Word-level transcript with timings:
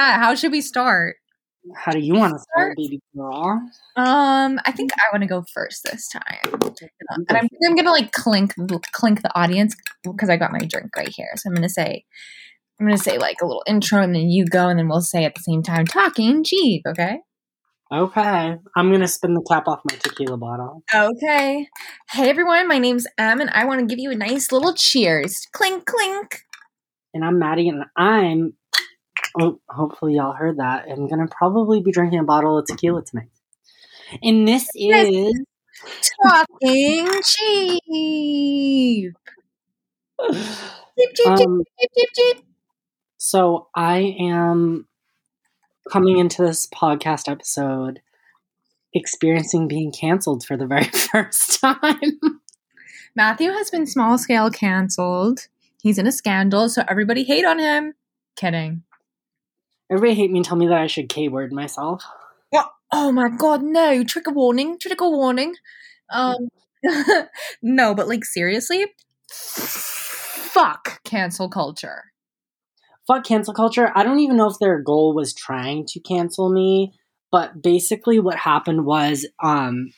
that. 0.00 0.20
How 0.20 0.34
should 0.34 0.52
we 0.52 0.60
start? 0.60 1.16
How 1.76 1.92
do 1.92 1.98
you 1.98 2.14
want 2.14 2.32
to 2.32 2.38
start, 2.38 2.76
baby 2.76 3.00
girl? 3.14 3.60
Um, 3.96 4.58
I 4.64 4.72
think 4.72 4.92
I 4.94 5.12
want 5.12 5.22
to 5.22 5.28
go 5.28 5.44
first 5.52 5.84
this 5.84 6.08
time, 6.08 6.22
and 6.42 7.38
I'm, 7.38 7.48
I'm 7.66 7.76
gonna 7.76 7.90
like 7.90 8.12
clink 8.12 8.54
clink 8.92 9.20
the 9.20 9.38
audience 9.38 9.76
because 10.02 10.30
I 10.30 10.38
got 10.38 10.52
my 10.52 10.60
drink 10.60 10.96
right 10.96 11.10
here. 11.14 11.28
So 11.36 11.50
I'm 11.50 11.54
gonna 11.54 11.68
say, 11.68 12.04
I'm 12.78 12.86
gonna 12.86 12.96
say 12.96 13.18
like 13.18 13.36
a 13.42 13.46
little 13.46 13.62
intro, 13.66 14.02
and 14.02 14.14
then 14.14 14.30
you 14.30 14.46
go, 14.46 14.68
and 14.68 14.78
then 14.78 14.88
we'll 14.88 15.02
say 15.02 15.24
at 15.24 15.34
the 15.34 15.42
same 15.42 15.62
time 15.62 15.86
talking 15.86 16.44
Jeep. 16.44 16.82
Okay. 16.88 17.18
Okay, 17.92 18.56
I'm 18.76 18.90
gonna 18.90 19.08
spin 19.08 19.34
the 19.34 19.44
cap 19.46 19.68
off 19.68 19.80
my 19.84 19.96
tequila 19.96 20.38
bottle. 20.38 20.82
Okay. 20.94 21.68
Hey 22.10 22.30
everyone, 22.30 22.68
my 22.68 22.78
name's 22.78 23.06
Em, 23.18 23.40
and 23.40 23.50
I 23.50 23.66
want 23.66 23.80
to 23.80 23.86
give 23.86 23.98
you 23.98 24.10
a 24.10 24.16
nice 24.16 24.50
little 24.50 24.72
cheers. 24.74 25.46
Clink 25.52 25.84
clink. 25.84 26.40
And 27.12 27.22
I'm 27.22 27.38
Maddie, 27.38 27.68
and 27.68 27.84
I'm. 27.96 28.54
Oh, 29.38 29.60
hopefully 29.68 30.14
y'all 30.14 30.32
heard 30.32 30.58
that. 30.58 30.86
I'm 30.88 31.08
gonna 31.08 31.28
probably 31.28 31.80
be 31.80 31.92
drinking 31.92 32.18
a 32.18 32.24
bottle 32.24 32.58
of 32.58 32.66
tequila 32.66 33.04
tonight. 33.04 33.28
And 34.22 34.46
this 34.48 34.68
is 34.74 35.40
Talking 36.22 37.08
jeep, 37.86 39.14
Um, 41.26 41.62
so 43.16 43.68
I 43.74 44.16
am 44.20 44.86
coming 45.90 46.18
into 46.18 46.42
this 46.42 46.66
podcast 46.66 47.30
episode 47.30 48.00
experiencing 48.92 49.68
being 49.68 49.92
canceled 49.92 50.44
for 50.44 50.56
the 50.56 50.66
very 50.66 50.84
first 51.12 51.60
time. 51.60 52.20
Matthew 53.14 53.50
has 53.52 53.70
been 53.70 53.86
small 53.86 54.18
scale 54.18 54.50
canceled. 54.50 55.48
He's 55.82 55.98
in 55.98 56.06
a 56.06 56.12
scandal, 56.12 56.68
so 56.68 56.82
everybody 56.88 57.24
hate 57.24 57.44
on 57.44 57.58
him. 57.58 57.94
Kidding. 58.36 58.82
Everybody 59.90 60.14
hate 60.14 60.30
me 60.30 60.38
and 60.38 60.46
tell 60.46 60.56
me 60.56 60.68
that 60.68 60.78
I 60.78 60.86
should 60.86 61.08
K 61.08 61.28
word 61.28 61.52
myself. 61.52 62.04
Oh 62.92 63.12
my 63.12 63.28
god, 63.28 63.62
no. 63.62 64.02
Trigger 64.04 64.32
warning, 64.32 64.78
trigger 64.78 65.08
warning. 65.08 65.54
Um 66.10 66.48
no, 67.62 67.94
but 67.94 68.08
like 68.08 68.24
seriously, 68.24 68.86
fuck 69.30 71.02
cancel 71.04 71.48
culture. 71.48 72.04
Fuck 73.06 73.24
cancel 73.24 73.54
culture. 73.54 73.92
I 73.94 74.02
don't 74.02 74.20
even 74.20 74.36
know 74.36 74.48
if 74.48 74.58
their 74.58 74.80
goal 74.80 75.14
was 75.14 75.34
trying 75.34 75.86
to 75.88 76.00
cancel 76.00 76.50
me, 76.50 76.92
but 77.30 77.62
basically 77.62 78.18
what 78.18 78.36
happened 78.36 78.84
was 78.84 79.26
um 79.42 79.90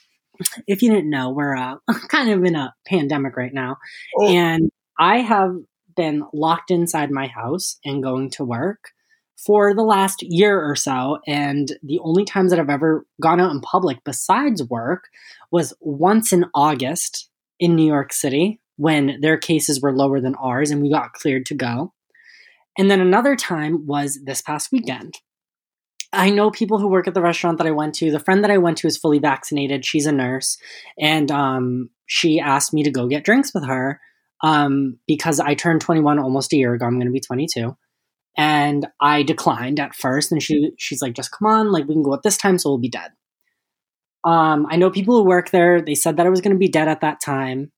if 0.66 0.82
you 0.82 0.90
didn't 0.90 1.10
know, 1.10 1.30
we're 1.30 1.56
uh, 1.56 1.76
kind 2.08 2.30
of 2.30 2.44
in 2.44 2.56
a 2.56 2.74
pandemic 2.86 3.36
right 3.36 3.54
now. 3.54 3.76
And 4.18 4.70
I 4.98 5.18
have 5.18 5.54
been 5.94 6.24
locked 6.32 6.70
inside 6.70 7.10
my 7.10 7.26
house 7.26 7.78
and 7.84 8.02
going 8.02 8.30
to 8.30 8.44
work 8.44 8.90
for 9.44 9.74
the 9.74 9.82
last 9.82 10.22
year 10.22 10.60
or 10.60 10.76
so. 10.76 11.18
And 11.26 11.72
the 11.82 11.98
only 12.00 12.24
times 12.24 12.50
that 12.50 12.60
I've 12.60 12.70
ever 12.70 13.06
gone 13.20 13.40
out 13.40 13.50
in 13.50 13.60
public 13.60 13.98
besides 14.04 14.62
work 14.62 15.08
was 15.50 15.74
once 15.80 16.32
in 16.32 16.46
August 16.54 17.28
in 17.58 17.76
New 17.76 17.86
York 17.86 18.12
City 18.12 18.60
when 18.76 19.20
their 19.20 19.36
cases 19.36 19.80
were 19.80 19.94
lower 19.94 20.20
than 20.20 20.34
ours 20.36 20.70
and 20.70 20.82
we 20.82 20.90
got 20.90 21.12
cleared 21.12 21.46
to 21.46 21.54
go. 21.54 21.92
And 22.78 22.90
then 22.90 23.00
another 23.00 23.36
time 23.36 23.86
was 23.86 24.18
this 24.24 24.40
past 24.40 24.72
weekend. 24.72 25.18
I 26.12 26.30
know 26.30 26.50
people 26.50 26.78
who 26.78 26.88
work 26.88 27.08
at 27.08 27.14
the 27.14 27.22
restaurant 27.22 27.58
that 27.58 27.66
I 27.66 27.72
went 27.72 27.94
to. 27.96 28.10
The 28.10 28.20
friend 28.20 28.44
that 28.44 28.50
I 28.50 28.58
went 28.58 28.78
to 28.78 28.86
is 28.86 28.98
fully 28.98 29.18
vaccinated. 29.18 29.84
She's 29.84 30.06
a 30.06 30.12
nurse. 30.12 30.58
And 30.98 31.30
um, 31.30 31.90
she 32.06 32.38
asked 32.38 32.72
me 32.72 32.82
to 32.82 32.90
go 32.90 33.08
get 33.08 33.24
drinks 33.24 33.52
with 33.54 33.64
her 33.64 34.00
um, 34.42 34.98
because 35.06 35.40
I 35.40 35.54
turned 35.54 35.80
21 35.80 36.18
almost 36.18 36.52
a 36.52 36.56
year 36.56 36.74
ago. 36.74 36.86
I'm 36.86 36.96
going 36.96 37.06
to 37.06 37.12
be 37.12 37.20
22. 37.20 37.76
And 38.36 38.86
I 39.00 39.22
declined 39.22 39.78
at 39.78 39.94
first. 39.94 40.32
And 40.32 40.42
she 40.42 40.72
she's 40.78 41.02
like, 41.02 41.14
just 41.14 41.32
come 41.32 41.48
on, 41.48 41.72
like 41.72 41.86
we 41.86 41.94
can 41.94 42.02
go 42.02 42.14
at 42.14 42.22
this 42.22 42.36
time, 42.36 42.58
so 42.58 42.70
we'll 42.70 42.78
be 42.78 42.88
dead. 42.88 43.10
Um, 44.24 44.66
I 44.70 44.76
know 44.76 44.90
people 44.90 45.16
who 45.16 45.24
work 45.24 45.50
there. 45.50 45.82
They 45.82 45.94
said 45.94 46.16
that 46.16 46.26
I 46.26 46.30
was 46.30 46.40
going 46.40 46.54
to 46.54 46.58
be 46.58 46.68
dead 46.68 46.88
at 46.88 47.00
that 47.00 47.20
time. 47.20 47.72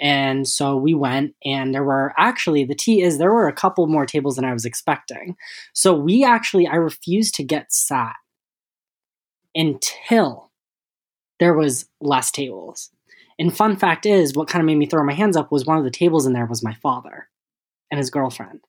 And 0.00 0.48
so 0.48 0.76
we 0.76 0.94
went, 0.94 1.34
and 1.44 1.74
there 1.74 1.84
were 1.84 2.12
actually, 2.18 2.64
the 2.64 2.74
tea 2.74 3.02
is 3.02 3.18
there 3.18 3.32
were 3.32 3.46
a 3.46 3.52
couple 3.52 3.86
more 3.86 4.06
tables 4.06 4.36
than 4.36 4.44
I 4.44 4.52
was 4.52 4.64
expecting. 4.64 5.36
So 5.74 5.94
we 5.94 6.24
actually, 6.24 6.66
I 6.66 6.76
refused 6.76 7.34
to 7.36 7.44
get 7.44 7.72
sat 7.72 8.14
until 9.54 10.50
there 11.38 11.54
was 11.54 11.88
less 12.00 12.30
tables. 12.30 12.90
And 13.38 13.56
fun 13.56 13.76
fact 13.76 14.06
is, 14.06 14.34
what 14.34 14.48
kind 14.48 14.60
of 14.60 14.66
made 14.66 14.78
me 14.78 14.86
throw 14.86 15.04
my 15.04 15.14
hands 15.14 15.36
up 15.36 15.52
was 15.52 15.66
one 15.66 15.78
of 15.78 15.84
the 15.84 15.90
tables 15.90 16.26
in 16.26 16.32
there 16.32 16.46
was 16.46 16.64
my 16.64 16.74
father 16.74 17.28
and 17.90 17.98
his 17.98 18.10
girlfriend. 18.10 18.60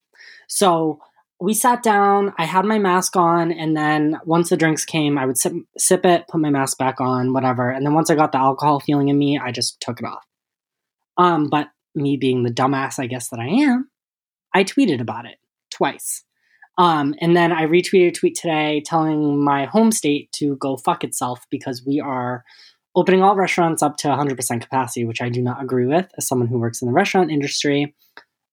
So 0.48 1.00
we 1.44 1.54
sat 1.54 1.84
down, 1.84 2.34
I 2.38 2.46
had 2.46 2.64
my 2.64 2.80
mask 2.80 3.18
on, 3.18 3.52
and 3.52 3.76
then 3.76 4.18
once 4.24 4.48
the 4.48 4.56
drinks 4.56 4.86
came, 4.86 5.18
I 5.18 5.26
would 5.26 5.38
sip, 5.38 5.52
sip 5.78 6.06
it, 6.06 6.26
put 6.30 6.40
my 6.40 6.50
mask 6.50 6.78
back 6.78 7.02
on, 7.02 7.34
whatever. 7.34 7.70
And 7.70 7.86
then 7.86 7.94
once 7.94 8.10
I 8.10 8.16
got 8.16 8.32
the 8.32 8.38
alcohol 8.38 8.80
feeling 8.80 9.10
in 9.10 9.18
me, 9.18 9.38
I 9.38 9.52
just 9.52 9.82
took 9.82 10.00
it 10.00 10.06
off. 10.06 10.24
Um, 11.18 11.50
but 11.50 11.68
me 11.96 12.16
being 12.16 12.44
the 12.44 12.50
dumbass 12.50 12.98
I 12.98 13.08
guess 13.08 13.28
that 13.28 13.42
I 13.42 13.48
am, 13.48 13.90
I 14.54 14.64
tweeted 14.64 15.02
about 15.02 15.26
it 15.26 15.36
twice. 15.70 16.24
Um, 16.78 17.14
and 17.20 17.36
then 17.36 17.52
I 17.52 17.66
retweeted 17.66 18.08
a 18.08 18.12
tweet 18.14 18.36
today 18.36 18.82
telling 18.86 19.44
my 19.44 19.66
home 19.66 19.92
state 19.92 20.32
to 20.36 20.56
go 20.56 20.78
fuck 20.78 21.04
itself 21.04 21.46
because 21.52 21.84
we 21.86 22.00
are 22.00 22.46
opening 22.96 23.22
all 23.22 23.36
restaurants 23.36 23.84
up 23.84 23.98
to 23.98 24.08
100% 24.08 24.62
capacity, 24.62 25.04
which 25.04 25.22
I 25.22 25.28
do 25.28 25.42
not 25.42 25.62
agree 25.62 25.88
with 25.88 26.10
as 26.18 26.26
someone 26.26 26.48
who 26.48 26.58
works 26.58 26.82
in 26.82 26.88
the 26.88 26.94
restaurant 26.94 27.32
industry. 27.32 27.94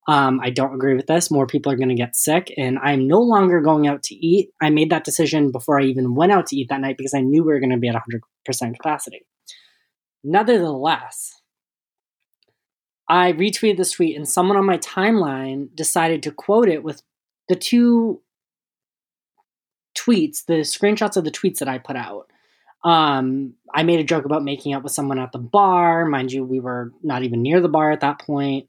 Um, 0.08 0.40
I 0.42 0.50
don't 0.50 0.74
agree 0.74 0.94
with 0.94 1.06
this. 1.06 1.30
More 1.30 1.46
people 1.46 1.70
are 1.70 1.76
going 1.76 1.90
to 1.90 1.94
get 1.94 2.16
sick, 2.16 2.52
and 2.56 2.78
I'm 2.78 3.06
no 3.06 3.20
longer 3.20 3.60
going 3.60 3.86
out 3.86 4.02
to 4.04 4.14
eat. 4.14 4.50
I 4.60 4.70
made 4.70 4.90
that 4.90 5.04
decision 5.04 5.52
before 5.52 5.80
I 5.80 5.84
even 5.84 6.14
went 6.14 6.32
out 6.32 6.46
to 6.46 6.56
eat 6.56 6.68
that 6.70 6.80
night 6.80 6.96
because 6.96 7.14
I 7.14 7.20
knew 7.20 7.42
we 7.42 7.52
were 7.52 7.60
going 7.60 7.70
to 7.70 7.76
be 7.76 7.88
at 7.88 7.94
100% 7.94 8.76
capacity. 8.76 9.26
Nevertheless, 10.24 11.40
I 13.08 13.32
retweeted 13.32 13.76
this 13.76 13.92
tweet, 13.92 14.16
and 14.16 14.28
someone 14.28 14.56
on 14.56 14.64
my 14.64 14.78
timeline 14.78 15.74
decided 15.74 16.22
to 16.24 16.32
quote 16.32 16.68
it 16.68 16.82
with 16.82 17.02
the 17.48 17.56
two 17.56 18.22
tweets, 19.96 20.44
the 20.46 20.60
screenshots 20.60 21.16
of 21.16 21.24
the 21.24 21.30
tweets 21.30 21.58
that 21.58 21.68
I 21.68 21.78
put 21.78 21.96
out. 21.96 22.30
Um, 22.84 23.54
I 23.74 23.82
made 23.82 24.00
a 24.00 24.04
joke 24.04 24.24
about 24.24 24.44
making 24.44 24.72
out 24.72 24.82
with 24.82 24.92
someone 24.92 25.18
at 25.18 25.32
the 25.32 25.38
bar. 25.38 26.06
Mind 26.06 26.32
you, 26.32 26.44
we 26.44 26.60
were 26.60 26.92
not 27.02 27.22
even 27.22 27.42
near 27.42 27.60
the 27.60 27.68
bar 27.68 27.90
at 27.90 28.00
that 28.00 28.20
point. 28.20 28.68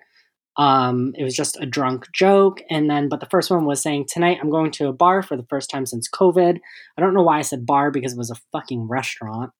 Um, 0.62 1.16
it 1.18 1.24
was 1.24 1.36
just 1.36 1.60
a 1.60 1.66
drunk 1.66 2.12
joke. 2.14 2.62
And 2.70 2.88
then, 2.88 3.10
but 3.10 3.20
the 3.20 3.26
first 3.32 3.50
one 3.50 3.66
was 3.66 3.82
saying, 3.82 4.06
Tonight 4.08 4.38
I'm 4.40 4.52
going 4.52 4.70
to 4.74 4.90
a 4.90 4.94
bar 4.94 5.24
for 5.24 5.36
the 5.36 5.46
first 5.50 5.72
time 5.72 5.88
since 5.88 6.08
COVID. 6.08 6.60
I 6.96 7.02
don't 7.02 7.16
know 7.16 7.24
why 7.24 7.40
I 7.40 7.42
said 7.42 7.66
bar 7.66 7.90
because 7.90 8.14
it 8.14 8.18
was 8.20 8.30
a 8.30 8.40
fucking 8.52 8.88
restaurant. 8.88 9.52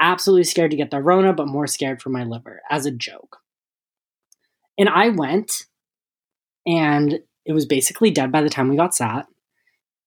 Absolutely 0.00 0.44
scared 0.44 0.70
to 0.70 0.76
get 0.78 0.90
the 0.90 1.02
Rona, 1.02 1.34
but 1.34 1.48
more 1.48 1.66
scared 1.66 2.00
for 2.00 2.08
my 2.08 2.24
liver 2.24 2.62
as 2.70 2.86
a 2.86 2.90
joke. 2.90 3.40
And 4.78 4.88
I 4.88 5.10
went, 5.10 5.66
and 6.64 7.18
it 7.44 7.52
was 7.52 7.66
basically 7.66 8.10
dead 8.10 8.32
by 8.32 8.40
the 8.40 8.48
time 8.48 8.70
we 8.70 8.76
got 8.76 8.94
sat. 8.94 9.26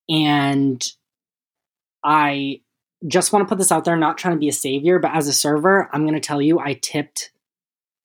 And 0.10 0.84
I 2.04 2.62
just 3.08 3.32
want 3.32 3.46
to 3.46 3.50
put 3.50 3.60
this 3.60 3.72
out 3.72 3.86
there, 3.86 3.96
not 3.96 4.18
trying 4.18 4.38
to 4.38 4.40
be 4.40 4.50
a 4.50 4.54
savior, 4.54 4.98
but 4.98 5.14
as 5.14 5.28
a 5.28 5.34
server, 5.34 5.88
I'm 5.94 6.02
going 6.02 6.20
to 6.20 6.20
tell 6.20 6.42
you 6.42 6.58
I 6.58 6.80
tipped 6.82 7.30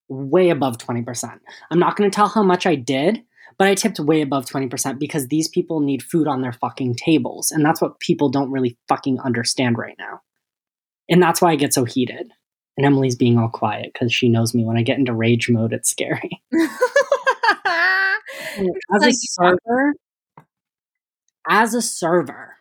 way 0.09 0.51
above 0.51 0.79
20%. 0.79 1.41
I'm 1.71 1.79
not 1.79 1.97
going 1.97 2.11
to 2.11 2.15
tell 2.15 2.29
how 2.29 2.43
much 2.43 2.67
I 2.67 2.75
did, 2.75 3.23
but 3.59 3.69
I 3.69 3.75
tipped 3.75 3.99
way 3.99 4.21
above 4.23 4.47
20% 4.47 4.99
because 4.99 5.29
these 5.29 5.49
people 5.49 5.81
need 5.81 6.03
food 6.03 6.29
on 6.29 6.43
their 6.43 6.53
fucking 6.53 6.97
tables. 6.97 7.51
And 7.51 7.65
that's 7.65 7.81
what 7.81 8.01
people 8.01 8.29
don't 8.29 8.51
really 8.51 8.77
fucking 8.89 9.19
understand 9.21 9.79
right 9.79 9.97
now. 9.99 10.21
And 11.09 11.23
that's 11.23 11.41
why 11.41 11.53
I 11.53 11.57
get 11.57 11.73
so 11.73 11.85
heated. 11.85 12.31
And 12.77 12.85
Emily's 12.85 13.17
being 13.17 13.39
all 13.39 13.49
quiet 13.49 13.93
because 13.93 14.13
she 14.13 14.29
knows 14.29 14.55
me. 14.55 14.65
When 14.65 14.77
I 14.77 14.83
get 14.83 14.99
into 14.99 15.15
rage 15.15 15.49
mode, 15.49 15.73
it's 15.73 15.91
scary. 15.91 16.43
as 18.95 19.03
a 19.03 19.13
server, 19.13 19.95
as 21.49 21.75
a 21.75 21.81
server, 21.81 22.57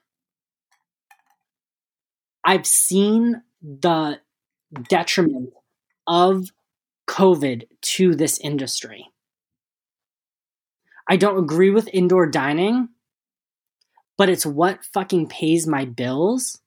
I've 2.45 2.65
seen 2.65 3.41
the 3.61 4.19
detriment 4.87 5.49
of 6.07 6.49
COVID 7.07 7.67
to 7.81 8.15
this 8.15 8.39
industry. 8.39 9.07
I 11.09 11.17
don't 11.17 11.37
agree 11.37 11.69
with 11.69 11.89
indoor 11.93 12.27
dining, 12.27 12.89
but 14.17 14.29
it's 14.29 14.45
what 14.45 14.85
fucking 14.85 15.27
pays 15.27 15.67
my 15.67 15.85
bills. 15.85 16.59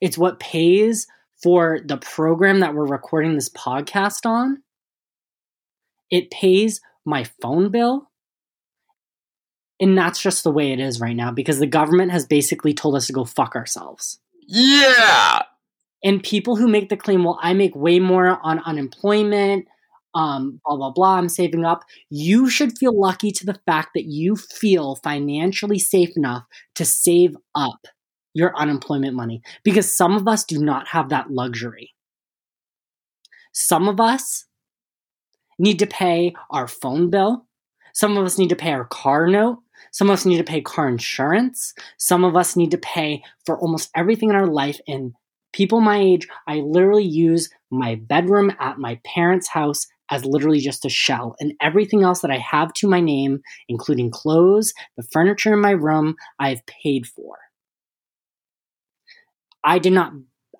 It's 0.00 0.18
what 0.18 0.38
pays 0.40 1.06
for 1.42 1.80
the 1.84 1.96
program 1.96 2.60
that 2.60 2.74
we're 2.74 2.86
recording 2.86 3.34
this 3.34 3.48
podcast 3.48 4.24
on. 4.24 4.62
It 6.10 6.30
pays 6.30 6.80
my 7.04 7.24
phone 7.40 7.70
bill. 7.70 8.10
And 9.78 9.98
that's 9.98 10.20
just 10.20 10.42
the 10.42 10.50
way 10.50 10.72
it 10.72 10.80
is 10.80 11.00
right 11.00 11.16
now 11.16 11.30
because 11.30 11.58
the 11.58 11.66
government 11.66 12.10
has 12.12 12.24
basically 12.24 12.72
told 12.72 12.94
us 12.94 13.06
to 13.08 13.12
go 13.12 13.24
fuck 13.24 13.54
ourselves. 13.54 14.20
Yeah. 14.46 15.42
And 16.06 16.22
people 16.22 16.54
who 16.54 16.68
make 16.68 16.88
the 16.88 16.96
claim, 16.96 17.24
well, 17.24 17.36
I 17.42 17.52
make 17.52 17.74
way 17.74 17.98
more 17.98 18.38
on 18.44 18.60
unemployment, 18.60 19.66
um, 20.14 20.60
blah, 20.64 20.76
blah, 20.76 20.92
blah, 20.92 21.16
I'm 21.16 21.28
saving 21.28 21.64
up. 21.64 21.82
You 22.10 22.48
should 22.48 22.78
feel 22.78 22.96
lucky 22.96 23.32
to 23.32 23.44
the 23.44 23.58
fact 23.66 23.88
that 23.94 24.04
you 24.04 24.36
feel 24.36 24.94
financially 25.02 25.80
safe 25.80 26.16
enough 26.16 26.44
to 26.76 26.84
save 26.84 27.36
up 27.56 27.88
your 28.34 28.56
unemployment 28.56 29.16
money 29.16 29.42
because 29.64 29.92
some 29.92 30.14
of 30.14 30.28
us 30.28 30.44
do 30.44 30.60
not 30.60 30.86
have 30.86 31.08
that 31.08 31.32
luxury. 31.32 31.92
Some 33.50 33.88
of 33.88 33.98
us 34.00 34.44
need 35.58 35.80
to 35.80 35.88
pay 35.88 36.34
our 36.50 36.68
phone 36.68 37.10
bill. 37.10 37.46
Some 37.94 38.16
of 38.16 38.24
us 38.24 38.38
need 38.38 38.50
to 38.50 38.56
pay 38.56 38.70
our 38.70 38.84
car 38.84 39.26
note. 39.26 39.58
Some 39.90 40.08
of 40.08 40.14
us 40.14 40.24
need 40.24 40.36
to 40.36 40.44
pay 40.44 40.60
car 40.60 40.88
insurance. 40.88 41.74
Some 41.96 42.22
of 42.22 42.36
us 42.36 42.54
need 42.54 42.70
to 42.70 42.78
pay 42.78 43.24
for 43.44 43.58
almost 43.58 43.90
everything 43.96 44.30
in 44.30 44.36
our 44.36 44.46
life. 44.46 44.78
And 44.86 45.14
people 45.56 45.80
my 45.80 45.98
age, 45.98 46.28
I 46.46 46.56
literally 46.56 47.04
use 47.04 47.48
my 47.70 47.94
bedroom 47.94 48.52
at 48.60 48.78
my 48.78 49.00
parents' 49.04 49.48
house 49.48 49.86
as 50.10 50.24
literally 50.24 50.60
just 50.60 50.84
a 50.84 50.90
shell. 50.90 51.34
And 51.40 51.54
everything 51.60 52.02
else 52.02 52.20
that 52.20 52.30
I 52.30 52.36
have 52.38 52.72
to 52.74 52.88
my 52.88 53.00
name, 53.00 53.40
including 53.68 54.10
clothes, 54.10 54.74
the 54.96 55.02
furniture 55.02 55.54
in 55.54 55.60
my 55.60 55.70
room, 55.70 56.16
I've 56.38 56.64
paid 56.66 57.06
for. 57.06 57.38
I 59.64 59.78
did 59.78 59.94
not 59.94 60.12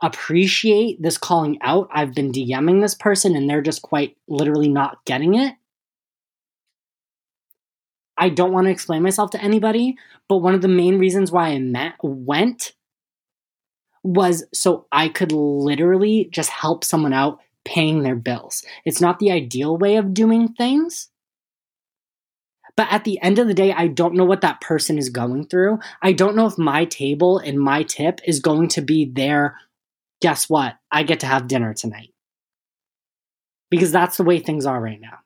appreciate 0.03 1.01
this 1.01 1.19
calling 1.19 1.59
out. 1.63 1.89
I've 1.93 2.15
been 2.15 2.33
DMing 2.33 2.81
this 2.81 2.95
person 2.95 3.37
and 3.37 3.49
they're 3.49 3.63
just 3.63 3.83
quite 3.83 4.17
literally 4.29 4.69
not 4.69 5.05
getting 5.05 5.35
it. 5.35 5.55
I 8.19 8.31
don't 8.31 8.53
want 8.53 8.67
to 8.67 8.71
explain 8.71 9.03
myself 9.03 9.31
to 9.33 9.43
anybody, 9.43 9.97
but 10.27 10.39
one 10.39 10.55
of 10.55 10.63
the 10.63 10.69
main 10.69 10.99
reasons 10.99 11.31
why 11.31 11.49
I 11.49 11.59
met, 11.59 11.93
went 12.03 12.73
was 14.07 14.45
so 14.55 14.87
I 14.93 15.09
could 15.09 15.33
literally 15.33 16.29
just 16.31 16.51
help 16.51 16.85
someone 16.85 17.13
out 17.13 17.41
paying 17.65 18.03
their 18.03 18.17
bills. 18.17 18.65
It's 18.85 19.01
not 19.01 19.19
the 19.19 19.33
ideal 19.33 19.77
way 19.77 19.97
of 19.97 20.15
doing 20.15 20.49
things. 20.49 21.09
But 22.77 22.89
at 22.91 23.05
the 23.05 23.21
end 23.23 23.39
of 23.39 23.49
the 23.49 23.55
day, 23.55 23.73
I 23.73 23.89
don't 23.89 24.15
know 24.15 24.25
what 24.25 24.43
that 24.43 24.61
person 24.61 24.99
is 24.99 25.09
going 25.09 25.47
through. 25.47 25.79
I 26.03 26.13
don't 26.13 26.37
know 26.37 26.47
if 26.47 26.59
my 26.59 26.85
table 26.85 27.39
and 27.39 27.59
my 27.59 27.83
tip 27.83 28.21
is 28.27 28.39
going 28.39 28.69
to 28.69 28.83
be 28.83 29.05
there. 29.07 29.57
guess 30.21 30.49
what? 30.49 30.77
I 30.91 31.03
get 31.03 31.21
to 31.21 31.27
have 31.27 31.49
dinner 31.49 31.75
tonight. 31.75 32.13
Because 33.71 33.93
that's 33.93 34.19
the 34.19 34.25
way 34.25 34.39
things 34.39 34.67
are 34.67 34.81
right 34.81 35.01
now. 35.01 35.19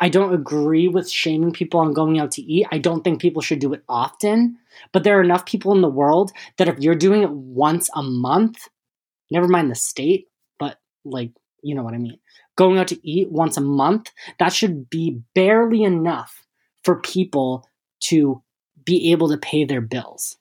I 0.00 0.08
don't 0.08 0.32
agree 0.32 0.88
with 0.88 1.10
shaming 1.10 1.52
people 1.52 1.80
on 1.80 1.92
going 1.92 2.18
out 2.18 2.32
to 2.32 2.42
eat. 2.42 2.66
I 2.72 2.78
don't 2.78 3.04
think 3.04 3.20
people 3.20 3.42
should 3.42 3.58
do 3.58 3.74
it 3.74 3.84
often. 3.88 4.58
But 4.92 5.04
there 5.04 5.18
are 5.18 5.22
enough 5.22 5.44
people 5.44 5.74
in 5.74 5.82
the 5.82 5.88
world 5.88 6.32
that 6.56 6.68
if 6.68 6.78
you're 6.78 6.94
doing 6.94 7.22
it 7.22 7.30
once 7.30 7.90
a 7.94 8.02
month, 8.02 8.68
never 9.30 9.46
mind 9.46 9.70
the 9.70 9.74
state, 9.74 10.28
but 10.58 10.78
like, 11.04 11.32
you 11.62 11.74
know 11.74 11.82
what 11.82 11.94
I 11.94 11.98
mean. 11.98 12.18
Going 12.56 12.78
out 12.78 12.88
to 12.88 13.08
eat 13.08 13.30
once 13.30 13.58
a 13.58 13.62
month, 13.62 14.10
that 14.38 14.54
should 14.54 14.88
be 14.88 15.20
barely 15.34 15.82
enough 15.82 16.46
for 16.82 17.00
people 17.00 17.66
to 18.04 18.42
be 18.84 19.12
able 19.12 19.28
to 19.28 19.36
pay 19.36 19.64
their 19.64 19.82
bills. 19.82 20.38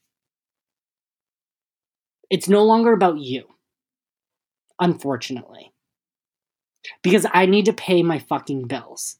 It's 2.29 2.47
no 2.47 2.63
longer 2.63 2.93
about 2.93 3.19
you, 3.19 3.43
unfortunately. 4.79 5.73
Because 7.03 7.25
I 7.33 7.45
need 7.45 7.65
to 7.65 7.73
pay 7.73 8.03
my 8.03 8.19
fucking 8.19 8.67
bills. 8.67 9.17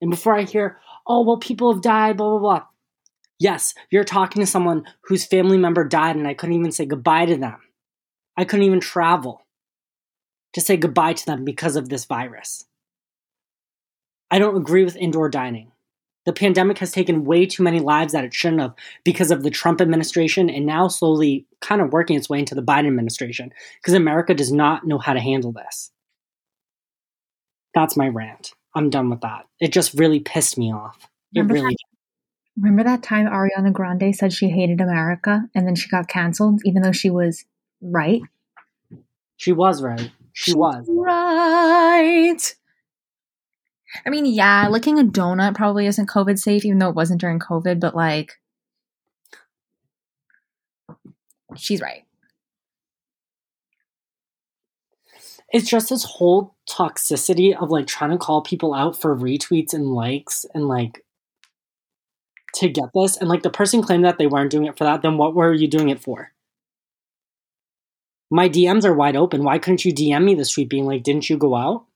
And 0.00 0.10
before 0.10 0.36
I 0.36 0.42
hear, 0.42 0.78
oh, 1.06 1.24
well, 1.24 1.38
people 1.38 1.72
have 1.72 1.82
died, 1.82 2.16
blah, 2.16 2.30
blah, 2.30 2.38
blah. 2.38 2.64
Yes, 3.38 3.74
you're 3.90 4.04
talking 4.04 4.40
to 4.40 4.46
someone 4.46 4.84
whose 5.02 5.24
family 5.24 5.58
member 5.58 5.84
died 5.84 6.16
and 6.16 6.26
I 6.26 6.34
couldn't 6.34 6.56
even 6.56 6.72
say 6.72 6.86
goodbye 6.86 7.26
to 7.26 7.36
them. 7.36 7.58
I 8.36 8.44
couldn't 8.44 8.66
even 8.66 8.80
travel 8.80 9.46
to 10.54 10.60
say 10.60 10.76
goodbye 10.76 11.12
to 11.12 11.26
them 11.26 11.44
because 11.44 11.76
of 11.76 11.88
this 11.88 12.04
virus. 12.04 12.64
I 14.30 14.38
don't 14.38 14.56
agree 14.56 14.84
with 14.84 14.96
indoor 14.96 15.28
dining. 15.28 15.72
The 16.26 16.32
pandemic 16.32 16.78
has 16.78 16.92
taken 16.92 17.24
way 17.24 17.46
too 17.46 17.62
many 17.62 17.80
lives 17.80 18.12
that 18.12 18.24
it 18.24 18.34
shouldn't 18.34 18.60
have 18.60 18.74
because 19.02 19.30
of 19.30 19.42
the 19.42 19.50
Trump 19.50 19.80
administration 19.80 20.50
and 20.50 20.66
now 20.66 20.88
slowly 20.88 21.46
kind 21.60 21.80
of 21.80 21.92
working 21.92 22.16
its 22.16 22.28
way 22.28 22.40
into 22.40 22.54
the 22.54 22.62
Biden 22.62 22.86
administration 22.86 23.50
because 23.80 23.94
America 23.94 24.34
does 24.34 24.52
not 24.52 24.86
know 24.86 24.98
how 24.98 25.14
to 25.14 25.20
handle 25.20 25.52
this. 25.52 25.90
That's 27.72 27.96
my 27.96 28.08
rant. 28.08 28.52
I'm 28.74 28.90
done 28.90 29.10
with 29.10 29.20
that. 29.22 29.46
It 29.60 29.72
just 29.72 29.94
really 29.94 30.20
pissed 30.20 30.58
me 30.58 30.72
off. 30.72 31.08
It 31.34 31.40
Remember 31.40 31.54
really 31.54 31.74
that, 31.74 32.60
remember 32.60 32.84
that 32.84 33.02
time 33.02 33.26
Ariana 33.26 33.72
Grande 33.72 34.14
said 34.14 34.32
she 34.32 34.48
hated 34.48 34.80
America 34.80 35.48
and 35.54 35.66
then 35.66 35.74
she 35.74 35.88
got 35.88 36.08
canceled 36.08 36.60
even 36.64 36.82
though 36.82 36.92
she 36.92 37.10
was 37.10 37.44
right? 37.80 38.22
She 39.36 39.52
was 39.52 39.82
right. 39.82 40.10
She 40.32 40.54
was. 40.54 40.86
Right. 40.88 42.54
I 44.04 44.10
mean, 44.10 44.26
yeah, 44.26 44.68
licking 44.68 44.98
a 44.98 45.04
donut 45.04 45.54
probably 45.54 45.86
isn't 45.86 46.08
COVID 46.08 46.38
safe, 46.38 46.64
even 46.64 46.78
though 46.78 46.90
it 46.90 46.94
wasn't 46.94 47.20
during 47.20 47.38
COVID, 47.38 47.80
but 47.80 47.96
like, 47.96 48.34
she's 51.56 51.80
right. 51.80 52.04
It's 55.50 55.68
just 55.68 55.88
this 55.88 56.04
whole 56.04 56.54
toxicity 56.68 57.56
of 57.56 57.70
like 57.70 57.86
trying 57.86 58.10
to 58.10 58.18
call 58.18 58.42
people 58.42 58.74
out 58.74 59.00
for 59.00 59.16
retweets 59.16 59.72
and 59.72 59.86
likes 59.86 60.44
and 60.54 60.68
like 60.68 61.04
to 62.56 62.68
get 62.68 62.90
this. 62.94 63.16
And 63.16 63.28
like 63.28 63.42
the 63.42 63.50
person 63.50 63.82
claimed 63.82 64.04
that 64.04 64.18
they 64.18 64.26
weren't 64.26 64.50
doing 64.50 64.66
it 64.66 64.76
for 64.76 64.84
that, 64.84 65.02
then 65.02 65.16
what 65.16 65.34
were 65.34 65.54
you 65.54 65.68
doing 65.68 65.88
it 65.88 66.00
for? 66.00 66.32
My 68.30 68.48
DMs 68.48 68.84
are 68.84 68.94
wide 68.94 69.16
open. 69.16 69.42
Why 69.42 69.58
couldn't 69.58 69.86
you 69.86 69.92
DM 69.92 70.24
me 70.24 70.34
this 70.34 70.52
tweet 70.52 70.68
being 70.68 70.84
like, 70.84 71.02
didn't 71.02 71.30
you 71.30 71.38
go 71.38 71.56
out? 71.56 71.86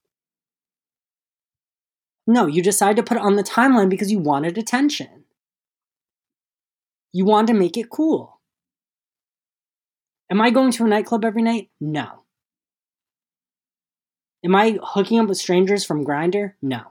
No, 2.27 2.47
you 2.47 2.63
decided 2.63 2.97
to 2.97 3.03
put 3.03 3.19
it 3.19 3.23
on 3.23 3.37
the 3.37 3.43
timeline 3.43 3.91
because 3.91 4.11
you 4.11 4.19
wanted 4.19 4.57
attention. 4.57 5.25
You 7.13 7.27
wanted 7.27 7.49
to 7.49 7.59
make 7.59 7.77
it 7.77 7.91
cool. 7.91 8.41
Am 10.31 10.41
I 10.41 10.49
going 10.51 10.73
to 10.73 10.87
a 10.87 10.89
nightclub 10.89 11.27
every 11.27 11.43
night? 11.43 11.69
No. 11.79 12.22
Am 14.45 14.55
I 14.55 14.79
hooking 14.83 15.21
up 15.21 15.29
with 15.29 15.39
strangers 15.39 15.85
from 15.85 16.05
Grindr? 16.05 16.55
No. 16.61 16.83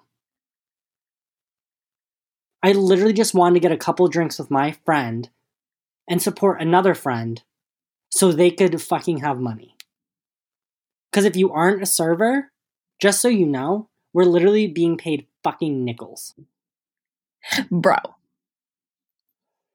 I 2.64 2.72
literally 2.72 3.14
just 3.14 3.34
wanted 3.34 3.56
to 3.56 3.60
get 3.60 3.72
a 3.72 3.78
couple 3.78 4.08
drinks 4.08 4.38
with 4.40 4.52
my 4.52 4.72
friend 4.86 5.30
and 6.08 6.22
support 6.22 6.62
another 6.62 6.94
friend 6.94 7.44
so 8.10 8.32
they 8.32 8.52
could 8.52 8.82
fucking 8.82 9.20
have 9.20 9.40
money. 9.40 9.76
Because 11.12 11.26
if 11.26 11.36
you 11.36 11.52
aren't 11.52 11.82
a 11.82 11.88
server, 11.88 12.52
just 13.00 13.20
so 13.20 13.28
you 13.28 13.46
know, 13.46 13.90
we're 14.14 14.24
literally 14.24 14.68
being 14.68 14.98
paid 14.98 15.28
fucking 15.44 15.84
nickels. 15.84 16.36
Bro. 17.72 17.98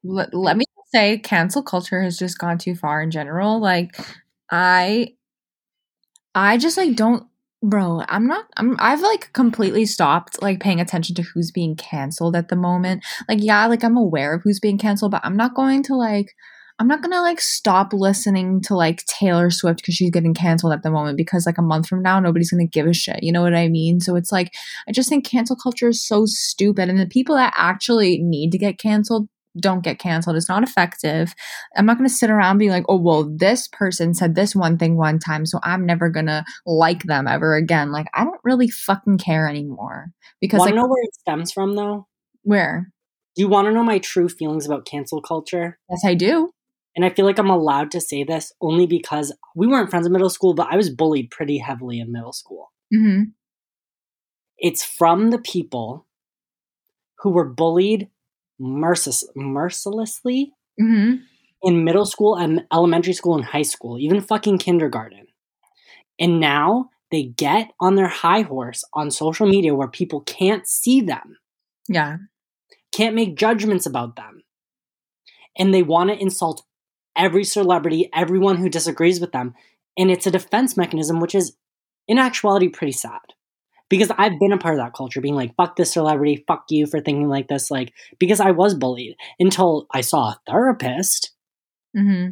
Let, 0.03 0.33
let 0.33 0.57
me 0.57 0.65
say, 0.93 1.17
cancel 1.19 1.61
culture 1.61 2.01
has 2.01 2.17
just 2.17 2.39
gone 2.39 2.57
too 2.57 2.75
far 2.75 3.01
in 3.01 3.11
general. 3.11 3.59
Like, 3.59 3.99
I. 4.49 5.13
I 6.33 6.57
just 6.57 6.77
like 6.77 6.95
don't 6.95 7.25
bro 7.63 8.03
i'm 8.07 8.27
not 8.27 8.45
i'm 8.57 8.75
i've 8.79 9.01
like 9.01 9.33
completely 9.33 9.85
stopped 9.85 10.41
like 10.41 10.59
paying 10.59 10.79
attention 10.79 11.15
to 11.15 11.23
who's 11.23 11.51
being 11.51 11.75
canceled 11.75 12.35
at 12.35 12.49
the 12.49 12.55
moment. 12.55 13.03
Like 13.27 13.39
yeah 13.41 13.65
like 13.65 13.83
i'm 13.83 13.97
aware 13.97 14.35
of 14.35 14.41
who's 14.43 14.59
being 14.59 14.77
canceled 14.77 15.11
but 15.11 15.21
i'm 15.23 15.35
not 15.35 15.55
going 15.55 15.81
to 15.83 15.95
like 15.95 16.35
i'm 16.77 16.87
not 16.87 17.01
gonna 17.01 17.21
like 17.21 17.41
stop 17.41 17.93
listening 17.93 18.61
to 18.61 18.75
like 18.75 19.03
taylor 19.05 19.49
swift 19.49 19.77
because 19.79 19.95
she's 19.95 20.11
getting 20.11 20.35
canceled 20.35 20.71
at 20.71 20.83
the 20.83 20.91
moment 20.91 21.17
because 21.17 21.47
like 21.47 21.57
a 21.57 21.63
month 21.63 21.87
from 21.87 22.03
now 22.03 22.19
nobody's 22.19 22.51
gonna 22.51 22.67
give 22.67 22.85
a 22.85 22.93
shit 22.93 23.23
you 23.23 23.31
know 23.31 23.41
what 23.41 23.55
i 23.55 23.67
mean? 23.67 23.99
So 23.99 24.15
it's 24.15 24.31
like 24.31 24.53
i 24.87 24.91
just 24.91 25.09
think 25.09 25.25
cancel 25.25 25.55
culture 25.55 25.89
is 25.89 26.05
so 26.05 26.25
stupid 26.27 26.89
and 26.89 26.99
the 26.99 27.07
people 27.07 27.35
that 27.35 27.53
actually 27.57 28.19
need 28.21 28.51
to 28.51 28.59
get 28.59 28.77
canceled 28.77 29.29
don't 29.59 29.83
get 29.83 29.99
canceled. 29.99 30.35
It's 30.35 30.49
not 30.49 30.63
effective. 30.63 31.33
I'm 31.75 31.85
not 31.85 31.97
going 31.97 32.09
to 32.09 32.13
sit 32.13 32.29
around 32.29 32.57
being 32.57 32.71
like, 32.71 32.85
oh, 32.87 32.97
well, 32.97 33.23
this 33.23 33.67
person 33.67 34.13
said 34.13 34.35
this 34.35 34.55
one 34.55 34.77
thing 34.77 34.97
one 34.97 35.19
time, 35.19 35.45
so 35.45 35.59
I'm 35.63 35.85
never 35.85 36.09
going 36.09 36.27
to 36.27 36.45
like 36.65 37.03
them 37.03 37.27
ever 37.27 37.55
again. 37.55 37.91
Like, 37.91 38.07
I 38.13 38.23
don't 38.23 38.39
really 38.43 38.69
fucking 38.69 39.17
care 39.17 39.47
anymore. 39.47 40.11
Because, 40.39 40.61
I 40.61 40.65
like, 40.65 40.75
know 40.75 40.87
where 40.87 41.03
it 41.03 41.15
stems 41.15 41.51
from, 41.51 41.75
though? 41.75 42.07
where? 42.43 42.91
Do 43.35 43.41
you 43.43 43.49
want 43.49 43.67
to 43.67 43.71
know 43.73 43.83
my 43.83 43.99
true 43.99 44.29
feelings 44.29 44.65
about 44.65 44.85
cancel 44.85 45.21
culture? 45.21 45.77
Yes, 45.89 46.01
I 46.03 46.15
do. 46.15 46.51
And 46.95 47.05
I 47.05 47.11
feel 47.11 47.25
like 47.25 47.37
I'm 47.37 47.51
allowed 47.51 47.91
to 47.91 48.01
say 48.01 48.23
this 48.23 48.51
only 48.61 48.87
because 48.87 49.31
we 49.55 49.67
weren't 49.67 49.91
friends 49.91 50.07
in 50.07 50.11
middle 50.11 50.31
school, 50.31 50.55
but 50.55 50.67
I 50.71 50.75
was 50.75 50.89
bullied 50.89 51.29
pretty 51.29 51.59
heavily 51.59 51.99
in 51.99 52.11
middle 52.11 52.33
school. 52.33 52.71
hmm 52.91 53.23
It's 54.57 54.83
from 54.83 55.29
the 55.29 55.37
people 55.37 56.07
who 57.19 57.29
were 57.29 57.47
bullied 57.47 58.09
mercil- 58.61 59.35
mercilessly 59.35 60.53
hmm 60.79 61.15
in 61.63 61.83
middle 61.83 62.05
school 62.05 62.35
and 62.35 62.65
elementary 62.71 63.13
school 63.13 63.35
and 63.35 63.43
high 63.43 63.63
school, 63.63 63.97
even 63.97 64.21
fucking 64.21 64.59
kindergarten. 64.59 65.25
And 66.19 66.39
now 66.39 66.89
they 67.09 67.23
get 67.23 67.71
on 67.79 67.95
their 67.95 68.07
high 68.07 68.41
horse 68.41 68.83
on 68.93 69.09
social 69.09 69.47
media 69.47 69.73
where 69.73 69.87
people 69.87 70.21
can't 70.21 70.67
see 70.67 71.01
them, 71.01 71.37
Yeah. 71.89 72.17
can't 72.91 73.15
make 73.15 73.35
judgments 73.35 73.87
about 73.87 74.15
them. 74.17 74.43
And 75.57 75.73
they 75.73 75.81
want 75.81 76.11
to 76.11 76.21
insult 76.21 76.63
every 77.17 77.43
celebrity, 77.43 78.07
everyone 78.13 78.57
who 78.57 78.69
disagrees 78.69 79.19
with 79.19 79.31
them. 79.31 79.55
And 79.97 80.11
it's 80.11 80.27
a 80.27 80.31
defense 80.31 80.77
mechanism, 80.77 81.19
which 81.19 81.33
is 81.33 81.55
in 82.07 82.19
actuality 82.19 82.69
pretty 82.69 82.91
sad 82.93 83.21
because 83.89 84.11
I've 84.17 84.39
been 84.39 84.51
a 84.51 84.57
part 84.57 84.75
of 84.75 84.79
that 84.79 84.93
culture, 84.93 85.21
being 85.21 85.35
like, 85.35 85.55
fuck 85.55 85.75
this 85.75 85.93
celebrity, 85.93 86.43
fuck 86.47 86.65
you 86.69 86.87
for 86.87 86.99
thinking 86.99 87.29
like 87.29 87.47
this. 87.47 87.71
Like, 87.71 87.93
because 88.19 88.39
I 88.39 88.51
was 88.51 88.73
bullied 88.75 89.15
until 89.39 89.87
I 89.93 90.01
saw 90.01 90.29
a 90.29 90.39
therapist 90.47 91.31
hmm 91.95 92.29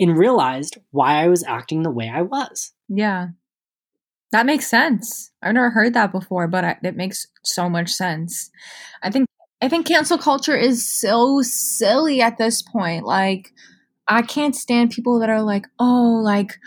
and 0.00 0.16
realized 0.16 0.78
why 0.92 1.22
I 1.22 1.28
was 1.28 1.42
acting 1.42 1.82
the 1.82 1.90
way 1.90 2.08
I 2.08 2.22
was. 2.22 2.72
Yeah. 2.88 3.28
That 4.30 4.46
makes 4.46 4.66
sense. 4.66 5.32
I've 5.42 5.54
never 5.54 5.70
heard 5.70 5.94
that 5.94 6.12
before, 6.12 6.46
but 6.48 6.64
I, 6.64 6.76
it 6.82 6.96
makes 6.96 7.26
so 7.42 7.68
much 7.68 7.90
sense. 7.90 8.50
I 9.02 9.10
think 9.10 9.26
I 9.60 9.68
think 9.68 9.86
cancel 9.86 10.18
culture 10.18 10.56
is 10.56 10.86
so 10.86 11.40
silly 11.42 12.20
at 12.20 12.38
this 12.38 12.62
point. 12.62 13.04
Like 13.06 13.52
I 14.06 14.22
can't 14.22 14.54
stand 14.54 14.90
people 14.90 15.18
that 15.20 15.30
are 15.30 15.42
like, 15.42 15.66
"Oh, 15.78 16.20
like 16.22 16.58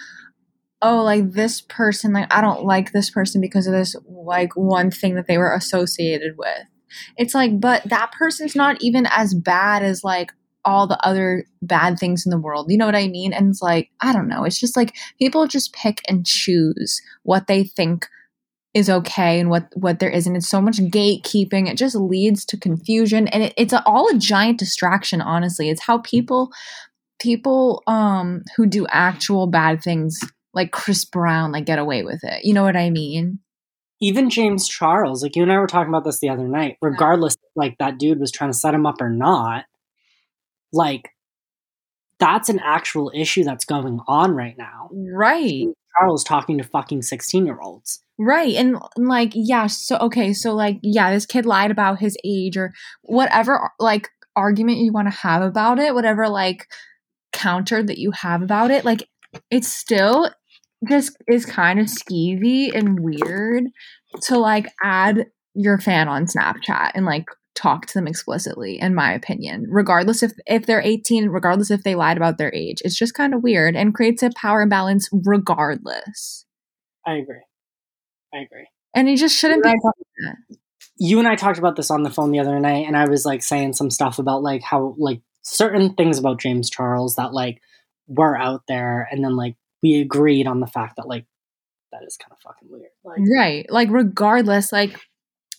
oh, 0.82 1.04
like 1.04 1.32
this 1.32 1.62
person 1.62 2.14
like 2.14 2.34
I 2.34 2.42
don't 2.42 2.64
like 2.64 2.92
this 2.92 3.10
person 3.10 3.42
because 3.42 3.68
of 3.68 3.74
this 3.74 3.96
like 4.08 4.56
one 4.56 4.92
thing 4.92 5.16
that 5.16 5.28
they 5.28 5.38
were 5.38 5.54
associated 5.54 6.38
with." 6.38 6.66
It's 7.18 7.34
like, 7.34 7.60
but 7.60 7.84
that 7.86 8.12
person's 8.18 8.56
not 8.56 8.78
even 8.82 9.08
as 9.10 9.34
bad 9.34 9.84
as 9.84 10.04
like 10.04 10.32
all 10.64 10.88
the 10.88 11.00
other 11.06 11.46
bad 11.62 11.98
things 11.98 12.26
in 12.26 12.30
the 12.30 12.40
world. 12.40 12.68
You 12.70 12.78
know 12.78 12.86
what 12.86 12.96
I 12.96 13.08
mean? 13.08 13.34
And 13.34 13.50
it's 13.50 13.62
like, 13.62 13.90
I 14.02 14.14
don't 14.14 14.28
know. 14.28 14.44
It's 14.44 14.60
just 14.60 14.78
like 14.78 14.96
people 15.18 15.48
just 15.48 15.74
pick 15.74 16.02
and 16.08 16.26
choose 16.26 17.02
what 17.24 17.48
they 17.48 17.64
think 17.64 18.08
is 18.74 18.90
okay 18.90 19.40
and 19.40 19.50
what 19.50 19.68
what 19.76 20.00
there 20.00 20.10
isn't. 20.10 20.36
It's 20.36 20.50
so 20.50 20.62
much 20.62 20.78
gatekeeping. 20.78 21.70
It 21.70 21.78
just 21.78 21.96
leads 21.96 22.46
to 22.46 22.58
confusion, 22.58 23.28
and 23.28 23.44
it, 23.44 23.54
it's 23.58 23.74
a, 23.74 23.84
all 23.86 24.08
a 24.10 24.18
giant 24.18 24.60
distraction. 24.60 25.22
Honestly, 25.22 25.70
it's 25.70 25.84
how 25.84 26.00
people 26.00 26.52
people 27.20 27.84
um 27.88 28.44
who 28.56 28.66
do 28.66 28.88
actual 28.90 29.46
bad 29.48 29.82
things 29.84 30.20
like 30.54 30.72
Chris 30.72 31.06
Brown 31.06 31.52
like 31.52 31.66
get 31.66 31.80
away 31.80 32.04
with 32.04 32.24
it. 32.24 32.44
You 32.44 32.54
know 32.54 32.64
what 32.64 32.76
I 32.76 32.90
mean? 32.90 33.40
Even 34.02 34.30
James 34.30 34.68
Charles, 34.68 35.22
like 35.22 35.36
you 35.36 35.44
and 35.44 35.52
I 35.52 35.60
were 35.60 35.68
talking 35.68 35.90
about 35.90 36.04
this 36.04 36.20
the 36.20 36.30
other 36.30 36.48
night, 36.48 36.78
regardless 36.82 37.38
like 37.56 37.78
that 37.78 38.00
dude 38.00 38.20
was 38.20 38.32
trying 38.32 38.52
to 38.52 38.58
set 38.58 38.74
him 38.74 38.86
up 38.86 39.00
or 39.00 39.10
not, 39.10 39.66
like 40.74 41.10
that's 42.20 42.50
an 42.50 42.60
actual 42.60 43.12
issue 43.14 43.44
that's 43.44 43.66
going 43.66 44.00
on 44.08 44.32
right 44.32 44.56
now. 44.58 44.90
Right. 44.92 45.68
Charles 45.98 46.24
talking 46.24 46.58
to 46.58 46.64
fucking 46.64 47.02
16 47.02 47.46
year 47.46 47.60
olds. 47.60 48.04
Right. 48.18 48.56
And 48.56 48.78
and, 48.96 49.08
like, 49.08 49.32
yeah, 49.34 49.68
so 49.68 49.98
okay, 49.98 50.34
so 50.34 50.54
like, 50.54 50.80
yeah, 50.82 51.12
this 51.12 51.26
kid 51.26 51.46
lied 51.46 51.72
about 51.72 52.00
his 52.00 52.16
age 52.24 52.58
or 52.58 52.74
whatever 53.02 53.72
like 53.80 54.10
argument 54.36 54.78
you 54.78 54.92
want 54.92 55.12
to 55.12 55.18
have 55.18 55.42
about 55.42 55.80
it, 55.80 55.94
whatever 55.94 56.30
like 56.30 56.68
counter 57.34 57.84
that 57.84 57.98
you 57.98 58.12
have 58.12 58.42
about 58.42 58.72
it, 58.72 58.86
like 58.86 59.08
it's 59.50 59.68
still 59.68 60.30
just 60.90 61.16
is 61.28 61.46
kind 61.46 61.80
of 61.80 61.88
skeevy 61.88 62.74
and 62.74 63.00
weird 63.00 63.66
to 64.24 64.38
like 64.38 64.68
add 64.84 65.28
your 65.54 65.78
fan 65.78 66.08
on 66.08 66.26
Snapchat 66.26 66.92
and 66.96 67.06
like 67.06 67.26
talk 67.54 67.86
to 67.86 67.94
them 67.94 68.08
explicitly 68.08 68.80
in 68.80 68.96
my 68.96 69.14
opinion 69.14 69.66
regardless 69.70 70.24
if 70.24 70.32
if 70.48 70.66
they're 70.66 70.82
18 70.82 71.28
regardless 71.28 71.70
if 71.70 71.84
they 71.84 71.96
lied 71.96 72.16
about 72.16 72.38
their 72.38 72.54
age 72.56 72.82
it's 72.86 72.98
just 72.98 73.14
kind 73.14 73.34
of 73.34 73.44
weird 73.44 73.76
and 73.76 73.94
creates 73.94 74.24
a 74.24 74.32
power 74.38 74.62
imbalance 74.62 75.10
regardless 75.12 76.46
I 77.06 77.16
agree. 77.16 77.42
I 78.34 78.38
agree. 78.40 78.68
and 78.96 79.10
you 79.10 79.18
just 79.18 79.38
shouldn't 79.38 79.66
You 79.66 79.74
be 79.74 79.80
I 79.86 80.34
you 81.04 81.18
and 81.18 81.28
I 81.28 81.36
talked 81.36 81.58
about 81.58 81.76
this 81.76 81.90
on 81.90 82.04
the 82.04 82.12
phone 82.12 82.32
the 82.32 82.40
other 82.40 82.60
night, 82.60 82.86
and 82.86 82.96
I 82.96 83.10
was 83.10 83.26
like 83.26 83.42
saying 83.42 83.74
some 83.74 83.90
stuff 83.90 84.20
about 84.20 84.44
like 84.44 84.62
how 84.62 84.94
like 85.00 85.22
certain 85.42 85.96
things 85.96 86.20
about 86.20 86.40
James 86.40 86.70
Charles 86.70 87.16
that 87.16 87.34
like 87.34 87.60
were 88.08 88.38
out 88.38 88.62
there, 88.68 89.08
and 89.12 89.24
then 89.24 89.36
like 89.36 89.56
we 89.82 90.00
agreed 90.00 90.48
on 90.48 90.60
the 90.60 90.68
fact 90.68 90.96
that 90.98 91.08
like 91.08 91.26
that 91.92 92.04
is 92.06 92.18
kind 92.18 92.32
of 92.32 92.40
fucking 92.40 92.70
weird. 92.72 92.92
Like, 93.04 93.20
right 93.36 93.66
like 93.70 93.90
regardless 93.92 94.72
like 94.72 94.96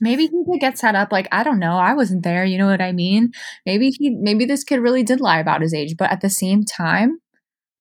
maybe 0.01 0.23
he 0.23 0.45
could 0.51 0.61
get 0.61 0.79
set 0.79 0.95
up 0.95 1.13
like 1.13 1.29
i 1.31 1.43
don't 1.43 1.59
know 1.59 1.77
i 1.77 1.95
wasn't 1.95 2.23
there 2.23 2.45
you 2.45 2.59
know 2.59 2.67
what 2.67 2.81
i 2.81 2.93
mean 2.93 3.33
maybe 3.67 3.91
he 3.91 4.11
maybe 4.11 4.45
this 4.45 4.65
kid 4.65 4.81
really 4.81 5.03
did 5.03 5.21
lie 5.21 5.39
about 5.39 5.61
his 5.61 5.75
age 5.75 5.97
but 5.97 6.11
at 6.11 6.21
the 6.21 6.31
same 6.31 6.65
time 6.65 7.19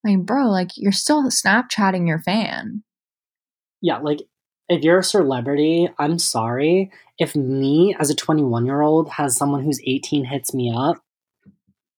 like 0.04 0.20
bro 0.20 0.48
like 0.48 0.72
you're 0.76 0.92
still 0.92 1.24
snapchatting 1.30 2.08
your 2.08 2.20
fan 2.20 2.84
yeah, 3.82 3.98
like 3.98 4.22
if 4.70 4.84
you're 4.84 5.00
a 5.00 5.04
celebrity, 5.04 5.90
I'm 5.98 6.20
sorry. 6.20 6.92
If 7.18 7.36
me 7.36 7.96
as 8.00 8.10
a 8.10 8.16
21 8.16 8.66
year 8.66 8.82
old 8.82 9.10
has 9.10 9.36
someone 9.36 9.64
who's 9.64 9.82
18 9.86 10.26
hits 10.26 10.54
me 10.54 10.72
up, 10.76 10.98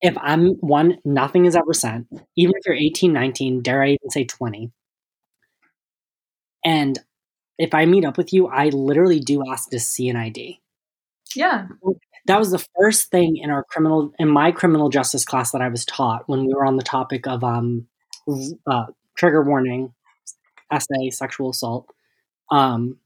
if 0.03 0.15
I'm 0.21 0.55
one, 0.57 0.99
nothing 1.05 1.45
is 1.45 1.55
ever 1.55 1.73
sent, 1.73 2.07
even 2.37 2.53
if 2.57 2.65
you're 2.67 2.75
18, 2.75 3.13
19, 3.13 3.61
dare 3.63 3.81
I 3.81 3.87
even 3.91 4.11
say 4.11 4.25
20. 4.25 4.71
And 6.65 6.99
if 7.57 7.73
I 7.73 7.85
meet 7.85 8.05
up 8.05 8.17
with 8.17 8.33
you, 8.33 8.47
I 8.47 8.69
literally 8.69 9.19
do 9.19 9.43
ask 9.49 9.69
to 9.69 9.79
see 9.79 10.09
an 10.09 10.17
ID. 10.17 10.59
yeah 11.35 11.67
That 12.25 12.39
was 12.39 12.51
the 12.51 12.65
first 12.79 13.11
thing 13.11 13.37
in 13.37 13.49
our 13.49 13.63
criminal, 13.63 14.13
in 14.19 14.29
my 14.29 14.51
criminal 14.51 14.89
justice 14.89 15.25
class 15.25 15.51
that 15.51 15.61
I 15.61 15.69
was 15.69 15.85
taught 15.85 16.27
when 16.27 16.45
we 16.45 16.53
were 16.53 16.65
on 16.65 16.77
the 16.77 16.83
topic 16.83 17.27
of 17.27 17.43
um, 17.43 17.87
uh, 18.67 18.85
trigger 19.17 19.43
warning, 19.43 19.93
SA, 20.71 21.11
sexual 21.11 21.51
assault, 21.51 21.87
um, 22.51 22.97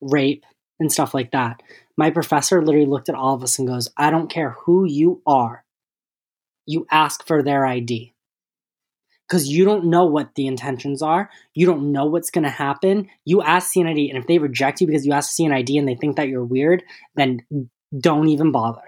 rape, 0.00 0.44
and 0.80 0.92
stuff 0.92 1.14
like 1.14 1.32
that. 1.32 1.62
My 1.96 2.10
professor 2.10 2.64
literally 2.64 2.86
looked 2.86 3.08
at 3.08 3.14
all 3.14 3.34
of 3.34 3.42
us 3.42 3.58
and 3.58 3.68
goes, 3.68 3.90
I 3.96 4.10
don't 4.10 4.30
care 4.30 4.50
who 4.64 4.84
you 4.86 5.22
are, 5.26 5.61
you 6.66 6.86
ask 6.90 7.26
for 7.26 7.42
their 7.42 7.66
ID. 7.66 8.14
Because 9.28 9.48
you 9.48 9.64
don't 9.64 9.86
know 9.86 10.04
what 10.04 10.34
the 10.34 10.46
intentions 10.46 11.00
are. 11.00 11.30
You 11.54 11.64
don't 11.64 11.90
know 11.92 12.04
what's 12.04 12.30
going 12.30 12.44
to 12.44 12.50
happen. 12.50 13.08
You 13.24 13.40
ask 13.40 13.72
CNID, 13.72 14.10
and 14.10 14.18
if 14.18 14.26
they 14.26 14.38
reject 14.38 14.80
you 14.80 14.86
because 14.86 15.06
you 15.06 15.12
ask 15.12 15.34
CNID 15.34 15.78
and 15.78 15.88
they 15.88 15.94
think 15.94 16.16
that 16.16 16.28
you're 16.28 16.44
weird, 16.44 16.82
then 17.14 17.40
don't 17.98 18.28
even 18.28 18.52
bother. 18.52 18.82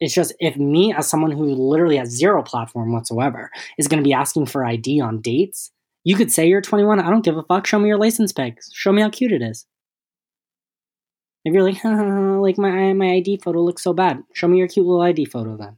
It's 0.00 0.14
just 0.14 0.34
if 0.40 0.56
me, 0.56 0.94
as 0.94 1.08
someone 1.08 1.30
who 1.32 1.44
literally 1.44 1.96
has 1.96 2.10
zero 2.10 2.42
platform 2.42 2.92
whatsoever, 2.92 3.50
is 3.78 3.88
going 3.88 4.02
to 4.02 4.06
be 4.06 4.12
asking 4.12 4.46
for 4.46 4.64
ID 4.64 5.00
on 5.00 5.20
dates, 5.20 5.72
you 6.04 6.16
could 6.16 6.30
say 6.30 6.46
you're 6.46 6.60
21. 6.60 7.00
I 7.00 7.10
don't 7.10 7.24
give 7.24 7.36
a 7.36 7.42
fuck. 7.42 7.66
Show 7.66 7.78
me 7.78 7.88
your 7.88 7.98
license 7.98 8.32
pics. 8.32 8.70
Show 8.72 8.92
me 8.92 9.02
how 9.02 9.10
cute 9.10 9.32
it 9.32 9.42
is. 9.42 9.66
If 11.44 11.54
you're 11.54 11.62
like, 11.62 11.82
like 11.84 12.58
my 12.58 12.92
my 12.92 13.14
ID 13.14 13.38
photo 13.38 13.62
looks 13.62 13.82
so 13.82 13.92
bad, 13.92 14.22
show 14.34 14.48
me 14.48 14.58
your 14.58 14.68
cute 14.68 14.86
little 14.86 15.02
ID 15.02 15.24
photo 15.26 15.56
then. 15.56 15.76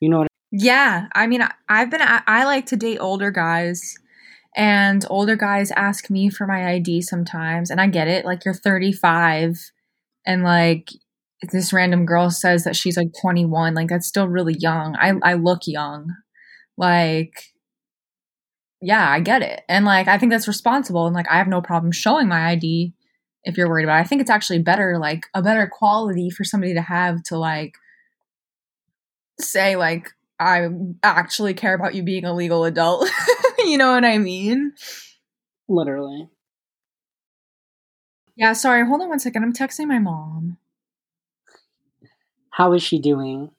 You 0.00 0.08
know 0.10 0.18
what? 0.20 0.28
Yeah, 0.52 1.06
I 1.14 1.26
mean, 1.26 1.42
I've 1.68 1.90
been 1.90 2.02
I, 2.02 2.22
I 2.26 2.44
like 2.44 2.66
to 2.66 2.76
date 2.76 2.98
older 2.98 3.30
guys, 3.30 3.94
and 4.56 5.04
older 5.10 5.36
guys 5.36 5.70
ask 5.72 6.10
me 6.10 6.30
for 6.30 6.46
my 6.46 6.72
ID 6.74 7.02
sometimes, 7.02 7.70
and 7.70 7.80
I 7.80 7.86
get 7.88 8.08
it. 8.08 8.24
Like 8.24 8.44
you're 8.44 8.54
35, 8.54 9.70
and 10.26 10.42
like 10.42 10.90
this 11.52 11.72
random 11.72 12.06
girl 12.06 12.30
says 12.30 12.64
that 12.64 12.76
she's 12.76 12.96
like 12.96 13.10
21. 13.20 13.74
Like 13.74 13.88
that's 13.88 14.06
still 14.06 14.28
really 14.28 14.56
young. 14.58 14.96
I 14.96 15.14
I 15.22 15.34
look 15.34 15.62
young, 15.66 16.14
like. 16.76 17.34
Yeah, 18.82 19.08
I 19.10 19.20
get 19.20 19.42
it. 19.42 19.62
And 19.68 19.84
like 19.84 20.06
I 20.06 20.18
think 20.18 20.30
that's 20.30 20.46
responsible 20.46 21.06
and 21.06 21.14
like 21.14 21.26
I 21.30 21.38
have 21.38 21.48
no 21.48 21.62
problem 21.62 21.92
showing 21.92 22.28
my 22.28 22.50
ID 22.50 22.92
if 23.44 23.56
you're 23.56 23.68
worried 23.68 23.84
about 23.84 23.96
it. 23.98 24.00
I 24.00 24.04
think 24.04 24.20
it's 24.20 24.30
actually 24.30 24.58
better 24.58 24.98
like 24.98 25.26
a 25.34 25.42
better 25.42 25.66
quality 25.66 26.28
for 26.30 26.44
somebody 26.44 26.74
to 26.74 26.82
have 26.82 27.22
to 27.24 27.38
like 27.38 27.72
say 29.40 29.76
like 29.76 30.12
I 30.38 30.68
actually 31.02 31.54
care 31.54 31.74
about 31.74 31.94
you 31.94 32.02
being 32.02 32.24
a 32.24 32.34
legal 32.34 32.64
adult. 32.64 33.08
you 33.58 33.78
know 33.78 33.92
what 33.92 34.04
I 34.04 34.18
mean? 34.18 34.72
Literally. 35.68 36.28
Yeah, 38.36 38.52
sorry, 38.52 38.86
hold 38.86 39.00
on 39.00 39.08
one 39.08 39.18
second. 39.18 39.42
I'm 39.42 39.54
texting 39.54 39.86
my 39.86 39.98
mom. 39.98 40.58
How 42.50 42.72
is 42.74 42.82
she 42.82 42.98
doing? 42.98 43.50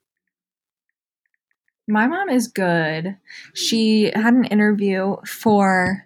My 1.88 2.06
mom 2.06 2.30
is 2.30 2.48
good. 2.48 3.18
She 3.56 4.12
had 4.14 4.34
an 4.34 4.46
interview 4.46 5.16
for 5.26 6.06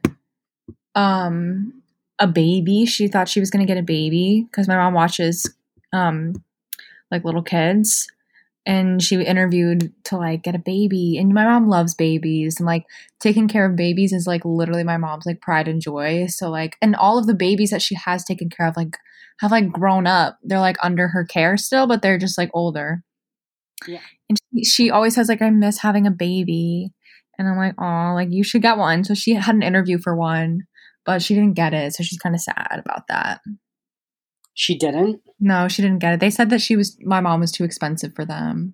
um 0.95 1.81
a 2.19 2.27
baby. 2.27 2.85
She 2.85 3.07
thought 3.07 3.27
she 3.27 3.39
was 3.39 3.49
going 3.49 3.65
to 3.65 3.71
get 3.71 3.79
a 3.79 3.83
baby 3.83 4.47
cuz 4.51 4.67
my 4.67 4.75
mom 4.75 4.93
watches 4.93 5.49
um 5.91 6.43
like 7.09 7.25
little 7.25 7.41
kids 7.41 8.07
and 8.65 9.01
she 9.01 9.21
interviewed 9.21 9.91
to 10.05 10.17
like 10.17 10.43
get 10.43 10.55
a 10.55 10.59
baby 10.59 11.17
and 11.17 11.33
my 11.33 11.45
mom 11.45 11.67
loves 11.67 11.95
babies 11.95 12.57
and 12.59 12.67
like 12.67 12.85
taking 13.19 13.47
care 13.47 13.65
of 13.65 13.75
babies 13.75 14.13
is 14.13 14.27
like 14.27 14.45
literally 14.45 14.83
my 14.83 14.97
mom's 14.97 15.25
like 15.25 15.41
pride 15.41 15.67
and 15.67 15.81
joy 15.81 16.27
so 16.27 16.49
like 16.49 16.77
and 16.81 16.95
all 16.95 17.17
of 17.17 17.25
the 17.25 17.33
babies 17.33 17.71
that 17.71 17.81
she 17.81 17.95
has 17.95 18.23
taken 18.23 18.49
care 18.49 18.67
of 18.67 18.77
like 18.77 18.97
have 19.39 19.51
like 19.51 19.71
grown 19.71 20.05
up. 20.05 20.37
They're 20.43 20.59
like 20.59 20.77
under 20.83 21.07
her 21.09 21.25
care 21.25 21.57
still 21.57 21.87
but 21.87 22.01
they're 22.01 22.19
just 22.19 22.37
like 22.37 22.51
older. 22.53 23.03
Yeah. 23.87 24.01
and 24.29 24.37
she, 24.53 24.63
she 24.63 24.91
always 24.91 25.15
says 25.15 25.27
like 25.27 25.41
i 25.41 25.49
miss 25.49 25.79
having 25.79 26.05
a 26.05 26.11
baby. 26.11 26.91
And 27.37 27.47
i'm 27.47 27.57
like 27.57 27.73
oh 27.79 28.13
like 28.13 28.29
you 28.31 28.43
should 28.43 28.61
get 28.61 28.77
one. 28.77 29.03
So 29.03 29.15
she 29.15 29.33
had 29.33 29.55
an 29.55 29.63
interview 29.63 29.97
for 29.97 30.15
one 30.15 30.63
but 31.03 31.21
she 31.21 31.33
didn't 31.33 31.55
get 31.55 31.73
it 31.73 31.93
so 31.93 32.03
she's 32.03 32.19
kind 32.19 32.35
of 32.35 32.41
sad 32.41 32.79
about 32.85 33.07
that 33.07 33.41
She 34.53 34.77
didn't. 34.77 35.21
no 35.39 35.67
she 35.67 35.81
didn't 35.81 35.99
get 35.99 36.13
it 36.13 36.19
they 36.19 36.29
said 36.29 36.49
that 36.49 36.61
she 36.61 36.75
was 36.75 36.97
my 37.03 37.19
mom 37.21 37.39
was 37.39 37.51
too 37.51 37.63
expensive 37.63 38.13
for 38.15 38.25
them 38.25 38.73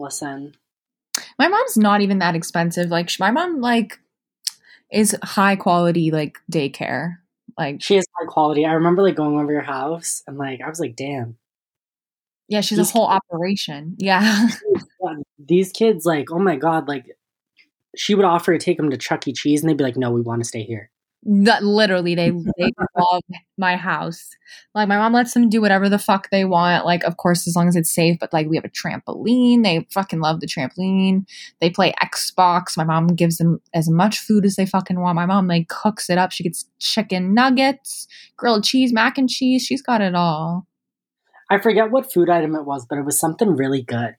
Listen, 0.00 0.54
my 1.40 1.48
mom's 1.48 1.76
not 1.76 2.00
even 2.02 2.20
that 2.20 2.36
expensive 2.36 2.88
like 2.88 3.10
my 3.18 3.30
mom 3.32 3.60
like 3.60 3.98
is 4.92 5.16
high 5.22 5.56
quality 5.56 6.10
like 6.10 6.38
daycare. 6.50 7.16
Like 7.58 7.82
She 7.82 7.96
is 7.96 8.06
high 8.16 8.26
quality. 8.26 8.64
I 8.64 8.72
remember 8.74 9.02
like 9.02 9.16
going 9.16 9.36
over 9.38 9.52
your 9.52 9.62
house 9.62 10.22
and 10.26 10.38
like 10.38 10.60
I 10.64 10.68
was 10.68 10.78
like, 10.78 10.94
damn. 10.94 11.36
yeah, 12.48 12.60
she's 12.60 12.78
These 12.78 12.90
a 12.90 12.92
whole 12.92 13.06
operation. 13.08 13.96
Yeah. 14.00 14.48
These 15.38 15.72
kids, 15.72 16.04
like, 16.04 16.30
oh 16.30 16.38
my 16.38 16.56
god, 16.56 16.86
like 16.86 17.06
she 17.96 18.14
would 18.14 18.24
offer 18.24 18.52
to 18.56 18.64
take 18.64 18.76
them 18.76 18.90
to 18.90 18.96
Chuck 18.96 19.26
E. 19.26 19.32
Cheese 19.32 19.62
and 19.62 19.68
they'd 19.68 19.76
be 19.76 19.84
like, 19.84 19.96
no, 19.96 20.10
we 20.12 20.20
want 20.20 20.40
to 20.42 20.48
stay 20.48 20.62
here. 20.62 20.90
That 21.24 21.64
literally 21.64 22.14
they 22.14 22.30
they 22.30 22.70
love 22.96 23.22
my 23.56 23.76
house. 23.76 24.28
Like 24.74 24.88
my 24.88 24.96
mom 24.96 25.12
lets 25.12 25.34
them 25.34 25.48
do 25.48 25.60
whatever 25.60 25.88
the 25.88 25.98
fuck 25.98 26.30
they 26.30 26.44
want. 26.44 26.86
Like 26.86 27.02
of 27.04 27.16
course 27.16 27.46
as 27.46 27.56
long 27.56 27.68
as 27.68 27.76
it's 27.76 27.92
safe. 27.92 28.18
But 28.18 28.32
like 28.32 28.48
we 28.48 28.56
have 28.56 28.64
a 28.64 28.68
trampoline. 28.68 29.62
They 29.62 29.86
fucking 29.90 30.20
love 30.20 30.40
the 30.40 30.46
trampoline. 30.46 31.26
They 31.60 31.70
play 31.70 31.92
Xbox. 32.02 32.76
My 32.76 32.84
mom 32.84 33.08
gives 33.08 33.38
them 33.38 33.60
as 33.74 33.90
much 33.90 34.18
food 34.18 34.44
as 34.44 34.56
they 34.56 34.66
fucking 34.66 35.00
want. 35.00 35.16
My 35.16 35.26
mom 35.26 35.48
like 35.48 35.68
cooks 35.68 36.08
it 36.08 36.18
up. 36.18 36.32
She 36.32 36.44
gets 36.44 36.66
chicken 36.78 37.34
nuggets, 37.34 38.06
grilled 38.36 38.64
cheese, 38.64 38.92
mac 38.92 39.18
and 39.18 39.28
cheese. 39.28 39.64
She's 39.64 39.82
got 39.82 40.00
it 40.00 40.14
all. 40.14 40.66
I 41.50 41.58
forget 41.58 41.90
what 41.90 42.12
food 42.12 42.28
item 42.28 42.54
it 42.54 42.64
was, 42.64 42.86
but 42.88 42.98
it 42.98 43.04
was 43.04 43.18
something 43.18 43.56
really 43.56 43.82
good. 43.82 44.16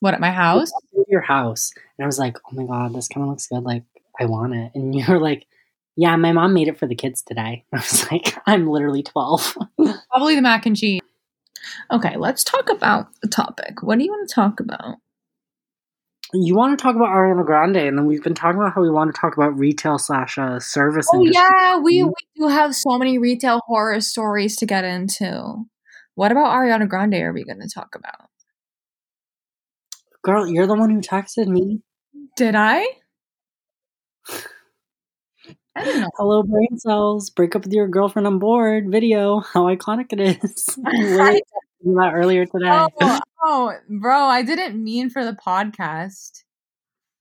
What 0.00 0.14
at 0.14 0.20
my 0.20 0.30
house? 0.30 0.70
Your 1.08 1.22
house. 1.22 1.72
And 1.98 2.04
I 2.04 2.06
was 2.06 2.18
like, 2.18 2.36
oh 2.46 2.54
my 2.54 2.64
god, 2.64 2.94
this 2.94 3.08
kind 3.08 3.24
of 3.24 3.30
looks 3.30 3.48
good. 3.48 3.64
Like, 3.64 3.84
I 4.20 4.26
want 4.26 4.54
it. 4.54 4.72
And 4.74 4.94
you're 5.08 5.18
like, 5.18 5.46
yeah, 5.98 6.14
my 6.14 6.30
mom 6.30 6.54
made 6.54 6.68
it 6.68 6.78
for 6.78 6.86
the 6.86 6.94
kids 6.94 7.22
today. 7.22 7.64
I 7.74 7.76
was 7.76 8.08
like, 8.10 8.38
I'm 8.46 8.68
literally 8.68 9.02
12. 9.02 9.56
Probably 10.10 10.36
the 10.36 10.42
mac 10.42 10.64
and 10.64 10.76
cheese. 10.76 11.00
Okay, 11.90 12.16
let's 12.16 12.44
talk 12.44 12.70
about 12.70 13.08
the 13.20 13.26
topic. 13.26 13.82
What 13.82 13.98
do 13.98 14.04
you 14.04 14.10
want 14.12 14.28
to 14.28 14.34
talk 14.34 14.60
about? 14.60 14.98
you 16.34 16.54
want 16.54 16.78
to 16.78 16.82
talk 16.82 16.94
about 16.94 17.08
Ariana 17.08 17.44
Grande, 17.44 17.78
and 17.78 17.98
then 17.98 18.06
we've 18.06 18.22
been 18.22 18.34
talking 18.34 18.60
about 18.60 18.74
how 18.74 18.82
we 18.82 18.90
want 18.90 19.12
to 19.12 19.18
talk 19.18 19.36
about 19.36 19.58
retail 19.58 19.98
slash 19.98 20.36
uh, 20.38 20.60
service. 20.60 21.08
Oh 21.12 21.20
industry. 21.20 21.42
yeah, 21.42 21.78
we, 21.78 22.04
we 22.04 22.12
do 22.36 22.48
have 22.48 22.74
so 22.74 22.98
many 22.98 23.18
retail 23.18 23.62
horror 23.66 24.00
stories 24.00 24.54
to 24.56 24.66
get 24.66 24.84
into. 24.84 25.64
What 26.14 26.30
about 26.30 26.52
Ariana 26.52 26.88
Grande 26.88 27.14
are 27.14 27.32
we 27.32 27.44
going 27.44 27.60
to 27.60 27.68
talk 27.68 27.94
about? 27.94 28.28
Girl, 30.22 30.46
you're 30.46 30.66
the 30.66 30.74
one 30.74 30.90
who 30.90 31.00
texted 31.00 31.46
me. 31.46 31.80
Did 32.36 32.54
I? 32.54 32.86
I 35.78 35.84
don't 35.84 36.00
know. 36.00 36.10
Hello, 36.16 36.42
brain 36.42 36.76
cells. 36.78 37.30
Break 37.30 37.54
up 37.54 37.62
with 37.62 37.72
your 37.72 37.86
girlfriend 37.86 38.26
I'm 38.26 38.38
bored. 38.40 38.90
Video. 38.90 39.40
How 39.40 39.64
iconic 39.66 40.12
it 40.12 40.20
is. 40.20 40.76
You 40.76 40.84
I, 40.86 40.92
literally 40.92 41.40
texted 41.40 41.86
me 41.86 41.94
that 41.94 42.12
earlier 42.14 42.46
today. 42.46 42.86
oh, 43.00 43.20
oh, 43.44 43.72
bro, 43.88 44.24
I 44.24 44.42
didn't 44.42 44.82
mean 44.82 45.08
for 45.08 45.24
the 45.24 45.34
podcast. 45.34 46.42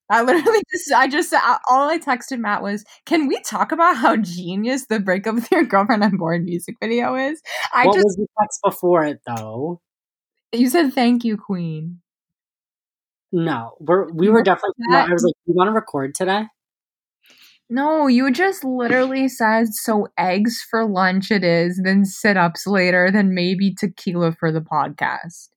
I 0.10 0.24
literally 0.24 0.64
just, 0.72 0.92
I 0.92 1.08
just, 1.08 1.34
I- 1.34 1.60
all 1.70 1.88
I 1.88 2.00
texted 2.00 2.40
Matt 2.40 2.64
was, 2.64 2.84
"Can 3.06 3.28
we 3.28 3.40
talk 3.42 3.72
about 3.72 3.98
how 3.98 4.16
genius 4.16 4.88
the 4.88 5.00
breakup 5.00 5.36
with 5.36 5.52
your 5.52 5.64
girlfriend 5.64 6.04
I'm 6.04 6.18
bored 6.18 6.44
music 6.44 6.78
video 6.82 7.16
is?" 7.16 7.40
I 7.74 7.86
what 7.86 7.94
just, 7.94 8.06
was 8.06 8.16
the 8.16 8.28
text 8.42 8.60
before 8.64 9.04
it 9.06 9.22
though? 9.28 9.82
you 10.52 10.70
said, 10.70 10.94
"Thank 10.94 11.26
you, 11.26 11.38
Queen." 11.38 12.00
No, 13.32 13.76
we're 13.80 14.10
we 14.12 14.30
were 14.30 14.42
definitely. 14.42 14.86
that? 14.90 15.10
I 15.10 15.14
was 15.14 15.24
like, 15.24 15.36
"You 15.46 15.54
want 15.54 15.68
to 15.68 15.74
record 15.74 16.16
today?" 16.16 16.46
No, 17.70 18.08
you 18.08 18.32
just 18.32 18.64
literally 18.64 19.28
said 19.28 19.74
so 19.74 20.08
eggs 20.18 20.66
for 20.70 20.86
lunch 20.86 21.32
it 21.32 21.44
is, 21.44 21.82
then 21.84 22.06
sit 22.06 22.38
ups 22.38 22.66
later, 22.66 23.12
then 23.12 23.34
maybe 23.34 23.74
tequila 23.74 24.32
for 24.32 24.52
the 24.52 24.62
podcast. 24.62 25.50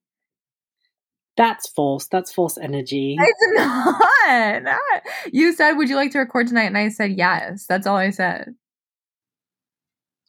That's 1.37 1.69
false. 1.69 2.07
That's 2.07 2.33
false 2.33 2.57
energy. 2.57 3.15
It's 3.19 3.47
not. 3.53 4.63
not. 4.63 5.01
You 5.31 5.53
said, 5.53 5.73
Would 5.73 5.89
you 5.89 5.95
like 5.95 6.11
to 6.11 6.19
record 6.19 6.47
tonight? 6.47 6.65
And 6.65 6.77
I 6.77 6.89
said, 6.89 7.11
Yes. 7.11 7.65
That's 7.67 7.87
all 7.87 7.95
I 7.95 8.09
said. 8.09 8.53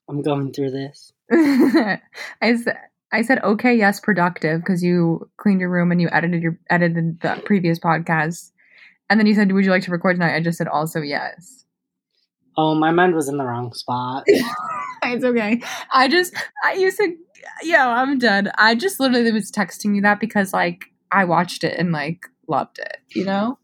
I'm 0.08 0.22
going 0.22 0.52
through 0.52 0.70
this. 0.70 1.12
I 1.32 2.56
said, 2.56 2.78
I 3.12 3.22
said, 3.22 3.42
okay, 3.44 3.74
yes, 3.74 4.00
productive, 4.00 4.60
because 4.60 4.82
you 4.82 5.30
cleaned 5.36 5.60
your 5.60 5.68
room 5.68 5.92
and 5.92 6.00
you 6.00 6.08
edited 6.10 6.42
your 6.42 6.58
edited 6.70 7.20
the 7.20 7.42
previous 7.44 7.78
podcast. 7.78 8.50
And 9.11 9.20
then 9.20 9.26
you 9.26 9.35
said, 9.35 9.52
Would 9.52 9.64
you 9.64 9.70
like 9.70 9.83
to 9.83 9.90
record 9.90 10.16
tonight? 10.16 10.35
I 10.35 10.40
just 10.40 10.57
said 10.57 10.68
also 10.68 11.00
yes. 11.00 11.64
Oh, 12.56 12.74
my 12.74 12.90
mind 12.90 13.14
was 13.14 13.28
in 13.28 13.36
the 13.36 13.44
wrong 13.44 13.72
spot. 13.72 14.24
it's 15.02 15.24
okay. 15.24 15.60
I 15.92 16.08
just, 16.08 16.34
I 16.64 16.74
used 16.74 16.98
to, 16.98 17.16
yeah, 17.62 17.88
I'm 17.88 18.18
done. 18.18 18.50
I 18.58 18.74
just 18.74 19.00
literally 19.00 19.32
was 19.32 19.50
texting 19.50 19.94
you 19.96 20.02
that 20.02 20.20
because 20.20 20.52
like 20.52 20.84
I 21.10 21.24
watched 21.24 21.64
it 21.64 21.78
and 21.78 21.92
like 21.92 22.26
loved 22.48 22.78
it. 22.78 22.98
You 23.14 23.24
know, 23.24 23.58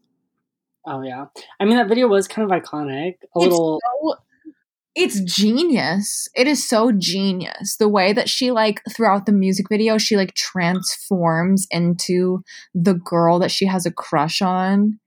Oh 0.85 1.01
yeah. 1.01 1.25
I 1.59 1.65
mean, 1.65 1.77
that 1.77 1.87
video 1.87 2.07
was 2.07 2.27
kind 2.27 2.51
of 2.51 2.61
iconic. 2.61 3.13
A 3.13 3.27
it's 3.35 3.45
little. 3.45 3.79
so, 4.01 4.15
it's 4.95 5.19
genius. 5.21 6.27
It 6.35 6.47
is 6.47 6.67
so 6.67 6.91
genius. 6.91 7.77
The 7.77 7.87
way 7.87 8.11
that 8.13 8.27
she 8.27 8.51
like 8.51 8.81
throughout 8.95 9.25
the 9.25 9.31
music 9.31 9.67
video, 9.69 9.97
she 9.97 10.17
like 10.17 10.33
transforms 10.33 11.67
into 11.69 12.43
the 12.73 12.95
girl 12.95 13.39
that 13.39 13.51
she 13.51 13.65
has 13.65 13.85
a 13.85 13.91
crush 13.91 14.41
on. 14.41 14.99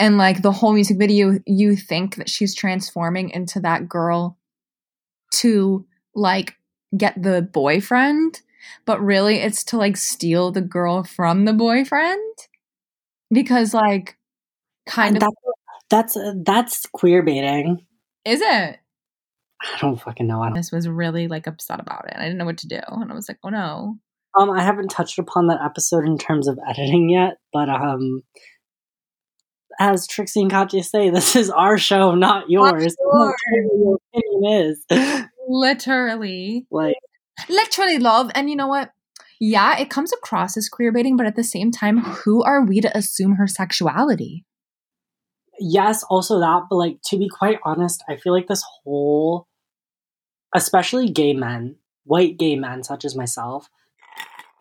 And 0.00 0.18
like 0.18 0.42
the 0.42 0.52
whole 0.52 0.72
music 0.72 0.98
video, 0.98 1.38
you 1.46 1.76
think 1.76 2.16
that 2.16 2.28
she's 2.28 2.54
transforming 2.54 3.30
into 3.30 3.60
that 3.60 3.88
girl 3.88 4.38
to 5.34 5.86
like 6.14 6.56
get 6.96 7.20
the 7.20 7.42
boyfriend, 7.42 8.40
but 8.84 9.00
really 9.00 9.36
it's 9.36 9.64
to 9.64 9.76
like 9.76 9.96
steal 9.96 10.50
the 10.50 10.60
girl 10.60 11.04
from 11.04 11.44
the 11.44 11.52
boyfriend. 11.52 12.20
Because 13.30 13.72
like 13.72 14.16
kind 14.86 15.16
of 15.16 15.22
That's 15.90 16.14
that's 16.14 16.44
that's 16.44 16.86
queer 16.86 17.22
baiting. 17.22 17.86
is 18.24 18.40
it? 18.40 18.78
I 19.62 19.78
don't 19.80 20.00
fucking 20.00 20.26
know. 20.26 20.42
I 20.42 20.46
don't. 20.46 20.54
this 20.54 20.72
was 20.72 20.88
really 20.88 21.28
like 21.28 21.46
upset 21.46 21.80
about 21.80 22.06
it. 22.06 22.16
I 22.16 22.22
didn't 22.22 22.38
know 22.38 22.44
what 22.44 22.58
to 22.58 22.68
do. 22.68 22.80
And 22.88 23.10
I 23.10 23.14
was 23.14 23.28
like, 23.28 23.38
oh 23.42 23.48
no. 23.48 23.98
Um, 24.36 24.50
I 24.50 24.62
haven't 24.62 24.88
touched 24.88 25.18
upon 25.18 25.46
that 25.46 25.62
episode 25.64 26.04
in 26.04 26.18
terms 26.18 26.48
of 26.48 26.58
editing 26.68 27.08
yet, 27.08 27.34
but 27.52 27.68
um, 27.68 28.22
as 29.78 30.06
Trixie 30.06 30.42
and 30.42 30.50
Katya 30.50 30.82
say, 30.82 31.10
this 31.10 31.36
is 31.36 31.50
our 31.50 31.78
show, 31.78 32.14
not 32.14 32.50
yours. 32.50 32.96
Care 33.12 33.64
what 33.64 33.78
your 33.78 33.98
opinion 34.14 34.70
is. 34.70 35.26
Literally. 35.48 36.66
like, 36.70 36.96
Literally 37.48 37.98
love. 37.98 38.30
And 38.34 38.48
you 38.48 38.56
know 38.56 38.68
what? 38.68 38.90
Yeah, 39.40 39.78
it 39.78 39.90
comes 39.90 40.12
across 40.12 40.56
as 40.56 40.68
queer 40.68 40.92
baiting, 40.92 41.16
but 41.16 41.26
at 41.26 41.36
the 41.36 41.44
same 41.44 41.70
time, 41.70 41.98
who 41.98 42.42
are 42.42 42.64
we 42.64 42.80
to 42.80 42.96
assume 42.96 43.34
her 43.34 43.46
sexuality? 43.46 44.44
yes, 45.58 46.04
also 46.04 46.40
that, 46.40 46.64
but 46.68 46.76
like 46.76 46.98
to 47.06 47.18
be 47.18 47.28
quite 47.28 47.58
honest, 47.64 48.02
I 48.08 48.16
feel 48.16 48.32
like 48.32 48.46
this 48.46 48.64
whole, 48.82 49.46
especially 50.54 51.08
gay 51.10 51.32
men, 51.32 51.76
white 52.04 52.38
gay 52.38 52.56
men 52.56 52.82
such 52.82 53.04
as 53.04 53.16
myself, 53.16 53.68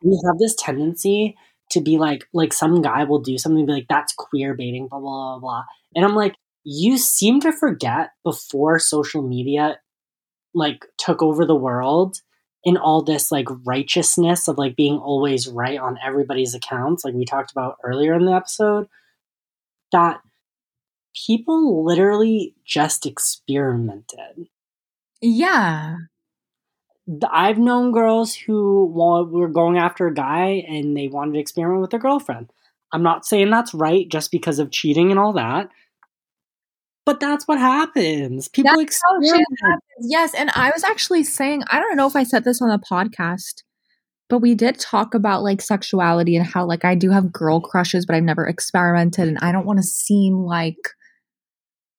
we 0.02 0.20
have 0.26 0.38
this 0.38 0.56
tendency 0.58 1.36
to 1.74 1.82
be 1.82 1.98
like, 1.98 2.26
like 2.34 2.54
some 2.54 2.82
guy 2.82 3.04
will 3.04 3.22
do 3.22 3.38
something 3.38 3.66
be 3.66 3.74
like, 3.74 3.88
that's 3.90 4.14
queer 4.14 4.56
baiting, 4.56 4.88
blah 4.88 5.00
blah 5.00 5.38
blah 5.38 5.40
blah, 5.40 5.64
and 5.96 6.06
I'm 6.06 6.16
like, 6.16 6.36
you 6.64 6.98
seem 6.98 7.40
to 7.42 7.52
forget 7.52 8.12
before 8.24 8.80
social 8.80 9.22
media, 9.22 9.78
like 10.54 10.86
took 10.98 11.22
over 11.22 11.46
the 11.46 11.56
world. 11.56 12.18
In 12.66 12.78
all 12.78 13.04
this 13.04 13.30
like 13.30 13.48
righteousness 13.66 14.48
of 14.48 14.58
like 14.58 14.78
being 14.78 14.96
always 14.96 15.50
right 15.50 15.78
on 15.78 16.00
everybody's 16.02 16.56
accounts, 16.56 17.04
like 17.04 17.14
we 17.14 17.26
talked 17.26 17.52
about 17.52 17.76
earlier 17.84 18.14
in 18.14 18.24
the 18.24 18.32
episode, 18.32 18.88
that 19.92 20.22
people 21.28 21.84
literally 21.84 22.56
just 22.66 23.06
experimented. 23.06 24.48
Yeah. 25.22 25.98
I've 27.30 27.58
known 27.58 27.92
girls 27.92 28.34
who 28.34 28.86
were 28.86 29.50
going 29.50 29.78
after 29.78 30.08
a 30.08 30.14
guy 30.14 30.64
and 30.68 30.96
they 30.96 31.08
wanted 31.08 31.34
to 31.34 31.40
experiment 31.40 31.82
with 31.82 31.92
their 31.92 32.00
girlfriend. 32.00 32.52
I'm 32.92 33.04
not 33.04 33.26
saying 33.26 33.50
that's 33.50 33.74
right 33.74 34.08
just 34.08 34.32
because 34.32 34.60
of 34.60 34.72
cheating 34.72 35.10
and 35.12 35.20
all 35.20 35.34
that, 35.34 35.70
but 37.06 37.20
that's 37.20 37.48
what 37.48 37.60
happens. 37.60 38.48
People 38.48 38.72
That's 38.72 38.84
experiment. 38.84 39.46
happens. 39.62 39.82
Yes, 40.00 40.34
and 40.34 40.50
I 40.56 40.72
was 40.74 40.84
actually 40.84 41.24
saying, 41.24 41.64
I 41.70 41.80
don't 41.80 41.98
know 41.98 42.08
if 42.08 42.16
I 42.16 42.24
said 42.24 42.44
this 42.44 42.62
on 42.62 42.70
the 42.70 42.78
podcast, 42.80 43.64
but 44.30 44.40
we 44.40 44.56
did 44.56 44.80
talk 44.80 45.14
about 45.14 45.44
like 45.44 45.62
sexuality 45.62 46.38
and 46.38 46.46
how 46.46 46.66
like 46.66 46.86
I 46.86 46.96
do 46.96 47.10
have 47.12 47.34
girl 47.34 47.60
crushes, 47.60 48.06
but 48.06 48.16
I've 48.16 48.24
never 48.24 48.46
experimented, 48.48 49.28
and 49.28 49.38
I 49.40 49.52
don't 49.52 49.66
want 49.66 49.80
to 49.80 49.84
seem 49.84 50.36
like 50.36 50.78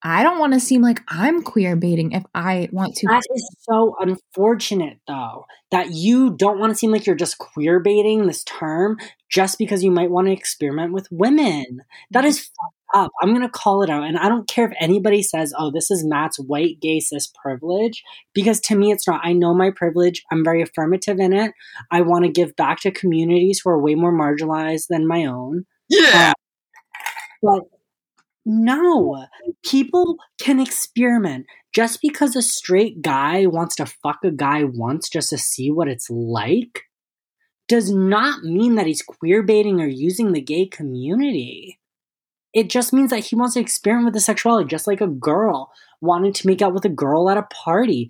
I 0.06 0.22
don't 0.22 0.38
want 0.38 0.52
to 0.52 0.60
seem 0.60 0.82
like 0.82 1.00
I'm 1.08 1.42
queer 1.42 1.76
baiting 1.76 2.12
if 2.12 2.24
I 2.34 2.68
want 2.72 2.94
to. 2.96 3.06
That 3.06 3.22
is 3.34 3.56
so 3.60 3.96
unfortunate, 3.98 4.98
though, 5.08 5.46
that 5.70 5.92
you 5.92 6.36
don't 6.36 6.58
want 6.58 6.72
to 6.72 6.76
seem 6.76 6.90
like 6.90 7.06
you're 7.06 7.16
just 7.16 7.38
queer 7.38 7.80
baiting 7.80 8.26
this 8.26 8.44
term 8.44 8.98
just 9.30 9.56
because 9.58 9.82
you 9.82 9.90
might 9.90 10.10
want 10.10 10.26
to 10.26 10.32
experiment 10.32 10.92
with 10.92 11.08
women. 11.10 11.80
That 12.10 12.26
is 12.26 12.38
fucked 12.38 12.76
up. 12.94 13.12
I'm 13.22 13.30
going 13.30 13.40
to 13.40 13.48
call 13.48 13.82
it 13.82 13.88
out. 13.88 14.04
And 14.04 14.18
I 14.18 14.28
don't 14.28 14.46
care 14.46 14.66
if 14.66 14.76
anybody 14.78 15.22
says, 15.22 15.54
oh, 15.58 15.70
this 15.70 15.90
is 15.90 16.04
Matt's 16.04 16.38
white 16.38 16.80
gay 16.82 17.00
cis 17.00 17.32
privilege, 17.42 18.02
because 18.34 18.60
to 18.60 18.76
me, 18.76 18.92
it's 18.92 19.08
not. 19.08 19.22
I 19.24 19.32
know 19.32 19.54
my 19.54 19.70
privilege. 19.70 20.22
I'm 20.30 20.44
very 20.44 20.60
affirmative 20.60 21.18
in 21.18 21.32
it. 21.32 21.52
I 21.90 22.02
want 22.02 22.26
to 22.26 22.30
give 22.30 22.54
back 22.56 22.80
to 22.80 22.90
communities 22.90 23.62
who 23.64 23.70
are 23.70 23.80
way 23.80 23.94
more 23.94 24.12
marginalized 24.12 24.88
than 24.90 25.08
my 25.08 25.24
own. 25.24 25.64
Yeah. 25.88 26.28
Um, 26.28 26.34
but 27.42 27.62
No, 28.46 29.26
people 29.64 30.16
can 30.40 30.61
experiment. 30.61 31.46
Just 31.74 32.00
because 32.00 32.37
a 32.37 32.42
straight 32.42 33.02
guy 33.02 33.46
wants 33.46 33.74
to 33.76 33.87
fuck 33.87 34.18
a 34.22 34.30
guy 34.30 34.64
once 34.64 35.09
just 35.09 35.30
to 35.30 35.38
see 35.38 35.70
what 35.70 35.88
it's 35.88 36.09
like 36.09 36.83
does 37.66 37.90
not 37.90 38.44
mean 38.44 38.74
that 38.74 38.87
he's 38.87 39.02
queer 39.02 39.42
baiting 39.42 39.80
or 39.80 39.87
using 39.87 40.33
the 40.33 40.40
gay 40.40 40.66
community. 40.66 41.80
It 42.52 42.70
just 42.70 42.92
means 42.92 43.11
that 43.11 43.24
he 43.24 43.35
wants 43.35 43.54
to 43.54 43.61
experiment 43.61 44.07
with 44.07 44.14
the 44.14 44.20
sexuality, 44.20 44.68
just 44.68 44.87
like 44.87 45.00
a 45.00 45.09
girl 45.09 45.72
wanting 46.00 46.33
to 46.35 46.46
make 46.46 46.62
out 46.62 46.74
with 46.74 46.85
a 46.85 46.90
girl 46.90 47.28
at 47.30 47.38
a 47.38 47.42
party. 47.42 48.09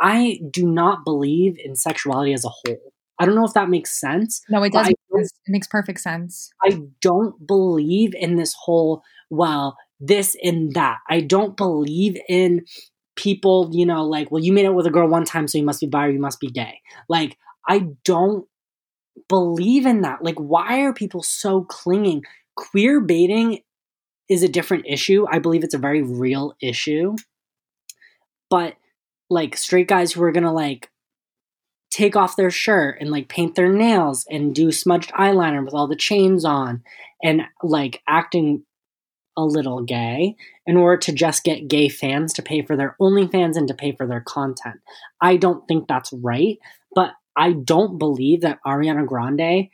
I 0.00 0.40
do 0.50 0.66
not 0.66 1.04
believe 1.04 1.56
in 1.62 1.76
sexuality 1.76 2.32
as 2.32 2.44
a 2.44 2.48
whole. 2.48 2.92
I 3.18 3.26
don't 3.26 3.34
know 3.34 3.44
if 3.44 3.54
that 3.54 3.68
makes 3.68 3.98
sense. 3.98 4.42
No, 4.48 4.62
it 4.62 4.72
does. 4.72 4.88
It 4.88 5.30
makes 5.48 5.66
perfect 5.66 6.00
sense. 6.00 6.50
I 6.64 6.80
don't 7.00 7.46
believe 7.46 8.14
in 8.14 8.36
this 8.36 8.54
whole, 8.54 9.02
well, 9.30 9.76
this 10.00 10.36
and 10.42 10.72
that. 10.74 10.98
I 11.08 11.20
don't 11.20 11.56
believe 11.56 12.16
in 12.28 12.64
people, 13.16 13.70
you 13.72 13.84
know, 13.84 14.04
like, 14.04 14.30
well, 14.30 14.42
you 14.42 14.52
made 14.52 14.66
out 14.66 14.76
with 14.76 14.86
a 14.86 14.90
girl 14.90 15.08
one 15.08 15.24
time, 15.24 15.48
so 15.48 15.58
you 15.58 15.64
must 15.64 15.80
be 15.80 15.88
bi 15.88 16.06
or 16.06 16.10
you 16.10 16.20
must 16.20 16.38
be 16.38 16.48
gay. 16.48 16.80
Like, 17.08 17.36
I 17.68 17.88
don't 18.04 18.46
believe 19.28 19.84
in 19.84 20.02
that. 20.02 20.22
Like, 20.22 20.36
why 20.36 20.82
are 20.82 20.92
people 20.92 21.22
so 21.24 21.64
clinging? 21.64 22.22
Queer 22.54 23.00
baiting 23.00 23.60
is 24.30 24.44
a 24.44 24.48
different 24.48 24.84
issue. 24.86 25.26
I 25.30 25.40
believe 25.40 25.64
it's 25.64 25.74
a 25.74 25.78
very 25.78 26.02
real 26.02 26.54
issue. 26.62 27.16
But, 28.48 28.76
like, 29.28 29.56
straight 29.56 29.88
guys 29.88 30.12
who 30.12 30.22
are 30.22 30.32
gonna, 30.32 30.52
like, 30.52 30.90
take 31.90 32.16
off 32.16 32.36
their 32.36 32.50
shirt 32.50 32.98
and 33.00 33.10
like 33.10 33.28
paint 33.28 33.54
their 33.54 33.72
nails 33.72 34.26
and 34.30 34.54
do 34.54 34.70
smudged 34.70 35.12
eyeliner 35.12 35.64
with 35.64 35.74
all 35.74 35.86
the 35.86 35.96
chains 35.96 36.44
on 36.44 36.82
and 37.22 37.42
like 37.62 38.02
acting 38.06 38.64
a 39.36 39.44
little 39.44 39.82
gay 39.82 40.34
in 40.66 40.76
order 40.76 40.96
to 40.96 41.12
just 41.12 41.44
get 41.44 41.68
gay 41.68 41.88
fans 41.88 42.32
to 42.34 42.42
pay 42.42 42.62
for 42.62 42.76
their 42.76 42.96
OnlyFans 43.00 43.56
and 43.56 43.68
to 43.68 43.74
pay 43.74 43.92
for 43.92 44.06
their 44.06 44.20
content. 44.20 44.76
I 45.20 45.36
don't 45.36 45.66
think 45.68 45.86
that's 45.86 46.12
right, 46.12 46.58
but 46.94 47.12
I 47.36 47.52
don't 47.52 47.98
believe 47.98 48.40
that 48.40 48.58
Ariana 48.66 49.06
Grande 49.06 49.68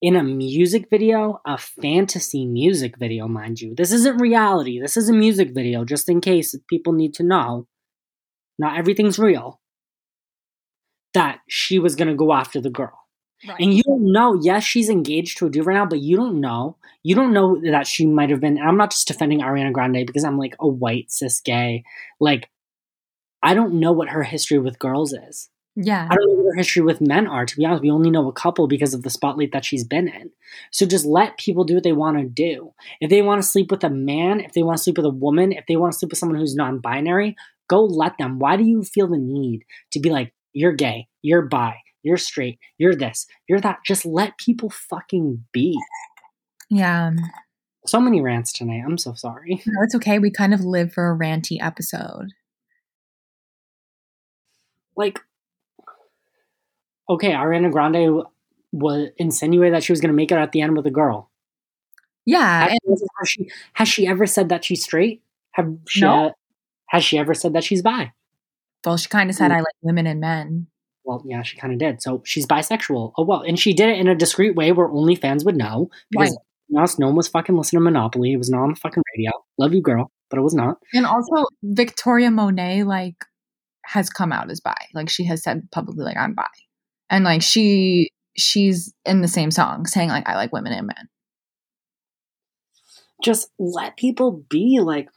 in 0.00 0.16
a 0.16 0.22
music 0.22 0.88
video, 0.90 1.40
a 1.46 1.56
fantasy 1.56 2.46
music 2.46 2.98
video, 2.98 3.28
mind 3.28 3.60
you. 3.60 3.74
This 3.74 3.92
isn't 3.92 4.20
reality. 4.20 4.80
This 4.80 4.96
is 4.96 5.08
a 5.08 5.14
music 5.14 5.54
video, 5.54 5.84
just 5.84 6.08
in 6.08 6.20
case 6.20 6.54
people 6.68 6.92
need 6.92 7.14
to 7.14 7.22
know. 7.22 7.66
Not 8.58 8.78
everything's 8.78 9.18
real 9.18 9.60
that 11.14 11.40
she 11.48 11.78
was 11.78 11.96
going 11.96 12.08
to 12.08 12.14
go 12.14 12.32
after 12.32 12.60
the 12.60 12.70
girl. 12.70 12.98
Right. 13.46 13.60
And 13.60 13.74
you 13.74 13.82
don't 13.82 14.10
know, 14.10 14.38
yes, 14.40 14.64
she's 14.64 14.88
engaged 14.88 15.38
to 15.38 15.46
a 15.46 15.50
dude 15.50 15.66
right 15.66 15.74
now, 15.74 15.86
but 15.86 16.00
you 16.00 16.16
don't 16.16 16.40
know. 16.40 16.76
You 17.02 17.14
don't 17.14 17.32
know 17.32 17.60
that 17.70 17.86
she 17.86 18.06
might 18.06 18.30
have 18.30 18.40
been. 18.40 18.56
And 18.58 18.66
I'm 18.66 18.76
not 18.78 18.90
just 18.90 19.06
defending 19.06 19.40
Ariana 19.40 19.72
Grande 19.72 20.06
because 20.06 20.24
I'm 20.24 20.38
like 20.38 20.56
a 20.60 20.66
white 20.68 21.10
cis 21.10 21.40
gay. 21.40 21.84
Like, 22.20 22.48
I 23.42 23.52
don't 23.52 23.74
know 23.74 23.92
what 23.92 24.08
her 24.08 24.22
history 24.22 24.58
with 24.58 24.78
girls 24.78 25.12
is. 25.12 25.50
yeah. 25.76 26.08
I 26.10 26.14
don't 26.14 26.28
know 26.28 26.34
what 26.44 26.52
her 26.52 26.56
history 26.56 26.82
with 26.82 27.00
men 27.02 27.26
are, 27.26 27.44
to 27.44 27.56
be 27.56 27.66
honest. 27.66 27.82
We 27.82 27.90
only 27.90 28.10
know 28.10 28.28
a 28.28 28.32
couple 28.32 28.66
because 28.66 28.94
of 28.94 29.02
the 29.02 29.10
spotlight 29.10 29.52
that 29.52 29.64
she's 29.64 29.84
been 29.84 30.08
in. 30.08 30.30
So 30.70 30.86
just 30.86 31.04
let 31.04 31.36
people 31.36 31.64
do 31.64 31.74
what 31.74 31.82
they 31.82 31.92
want 31.92 32.16
to 32.18 32.24
do. 32.24 32.72
If 33.00 33.10
they 33.10 33.20
want 33.22 33.42
to 33.42 33.48
sleep 33.48 33.70
with 33.70 33.84
a 33.84 33.90
man, 33.90 34.40
if 34.40 34.52
they 34.52 34.62
want 34.62 34.78
to 34.78 34.82
sleep 34.82 34.96
with 34.96 35.06
a 35.06 35.10
woman, 35.10 35.52
if 35.52 35.66
they 35.66 35.76
want 35.76 35.92
to 35.92 35.98
sleep 35.98 36.12
with 36.12 36.18
someone 36.18 36.38
who's 36.38 36.54
non 36.56 36.78
binary, 36.78 37.36
go 37.68 37.84
let 37.84 38.16
them. 38.18 38.38
Why 38.38 38.56
do 38.56 38.64
you 38.64 38.82
feel 38.82 39.08
the 39.08 39.18
need 39.18 39.64
to 39.90 40.00
be 40.00 40.10
like, 40.10 40.32
you're 40.54 40.72
gay, 40.72 41.08
you're 41.20 41.42
bi, 41.42 41.76
you're 42.02 42.16
straight, 42.16 42.58
you're 42.78 42.94
this, 42.94 43.26
you're 43.48 43.60
that? 43.60 43.78
Just 43.84 44.06
let 44.06 44.38
people 44.38 44.70
fucking 44.70 45.44
be. 45.52 45.78
Yeah. 46.70 47.10
So 47.86 48.00
many 48.00 48.20
rants 48.22 48.52
tonight. 48.52 48.82
I'm 48.86 48.96
so 48.96 49.12
sorry. 49.14 49.62
No, 49.66 49.82
it's 49.82 49.94
okay. 49.96 50.18
We 50.18 50.30
kind 50.30 50.54
of 50.54 50.60
live 50.60 50.92
for 50.92 51.10
a 51.10 51.16
ranty 51.18 51.58
episode. 51.60 52.28
Like, 54.96 55.20
okay, 57.10 57.32
Ariana 57.32 57.70
Grande 57.70 58.22
was 58.72 59.10
insinuated 59.18 59.74
that 59.74 59.84
she 59.84 59.92
was 59.92 60.00
going 60.00 60.08
to 60.10 60.16
make 60.16 60.32
it 60.32 60.36
at 60.38 60.52
the 60.52 60.60
end 60.60 60.76
with 60.76 60.86
a 60.86 60.90
girl. 60.90 61.30
Yeah. 62.26 62.68
Has, 62.68 62.78
And 62.86 62.98
has 63.18 63.28
she 63.28 63.50
has 63.74 63.88
she 63.88 64.06
ever 64.06 64.26
said 64.26 64.48
that 64.48 64.64
she's 64.64 64.82
straight? 64.82 65.22
Have 65.52 65.76
she 65.88 66.00
No. 66.00 66.28
uh, 66.28 66.30
has 66.86 67.04
she 67.04 67.18
ever 67.18 67.34
said 67.34 67.52
that 67.52 67.64
she's 67.64 67.82
bi? 67.82 68.12
Well, 68.84 68.96
she 68.96 69.08
kind 69.08 69.30
of 69.30 69.36
said, 69.36 69.50
I 69.50 69.58
like 69.58 69.74
women 69.82 70.06
and 70.06 70.20
men. 70.20 70.66
Well, 71.04 71.22
yeah, 71.26 71.42
she 71.42 71.56
kind 71.56 71.72
of 71.72 71.78
did. 71.78 72.02
So 72.02 72.22
she's 72.24 72.46
bisexual. 72.46 73.12
Oh 73.18 73.24
well, 73.24 73.42
and 73.42 73.58
she 73.58 73.74
did 73.74 73.90
it 73.90 73.98
in 73.98 74.08
a 74.08 74.14
discreet 74.14 74.56
way 74.56 74.72
where 74.72 74.88
only 74.88 75.14
fans 75.14 75.44
would 75.44 75.56
know 75.56 75.90
because 76.10 76.36
Right. 76.70 76.90
no 76.98 77.06
one 77.06 77.16
was 77.16 77.28
fucking 77.28 77.56
listening 77.56 77.80
to 77.80 77.84
Monopoly. 77.84 78.32
It 78.32 78.38
was 78.38 78.50
not 78.50 78.62
on 78.62 78.70
the 78.70 78.76
fucking 78.76 79.02
radio. 79.16 79.32
Love 79.58 79.74
you, 79.74 79.82
girl, 79.82 80.10
but 80.30 80.38
it 80.38 80.42
was 80.42 80.54
not. 80.54 80.78
And 80.94 81.04
also, 81.06 81.44
Victoria 81.62 82.30
Monet, 82.30 82.84
like, 82.84 83.16
has 83.84 84.08
come 84.08 84.32
out 84.32 84.50
as 84.50 84.60
bi. 84.60 84.74
Like, 84.94 85.10
she 85.10 85.24
has 85.24 85.42
said 85.42 85.68
publicly, 85.72 86.04
like, 86.04 86.16
I'm 86.16 86.34
bi. 86.34 86.46
And, 87.10 87.24
like, 87.24 87.42
she 87.42 88.10
she's 88.36 88.92
in 89.04 89.20
the 89.20 89.28
same 89.28 89.50
song 89.50 89.86
saying, 89.86 90.08
like, 90.08 90.28
I 90.28 90.36
like 90.36 90.52
women 90.52 90.72
and 90.72 90.86
men. 90.86 91.08
Just 93.22 93.50
let 93.58 93.96
people 93.96 94.42
be. 94.48 94.80
Like, 94.80 95.08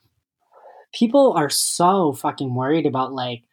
people 0.94 1.34
are 1.34 1.50
so 1.50 2.14
fucking 2.14 2.54
worried 2.54 2.86
about 2.86 3.14
like 3.14 3.44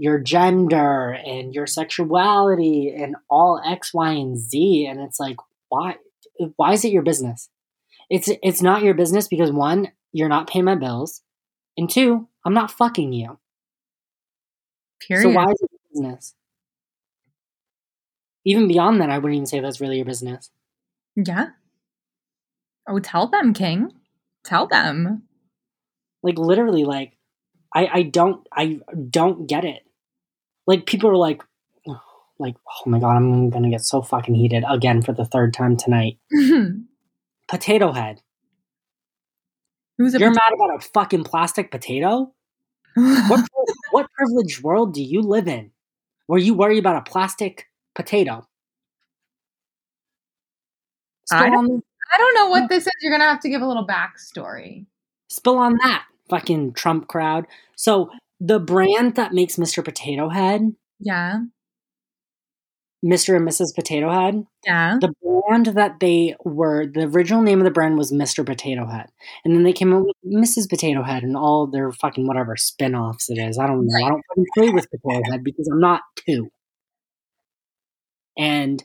your 0.00 0.18
gender 0.18 1.10
and 1.10 1.54
your 1.54 1.66
sexuality 1.66 2.90
and 2.96 3.16
all 3.28 3.60
X, 3.62 3.92
Y, 3.92 4.12
and 4.12 4.38
Z, 4.38 4.86
and 4.86 4.98
it's 4.98 5.20
like, 5.20 5.36
why? 5.68 5.96
Why 6.56 6.72
is 6.72 6.86
it 6.86 6.92
your 6.92 7.02
business? 7.02 7.50
It's 8.08 8.30
it's 8.42 8.62
not 8.62 8.82
your 8.82 8.94
business 8.94 9.28
because 9.28 9.52
one, 9.52 9.92
you're 10.10 10.30
not 10.30 10.48
paying 10.48 10.64
my 10.64 10.74
bills, 10.74 11.20
and 11.76 11.88
two, 11.88 12.28
I'm 12.46 12.54
not 12.54 12.70
fucking 12.70 13.12
you. 13.12 13.38
Period. 15.06 15.22
So 15.24 15.30
why 15.30 15.44
is 15.44 15.60
it 15.60 15.70
your 15.70 15.80
business? 15.92 16.34
Even 18.46 18.68
beyond 18.68 19.02
that, 19.02 19.10
I 19.10 19.18
wouldn't 19.18 19.34
even 19.34 19.46
say 19.46 19.60
that's 19.60 19.82
really 19.82 19.96
your 19.96 20.06
business. 20.06 20.50
Yeah. 21.14 21.48
Oh, 22.88 23.00
tell 23.00 23.26
them, 23.28 23.52
King. 23.52 23.92
Tell 24.44 24.66
them. 24.66 25.24
Like 26.22 26.38
literally, 26.38 26.84
like 26.84 27.18
I 27.74 27.86
I 27.86 28.02
don't 28.04 28.48
I 28.50 28.80
don't 29.10 29.46
get 29.46 29.66
it. 29.66 29.82
Like 30.66 30.86
people 30.86 31.10
are 31.10 31.16
like, 31.16 31.42
like 32.38 32.56
oh 32.68 32.90
my 32.90 32.98
god, 32.98 33.16
I'm 33.16 33.50
gonna 33.50 33.70
get 33.70 33.82
so 33.82 34.02
fucking 34.02 34.34
heated 34.34 34.64
again 34.68 35.02
for 35.02 35.12
the 35.12 35.24
third 35.24 35.52
time 35.54 35.76
tonight. 35.76 36.18
Who's 36.30 36.80
Potato 37.48 37.92
head. 37.92 38.22
a 39.98 40.02
You're 40.02 40.30
mad 40.30 40.52
about 40.54 40.76
a 40.76 40.80
fucking 40.80 41.24
plastic 41.24 41.70
potato? 41.70 42.32
What 42.94 43.46
what 43.92 44.06
privileged 44.12 44.62
world 44.62 44.94
do 44.94 45.02
you 45.02 45.22
live 45.22 45.46
in 45.46 45.70
where 46.26 46.40
you 46.40 46.54
worry 46.54 46.78
about 46.78 46.96
a 46.96 47.10
plastic 47.10 47.68
potato? 47.94 48.46
I 51.32 51.48
on, 51.48 51.82
I 52.12 52.18
don't 52.18 52.34
know 52.34 52.48
what 52.48 52.68
this 52.68 52.86
is. 52.86 52.92
You're 53.00 53.12
gonna 53.12 53.30
have 53.30 53.40
to 53.40 53.48
give 53.48 53.62
a 53.62 53.66
little 53.66 53.86
backstory. 53.86 54.86
spill 55.28 55.58
on 55.58 55.76
that, 55.82 56.04
fucking 56.28 56.72
Trump 56.72 57.08
crowd. 57.08 57.46
So 57.76 58.10
the 58.40 58.58
brand 58.58 59.16
that 59.16 59.32
makes 59.34 59.56
Mr. 59.56 59.84
Potato 59.84 60.28
Head, 60.30 60.74
Yeah. 60.98 61.40
Mr. 63.04 63.34
and 63.36 63.46
Mrs. 63.48 63.74
Potato 63.74 64.10
Head, 64.10 64.44
Yeah. 64.66 64.98
the 65.00 65.12
brand 65.22 65.66
that 65.66 66.00
they 66.00 66.36
were, 66.44 66.86
the 66.86 67.04
original 67.04 67.42
name 67.42 67.58
of 67.60 67.64
the 67.64 67.70
brand 67.70 67.96
was 67.96 68.12
Mr. 68.12 68.44
Potato 68.44 68.86
Head. 68.86 69.10
And 69.44 69.54
then 69.54 69.62
they 69.62 69.72
came 69.72 69.92
out 69.94 70.04
with 70.04 70.16
Mrs. 70.26 70.68
Potato 70.68 71.02
Head 71.02 71.22
and 71.22 71.36
all 71.36 71.66
their 71.66 71.92
fucking 71.92 72.26
whatever 72.26 72.56
spin 72.56 72.94
offs 72.94 73.30
it 73.30 73.38
is. 73.38 73.58
I 73.58 73.66
don't 73.66 73.86
know. 73.86 74.06
I 74.06 74.08
don't 74.10 74.22
fucking 74.28 74.46
play 74.56 74.70
with 74.70 74.90
Potato 74.90 75.30
Head 75.30 75.42
because 75.44 75.66
I'm 75.68 75.80
not 75.80 76.02
two. 76.26 76.50
And 78.38 78.84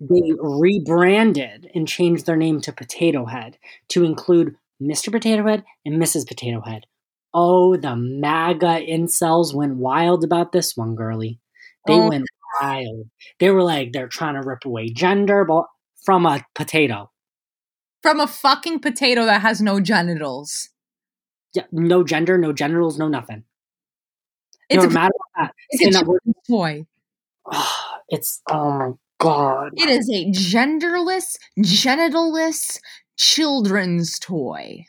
they 0.00 0.32
rebranded 0.38 1.70
and 1.74 1.88
changed 1.88 2.26
their 2.26 2.36
name 2.36 2.60
to 2.62 2.72
Potato 2.72 3.24
Head 3.26 3.58
to 3.88 4.04
include 4.04 4.56
Mr. 4.80 5.10
Potato 5.10 5.44
Head 5.46 5.64
and 5.84 6.00
Mrs. 6.00 6.26
Potato 6.26 6.60
Head. 6.60 6.86
Oh, 7.34 7.76
the 7.76 7.96
MAGA 7.96 8.80
incels 8.88 9.54
went 9.54 9.76
wild 9.76 10.24
about 10.24 10.52
this 10.52 10.76
one, 10.76 10.94
girly. 10.94 11.38
They 11.86 11.94
Oh. 11.94 12.08
went 12.08 12.26
wild. 12.60 13.10
They 13.38 13.50
were 13.50 13.62
like, 13.62 13.92
they're 13.92 14.08
trying 14.08 14.34
to 14.34 14.46
rip 14.46 14.64
away 14.64 14.88
gender 14.88 15.44
but 15.44 15.66
from 16.04 16.24
a 16.26 16.44
potato. 16.54 17.10
From 18.02 18.20
a 18.20 18.26
fucking 18.26 18.80
potato 18.80 19.24
that 19.26 19.42
has 19.42 19.60
no 19.60 19.80
genitals. 19.80 20.70
Yeah, 21.54 21.64
no 21.72 22.04
gender, 22.04 22.38
no 22.38 22.52
genitals, 22.52 22.98
no 22.98 23.08
nothing. 23.08 23.44
It's 24.68 24.82
no 24.82 24.88
a, 24.88 24.92
matter 24.92 25.12
what. 25.34 25.52
it's 25.70 25.96
a 25.96 25.98
that 26.04 26.34
toy. 26.48 26.86
it's 28.08 28.42
oh 28.50 28.70
my 28.78 28.90
god. 29.18 29.70
It 29.74 29.88
is 29.88 30.08
a 30.10 30.26
genderless, 30.30 31.36
genitalless 31.60 32.78
children's 33.16 34.18
toy. 34.18 34.84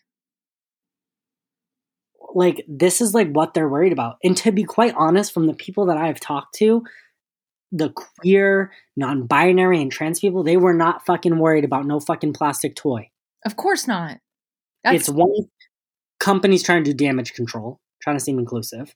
Like 2.34 2.64
this 2.68 3.02
is 3.02 3.14
like 3.14 3.30
what 3.32 3.54
they're 3.54 3.70
worried 3.70 3.94
about 3.94 4.18
and 4.24 4.36
to 4.38 4.52
be 4.52 4.64
quite 4.64 4.94
honest 4.96 5.34
from 5.34 5.48
the 5.48 5.54
people 5.54 5.86
that 5.86 5.98
i've 5.98 6.20
talked 6.20 6.54
to 6.56 6.84
the 7.72 7.90
queer 7.90 8.72
non-binary 8.96 9.82
and 9.82 9.92
trans 9.92 10.20
people 10.20 10.44
they 10.44 10.58
were 10.58 10.74
not 10.74 11.06
fucking 11.06 11.38
worried 11.40 11.66
about 11.66 11.86
no 11.86 12.00
fucking 12.00 12.34
plastic 12.34 12.76
toy 12.76 13.10
Of 13.46 13.56
course 13.56 13.88
not. 13.88 14.18
That's 14.84 14.96
it's 14.96 15.10
one 15.10 15.32
company's 16.20 16.64
trying 16.64 16.84
to 16.84 16.94
do 16.94 17.06
damage 17.06 17.34
control, 17.34 17.80
trying 18.02 18.18
to 18.18 18.24
seem 18.24 18.40
inclusive. 18.40 18.94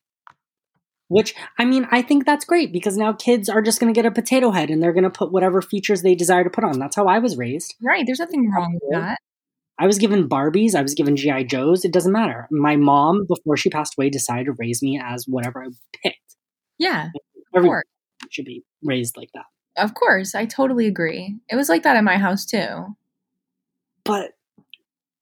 Which 1.07 1.35
I 1.59 1.65
mean, 1.65 1.87
I 1.91 2.01
think 2.01 2.25
that's 2.25 2.45
great 2.45 2.71
because 2.71 2.95
now 2.95 3.11
kids 3.11 3.49
are 3.49 3.61
just 3.61 3.79
going 3.79 3.93
to 3.93 3.97
get 3.97 4.05
a 4.05 4.11
potato 4.11 4.51
head 4.51 4.69
and 4.69 4.81
they're 4.81 4.93
going 4.93 5.03
to 5.03 5.09
put 5.09 5.31
whatever 5.31 5.61
features 5.61 6.01
they 6.01 6.15
desire 6.15 6.43
to 6.45 6.49
put 6.49 6.63
on. 6.63 6.79
That's 6.79 6.95
how 6.95 7.07
I 7.07 7.19
was 7.19 7.37
raised. 7.37 7.75
right. 7.81 8.05
There's 8.05 8.19
nothing 8.19 8.49
wrong 8.49 8.79
with 8.81 8.93
that. 8.93 9.19
I 9.81 9.87
was 9.87 9.97
given 9.97 10.29
Barbies, 10.29 10.75
I 10.75 10.83
was 10.83 10.93
given 10.93 11.15
GI 11.15 11.45
Joes. 11.45 11.83
It 11.83 11.91
doesn't 11.91 12.11
matter. 12.11 12.47
My 12.51 12.75
mom, 12.75 13.25
before 13.27 13.57
she 13.57 13.71
passed 13.71 13.95
away, 13.97 14.11
decided 14.11 14.45
to 14.45 14.51
raise 14.51 14.83
me 14.83 15.01
as 15.03 15.25
whatever 15.27 15.63
I 15.63 15.69
picked. 16.03 16.35
Yeah, 16.77 17.07
of 17.07 17.11
Everyone 17.55 17.77
course. 17.77 17.85
should 18.29 18.45
be 18.45 18.63
raised 18.83 19.17
like 19.17 19.29
that. 19.33 19.45
Of 19.77 19.95
course. 19.95 20.35
I 20.35 20.45
totally 20.45 20.85
agree. 20.85 21.35
It 21.49 21.55
was 21.55 21.67
like 21.67 21.81
that 21.81 21.97
in 21.97 22.05
my 22.05 22.19
house 22.19 22.45
too. 22.45 22.95
But 24.03 24.33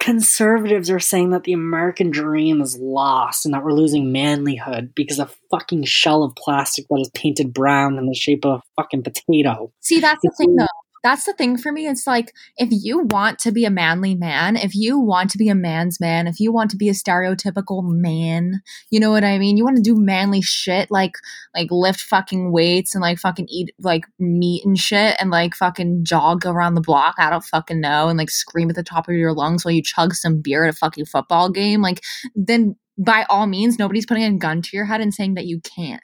conservatives 0.01 0.89
are 0.89 0.99
saying 0.99 1.29
that 1.29 1.45
the 1.45 1.53
American 1.53 2.09
dream 2.09 2.59
is 2.59 2.77
lost 2.77 3.45
and 3.45 3.53
that 3.53 3.63
we're 3.63 3.71
losing 3.71 4.13
manlyhood 4.13 4.93
because 4.93 5.19
of 5.19 5.37
fucking 5.51 5.85
shell 5.85 6.23
of 6.23 6.35
plastic 6.35 6.85
that 6.89 6.99
is 6.99 7.11
painted 7.13 7.53
brown 7.53 7.97
in 7.97 8.07
the 8.07 8.13
shape 8.13 8.45
of 8.45 8.59
a 8.59 8.81
fucking 8.81 9.03
potato. 9.03 9.71
See, 9.79 10.01
that's 10.01 10.21
the 10.21 10.33
thing 10.37 10.57
though. 10.57 10.65
That's 11.03 11.25
the 11.25 11.33
thing 11.33 11.57
for 11.57 11.71
me. 11.71 11.87
It's 11.87 12.05
like 12.05 12.33
if 12.57 12.69
you 12.71 12.99
want 12.99 13.39
to 13.39 13.51
be 13.51 13.65
a 13.65 13.69
manly 13.69 14.15
man, 14.15 14.55
if 14.55 14.75
you 14.75 14.99
want 14.99 15.29
to 15.31 15.37
be 15.37 15.49
a 15.49 15.55
man's 15.55 15.99
man, 15.99 16.27
if 16.27 16.39
you 16.39 16.51
want 16.51 16.71
to 16.71 16.77
be 16.77 16.89
a 16.89 16.93
stereotypical 16.93 17.83
man, 17.83 18.61
you 18.89 18.99
know 18.99 19.11
what 19.11 19.23
I 19.23 19.37
mean? 19.37 19.57
You 19.57 19.63
want 19.63 19.77
to 19.77 19.81
do 19.81 19.95
manly 19.95 20.41
shit 20.41 20.91
like 20.91 21.13
like 21.55 21.69
lift 21.71 22.01
fucking 22.01 22.51
weights 22.51 22.95
and 22.95 23.01
like 23.01 23.19
fucking 23.19 23.47
eat 23.49 23.73
like 23.79 24.05
meat 24.19 24.65
and 24.65 24.77
shit 24.77 25.15
and 25.19 25.29
like 25.31 25.55
fucking 25.55 26.03
jog 26.03 26.45
around 26.45 26.75
the 26.75 26.81
block. 26.81 27.15
I 27.17 27.29
don't 27.29 27.43
fucking 27.43 27.79
know 27.79 28.09
and 28.09 28.17
like 28.17 28.29
scream 28.29 28.69
at 28.69 28.75
the 28.75 28.83
top 28.83 29.07
of 29.07 29.15
your 29.15 29.33
lungs 29.33 29.63
while 29.63 29.73
you 29.73 29.81
chug 29.81 30.13
some 30.13 30.41
beer 30.41 30.65
at 30.65 30.73
a 30.73 30.77
fucking 30.77 31.05
football 31.05 31.49
game. 31.49 31.81
Like 31.81 32.03
then 32.35 32.75
by 32.99 33.25
all 33.29 33.47
means, 33.47 33.79
nobody's 33.79 34.05
putting 34.05 34.23
a 34.23 34.37
gun 34.37 34.61
to 34.61 34.69
your 34.73 34.85
head 34.85 34.99
and 34.99 35.13
saying 35.13 35.35
that 35.35 35.45
you 35.45 35.61
can't. 35.61 36.01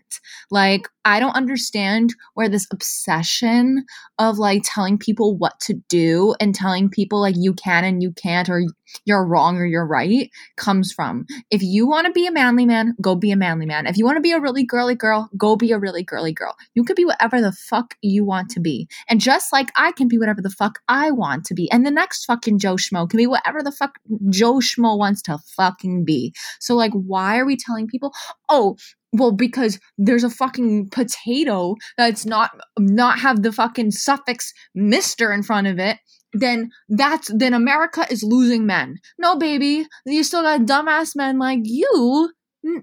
Like, 0.49 0.87
I 1.03 1.19
don't 1.19 1.35
understand 1.35 2.15
where 2.35 2.47
this 2.47 2.67
obsession 2.71 3.85
of 4.17 4.37
like 4.37 4.61
telling 4.63 4.97
people 4.97 5.37
what 5.37 5.59
to 5.61 5.75
do 5.89 6.35
and 6.39 6.55
telling 6.55 6.89
people 6.89 7.19
like 7.19 7.35
you 7.37 7.53
can 7.53 7.83
and 7.83 8.01
you 8.01 8.13
can't 8.13 8.49
or 8.49 8.63
you're 9.05 9.25
wrong 9.25 9.57
or 9.57 9.65
you're 9.65 9.85
right 9.85 10.29
comes 10.57 10.91
from. 10.91 11.25
If 11.51 11.61
you 11.61 11.87
want 11.87 12.07
to 12.07 12.13
be 12.13 12.27
a 12.27 12.31
manly 12.31 12.65
man, 12.65 12.95
go 13.01 13.15
be 13.15 13.31
a 13.31 13.35
manly 13.35 13.65
man. 13.65 13.87
If 13.87 13.97
you 13.97 14.05
want 14.05 14.17
to 14.17 14.21
be 14.21 14.31
a 14.31 14.39
really 14.39 14.63
girly 14.63 14.95
girl, 14.95 15.29
go 15.37 15.55
be 15.55 15.71
a 15.71 15.79
really 15.79 16.03
girly 16.03 16.33
girl. 16.33 16.55
You 16.73 16.83
could 16.83 16.95
be 16.95 17.05
whatever 17.05 17.41
the 17.41 17.51
fuck 17.51 17.95
you 18.01 18.23
want 18.23 18.49
to 18.51 18.59
be. 18.59 18.87
And 19.09 19.19
just 19.19 19.51
like 19.51 19.71
I 19.75 19.91
can 19.91 20.07
be 20.07 20.17
whatever 20.17 20.41
the 20.41 20.49
fuck 20.49 20.79
I 20.87 21.11
want 21.11 21.45
to 21.45 21.53
be. 21.53 21.69
And 21.71 21.85
the 21.85 21.91
next 21.91 22.25
fucking 22.25 22.59
Joe 22.59 22.75
Schmo 22.75 23.09
can 23.09 23.17
be 23.17 23.27
whatever 23.27 23.61
the 23.61 23.71
fuck 23.71 23.99
Joe 24.29 24.55
Schmo 24.55 24.97
wants 24.97 25.21
to 25.23 25.37
fucking 25.55 26.05
be. 26.05 26.33
So 26.59 26.75
like 26.75 26.93
why 26.93 27.37
are 27.37 27.45
we 27.45 27.57
telling 27.57 27.87
people, 27.87 28.13
"Oh, 28.49 28.77
well 29.17 29.31
because 29.31 29.79
there's 29.97 30.23
a 30.23 30.29
fucking 30.29 30.89
potato 30.89 31.75
that's 31.97 32.25
not 32.25 32.51
not 32.77 33.19
have 33.19 33.41
the 33.41 33.51
fucking 33.51 33.91
suffix 33.91 34.53
mister 34.73 35.31
in 35.31 35.43
front 35.43 35.67
of 35.67 35.79
it 35.79 35.97
then 36.39 36.71
that's 36.89 37.31
then 37.33 37.53
america 37.53 38.05
is 38.09 38.23
losing 38.23 38.65
men. 38.65 38.99
No 39.17 39.37
baby 39.37 39.87
you 40.05 40.23
still 40.23 40.43
got 40.43 40.61
dumbass 40.61 41.15
men 41.15 41.39
like 41.39 41.59
you 41.63 42.31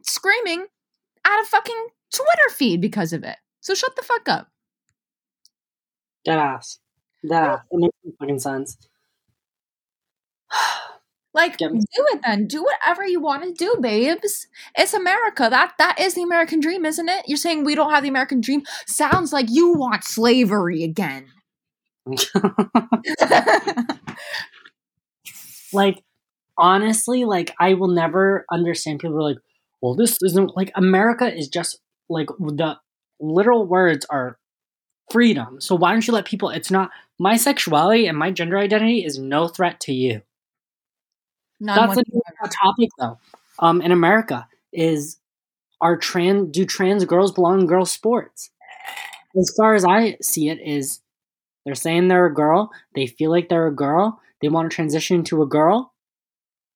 screaming 0.03 0.67
at 1.25 1.43
a 1.43 1.45
fucking 1.47 1.87
twitter 2.15 2.55
feed 2.55 2.81
because 2.81 3.13
of 3.13 3.25
it. 3.25 3.37
So 3.61 3.75
shut 3.75 3.95
the 3.97 4.03
fuck 4.03 4.29
up. 4.29 4.49
Dead 6.25 6.39
ass. 6.39 6.79
Dead 7.29 7.43
ass. 7.43 7.61
It 7.71 7.79
makes 7.79 7.97
no 8.05 8.13
fucking 8.19 8.39
sense. 8.39 8.77
like 11.35 11.59
do 11.59 11.69
it 11.69 12.21
then. 12.25 12.47
Do 12.47 12.63
whatever 12.65 13.07
you 13.07 13.21
want 13.21 13.45
to 13.45 13.53
do 13.53 13.77
babes. 13.81 14.47
It's 14.77 14.95
america. 14.95 15.49
That 15.51 15.75
that 15.79 16.01
is 16.01 16.15
the 16.15 16.23
american 16.23 16.61
dream 16.61 16.85
isn't 16.85 17.09
it? 17.09 17.25
You're 17.27 17.37
saying 17.37 17.65
we 17.65 17.75
don't 17.75 17.91
have 17.91 18.03
the 18.03 18.09
american 18.09 18.41
dream? 18.41 18.63
Sounds 18.87 19.33
like 19.33 19.47
you 19.51 19.73
want 19.73 20.05
slavery 20.05 20.83
again 20.83 21.27
like 25.73 26.03
honestly 26.59 27.25
like 27.25 27.55
i 27.61 27.75
will 27.75 27.89
never 27.89 28.45
understand 28.51 28.99
people 28.99 29.15
who 29.15 29.21
are 29.21 29.31
like 29.31 29.39
well 29.81 29.95
this 29.95 30.19
isn't 30.23 30.57
like 30.57 30.73
america 30.75 31.33
is 31.33 31.49
just 31.49 31.79
like 32.09 32.27
the 32.27 32.77
literal 33.21 33.65
words 33.67 34.05
are 34.11 34.39
freedom. 35.11 35.61
So 35.61 35.75
why 35.75 35.93
don't 35.93 36.07
you 36.07 36.13
let 36.15 36.25
people 36.25 36.49
it's 36.49 36.71
not 36.71 36.91
my 37.19 37.37
sexuality 37.37 38.07
and 38.07 38.19
my 38.19 38.31
gender 38.31 38.59
identity 38.59 39.05
is 39.05 39.19
no 39.19 39.47
threat 39.47 39.79
to 39.81 39.93
you. 39.93 40.23
None 41.61 41.89
that's 41.89 42.01
a 42.01 42.49
topic 42.49 42.89
though 42.99 43.19
um 43.61 43.81
in 43.81 43.93
america 43.93 44.49
is 44.73 45.19
are 45.81 45.97
trans 45.97 46.51
do 46.51 46.65
trans 46.65 47.05
girls 47.05 47.31
belong 47.31 47.61
in 47.61 47.67
girls 47.67 47.93
sports? 47.93 48.51
As 49.39 49.53
far 49.57 49.75
as 49.75 49.85
i 49.85 50.17
see 50.21 50.49
it 50.49 50.59
is 50.61 51.01
they're 51.65 51.75
saying 51.75 52.09
they're 52.09 52.27
a 52.27 52.35
girl 52.35 52.71
they 52.95 53.07
feel 53.07 53.31
like 53.31 53.49
they're 53.49 53.67
a 53.67 53.75
girl 53.75 54.21
they 54.41 54.49
want 54.49 54.71
to 54.71 54.75
transition 54.75 55.23
to 55.25 55.43
a 55.43 55.47
girl 55.47 55.95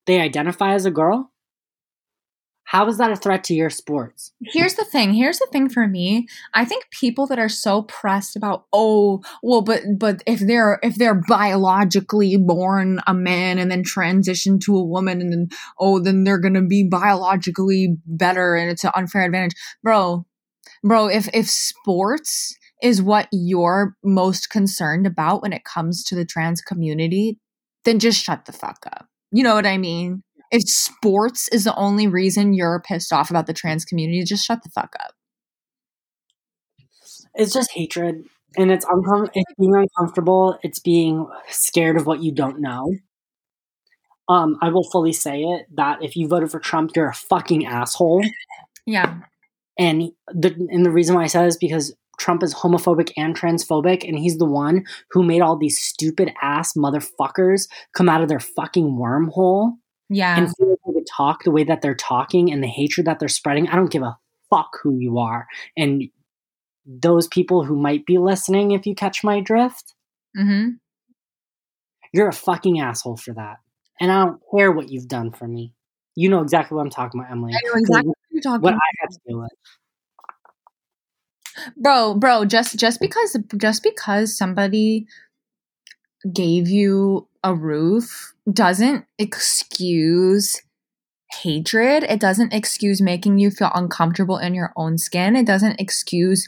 they 0.06 0.20
identify 0.20 0.74
as 0.74 0.84
a 0.86 0.90
girl 0.90 1.32
how 2.64 2.88
is 2.88 2.98
that 2.98 3.12
a 3.12 3.16
threat 3.16 3.44
to 3.44 3.54
your 3.54 3.70
sports 3.70 4.32
Here's 4.44 4.74
the 4.74 4.84
thing. 4.84 5.14
Here's 5.14 5.38
the 5.38 5.48
thing 5.50 5.68
for 5.68 5.86
me. 5.86 6.28
I 6.54 6.64
think 6.64 6.90
people 6.90 7.26
that 7.26 7.38
are 7.38 7.48
so 7.48 7.82
pressed 7.82 8.36
about, 8.36 8.66
oh, 8.72 9.22
well, 9.42 9.62
but 9.62 9.82
but 9.98 10.22
if 10.26 10.40
they're 10.40 10.78
if 10.82 10.96
they're 10.96 11.20
biologically 11.28 12.36
born 12.36 13.00
a 13.06 13.14
man 13.14 13.58
and 13.58 13.70
then 13.70 13.82
transition 13.82 14.58
to 14.60 14.76
a 14.76 14.84
woman 14.84 15.20
and 15.20 15.32
then 15.32 15.48
oh, 15.78 15.98
then 15.98 16.24
they're 16.24 16.38
gonna 16.38 16.62
be 16.62 16.84
biologically 16.84 17.96
better 18.06 18.54
and 18.54 18.70
it's 18.70 18.84
an 18.84 18.92
unfair 18.94 19.24
advantage, 19.24 19.54
bro. 19.82 20.26
Bro, 20.84 21.08
if 21.08 21.28
if 21.34 21.48
sports 21.48 22.56
is 22.82 23.02
what 23.02 23.28
you're 23.32 23.96
most 24.04 24.50
concerned 24.50 25.06
about 25.06 25.42
when 25.42 25.52
it 25.52 25.64
comes 25.64 26.02
to 26.04 26.14
the 26.14 26.24
trans 26.24 26.60
community, 26.60 27.38
then 27.84 27.98
just 27.98 28.22
shut 28.22 28.44
the 28.44 28.52
fuck 28.52 28.78
up. 28.86 29.06
You 29.32 29.42
know 29.42 29.54
what 29.54 29.66
I 29.66 29.78
mean? 29.78 30.22
If 30.50 30.62
sports 30.68 31.48
is 31.48 31.64
the 31.64 31.74
only 31.76 32.06
reason 32.06 32.52
you're 32.54 32.82
pissed 32.86 33.12
off 33.12 33.30
about 33.30 33.46
the 33.46 33.52
trans 33.54 33.84
community, 33.84 34.22
just 34.24 34.44
shut 34.46 34.62
the 34.62 34.70
fuck 34.70 34.94
up. 35.00 35.12
it's 37.34 37.52
just 37.52 37.72
hatred 37.72 38.24
and 38.56 38.70
it's 38.70 38.84
uncom- 38.86 39.30
it's 39.34 39.52
being 39.58 39.74
uncomfortable 39.74 40.58
it's 40.62 40.78
being 40.78 41.26
scared 41.48 41.96
of 41.96 42.06
what 42.06 42.22
you 42.22 42.32
don't 42.32 42.60
know 42.60 42.94
um 44.28 44.56
i 44.62 44.68
will 44.68 44.88
fully 44.90 45.12
say 45.12 45.42
it 45.42 45.66
that 45.74 46.02
if 46.02 46.16
you 46.16 46.26
voted 46.28 46.50
for 46.50 46.58
trump 46.58 46.90
you're 46.96 47.08
a 47.08 47.14
fucking 47.14 47.66
asshole 47.66 48.24
Yeah. 48.86 49.18
and 49.78 50.10
the 50.32 50.54
and 50.70 50.86
the 50.86 50.90
reason 50.90 51.14
why 51.16 51.24
I 51.24 51.26
said 51.26 51.44
it 51.44 51.48
is 51.48 51.56
because 51.56 51.94
Trump 52.18 52.42
is 52.42 52.54
homophobic 52.54 53.12
and 53.16 53.38
transphobic, 53.38 54.06
and 54.06 54.18
he's 54.18 54.38
the 54.38 54.46
one 54.46 54.84
who 55.10 55.22
made 55.22 55.40
all 55.40 55.56
these 55.56 55.80
stupid 55.80 56.32
ass 56.42 56.74
motherfuckers 56.74 57.68
come 57.94 58.08
out 58.08 58.22
of 58.22 58.28
their 58.28 58.40
fucking 58.40 58.96
wormhole 58.98 59.72
Yeah. 60.08 60.36
and 60.36 60.54
feel 60.56 60.70
like 60.70 60.94
they 60.94 61.04
talk 61.16 61.44
the 61.44 61.50
way 61.50 61.64
that 61.64 61.82
they're 61.82 61.94
talking 61.94 62.52
and 62.52 62.62
the 62.62 62.68
hatred 62.68 63.06
that 63.06 63.18
they're 63.18 63.28
spreading. 63.28 63.68
I 63.68 63.76
don't 63.76 63.90
give 63.90 64.02
a 64.02 64.16
fuck 64.50 64.78
who 64.82 64.98
you 64.98 65.18
are, 65.18 65.46
and 65.76 66.04
those 66.86 67.26
people 67.26 67.64
who 67.64 67.76
might 67.76 68.06
be 68.06 68.18
listening, 68.18 68.70
if 68.70 68.86
you 68.86 68.94
catch 68.94 69.24
my 69.24 69.40
drift, 69.40 69.94
mm-hmm. 70.38 70.70
you're 72.12 72.28
a 72.28 72.32
fucking 72.32 72.80
asshole 72.80 73.16
for 73.16 73.34
that, 73.34 73.56
and 74.00 74.12
I 74.12 74.24
don't 74.24 74.40
care 74.54 74.70
what 74.70 74.88
you've 74.88 75.08
done 75.08 75.32
for 75.32 75.48
me. 75.48 75.74
You 76.14 76.30
know 76.30 76.40
exactly 76.40 76.76
what 76.76 76.82
I'm 76.82 76.90
talking 76.90 77.20
about, 77.20 77.30
Emily. 77.30 77.52
I 77.54 77.60
know 77.66 77.74
exactly 77.78 78.08
what 78.08 78.18
you're 78.30 78.40
talking 78.40 78.56
about. 78.56 78.62
What 78.62 78.70
about. 78.70 78.80
I 78.80 79.02
had 79.02 79.10
to 79.10 79.18
deal 79.28 79.38
with. 79.40 79.50
Bro 81.76 82.14
bro 82.14 82.44
just 82.44 82.78
just 82.78 83.00
because 83.00 83.36
just 83.56 83.82
because 83.82 84.36
somebody 84.36 85.06
gave 86.32 86.68
you 86.68 87.28
a 87.44 87.54
roof 87.54 88.34
doesn't 88.52 89.04
excuse 89.18 90.62
hatred. 91.42 92.04
It 92.04 92.20
doesn't 92.20 92.52
excuse 92.52 93.00
making 93.00 93.38
you 93.38 93.50
feel 93.50 93.70
uncomfortable 93.74 94.38
in 94.38 94.54
your 94.54 94.72
own 94.76 94.98
skin. 94.98 95.36
It 95.36 95.46
doesn't 95.46 95.80
excuse 95.80 96.46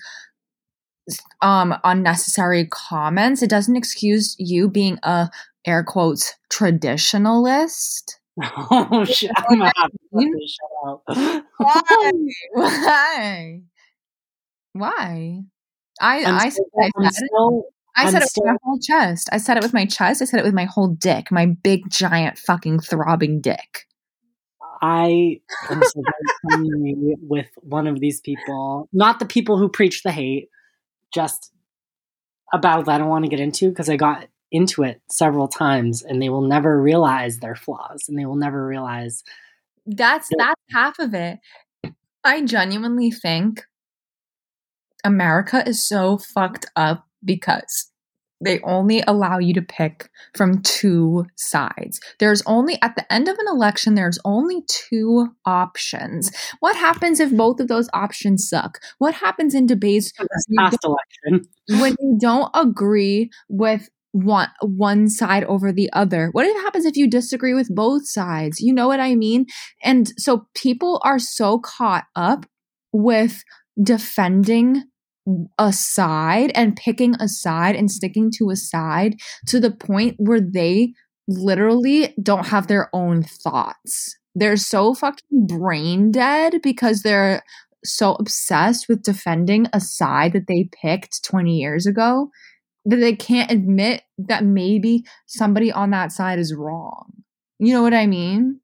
um 1.41 1.75
unnecessary 1.85 2.67
comments. 2.71 3.43
It 3.43 3.51
doesn't 3.51 3.77
excuse 3.77 4.37
you 4.39 4.69
being 4.69 4.99
a 5.03 5.31
air 5.67 5.85
quotes 5.85 6.35
traditionalist. 6.51 8.15
Oh 8.71 9.05
shit! 9.05 9.33
I'm 9.37 9.59
gonna 9.59 9.73
have 9.77 9.91
to 9.91 9.99
cut 10.15 10.27
this 10.39 10.59
why? 11.57 12.13
Why 12.53 13.63
why 14.79 15.43
i 16.01 16.25
I'm 16.25 16.35
i 16.37 16.49
still, 16.49 16.67
I 16.77 17.11
said 17.11 17.23
it. 17.23 17.65
I 17.97 18.11
said 18.11 18.23
it 18.23 18.29
still- 18.29 18.45
with 18.45 18.53
my 18.53 18.59
whole 18.63 18.79
chest. 18.79 19.29
I 19.33 19.39
said 19.39 19.57
it 19.57 19.63
with 19.63 19.75
my 19.75 19.85
chest. 19.85 20.23
I 20.23 20.25
said 20.25 20.39
it 20.39 20.45
with 20.45 20.55
my 20.55 20.67
whole 20.67 20.89
dick, 20.89 21.33
my 21.33 21.47
big, 21.47 21.91
giant, 21.91 22.39
fucking 22.39 22.81
throbbing 22.81 23.41
dick. 23.41 23.87
I 24.81 25.41
am 25.69 25.83
so 25.83 26.03
with 26.45 27.49
one 27.63 27.89
of 27.89 27.99
these 27.99 28.21
people. 28.21 28.89
Not 28.93 29.19
the 29.19 29.27
people 29.27 29.59
who 29.59 29.69
preach 29.69 30.05
the 30.05 30.13
hate, 30.13 30.49
just 31.13 31.53
a 32.53 32.59
battle 32.59 32.85
that 32.85 32.95
I 32.95 32.99
don't 32.99 33.09
want 33.09 33.25
to 33.25 33.31
get 33.31 33.41
into 33.41 33.69
because 33.71 33.89
I 33.89 33.97
got 33.97 34.29
into 34.51 34.83
it 34.83 35.03
several 35.11 35.49
times 35.49 36.03
and 36.03 36.23
they 36.23 36.29
will 36.29 36.47
never 36.47 36.81
realize 36.81 37.39
their 37.39 37.57
flaws 37.57 38.05
and 38.09 38.19
they 38.19 38.25
will 38.25 38.37
never 38.37 38.67
realize 38.67 39.23
That's 39.85 40.29
that's 40.39 40.61
half 40.71 40.99
of 40.99 41.13
it. 41.15 41.39
I 42.25 42.43
genuinely 42.43 43.11
think 43.11 43.65
America 45.05 45.67
is 45.67 45.87
so 45.87 46.19
fucked 46.19 46.67
up 46.77 47.07
because 47.25 47.91
they 48.41 48.61
only 48.61 49.03
allow 49.07 49.39
you 49.39 49.53
to 49.55 49.63
pick 49.63 50.11
from 50.37 50.63
two 50.63 51.27
sides. 51.37 52.01
There's 52.21 52.43
only 52.47 52.81
at 52.83 52.95
the 52.95 53.11
end 53.13 53.29
of 53.29 53.37
an 53.39 53.49
election 53.49 53.95
there's 53.95 54.19
only 54.25 54.63
two 54.69 55.29
options. 55.45 56.31
What 56.61 56.77
happens 56.77 57.21
if 57.21 57.33
both 57.37 57.61
of 57.61 57.69
those 57.69 57.89
options 57.93 58.49
suck? 58.49 58.79
What 58.99 59.15
happens 59.15 59.55
in 59.55 59.67
debates 59.67 60.13
past 60.57 60.79
election. 60.85 61.49
when 61.81 61.97
you 62.01 62.17
don't 62.21 62.51
agree 62.55 63.31
with 63.49 63.89
one 64.13 64.49
one 64.63 65.09
side 65.09 65.45
over 65.45 65.71
the 65.71 65.91
other 65.93 66.31
what 66.33 66.47
happens 66.63 66.87
if 66.87 66.97
you 66.97 67.07
disagree 67.09 67.53
with 67.53 67.73
both 67.75 68.09
sides 68.09 68.59
you 68.59 68.73
know 68.73 68.89
what 68.89 69.01
i 69.01 69.15
mean 69.15 69.45
and 69.83 70.09
so 70.17 70.47
people 70.55 70.99
are 71.05 71.19
so 71.19 71.59
caught 71.59 72.07
up 72.17 72.47
with 72.91 73.45
defending 73.83 74.85
a 75.59 75.73
side 75.73 76.51
and 76.55 76.77
picking 76.77 77.15
a 77.21 77.29
side 77.29 77.77
and 77.77 77.91
sticking 77.91 78.31
to 78.39 78.51
a 78.51 78.57
side 78.57 79.17
to 79.47 79.61
the 79.61 79.71
point 79.71 80.15
where 80.19 80.41
they 80.41 80.93
literally 81.29 82.15
don't 82.23 82.47
have 82.47 82.67
their 82.67 82.89
own 82.95 83.23
thoughts 83.23 84.19
they're 84.39 84.57
so 84.57 84.95
fucking 84.95 85.47
brain 85.47 86.13
dead 86.13 86.61
because 86.63 87.03
they're 87.03 87.43
so 87.85 88.15
obsessed 88.15 88.89
with 88.89 89.03
defending 89.03 89.67
a 89.73 89.81
side 89.81 90.33
that 90.33 90.47
they 90.47 90.69
picked 90.81 91.25
20 91.25 91.57
years 91.57 91.87
ago 91.87 92.31
that 92.85 92.97
they 92.97 93.15
can't 93.15 93.51
admit 93.51 94.03
that 94.17 94.45
maybe 94.45 95.05
somebody 95.27 95.71
on 95.73 95.91
that 95.91 96.13
side 96.13 96.39
is 96.39 96.55
wrong. 96.55 97.13
You 97.59 97.75
know 97.75 97.83
what 97.83 97.95
I 97.95 98.07
mean? 98.07 98.61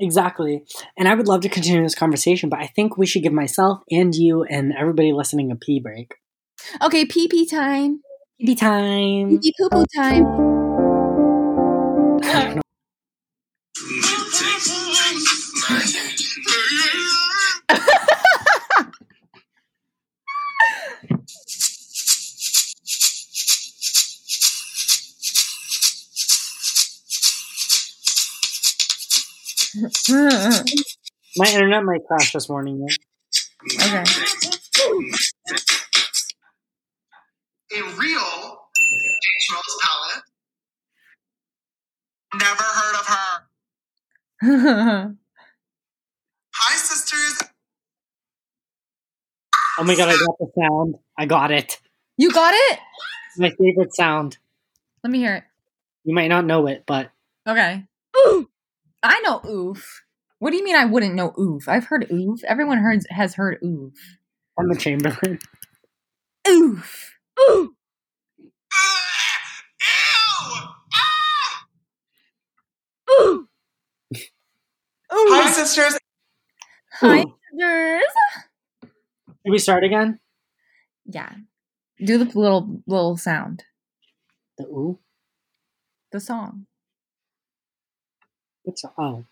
Exactly. 0.00 0.64
And 0.96 1.06
I 1.06 1.14
would 1.14 1.28
love 1.28 1.42
to 1.42 1.48
continue 1.48 1.82
this 1.82 1.94
conversation, 1.94 2.48
but 2.48 2.58
I 2.58 2.66
think 2.66 2.96
we 2.96 3.06
should 3.06 3.22
give 3.22 3.34
myself 3.34 3.82
and 3.90 4.14
you 4.14 4.42
and 4.44 4.72
everybody 4.76 5.12
listening 5.12 5.52
a 5.52 5.56
pee 5.56 5.78
break. 5.78 6.14
Okay, 6.82 7.04
pee 7.04 7.28
pee 7.28 7.46
time. 7.46 8.00
Pee 8.40 8.46
pee 8.46 8.54
time. 8.54 9.28
Pee 9.28 9.38
pee 9.38 9.54
poo 9.58 9.68
poo 9.68 9.84
time. 9.94 10.24
My 31.36 31.46
internet 31.46 31.84
might 31.84 32.04
crash 32.06 32.32
this 32.32 32.48
morning. 32.48 32.86
Yeah. 33.78 34.02
okay. 34.02 34.04
a 37.72 37.82
real 37.96 38.58
James 38.76 39.46
Rose 39.52 39.76
palette. 39.82 40.24
Never 42.34 42.62
heard 42.62 42.94
of 42.98 43.06
her. 43.06 43.46
Hi, 46.52 46.76
sisters. 46.76 47.48
Oh 49.78 49.84
my 49.84 49.94
god, 49.94 50.08
I 50.08 50.12
got 50.12 50.38
the 50.38 50.50
sound. 50.58 50.96
I 51.16 51.26
got 51.26 51.52
it. 51.52 51.80
you 52.16 52.32
got 52.32 52.54
it? 52.54 52.78
It's 53.28 53.38
my 53.38 53.50
favorite 53.50 53.94
sound. 53.94 54.38
Let 55.04 55.12
me 55.12 55.18
hear 55.18 55.36
it. 55.36 55.44
You 56.04 56.14
might 56.14 56.28
not 56.28 56.44
know 56.44 56.66
it, 56.66 56.84
but 56.86 57.10
Okay. 57.46 57.84
Ooh. 58.16 58.49
I 59.02 59.20
know 59.20 59.40
oof. 59.48 60.02
What 60.38 60.50
do 60.50 60.56
you 60.56 60.64
mean 60.64 60.76
I 60.76 60.86
wouldn't 60.86 61.14
know 61.14 61.34
oof? 61.38 61.68
I've 61.68 61.86
heard 61.86 62.06
oof. 62.12 62.42
Everyone 62.44 62.78
heard, 62.78 63.00
has 63.10 63.34
heard 63.34 63.58
oof. 63.64 63.94
I'm 64.58 64.68
the 64.68 64.76
Chamberlain. 64.76 65.38
Oof. 66.48 67.16
Oof. 67.50 67.68
Ah, 68.72 69.38
ew! 69.82 70.68
Ah! 70.94 71.66
Oof. 73.22 73.46
Hi, 75.12 75.50
sisters. 75.50 75.98
Hi, 77.00 77.20
Ooh. 77.22 77.34
sisters. 77.52 78.12
Can 79.42 79.52
we 79.52 79.58
start 79.58 79.84
again? 79.84 80.18
Yeah. 81.06 81.32
Do 82.04 82.18
the 82.18 82.24
little 82.38 82.82
little 82.86 83.16
sound. 83.16 83.64
The 84.58 84.64
ooh. 84.64 84.98
The 86.12 86.20
song. 86.20 86.66
What's 88.70 88.84
oh? 88.98 89.24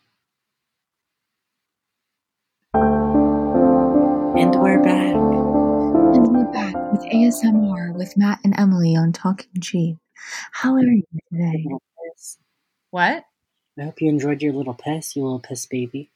And 2.75 4.61
we're 4.61 4.83
back. 4.83 5.15
And 5.15 6.27
we're 6.27 6.53
back 6.53 6.75
with 6.91 7.03
ASMR 7.03 7.95
with 7.95 8.17
Matt 8.17 8.41
and 8.43 8.59
Emily 8.59 8.97
on 8.97 9.13
Talking 9.13 9.61
Cheap. 9.61 9.97
How 10.51 10.75
are 10.75 10.83
you 10.83 11.05
today? 11.31 11.65
What? 12.91 13.27
I 13.79 13.83
hope 13.85 14.01
you 14.01 14.09
enjoyed 14.09 14.43
your 14.43 14.55
little 14.55 14.75
piss, 14.75 15.15
you 15.15 15.23
little 15.23 15.39
piss 15.39 15.67
baby. 15.67 16.11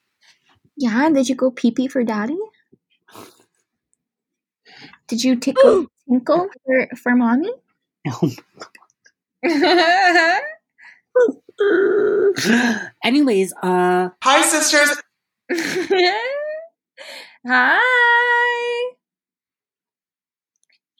Yeah, 0.76 1.08
did 1.11 1.28
you 1.28 1.37
go 1.37 1.52
pee 1.52 1.70
pee 1.70 1.87
for 1.87 2.02
daddy? 2.02 2.40
Did 5.06 5.22
you 5.22 5.37
tickle 5.37 5.87
tinkle 6.08 6.48
for, 6.66 6.88
for 6.96 7.14
mommy? 7.14 7.52
Anyways, 13.05 13.53
uh, 13.62 14.09
Hi, 14.22 14.42
sisters. 14.42 15.01
Hi. 17.46 18.92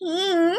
Hey. 0.01 0.57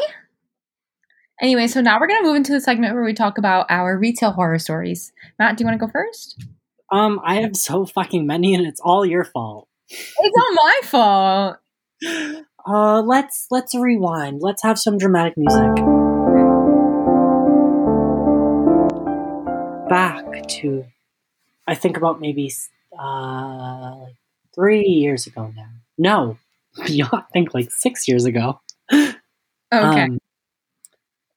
Anyway, 1.40 1.66
so 1.66 1.80
now 1.80 1.98
we're 2.00 2.06
going 2.06 2.22
to 2.22 2.26
move 2.26 2.36
into 2.36 2.52
the 2.52 2.60
segment 2.60 2.94
where 2.94 3.04
we 3.04 3.12
talk 3.12 3.38
about 3.38 3.66
our 3.68 3.98
retail 3.98 4.30
horror 4.32 4.58
stories. 4.58 5.12
Matt, 5.38 5.56
do 5.56 5.62
you 5.62 5.66
want 5.66 5.78
to 5.78 5.86
go 5.86 5.90
first? 5.92 6.42
um, 6.90 7.20
I 7.24 7.36
have 7.36 7.56
so 7.56 7.84
fucking 7.86 8.26
many, 8.26 8.54
and 8.54 8.66
it's 8.66 8.80
all 8.80 9.04
your 9.04 9.24
fault. 9.24 9.68
It's 9.88 10.36
not 10.36 10.54
my 10.54 10.80
fault. 10.84 11.56
Uh, 12.66 13.02
let's 13.02 13.46
let's 13.50 13.74
rewind. 13.74 14.40
Let's 14.40 14.62
have 14.62 14.78
some 14.78 14.96
dramatic 14.96 15.34
music. 15.36 16.03
Back 19.94 20.48
to, 20.48 20.84
I 21.66 21.74
think 21.74 21.96
about 21.96 22.20
maybe 22.20 22.52
uh 22.98 23.96
like 24.04 24.14
three 24.54 24.82
years 24.82 25.26
ago 25.26 25.52
now. 25.56 25.68
No, 25.96 26.38
beyond. 26.86 27.12
I 27.12 27.22
think 27.32 27.54
like 27.54 27.70
six 27.70 28.08
years 28.08 28.24
ago. 28.24 28.60
Okay. 28.92 29.12
Um, 29.72 30.18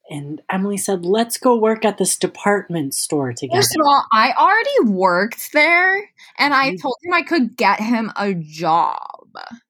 and 0.10 0.42
Emily 0.50 0.78
said, 0.78 1.06
"Let's 1.06 1.38
go 1.38 1.56
work 1.58 1.84
at 1.86 1.98
this 1.98 2.18
department 2.18 2.94
store 2.94 3.34
together." 3.34 3.58
First 3.62 3.76
of 3.76 3.86
all, 3.86 4.04
I 4.12 4.32
already 4.38 4.92
worked 4.92 5.52
there, 5.54 6.10
and 6.40 6.54
I 6.54 6.70
You- 6.70 6.78
told 6.78 6.96
him 7.04 7.14
I 7.14 7.24
could 7.24 7.58
get 7.58 7.80
him 7.80 8.12
a 8.16 8.34
job. 8.34 9.28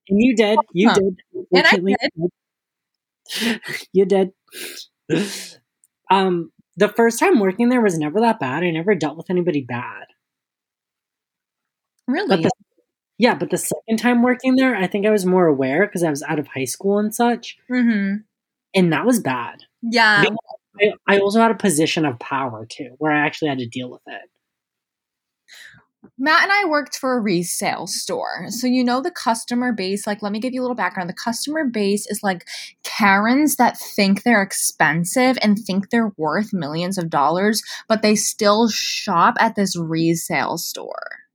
And 0.10 0.22
you 0.22 0.36
did. 0.36 0.60
You 0.74 0.94
did. 0.94 1.22
And 1.52 1.66
I 1.66 1.70
Fortunately, 1.72 1.96
You 3.92 4.06
did. 4.06 4.32
Um, 6.10 6.54
the 6.78 6.88
first 6.88 7.20
time 7.20 7.40
working 7.40 7.70
there 7.70 7.82
was 7.82 7.98
never 7.98 8.20
that 8.22 8.40
bad. 8.40 8.64
I 8.64 8.72
never 8.72 8.96
dealt 8.96 9.18
with 9.18 9.30
anybody 9.30 9.62
bad. 9.62 10.06
Really? 12.08 12.28
But 12.28 12.44
the, 12.44 12.52
yeah, 13.18 13.36
but 13.36 13.50
the 13.50 13.58
second 13.58 13.98
time 13.98 14.22
working 14.22 14.56
there, 14.56 14.76
I 14.76 14.88
think 14.88 15.06
I 15.06 15.12
was 15.12 15.26
more 15.26 15.48
aware 15.48 15.86
because 15.86 16.04
I 16.04 16.10
was 16.10 16.24
out 16.24 16.40
of 16.40 16.48
high 16.48 16.66
school 16.66 17.00
and 17.00 17.14
such, 17.14 17.58
mm-hmm. 17.70 18.18
and 18.74 18.94
that 18.94 19.06
was 19.06 19.20
bad. 19.20 19.64
Yeah. 19.82 20.24
I, 20.80 20.94
I 21.08 21.20
also 21.20 21.42
had 21.42 21.52
a 21.52 21.56
position 21.56 22.06
of 22.06 22.20
power 22.20 22.68
too, 22.70 22.96
where 23.00 23.12
I 23.12 23.26
actually 23.26 23.50
had 23.50 23.58
to 23.58 23.68
deal 23.68 23.90
with 23.90 24.04
it. 24.06 24.30
Matt 26.18 26.44
and 26.44 26.52
I 26.52 26.66
worked 26.66 26.98
for 26.98 27.18
a 27.18 27.22
resale 27.22 27.88
store. 27.88 28.48
So, 28.50 28.68
you 28.68 28.84
know, 28.84 29.02
the 29.02 29.12
customer 29.12 29.72
base, 29.72 30.08
like, 30.08 30.22
let 30.22 30.32
me 30.32 30.40
give 30.40 30.54
you 30.54 30.62
a 30.62 30.64
little 30.64 30.76
background. 30.76 31.10
The 31.10 31.14
customer 31.14 31.66
base 31.66 32.08
is 32.08 32.22
like 32.24 32.48
Karens 32.84 33.56
that 33.58 33.78
think 33.78 34.24
they're 34.24 34.42
expensive 34.42 35.38
and 35.42 35.58
think 35.58 35.90
they're 35.90 36.14
worth 36.18 36.54
millions 36.54 36.98
of 36.98 37.10
dollars, 37.10 37.62
but 37.88 38.02
they 38.02 38.16
still 38.16 38.70
shop 38.70 39.36
at 39.40 39.56
this 39.56 39.78
resale 39.78 40.58
store. 40.58 41.27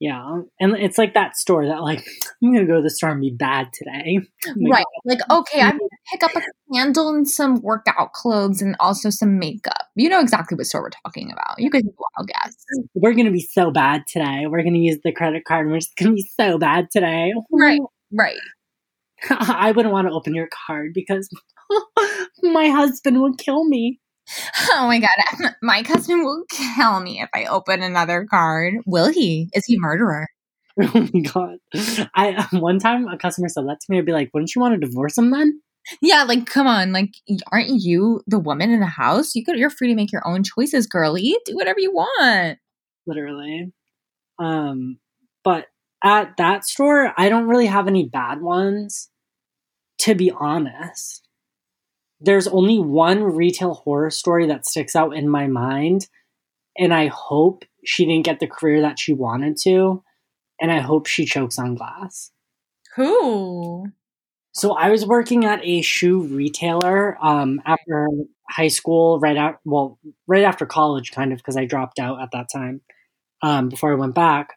Yeah, 0.00 0.42
and 0.60 0.76
it's 0.76 0.98
like 0.98 1.14
that 1.14 1.36
store 1.36 1.66
that 1.66 1.82
like 1.82 2.04
I'm 2.42 2.52
gonna 2.52 2.66
go 2.66 2.76
to 2.76 2.82
the 2.82 2.90
store 2.90 3.10
and 3.10 3.20
be 3.20 3.30
bad 3.30 3.68
today. 3.72 4.20
Oh 4.48 4.54
right. 4.68 4.84
Like, 5.04 5.20
okay, 5.30 5.60
I'm 5.60 5.78
going 5.78 5.88
to 5.88 5.96
pick 6.12 6.24
up 6.24 6.36
a 6.36 6.42
candle 6.74 7.10
and 7.10 7.28
some 7.28 7.60
workout 7.62 8.12
clothes 8.12 8.60
and 8.60 8.76
also 8.80 9.10
some 9.10 9.38
makeup. 9.38 9.88
You 9.94 10.08
know 10.08 10.20
exactly 10.20 10.56
what 10.56 10.66
store 10.66 10.82
we're 10.82 10.90
talking 10.90 11.30
about. 11.30 11.58
You 11.58 11.70
could 11.70 11.84
wild 11.84 12.28
guess. 12.28 12.54
We're 12.94 13.14
gonna 13.14 13.30
be 13.30 13.48
so 13.52 13.70
bad 13.70 14.02
today. 14.08 14.46
We're 14.46 14.62
gonna 14.62 14.78
use 14.78 14.98
the 15.04 15.12
credit 15.12 15.44
card 15.44 15.66
and 15.66 15.72
we're 15.72 15.80
just 15.80 15.96
gonna 15.96 16.12
be 16.12 16.28
so 16.38 16.58
bad 16.58 16.88
today. 16.90 17.32
Right. 17.50 17.80
Right. 18.12 18.40
I 19.30 19.72
wouldn't 19.72 19.92
want 19.92 20.08
to 20.08 20.12
open 20.12 20.34
your 20.34 20.48
card 20.66 20.92
because 20.94 21.28
my 22.42 22.68
husband 22.68 23.20
would 23.22 23.38
kill 23.38 23.64
me. 23.64 24.00
Oh 24.72 24.86
my 24.86 24.98
god, 24.98 25.54
my 25.62 25.82
cousin 25.82 26.24
will 26.24 26.44
kill 26.50 27.00
me 27.00 27.20
if 27.20 27.28
I 27.34 27.44
open 27.46 27.82
another 27.82 28.26
card. 28.28 28.74
Will 28.86 29.08
he? 29.08 29.48
Is 29.54 29.64
he 29.66 29.76
a 29.76 29.80
murderer? 29.80 30.28
Oh 30.82 31.08
my 31.14 31.20
god! 31.20 31.58
I 32.16 32.48
one 32.50 32.80
time 32.80 33.06
a 33.06 33.16
customer 33.16 33.48
said 33.48 33.64
that 33.68 33.78
to 33.80 33.86
me. 33.88 33.98
I'd 33.98 34.06
be 34.06 34.12
like, 34.12 34.30
"Wouldn't 34.34 34.54
you 34.56 34.60
want 34.60 34.74
to 34.74 34.84
divorce 34.84 35.16
him 35.16 35.30
then?" 35.30 35.60
Yeah, 36.02 36.24
like 36.24 36.46
come 36.46 36.66
on, 36.66 36.92
like 36.92 37.14
aren't 37.52 37.68
you 37.68 38.22
the 38.26 38.40
woman 38.40 38.70
in 38.70 38.80
the 38.80 38.86
house? 38.86 39.36
You 39.36 39.44
could 39.44 39.56
you're 39.56 39.70
free 39.70 39.88
to 39.88 39.94
make 39.94 40.10
your 40.10 40.26
own 40.26 40.42
choices, 40.42 40.88
girly. 40.88 41.36
Do 41.44 41.54
whatever 41.54 41.78
you 41.78 41.92
want. 41.92 42.58
Literally. 43.06 43.72
Um, 44.38 44.98
but 45.44 45.66
at 46.02 46.36
that 46.38 46.64
store, 46.66 47.12
I 47.16 47.28
don't 47.28 47.46
really 47.48 47.66
have 47.66 47.88
any 47.88 48.08
bad 48.08 48.40
ones. 48.42 49.10
To 50.00 50.14
be 50.14 50.30
honest, 50.30 51.23
there's 52.24 52.48
only 52.48 52.78
one 52.78 53.22
retail 53.22 53.74
horror 53.74 54.10
story 54.10 54.46
that 54.46 54.66
sticks 54.66 54.96
out 54.96 55.16
in 55.16 55.28
my 55.28 55.46
mind, 55.46 56.08
and 56.78 56.92
I 56.92 57.08
hope 57.08 57.64
she 57.84 58.06
didn't 58.06 58.24
get 58.24 58.40
the 58.40 58.46
career 58.46 58.80
that 58.82 58.98
she 58.98 59.12
wanted 59.12 59.56
to, 59.62 60.02
and 60.60 60.72
I 60.72 60.80
hope 60.80 61.06
she 61.06 61.26
chokes 61.26 61.58
on 61.58 61.74
glass. 61.74 62.30
Who? 62.96 63.88
So 64.52 64.72
I 64.74 64.90
was 64.90 65.04
working 65.04 65.44
at 65.44 65.60
a 65.64 65.82
shoe 65.82 66.22
retailer 66.22 67.18
um, 67.20 67.60
after 67.66 68.08
high 68.48 68.68
school, 68.68 69.18
right 69.18 69.36
out 69.36 69.58
well, 69.64 69.98
right 70.26 70.44
after 70.44 70.64
college, 70.64 71.12
kind 71.12 71.32
of 71.32 71.38
because 71.38 71.56
I 71.56 71.64
dropped 71.64 71.98
out 71.98 72.22
at 72.22 72.30
that 72.32 72.48
time 72.52 72.80
um, 73.42 73.68
before 73.68 73.92
I 73.92 73.96
went 73.96 74.14
back, 74.14 74.54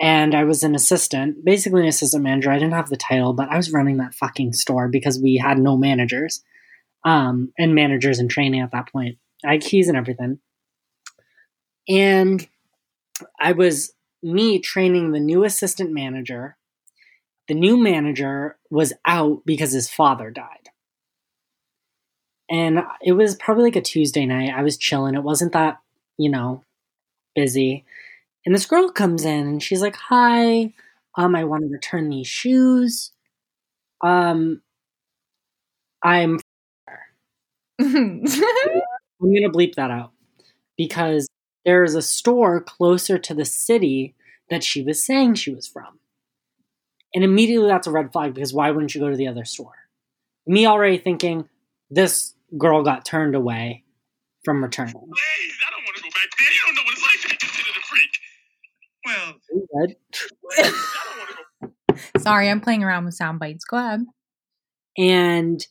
and 0.00 0.34
I 0.34 0.44
was 0.44 0.62
an 0.62 0.74
assistant, 0.74 1.44
basically 1.44 1.82
an 1.82 1.88
assistant 1.88 2.22
manager. 2.22 2.50
I 2.50 2.58
didn't 2.58 2.74
have 2.74 2.88
the 2.88 2.96
title, 2.96 3.32
but 3.32 3.48
I 3.48 3.56
was 3.56 3.72
running 3.72 3.96
that 3.98 4.14
fucking 4.14 4.52
store 4.52 4.88
because 4.88 5.20
we 5.20 5.36
had 5.36 5.58
no 5.58 5.76
managers 5.76 6.42
um, 7.06 7.54
and 7.58 7.74
managers 7.76 8.20
and 8.20 8.30
training 8.30 8.62
at 8.62 8.72
that 8.72 8.92
point. 8.92 9.18
I 9.46 9.54
had 9.54 9.62
keys 9.62 9.88
and 9.88 9.98
everything, 9.98 10.40
and 11.88 12.46
I 13.40 13.52
was 13.52 13.92
me 14.22 14.58
training 14.60 15.12
the 15.12 15.20
new 15.20 15.44
assistant 15.44 15.92
manager 15.92 16.56
the 17.48 17.54
new 17.54 17.76
manager 17.76 18.56
was 18.70 18.92
out 19.06 19.42
because 19.46 19.72
his 19.72 19.90
father 19.90 20.30
died. 20.30 20.70
And 22.48 22.80
it 23.02 23.12
was 23.12 23.34
probably 23.36 23.64
like 23.64 23.76
a 23.76 23.80
Tuesday 23.82 24.24
night. 24.24 24.52
I 24.54 24.62
was 24.62 24.76
chilling. 24.76 25.14
It 25.14 25.22
wasn't 25.22 25.52
that, 25.52 25.78
you 26.16 26.30
know, 26.30 26.62
busy. 27.34 27.84
And 28.46 28.54
this 28.54 28.66
girl 28.66 28.90
comes 28.90 29.24
in 29.24 29.48
and 29.48 29.62
she's 29.62 29.82
like, 29.82 29.96
"Hi, 29.96 30.72
um 31.16 31.36
I 31.36 31.44
want 31.44 31.64
to 31.64 31.68
return 31.72 32.10
these 32.10 32.28
shoes. 32.28 33.12
Um 34.02 34.62
I'm 36.02 36.38
I'm 37.80 38.22
going 39.20 39.42
to 39.42 39.50
bleep 39.50 39.74
that 39.74 39.90
out 39.90 40.12
because 40.76 41.28
there 41.64 41.84
is 41.84 41.94
a 41.94 42.02
store 42.02 42.60
closer 42.60 43.18
to 43.18 43.34
the 43.34 43.44
city 43.44 44.14
that 44.50 44.62
she 44.62 44.82
was 44.82 45.04
saying 45.04 45.34
she 45.34 45.54
was 45.54 45.66
from. 45.66 45.98
And 47.14 47.24
immediately 47.24 47.68
that's 47.68 47.86
a 47.86 47.90
red 47.90 48.12
flag 48.12 48.34
because 48.34 48.52
why 48.52 48.70
wouldn't 48.70 48.94
you 48.94 49.00
go 49.00 49.10
to 49.10 49.16
the 49.16 49.28
other 49.28 49.44
store? 49.44 49.74
Me 50.46 50.66
already 50.66 50.98
thinking 50.98 51.48
this 51.90 52.34
girl 52.56 52.82
got 52.82 53.04
turned 53.04 53.34
away 53.34 53.84
from 54.44 54.62
returning. 54.62 54.94
Please, 54.94 55.54
I 55.66 55.70
don't 55.72 55.84
want 55.84 55.96
to 55.96 56.02
go 56.02 56.08
back 56.10 56.28
there. 56.38 56.48
You 56.48 56.60
don't 56.66 56.74
know 56.76 56.82
what 56.84 56.92
it's 56.92 57.02
like 57.02 57.22
to 57.22 57.28
be 57.28 57.36
considered 57.36 57.76
a 57.76 57.84
freak. 57.86 58.12
Well, 59.06 59.34
Good. 59.82 59.96
I 60.58 60.72
don't 61.04 61.18
want 61.18 61.30
to 61.30 61.94
go. 62.14 62.20
Sorry, 62.20 62.48
I'm 62.48 62.60
playing 62.60 62.84
around 62.84 63.06
with 63.06 63.14
sound 63.14 63.38
bites. 63.40 63.64
Go 63.64 63.76
ahead. 63.76 64.04
And 64.98 65.66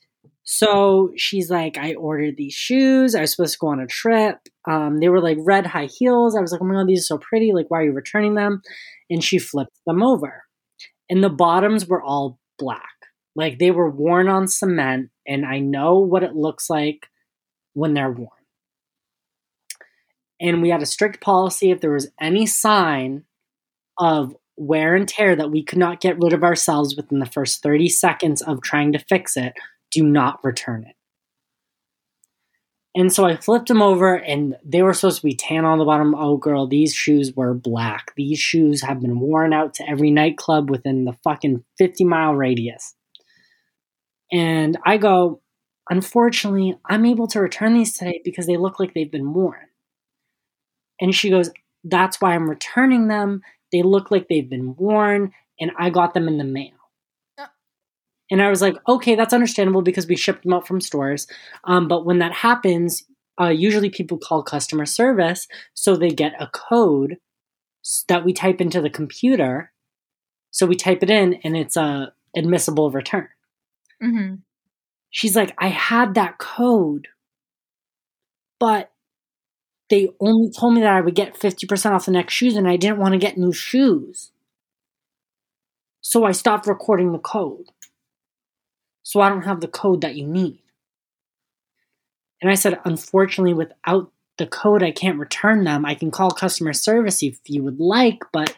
so 0.45 1.11
she's 1.17 1.49
like, 1.49 1.75
I 1.75 1.95
ordered 1.95 2.37
these 2.37 2.53
shoes. 2.53 3.15
I 3.15 3.21
was 3.21 3.31
supposed 3.31 3.53
to 3.53 3.59
go 3.59 3.67
on 3.67 3.79
a 3.79 3.87
trip. 3.87 4.37
Um, 4.69 4.99
they 4.99 5.09
were 5.09 5.19
like 5.19 5.37
red 5.41 5.65
high 5.65 5.87
heels. 5.87 6.35
I 6.35 6.39
was 6.39 6.51
like, 6.51 6.61
oh 6.61 6.65
my 6.65 6.75
God, 6.75 6.87
these 6.87 7.01
are 7.01 7.15
so 7.15 7.17
pretty. 7.17 7.51
Like, 7.51 7.69
why 7.69 7.79
are 7.79 7.85
you 7.85 7.91
returning 7.91 8.35
them? 8.35 8.61
And 9.09 9.23
she 9.23 9.39
flipped 9.39 9.77
them 9.87 10.03
over. 10.03 10.43
And 11.09 11.23
the 11.23 11.29
bottoms 11.29 11.87
were 11.87 12.01
all 12.01 12.39
black. 12.59 12.83
Like 13.35 13.57
they 13.57 13.71
were 13.71 13.89
worn 13.89 14.29
on 14.29 14.47
cement. 14.47 15.09
And 15.27 15.45
I 15.45 15.59
know 15.59 15.97
what 15.97 16.23
it 16.23 16.35
looks 16.35 16.69
like 16.69 17.07
when 17.73 17.95
they're 17.95 18.11
worn. 18.11 18.29
And 20.39 20.61
we 20.61 20.69
had 20.69 20.83
a 20.83 20.87
strict 20.87 21.21
policy 21.21 21.71
if 21.71 21.81
there 21.81 21.91
was 21.91 22.11
any 22.21 22.45
sign 22.45 23.23
of 23.97 24.35
wear 24.57 24.95
and 24.95 25.07
tear 25.07 25.35
that 25.35 25.51
we 25.51 25.63
could 25.63 25.79
not 25.79 26.01
get 26.01 26.19
rid 26.19 26.33
of 26.33 26.43
ourselves 26.43 26.95
within 26.95 27.19
the 27.19 27.25
first 27.25 27.63
30 27.63 27.89
seconds 27.89 28.41
of 28.43 28.61
trying 28.61 28.91
to 28.93 28.99
fix 28.99 29.35
it, 29.35 29.53
do 29.95 30.03
not 30.03 30.43
return 30.43 30.83
it. 30.83 30.95
And 32.97 33.11
so 33.11 33.25
I 33.25 33.35
flipped 33.35 33.67
them 33.67 33.81
over 33.81 34.15
and 34.15 34.55
they 34.63 34.81
were 34.81 34.93
supposed 34.93 35.17
to 35.17 35.27
be 35.27 35.35
tan 35.35 35.65
on 35.65 35.79
the 35.79 35.85
bottom. 35.85 36.15
Oh, 36.15 36.37
girl, 36.37 36.67
these 36.67 36.93
shoes 36.93 37.33
were 37.35 37.53
black. 37.53 38.13
These 38.15 38.39
shoes 38.39 38.81
have 38.81 39.01
been 39.01 39.19
worn 39.19 39.51
out 39.51 39.73
to 39.75 39.89
every 39.89 40.11
nightclub 40.11 40.69
within 40.69 41.03
the 41.03 41.13
fucking 41.23 41.63
50 41.77 42.05
mile 42.05 42.35
radius. 42.35 42.95
And 44.31 44.77
I 44.85 44.97
go, 44.97 45.41
unfortunately, 45.89 46.77
I'm 46.85 47.05
able 47.05 47.27
to 47.27 47.41
return 47.41 47.73
these 47.73 47.97
today 47.97 48.21
because 48.23 48.47
they 48.47 48.57
look 48.57 48.79
like 48.79 48.93
they've 48.93 49.11
been 49.11 49.33
worn. 49.33 49.67
And 51.01 51.13
she 51.13 51.29
goes, 51.29 51.51
that's 51.83 52.21
why 52.21 52.33
I'm 52.33 52.49
returning 52.49 53.07
them. 53.07 53.41
They 53.71 53.83
look 53.83 54.09
like 54.09 54.27
they've 54.29 54.49
been 54.49 54.75
worn 54.77 55.31
and 55.59 55.71
I 55.77 55.89
got 55.89 56.13
them 56.13 56.29
in 56.29 56.37
the 56.37 56.43
mail. 56.45 56.74
And 58.31 58.41
I 58.41 58.49
was 58.49 58.61
like, 58.61 58.75
okay, 58.87 59.15
that's 59.15 59.33
understandable 59.33 59.81
because 59.81 60.07
we 60.07 60.15
shipped 60.15 60.43
them 60.43 60.53
out 60.53 60.67
from 60.67 60.81
stores. 60.81 61.27
Um, 61.63 61.87
but 61.87 62.05
when 62.05 62.19
that 62.19 62.33
happens, 62.33 63.03
uh, 63.39 63.49
usually 63.49 63.89
people 63.89 64.17
call 64.17 64.41
customer 64.43 64.85
service 64.85 65.47
so 65.73 65.95
they 65.95 66.09
get 66.09 66.33
a 66.39 66.47
code 66.47 67.17
that 68.07 68.25
we 68.25 68.33
type 68.33 68.61
into 68.61 68.81
the 68.81 68.89
computer. 68.89 69.71
So 70.51 70.65
we 70.65 70.75
type 70.75 71.03
it 71.03 71.09
in 71.09 71.35
and 71.43 71.55
it's 71.55 71.77
a 71.77 72.13
admissible 72.35 72.89
return. 72.91 73.27
Mm-hmm. 74.01 74.35
She's 75.09 75.35
like, 75.35 75.53
I 75.57 75.67
had 75.67 76.15
that 76.15 76.37
code, 76.39 77.07
but 78.59 78.91
they 79.89 80.09
only 80.19 80.51
told 80.51 80.73
me 80.73 80.81
that 80.81 80.93
I 80.93 81.01
would 81.01 81.15
get 81.15 81.39
50% 81.39 81.91
off 81.91 82.05
the 82.05 82.11
next 82.11 82.33
shoes 82.33 82.55
and 82.55 82.67
I 82.67 82.75
didn't 82.75 82.97
want 82.97 83.13
to 83.13 83.19
get 83.19 83.37
new 83.37 83.53
shoes. 83.53 84.31
So 86.01 86.23
I 86.23 86.31
stopped 86.31 86.67
recording 86.67 87.11
the 87.11 87.19
code. 87.19 87.65
So 89.05 89.21
I 89.21 89.29
don't 89.29 89.43
have 89.43 89.61
the 89.61 89.67
code 89.67 90.01
that 90.01 90.15
you 90.15 90.25
need. 90.25 90.57
And 92.41 92.49
I 92.49 92.55
said, 92.55 92.79
unfortunately, 92.85 93.53
without 93.53 94.11
the 94.39 94.47
code, 94.47 94.81
I 94.81 94.91
can't 94.91 95.19
return 95.19 95.63
them. 95.63 95.85
I 95.85 95.93
can 95.93 96.09
call 96.09 96.31
customer 96.31 96.73
service 96.73 97.21
if 97.21 97.39
you 97.45 97.63
would 97.63 97.79
like, 97.79 98.17
but 98.33 98.57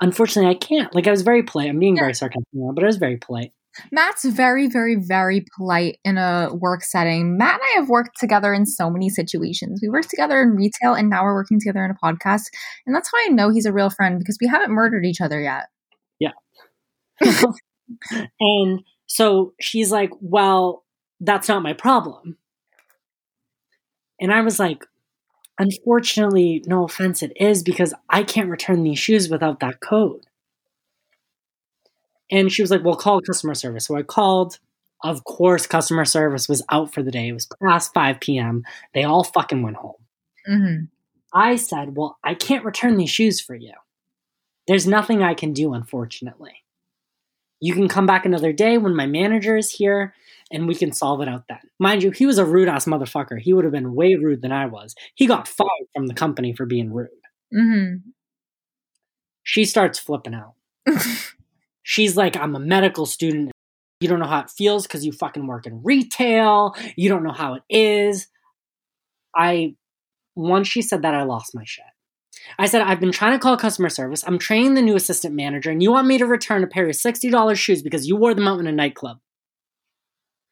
unfortunately, 0.00 0.48
I 0.48 0.54
can't. 0.54 0.94
Like, 0.94 1.08
I 1.08 1.10
was 1.10 1.22
very 1.22 1.42
polite. 1.42 1.68
I'm 1.68 1.80
being 1.80 1.96
Yeah. 1.96 2.02
very 2.02 2.14
sarcastic 2.14 2.46
now, 2.52 2.70
but 2.72 2.84
I 2.84 2.86
was 2.86 2.98
very 2.98 3.16
polite. 3.16 3.52
Matt's 3.90 4.24
very, 4.24 4.68
very, 4.68 4.94
very 4.94 5.44
polite 5.56 5.98
in 6.04 6.18
a 6.18 6.50
work 6.54 6.84
setting. 6.84 7.36
Matt 7.36 7.54
and 7.54 7.62
I 7.62 7.80
have 7.80 7.88
worked 7.88 8.18
together 8.18 8.54
in 8.54 8.66
so 8.66 8.90
many 8.90 9.08
situations. 9.08 9.80
We 9.82 9.88
worked 9.88 10.10
together 10.10 10.40
in 10.40 10.50
retail 10.50 10.94
and 10.94 11.10
now 11.10 11.24
we're 11.24 11.34
working 11.34 11.58
together 11.58 11.84
in 11.84 11.90
a 11.90 11.94
podcast. 11.94 12.44
And 12.86 12.94
that's 12.94 13.10
how 13.12 13.18
I 13.24 13.28
know 13.28 13.50
he's 13.50 13.66
a 13.66 13.72
real 13.72 13.90
friend 13.90 14.18
because 14.20 14.38
we 14.40 14.46
haven't 14.46 14.70
murdered 14.70 15.04
each 15.04 15.20
other 15.20 15.40
yet. 15.40 15.66
Yeah. 16.20 16.32
and 18.40 18.80
so 19.10 19.54
she's 19.58 19.90
like, 19.90 20.12
Well, 20.20 20.84
that's 21.18 21.48
not 21.48 21.64
my 21.64 21.72
problem. 21.72 22.36
And 24.20 24.32
I 24.32 24.40
was 24.42 24.60
like, 24.60 24.86
Unfortunately, 25.58 26.62
no 26.66 26.84
offense, 26.84 27.20
it 27.20 27.32
is 27.34 27.64
because 27.64 27.92
I 28.08 28.22
can't 28.22 28.48
return 28.48 28.84
these 28.84 29.00
shoes 29.00 29.28
without 29.28 29.58
that 29.60 29.80
code. 29.80 30.26
And 32.30 32.52
she 32.52 32.62
was 32.62 32.70
like, 32.70 32.84
Well, 32.84 32.94
call 32.94 33.20
customer 33.20 33.54
service. 33.56 33.86
So 33.86 33.96
I 33.96 34.02
called. 34.02 34.58
Of 35.02 35.24
course, 35.24 35.66
customer 35.66 36.04
service 36.04 36.46
was 36.46 36.62
out 36.70 36.92
for 36.92 37.02
the 37.02 37.10
day. 37.10 37.28
It 37.28 37.32
was 37.32 37.48
past 37.62 37.94
5 37.94 38.20
p.m. 38.20 38.62
They 38.92 39.02
all 39.02 39.24
fucking 39.24 39.62
went 39.62 39.78
home. 39.78 39.94
Mm-hmm. 40.48 40.84
I 41.32 41.56
said, 41.56 41.96
Well, 41.96 42.16
I 42.22 42.34
can't 42.34 42.64
return 42.64 42.96
these 42.96 43.10
shoes 43.10 43.40
for 43.40 43.56
you. 43.56 43.72
There's 44.68 44.86
nothing 44.86 45.22
I 45.22 45.34
can 45.34 45.52
do, 45.52 45.72
unfortunately. 45.72 46.62
You 47.60 47.74
can 47.74 47.88
come 47.88 48.06
back 48.06 48.24
another 48.24 48.52
day 48.52 48.78
when 48.78 48.96
my 48.96 49.06
manager 49.06 49.56
is 49.56 49.70
here 49.70 50.14
and 50.50 50.66
we 50.66 50.74
can 50.74 50.92
solve 50.92 51.20
it 51.20 51.28
out 51.28 51.44
then. 51.48 51.60
Mind 51.78 52.02
you, 52.02 52.10
he 52.10 52.26
was 52.26 52.38
a 52.38 52.44
rude 52.44 52.68
ass 52.68 52.86
motherfucker. 52.86 53.38
He 53.38 53.52
would 53.52 53.64
have 53.64 53.72
been 53.72 53.94
way 53.94 54.14
rude 54.14 54.42
than 54.42 54.52
I 54.52 54.66
was. 54.66 54.94
He 55.14 55.26
got 55.26 55.46
fired 55.46 55.68
from 55.94 56.06
the 56.06 56.14
company 56.14 56.54
for 56.54 56.66
being 56.66 56.92
rude. 56.92 57.08
Mm-hmm. 57.54 58.10
She 59.42 59.64
starts 59.64 59.98
flipping 59.98 60.34
out. 60.34 60.54
She's 61.82 62.16
like, 62.16 62.36
I'm 62.36 62.56
a 62.56 62.60
medical 62.60 63.06
student. 63.06 63.52
You 64.00 64.08
don't 64.08 64.20
know 64.20 64.26
how 64.26 64.40
it 64.40 64.50
feels 64.50 64.86
because 64.86 65.04
you 65.04 65.12
fucking 65.12 65.46
work 65.46 65.66
in 65.66 65.82
retail. 65.82 66.74
You 66.96 67.08
don't 67.08 67.22
know 67.22 67.32
how 67.32 67.54
it 67.54 67.62
is. 67.68 68.28
I, 69.36 69.74
once 70.34 70.68
she 70.68 70.82
said 70.82 71.02
that, 71.02 71.14
I 71.14 71.24
lost 71.24 71.54
my 71.54 71.64
shit. 71.64 71.84
I 72.58 72.66
said, 72.66 72.82
I've 72.82 73.00
been 73.00 73.12
trying 73.12 73.32
to 73.32 73.38
call 73.38 73.56
customer 73.56 73.88
service. 73.88 74.24
I'm 74.26 74.38
training 74.38 74.74
the 74.74 74.82
new 74.82 74.96
assistant 74.96 75.34
manager, 75.34 75.70
and 75.70 75.82
you 75.82 75.90
want 75.92 76.06
me 76.06 76.18
to 76.18 76.26
return 76.26 76.64
a 76.64 76.66
pair 76.66 76.84
of 76.84 76.90
$60 76.90 77.56
shoes 77.56 77.82
because 77.82 78.06
you 78.06 78.16
wore 78.16 78.34
them 78.34 78.48
out 78.48 78.60
in 78.60 78.66
a 78.66 78.72
nightclub. 78.72 79.18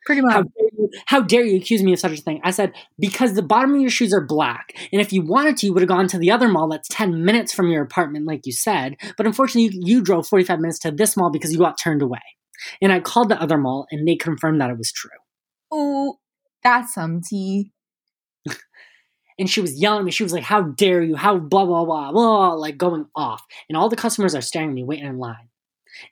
Pretty 0.07 0.23
How 0.31 0.39
much. 0.41 0.47
dare 0.57 0.69
you, 0.73 0.91
how 1.07 1.21
dare 1.21 1.45
you 1.45 1.57
accuse 1.57 1.83
me 1.83 1.93
of 1.93 1.99
such 1.99 2.19
a 2.19 2.23
thing? 2.23 2.41
I 2.43 2.51
said, 2.51 2.73
because 2.99 3.35
the 3.35 3.43
bottom 3.43 3.75
of 3.75 3.81
your 3.81 3.91
shoes 3.91 4.15
are 4.15 4.25
black. 4.25 4.73
And 4.91 5.03
if 5.03 5.13
you 5.13 5.23
wanted 5.23 5.59
to, 5.59 5.67
you 5.67 5.75
would 5.75 5.83
have 5.83 5.89
gone 5.89 6.09
to 6.09 6.19
the 6.19 6.31
other 6.31 6.49
mall 6.49 6.69
that's 6.69 6.89
10 6.89 7.25
minutes 7.25 7.53
from 7.53 7.69
your 7.69 7.83
apartment, 7.83 8.25
like 8.25 8.47
you 8.47 8.53
said. 8.53 8.97
But 9.19 9.27
unfortunately, 9.27 9.77
you, 9.77 9.97
you 9.97 10.03
drove 10.03 10.27
45 10.27 10.61
minutes 10.61 10.79
to 10.81 10.91
this 10.91 11.17
mall 11.17 11.31
because 11.31 11.53
you 11.53 11.59
got 11.59 11.79
turned 11.79 12.01
away. 12.01 12.21
And 12.81 12.93
I 12.93 13.01
called 13.01 13.29
the 13.29 13.41
other 13.41 13.59
mall 13.59 13.87
and 13.91 14.09
they 14.09 14.17
confirmed 14.17 14.61
that 14.61 14.71
it 14.71 14.79
was 14.79 14.93
true. 14.93 15.11
Oh, 15.71 16.19
that's 16.63 16.95
some 16.95 17.21
tea. 17.21 17.73
And 19.39 19.49
she 19.49 19.61
was 19.61 19.81
yelling 19.81 20.01
at 20.01 20.05
me. 20.05 20.11
She 20.11 20.23
was 20.23 20.33
like, 20.33 20.45
How 20.45 20.63
dare 20.63 21.03
you? 21.03 21.17
How 21.17 21.39
blah, 21.39 21.65
blah, 21.65 21.85
blah, 21.85 22.13
blah, 22.13 22.55
like 22.55 22.77
going 22.77 23.07
off. 23.15 23.45
And 23.69 23.77
all 23.77 23.89
the 23.89 23.97
customers 23.97 24.35
are 24.35 24.41
staring 24.41 24.71
at 24.71 24.75
me, 24.75 24.85
waiting 24.85 25.07
in 25.07 25.19
line. 25.19 25.49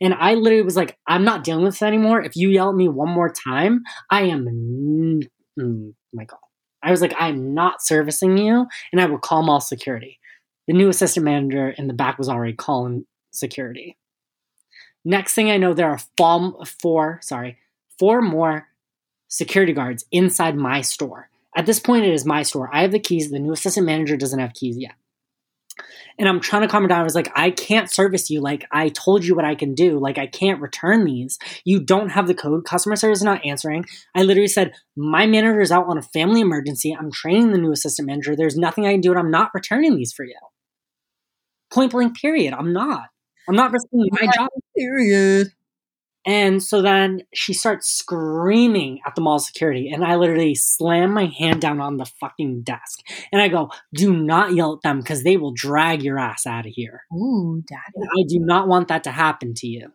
And 0.01 0.14
I 0.14 0.35
literally 0.35 0.62
was 0.62 0.77
like, 0.77 0.99
I'm 1.07 1.24
not 1.24 1.45
dealing 1.45 1.64
with 1.64 1.74
this 1.74 1.83
anymore. 1.83 2.22
If 2.22 2.37
you 2.37 2.49
yell 2.49 2.70
at 2.70 2.77
me 2.77 2.89
one 2.89 3.11
more 3.11 3.33
time, 3.33 3.83
I 4.11 4.22
am, 4.22 4.47
mm, 5.59 5.95
my 6.12 6.24
God. 6.24 6.39
I 6.83 6.91
was 6.91 7.01
like, 7.01 7.14
I'm 7.18 7.55
not 7.55 7.83
servicing 7.83 8.39
you, 8.39 8.66
and 8.93 9.01
I 9.01 9.07
will 9.07 9.18
call 9.18 9.43
mall 9.43 9.61
security. 9.61 10.20
The 10.66 10.72
new 10.72 10.89
assistant 10.89 11.24
manager 11.24 11.70
in 11.70 11.89
the 11.89 11.95
back 11.95 12.18
was 12.18 12.29
already 12.29 12.53
calling 12.53 13.07
security. 13.33 13.97
Next 15.05 15.35
thing 15.35 15.51
I 15.51 15.57
know, 15.57 15.74
there 15.74 15.91
are 15.91 16.01
four, 16.16 16.64
four 16.64 17.20
sorry, 17.22 17.59
four 17.99 18.20
more 18.22 18.68
security 19.29 19.72
guards 19.72 20.05
inside 20.11 20.57
my 20.57 20.81
store. 20.81 21.29
At 21.57 21.64
this 21.64 21.80
point, 21.80 22.04
it 22.04 22.12
is 22.12 22.26
my 22.26 22.42
store. 22.42 22.70
I 22.72 22.82
have 22.82 22.92
the 22.92 23.00
keys. 23.00 23.30
The 23.30 23.38
new 23.38 23.52
assistant 23.52 23.86
manager 23.86 24.16
doesn't 24.16 24.38
have 24.38 24.52
keys 24.52 24.76
yet. 24.78 24.92
And 26.18 26.28
I'm 26.28 26.40
trying 26.40 26.62
to 26.62 26.68
calm 26.68 26.82
her 26.82 26.88
down. 26.88 27.00
I 27.00 27.04
was 27.04 27.14
like, 27.14 27.30
I 27.34 27.50
can't 27.50 27.90
service 27.90 28.30
you. 28.30 28.40
Like, 28.40 28.66
I 28.70 28.88
told 28.90 29.24
you 29.24 29.34
what 29.34 29.44
I 29.44 29.54
can 29.54 29.74
do. 29.74 29.98
Like, 29.98 30.16
I 30.18 30.26
can't 30.26 30.61
return 30.61 31.04
these. 31.04 31.38
You 31.64 31.80
don't 31.80 32.11
have 32.11 32.26
the 32.26 32.34
code. 32.34 32.64
Customer 32.64 32.96
service 32.96 33.18
is 33.18 33.24
not 33.24 33.44
answering. 33.44 33.84
I 34.14 34.22
literally 34.22 34.48
said, 34.48 34.72
My 34.96 35.26
manager 35.26 35.61
is 35.61 35.72
out 35.72 35.86
on 35.88 35.98
a 35.98 36.02
family 36.02 36.40
emergency. 36.40 36.96
I'm 36.98 37.11
training 37.11 37.52
the 37.52 37.59
new 37.59 37.72
assistant 37.72 38.07
manager. 38.07 38.36
There's 38.36 38.57
nothing 38.57 38.86
I 38.86 38.92
can 38.92 39.00
do, 39.00 39.11
and 39.11 39.18
I'm 39.18 39.30
not 39.30 39.50
returning 39.54 39.96
these 39.96 40.12
for 40.12 40.24
you. 40.24 40.36
Point 41.70 41.92
blank, 41.92 42.16
period. 42.16 42.54
I'm 42.54 42.72
not. 42.72 43.09
I'm 43.48 43.57
not 43.57 43.72
risking 43.72 44.09
my 44.12 44.28
job. 44.34 44.48
Period. 44.76 45.48
And 46.27 46.61
so 46.61 46.83
then 46.83 47.22
she 47.33 47.53
starts 47.53 47.89
screaming 47.89 49.01
at 49.07 49.14
the 49.14 49.20
mall 49.20 49.39
security, 49.39 49.91
and 49.91 50.05
I 50.05 50.16
literally 50.16 50.57
slam 50.57 51.12
my 51.12 51.27
hand 51.27 51.61
down 51.61 51.81
on 51.81 51.97
the 51.97 52.05
fucking 52.05 52.62
desk. 52.62 53.01
And 53.33 53.41
I 53.41 53.49
go, 53.49 53.70
Do 53.95 54.14
not 54.14 54.55
yell 54.55 54.74
at 54.74 54.83
them 54.83 54.99
because 54.99 55.22
they 55.22 55.37
will 55.37 55.53
drag 55.53 56.03
your 56.03 56.18
ass 56.18 56.47
out 56.47 56.66
of 56.66 56.72
here. 56.72 57.05
Ooh, 57.14 57.62
daddy. 57.68 58.09
I 58.18 58.24
do 58.29 58.41
not 58.41 58.66
want 58.66 58.89
that 58.89 59.05
to 59.05 59.12
happen 59.12 59.55
to 59.55 59.68
you. 59.68 59.93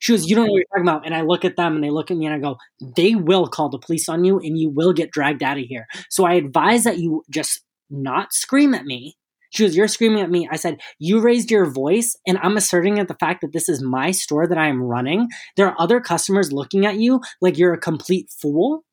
She 0.00 0.12
goes, 0.12 0.28
You 0.28 0.36
don't 0.36 0.46
know 0.46 0.52
what 0.52 0.58
you're 0.58 0.64
talking 0.74 0.88
about. 0.88 1.06
And 1.06 1.14
I 1.14 1.22
look 1.22 1.44
at 1.44 1.56
them 1.56 1.76
and 1.76 1.84
they 1.84 1.90
look 1.90 2.10
at 2.10 2.16
me 2.16 2.26
and 2.26 2.34
I 2.34 2.38
go, 2.38 2.56
They 2.96 3.14
will 3.14 3.46
call 3.46 3.68
the 3.68 3.78
police 3.78 4.08
on 4.08 4.24
you 4.24 4.38
and 4.38 4.58
you 4.58 4.70
will 4.70 4.92
get 4.92 5.10
dragged 5.10 5.42
out 5.42 5.58
of 5.58 5.64
here. 5.64 5.86
So 6.10 6.24
I 6.24 6.34
advise 6.34 6.84
that 6.84 6.98
you 6.98 7.22
just 7.30 7.62
not 7.90 8.32
scream 8.32 8.74
at 8.74 8.84
me. 8.84 9.16
She 9.50 9.64
goes, 9.64 9.76
You're 9.76 9.88
screaming 9.88 10.20
at 10.20 10.30
me. 10.30 10.48
I 10.50 10.56
said, 10.56 10.80
You 10.98 11.20
raised 11.20 11.50
your 11.50 11.70
voice, 11.70 12.16
and 12.26 12.38
I'm 12.42 12.56
asserting 12.56 12.98
at 12.98 13.08
the 13.08 13.14
fact 13.14 13.40
that 13.40 13.52
this 13.52 13.68
is 13.68 13.82
my 13.82 14.10
store 14.10 14.46
that 14.46 14.58
I 14.58 14.68
am 14.68 14.82
running. 14.82 15.28
There 15.56 15.66
are 15.66 15.80
other 15.80 16.00
customers 16.00 16.52
looking 16.52 16.86
at 16.86 16.98
you 16.98 17.20
like 17.40 17.58
you're 17.58 17.72
a 17.72 17.78
complete 17.78 18.30
fool. 18.30 18.84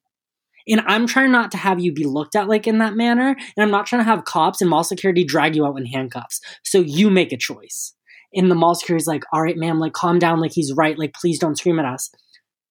And 0.67 0.81
I'm 0.87 1.05
trying 1.05 1.31
not 1.31 1.51
to 1.51 1.57
have 1.57 1.79
you 1.79 1.93
be 1.93 2.05
looked 2.05 2.35
at 2.35 2.47
like 2.47 2.65
in 2.65 2.79
that 2.79 2.95
manner. 2.95 3.29
And 3.29 3.63
I'm 3.63 3.69
not 3.69 3.85
trying 3.85 3.99
to 3.99 4.09
have 4.09 4.25
cops 4.25 4.61
and 4.61 4.69
mall 4.69 4.83
security 4.83 5.23
drag 5.23 5.55
you 5.55 5.65
out 5.65 5.77
in 5.77 5.85
handcuffs. 5.85 6.41
So 6.63 6.79
you 6.79 7.11
make 7.11 7.31
a 7.31 7.37
choice. 7.37 7.93
And 8.33 8.49
the 8.49 8.55
mall 8.55 8.73
security's 8.73 9.07
like, 9.07 9.23
All 9.31 9.41
right, 9.41 9.57
ma'am, 9.57 9.79
like 9.79 9.93
calm 9.93 10.19
down. 10.19 10.39
Like 10.39 10.53
he's 10.53 10.73
right. 10.73 10.97
Like 10.97 11.13
please 11.13 11.39
don't 11.39 11.57
scream 11.57 11.79
at 11.79 11.85
us. 11.85 12.09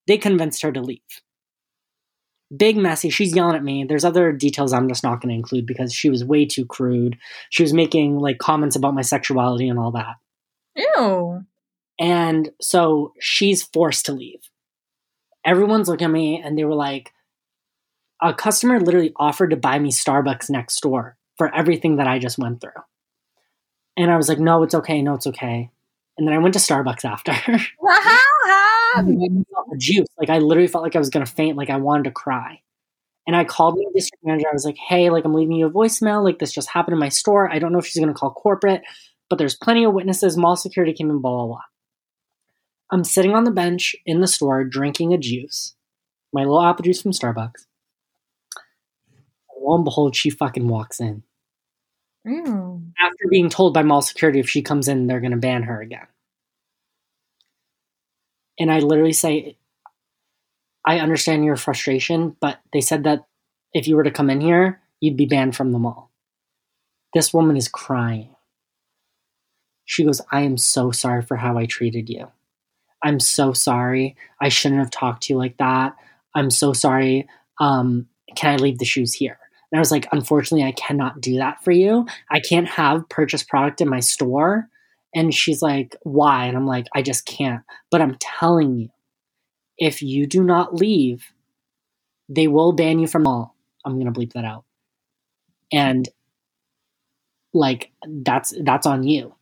They 0.06 0.18
convinced 0.18 0.62
her 0.62 0.72
to 0.72 0.80
leave 0.80 1.00
big 2.56 2.76
messy. 2.76 3.10
She's 3.10 3.34
yelling 3.34 3.56
at 3.56 3.64
me. 3.64 3.84
There's 3.84 4.04
other 4.04 4.32
details 4.32 4.72
I'm 4.72 4.88
just 4.88 5.02
not 5.02 5.20
going 5.20 5.30
to 5.30 5.38
include 5.38 5.66
because 5.66 5.92
she 5.92 6.10
was 6.10 6.24
way 6.24 6.46
too 6.46 6.66
crude. 6.66 7.18
She 7.50 7.62
was 7.62 7.72
making 7.72 8.18
like 8.18 8.38
comments 8.38 8.76
about 8.76 8.94
my 8.94 9.02
sexuality 9.02 9.68
and 9.68 9.78
all 9.78 9.92
that. 9.92 10.16
Ew. 10.76 11.44
And 11.98 12.50
so 12.60 13.12
she's 13.20 13.62
forced 13.62 14.06
to 14.06 14.12
leave. 14.12 14.40
Everyone's 15.44 15.88
looking 15.88 16.06
at 16.06 16.10
me 16.10 16.42
and 16.42 16.58
they 16.58 16.64
were 16.64 16.74
like, 16.74 17.12
a 18.22 18.32
customer 18.32 18.80
literally 18.80 19.12
offered 19.16 19.50
to 19.50 19.56
buy 19.56 19.78
me 19.78 19.90
Starbucks 19.90 20.48
next 20.48 20.80
door 20.80 21.16
for 21.36 21.54
everything 21.54 21.96
that 21.96 22.06
I 22.06 22.18
just 22.18 22.38
went 22.38 22.60
through. 22.60 22.70
And 23.96 24.10
I 24.10 24.16
was 24.16 24.28
like, 24.28 24.38
no, 24.38 24.62
it's 24.62 24.74
okay. 24.74 25.02
No, 25.02 25.14
it's 25.14 25.26
okay. 25.26 25.70
And 26.16 26.26
then 26.26 26.34
I 26.34 26.38
went 26.38 26.54
to 26.54 26.60
Starbucks 26.60 27.04
after. 27.04 27.32
How? 28.94 29.02
Mm-hmm. 29.02 29.42
the 29.70 29.76
juice. 29.78 30.06
Like 30.18 30.30
I 30.30 30.38
literally 30.38 30.68
felt 30.68 30.84
like 30.84 30.96
I 30.96 31.00
was 31.00 31.10
gonna 31.10 31.26
faint. 31.26 31.56
Like 31.56 31.70
I 31.70 31.76
wanted 31.76 32.04
to 32.04 32.10
cry. 32.10 32.60
And 33.26 33.34
I 33.34 33.44
called 33.44 33.76
my 33.76 33.84
district 33.94 34.22
manager. 34.24 34.46
I 34.48 34.52
was 34.52 34.64
like, 34.66 34.76
"Hey, 34.76 35.10
like 35.10 35.24
I'm 35.24 35.34
leaving 35.34 35.56
you 35.56 35.66
a 35.66 35.70
voicemail. 35.70 36.22
Like 36.22 36.38
this 36.38 36.52
just 36.52 36.68
happened 36.68 36.92
in 36.92 36.98
my 37.00 37.08
store. 37.08 37.50
I 37.50 37.58
don't 37.58 37.72
know 37.72 37.78
if 37.78 37.86
she's 37.86 38.00
gonna 38.00 38.14
call 38.14 38.30
corporate, 38.32 38.82
but 39.30 39.36
there's 39.38 39.56
plenty 39.56 39.84
of 39.84 39.94
witnesses. 39.94 40.36
Mall 40.36 40.56
security 40.56 40.92
came 40.92 41.10
in. 41.10 41.20
Blah 41.20 41.30
blah 41.36 41.46
blah." 41.46 41.60
I'm 42.90 43.02
sitting 43.04 43.34
on 43.34 43.44
the 43.44 43.50
bench 43.50 43.96
in 44.06 44.20
the 44.20 44.28
store 44.28 44.62
drinking 44.62 45.12
a 45.14 45.18
juice, 45.18 45.74
my 46.32 46.42
little 46.42 46.62
apple 46.62 46.84
juice 46.84 47.02
from 47.02 47.12
Starbucks. 47.12 47.66
Lo 49.60 49.74
and 49.76 49.84
behold, 49.84 50.14
she 50.14 50.28
fucking 50.30 50.68
walks 50.68 51.00
in 51.00 51.22
Ew. 52.26 52.82
after 53.00 53.28
being 53.30 53.48
told 53.48 53.72
by 53.72 53.82
mall 53.82 54.02
security 54.02 54.38
if 54.38 54.48
she 54.48 54.60
comes 54.62 54.86
in, 54.88 55.06
they're 55.06 55.20
gonna 55.20 55.38
ban 55.38 55.62
her 55.62 55.80
again. 55.80 56.06
And 58.58 58.70
I 58.70 58.78
literally 58.78 59.12
say, 59.12 59.56
I 60.86 60.98
understand 60.98 61.44
your 61.44 61.56
frustration, 61.56 62.36
but 62.40 62.60
they 62.72 62.80
said 62.80 63.04
that 63.04 63.24
if 63.72 63.88
you 63.88 63.96
were 63.96 64.04
to 64.04 64.10
come 64.10 64.30
in 64.30 64.40
here, 64.40 64.80
you'd 65.00 65.16
be 65.16 65.26
banned 65.26 65.56
from 65.56 65.72
the 65.72 65.78
mall. 65.78 66.10
This 67.14 67.32
woman 67.32 67.56
is 67.56 67.68
crying. 67.68 68.34
She 69.84 70.04
goes, 70.04 70.20
I 70.30 70.42
am 70.42 70.56
so 70.56 70.90
sorry 70.90 71.22
for 71.22 71.36
how 71.36 71.58
I 71.58 71.66
treated 71.66 72.08
you. 72.08 72.28
I'm 73.02 73.20
so 73.20 73.52
sorry. 73.52 74.16
I 74.40 74.48
shouldn't 74.48 74.80
have 74.80 74.90
talked 74.90 75.24
to 75.24 75.32
you 75.32 75.38
like 75.38 75.58
that. 75.58 75.94
I'm 76.34 76.50
so 76.50 76.72
sorry. 76.72 77.28
Um, 77.60 78.08
can 78.34 78.52
I 78.52 78.56
leave 78.56 78.78
the 78.78 78.84
shoes 78.84 79.12
here? 79.12 79.38
And 79.70 79.78
I 79.78 79.80
was 79.80 79.90
like, 79.90 80.08
unfortunately, 80.12 80.66
I 80.66 80.72
cannot 80.72 81.20
do 81.20 81.36
that 81.36 81.62
for 81.62 81.70
you. 81.70 82.06
I 82.30 82.40
can't 82.40 82.68
have 82.68 83.08
purchased 83.08 83.48
product 83.48 83.80
in 83.80 83.88
my 83.88 84.00
store. 84.00 84.68
And 85.14 85.32
she's 85.32 85.62
like, 85.62 85.96
why? 86.02 86.46
And 86.46 86.56
I'm 86.56 86.66
like, 86.66 86.86
I 86.94 87.02
just 87.02 87.24
can't. 87.26 87.62
But 87.90 88.02
I'm 88.02 88.16
telling 88.20 88.76
you, 88.76 88.88
if 89.78 90.02
you 90.02 90.26
do 90.26 90.42
not 90.42 90.74
leave, 90.74 91.24
they 92.28 92.48
will 92.48 92.72
ban 92.72 92.98
you 92.98 93.06
from 93.06 93.26
all. 93.26 93.54
I'm 93.84 93.98
gonna 93.98 94.12
bleep 94.12 94.32
that 94.32 94.44
out. 94.44 94.64
And 95.72 96.08
like 97.52 97.92
that's 98.06 98.54
that's 98.62 98.86
on 98.86 99.04
you. 99.04 99.34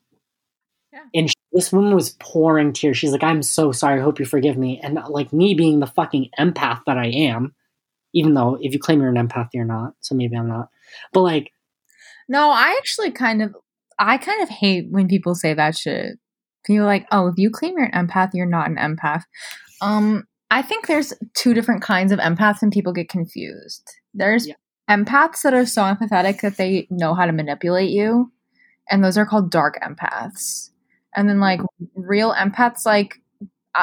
Yeah. 0.93 1.05
And 1.15 1.29
she, 1.29 1.35
this 1.53 1.73
woman 1.73 1.95
was 1.95 2.17
pouring 2.21 2.73
tears. 2.73 2.99
She's 2.99 3.13
like, 3.13 3.23
"I'm 3.23 3.43
so 3.43 3.73
sorry. 3.73 4.01
I 4.01 4.03
hope 4.03 4.19
you 4.19 4.27
forgive 4.27 4.57
me." 4.59 4.81
And 4.83 4.99
uh, 4.99 5.09
like 5.09 5.33
me 5.33 5.55
being 5.55 5.81
the 5.81 5.87
fucking 5.87 6.29
empath 6.39 6.81
that 6.87 6.99
I 6.99 7.07
am, 7.07 7.55
even 8.15 8.35
though 8.35 8.59
if 8.61 8.73
you 8.73 8.79
claim 8.79 9.01
you're 9.01 9.11
an 9.15 9.29
empath, 9.29 9.49
you're 9.55 9.65
not. 9.65 9.95
So 10.01 10.15
maybe 10.15 10.37
I'm 10.37 10.49
not. 10.49 10.69
But 11.13 11.23
like, 11.23 11.53
No, 12.29 12.51
I 12.51 12.77
actually 12.79 13.11
kind 13.13 13.43
of, 13.43 13.55
I 14.03 14.19
kind 14.19 14.43
of 14.43 14.49
hate 14.49 14.87
when 14.91 15.07
people 15.07 15.35
say 15.37 15.55
that 15.55 15.77
shit. 15.77 16.19
People 16.65 16.83
are 16.83 16.87
like, 16.87 17.07
oh, 17.13 17.29
if 17.29 17.35
you 17.37 17.51
claim 17.51 17.75
you're 17.77 17.89
an 17.93 18.09
empath, 18.09 18.31
you're 18.35 18.47
not 18.47 18.69
an 18.69 18.77
empath. 18.77 19.23
Um, 19.81 20.25
I 20.51 20.61
think 20.61 20.87
there's 20.87 21.13
two 21.35 21.55
different 21.55 21.83
kinds 21.83 22.13
of 22.13 22.19
empaths, 22.19 22.63
and 22.63 22.73
people 22.73 22.93
get 22.93 23.09
confused. 23.09 23.89
There's 24.13 24.47
Yeah. 24.49 24.55
empaths 24.91 25.43
that 25.43 25.55
are 25.55 25.65
so 25.67 25.83
empathetic 25.83 26.41
that 26.41 26.57
they 26.57 26.87
know 26.91 27.15
how 27.15 27.27
to 27.27 27.33
manipulate 27.33 27.91
you, 27.91 28.33
and 28.91 29.05
those 29.05 29.17
are 29.17 29.25
called 29.27 29.51
dark 29.51 29.79
empaths. 29.83 30.71
And 31.15 31.29
then 31.29 31.41
like 31.41 31.61
real 31.95 32.35
empaths, 32.35 32.85
like 32.85 33.22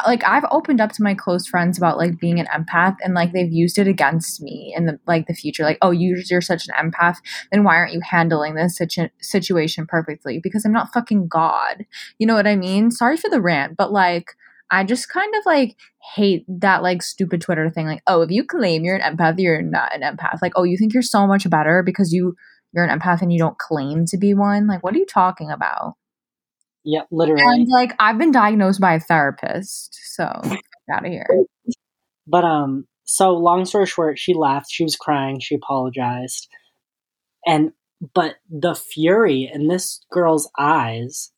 like 0.06 0.24
I've 0.24 0.46
opened 0.52 0.82
up 0.82 0.92
to 0.94 1.04
my 1.04 1.16
close 1.16 1.48
friends 1.48 1.78
about 1.78 1.98
like 1.98 2.20
being 2.20 2.40
an 2.40 2.48
empath, 2.48 2.98
and 3.04 3.14
like 3.14 3.34
they've 3.34 3.52
used 3.52 3.78
it 3.78 3.88
against 3.88 4.42
me 4.42 4.74
in 4.76 4.86
the 4.86 5.00
like 5.08 5.28
the 5.28 5.34
future. 5.34 5.64
Like, 5.64 5.80
oh, 5.82 5.92
you, 5.92 6.22
you're 6.30 6.42
such 6.42 6.68
an 6.68 6.92
empath, 6.92 7.18
then 7.52 7.64
why 7.64 7.76
aren't 7.76 7.94
you 7.94 8.02
handling 8.02 8.56
this 8.56 8.78
situ- 8.78 9.10
situation 9.20 9.88
perfectly? 9.88 10.40
Because 10.42 10.66
I'm 10.66 10.72
not 10.72 10.94
fucking 10.94 11.28
God. 11.28 11.86
You 12.20 12.28
know 12.28 12.36
what 12.36 12.48
I 12.48 12.56
mean? 12.56 12.92
Sorry 12.92 13.18
for 13.18 13.30
the 13.30 13.42
rant, 13.42 13.78
but 13.78 13.92
like 13.92 14.36
I 14.72 14.84
just 14.84 15.10
kind 15.10 15.34
of 15.36 15.46
like 15.46 15.76
hate 16.16 16.46
that 16.48 16.84
like 16.84 17.02
stupid 17.02 17.42
Twitter 17.42 17.70
thing. 17.70 17.88
Like, 17.88 18.04
oh, 18.06 18.22
if 18.22 18.30
you 18.30 18.44
claim 18.44 18.84
you're 18.84 18.98
an 18.98 19.18
empath, 19.18 19.40
you're 19.40 19.62
not 19.62 19.96
an 19.96 20.02
empath. 20.02 20.42
Like, 20.42 20.54
oh, 20.56 20.64
you 20.64 20.78
think 20.78 20.94
you're 20.94 21.02
so 21.02 21.26
much 21.26 21.50
better 21.50 21.82
because 21.84 22.14
you 22.14 22.36
you're 22.74 22.86
an 22.86 23.00
empath 23.00 23.22
and 23.22 23.34
you 23.34 23.40
don't 23.40 23.58
claim 23.58 24.06
to 24.06 24.18
be 24.18 24.36
one. 24.36 24.68
Like, 24.68 24.84
what 24.84 24.94
are 24.94 25.00
you 25.00 25.06
talking 25.06 25.50
about? 25.50 25.96
Yeah, 26.90 27.04
literally. 27.12 27.44
And 27.44 27.68
like, 27.70 27.94
I've 28.00 28.18
been 28.18 28.32
diagnosed 28.32 28.82
by 28.82 28.96
a 28.96 29.00
therapist, 29.00 29.94
so 30.16 30.24
out 30.24 31.06
of 31.06 31.12
here. 31.12 31.28
But 32.26 32.44
um, 32.44 32.88
so 33.04 33.32
long 33.34 33.66
story 33.66 33.86
short, 33.86 34.18
she 34.18 34.34
left. 34.34 34.72
She 34.72 34.84
was 34.84 34.96
crying. 34.96 35.40
She 35.40 35.54
apologized, 35.54 36.48
and 37.46 37.74
but 38.16 38.38
the 38.50 38.74
fury 38.74 39.50
in 39.54 39.68
this 39.68 40.04
girl's 40.12 40.50
eyes 40.58 41.32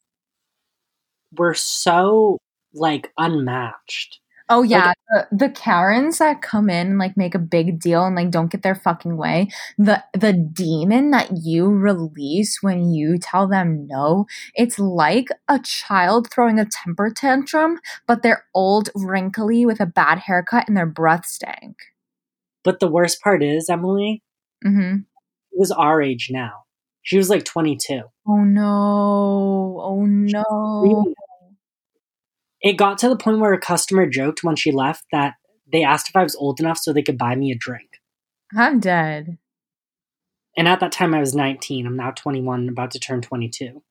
were 1.37 1.53
so 1.53 2.37
like 2.73 3.11
unmatched. 3.17 4.20
Oh 4.51 4.63
yeah, 4.63 4.91
the, 5.09 5.27
the 5.31 5.49
Karens 5.49 6.17
that 6.17 6.41
come 6.41 6.69
in 6.69 6.87
and 6.87 6.97
like 6.99 7.15
make 7.15 7.33
a 7.33 7.39
big 7.39 7.79
deal 7.79 8.03
and 8.05 8.15
like 8.15 8.31
don't 8.31 8.51
get 8.51 8.63
their 8.63 8.75
fucking 8.75 9.15
way. 9.15 9.47
The 9.77 10.03
the 10.13 10.33
demon 10.33 11.11
that 11.11 11.29
you 11.41 11.67
release 11.69 12.59
when 12.61 12.91
you 12.91 13.17
tell 13.17 13.47
them 13.47 13.87
no, 13.87 14.25
it's 14.53 14.77
like 14.77 15.29
a 15.47 15.57
child 15.59 16.29
throwing 16.29 16.59
a 16.59 16.65
temper 16.65 17.09
tantrum, 17.15 17.79
but 18.07 18.23
they're 18.23 18.45
old, 18.53 18.89
wrinkly 18.93 19.65
with 19.65 19.79
a 19.79 19.85
bad 19.85 20.19
haircut 20.19 20.67
and 20.67 20.75
their 20.75 20.85
breath 20.85 21.25
stank. 21.25 21.77
But 22.63 22.79
the 22.81 22.89
worst 22.89 23.21
part 23.21 23.41
is, 23.41 23.69
Emily, 23.69 24.21
Mm-hmm. 24.65 24.95
it 25.53 25.59
was 25.59 25.71
our 25.71 26.01
age 26.01 26.27
now. 26.29 26.65
She 27.03 27.17
was 27.17 27.29
like 27.29 27.45
22. 27.45 28.01
Oh 28.27 28.43
no! 28.43 29.79
Oh 29.81 30.05
no! 30.05 31.13
It 32.61 32.73
got 32.73 32.97
to 32.99 33.09
the 33.09 33.17
point 33.17 33.39
where 33.39 33.53
a 33.53 33.59
customer 33.59 34.05
joked 34.07 34.43
when 34.43 34.55
she 34.55 34.71
left 34.71 35.05
that 35.11 35.35
they 35.71 35.83
asked 35.83 36.09
if 36.09 36.15
I 36.15 36.23
was 36.23 36.35
old 36.35 36.59
enough 36.59 36.77
so 36.77 36.93
they 36.93 37.01
could 37.01 37.17
buy 37.17 37.35
me 37.35 37.51
a 37.51 37.57
drink. 37.57 38.01
I'm 38.55 38.79
dead. 38.79 39.37
And 40.57 40.67
at 40.67 40.81
that 40.81 40.91
time, 40.91 41.13
I 41.13 41.19
was 41.19 41.33
19. 41.33 41.87
I'm 41.87 41.95
now 41.95 42.11
21, 42.11 42.69
about 42.69 42.91
to 42.91 42.99
turn 42.99 43.21
22. 43.21 43.81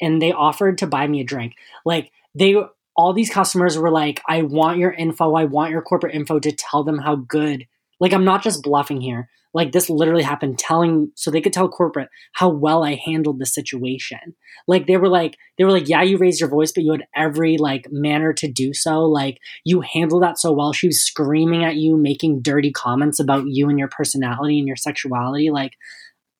And 0.00 0.22
they 0.22 0.32
offered 0.32 0.78
to 0.78 0.86
buy 0.86 1.06
me 1.08 1.20
a 1.20 1.24
drink. 1.24 1.54
Like, 1.84 2.12
they, 2.34 2.54
all 2.94 3.12
these 3.12 3.30
customers 3.30 3.76
were 3.76 3.90
like, 3.90 4.22
I 4.28 4.42
want 4.42 4.78
your 4.78 4.92
info. 4.92 5.34
I 5.34 5.44
want 5.44 5.72
your 5.72 5.82
corporate 5.82 6.14
info 6.14 6.38
to 6.38 6.52
tell 6.52 6.84
them 6.84 6.98
how 6.98 7.16
good. 7.16 7.66
Like, 7.98 8.12
I'm 8.12 8.24
not 8.24 8.44
just 8.44 8.62
bluffing 8.62 9.00
here. 9.00 9.28
Like, 9.54 9.72
this 9.72 9.88
literally 9.88 10.22
happened, 10.22 10.58
telling, 10.58 11.10
so 11.14 11.30
they 11.30 11.40
could 11.40 11.52
tell 11.52 11.68
corporate 11.68 12.08
how 12.34 12.48
well 12.48 12.84
I 12.84 13.00
handled 13.02 13.38
the 13.38 13.46
situation. 13.46 14.34
Like, 14.66 14.86
they 14.86 14.96
were 14.96 15.08
like, 15.08 15.36
they 15.56 15.64
were 15.64 15.72
like, 15.72 15.88
yeah, 15.88 16.02
you 16.02 16.18
raised 16.18 16.40
your 16.40 16.50
voice, 16.50 16.70
but 16.72 16.84
you 16.84 16.92
had 16.92 17.06
every, 17.16 17.56
like, 17.56 17.88
manner 17.90 18.32
to 18.34 18.50
do 18.50 18.74
so. 18.74 19.00
Like, 19.00 19.38
you 19.64 19.80
handled 19.80 20.22
that 20.22 20.38
so 20.38 20.52
well. 20.52 20.72
She 20.72 20.88
was 20.88 21.02
screaming 21.02 21.64
at 21.64 21.76
you, 21.76 21.96
making 21.96 22.42
dirty 22.42 22.70
comments 22.70 23.18
about 23.18 23.44
you 23.46 23.68
and 23.68 23.78
your 23.78 23.88
personality 23.88 24.58
and 24.58 24.66
your 24.66 24.76
sexuality. 24.76 25.50
Like, 25.50 25.72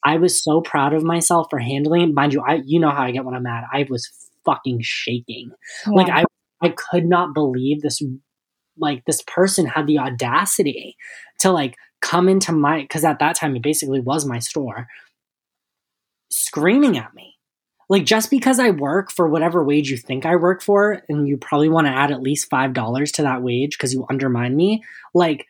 I 0.04 0.16
was 0.16 0.42
so 0.42 0.60
proud 0.60 0.94
of 0.94 1.02
myself 1.02 1.48
for 1.50 1.58
handling 1.58 2.02
it. 2.02 2.14
Mind 2.14 2.32
you, 2.32 2.42
I 2.46 2.60
you 2.64 2.80
know 2.80 2.90
how 2.90 3.02
I 3.02 3.10
get 3.10 3.24
when 3.24 3.34
I'm 3.34 3.42
mad. 3.42 3.64
I 3.72 3.86
was 3.88 4.08
fucking 4.44 4.78
shaking. 4.82 5.50
Like 5.86 6.08
I 6.08 6.24
I 6.62 6.70
could 6.70 7.04
not 7.04 7.34
believe 7.34 7.82
this 7.82 8.02
like 8.78 9.04
this 9.04 9.22
person 9.26 9.66
had 9.66 9.86
the 9.86 9.98
audacity 9.98 10.96
to 11.40 11.50
like 11.50 11.74
come 12.00 12.28
into 12.28 12.52
my 12.52 12.86
cuz 12.86 13.04
at 13.04 13.18
that 13.18 13.36
time 13.36 13.56
it 13.56 13.62
basically 13.62 14.00
was 14.00 14.26
my 14.26 14.38
store 14.38 14.86
screaming 16.30 16.96
at 16.96 17.14
me. 17.14 17.34
Like 17.88 18.04
just 18.04 18.30
because 18.30 18.58
I 18.58 18.70
work 18.70 19.10
for 19.10 19.28
whatever 19.28 19.64
wage 19.64 19.90
you 19.90 19.96
think 19.96 20.26
I 20.26 20.36
work 20.36 20.62
for 20.62 21.02
and 21.08 21.26
you 21.26 21.38
probably 21.38 21.68
want 21.68 21.86
to 21.86 21.92
add 21.92 22.10
at 22.10 22.22
least 22.22 22.50
$5 22.50 23.12
to 23.12 23.22
that 23.22 23.42
wage 23.42 23.78
cuz 23.78 23.94
you 23.94 24.06
undermine 24.10 24.56
me, 24.56 24.82
like 25.14 25.46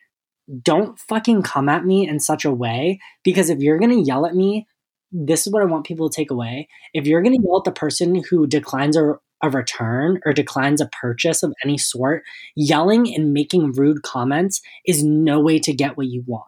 don't 0.63 0.97
fucking 0.99 1.43
come 1.43 1.69
at 1.69 1.85
me 1.85 2.07
in 2.07 2.19
such 2.19 2.45
a 2.45 2.51
way 2.51 2.99
because 3.23 3.49
if 3.49 3.59
you're 3.59 3.77
to 3.79 4.01
yell 4.01 4.25
at 4.25 4.35
me, 4.35 4.67
this 5.11 5.45
is 5.45 5.53
what 5.53 5.61
I 5.61 5.65
want 5.65 5.85
people 5.85 6.09
to 6.09 6.15
take 6.15 6.31
away. 6.31 6.67
If 6.93 7.07
you're 7.07 7.21
to 7.21 7.31
yell 7.31 7.57
at 7.57 7.65
the 7.65 7.71
person 7.71 8.23
who 8.29 8.47
declines 8.47 8.95
a, 8.97 9.19
a 9.41 9.49
return 9.49 10.19
or 10.25 10.33
declines 10.33 10.81
a 10.81 10.89
purchase 11.01 11.43
of 11.43 11.53
any 11.63 11.77
sort, 11.77 12.23
yelling 12.55 13.13
and 13.13 13.33
making 13.33 13.73
rude 13.73 14.01
comments 14.03 14.61
is 14.85 15.03
no 15.03 15.39
way 15.39 15.59
to 15.59 15.73
get 15.73 15.97
what 15.97 16.07
you 16.07 16.23
want. 16.25 16.45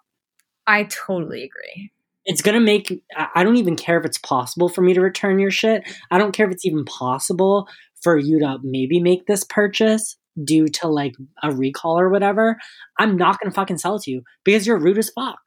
I 0.68 0.84
totally 0.84 1.44
agree. 1.44 1.92
It's 2.26 2.42
going 2.42 2.56
to 2.56 2.64
make, 2.64 3.04
I 3.18 3.44
don't 3.44 3.56
even 3.56 3.76
care 3.76 3.98
if 3.98 4.06
it's 4.06 4.20
possible 4.20 4.70
for 4.70 4.82
me 4.82 4.94
to 4.94 5.02
return 5.02 5.40
your 5.40 5.52
shit. 5.52 5.84
I 6.12 6.18
don't 6.18 6.34
care 6.34 6.46
if 6.46 6.52
it's 6.52 6.66
even 6.66 6.86
possible 6.86 7.68
for 8.02 8.18
you 8.18 8.40
to 8.40 8.60
maybe 8.64 9.00
make 9.00 9.26
this 9.26 9.44
purchase 9.44 10.18
due 10.44 10.68
to 10.68 10.88
like 10.88 11.14
a 11.42 11.52
recall 11.52 12.00
or 12.00 12.10
whatever. 12.10 12.58
I'm 13.00 13.18
not 13.18 13.40
going 13.40 13.52
to 13.52 13.56
fucking 13.56 13.80
sell 13.80 13.96
it 13.96 14.04
to 14.04 14.12
you 14.12 14.22
because 14.44 14.68
you're 14.68 14.78
rude 14.78 14.98
as 14.98 15.10
fuck. 15.10 15.40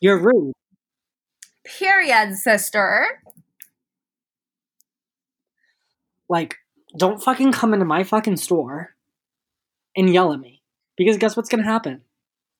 You're 0.00 0.18
rude. 0.18 0.52
Period, 1.64 2.34
sister. 2.34 3.06
Like, 6.28 6.56
don't 6.96 7.22
fucking 7.22 7.52
come 7.52 7.72
into 7.74 7.84
my 7.84 8.04
fucking 8.04 8.36
store 8.36 8.94
and 9.96 10.12
yell 10.12 10.32
at 10.32 10.40
me 10.40 10.62
because 10.96 11.18
guess 11.18 11.36
what's 11.36 11.48
going 11.48 11.62
to 11.62 11.70
happen? 11.70 12.02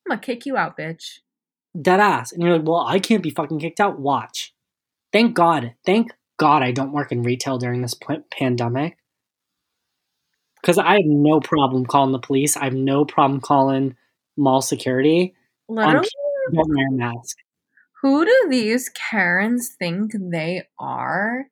I'm 0.07 0.11
gonna 0.17 0.21
kick 0.21 0.47
you 0.47 0.57
out, 0.57 0.77
bitch. 0.77 1.19
Dead 1.81 2.01
ass. 2.01 2.33
And 2.33 2.43
you're 2.43 2.59
like, 2.59 2.67
well, 2.67 2.85
I 2.87 2.99
can't 2.99 3.23
be 3.23 3.31
fucking 3.31 3.61
kicked 3.61 3.81
out. 3.81 3.99
Watch. 3.99 4.55
Thank 5.13 5.35
God. 5.35 5.75
Thank 5.87 6.13
God 6.39 6.63
I 6.63 6.73
don't 6.73 6.93
work 6.93 7.13
in 7.13 7.23
retail 7.23 7.59
during 7.59 7.83
this 7.83 7.95
p- 7.95 8.19
pandemic. 8.31 8.97
Because 10.61 10.79
I 10.79 10.93
have 10.97 11.05
no 11.07 11.41
problem 11.41 11.87
calling 11.87 12.13
the 12.13 12.19
police. 12.19 12.57
I 12.57 12.65
have 12.65 12.75
no 12.75 13.05
problem 13.05 13.41
calling 13.41 13.97
mall 14.37 14.63
security. 14.63 15.35
Literally, 15.69 16.09
Don't 16.53 16.69
wear 16.69 16.87
a 16.89 16.93
mask. 16.93 17.39
who 18.01 18.25
do 18.25 18.47
these 18.51 18.89
Karens 18.89 19.71
think 19.79 20.13
they 20.19 20.65
are? 20.79 21.47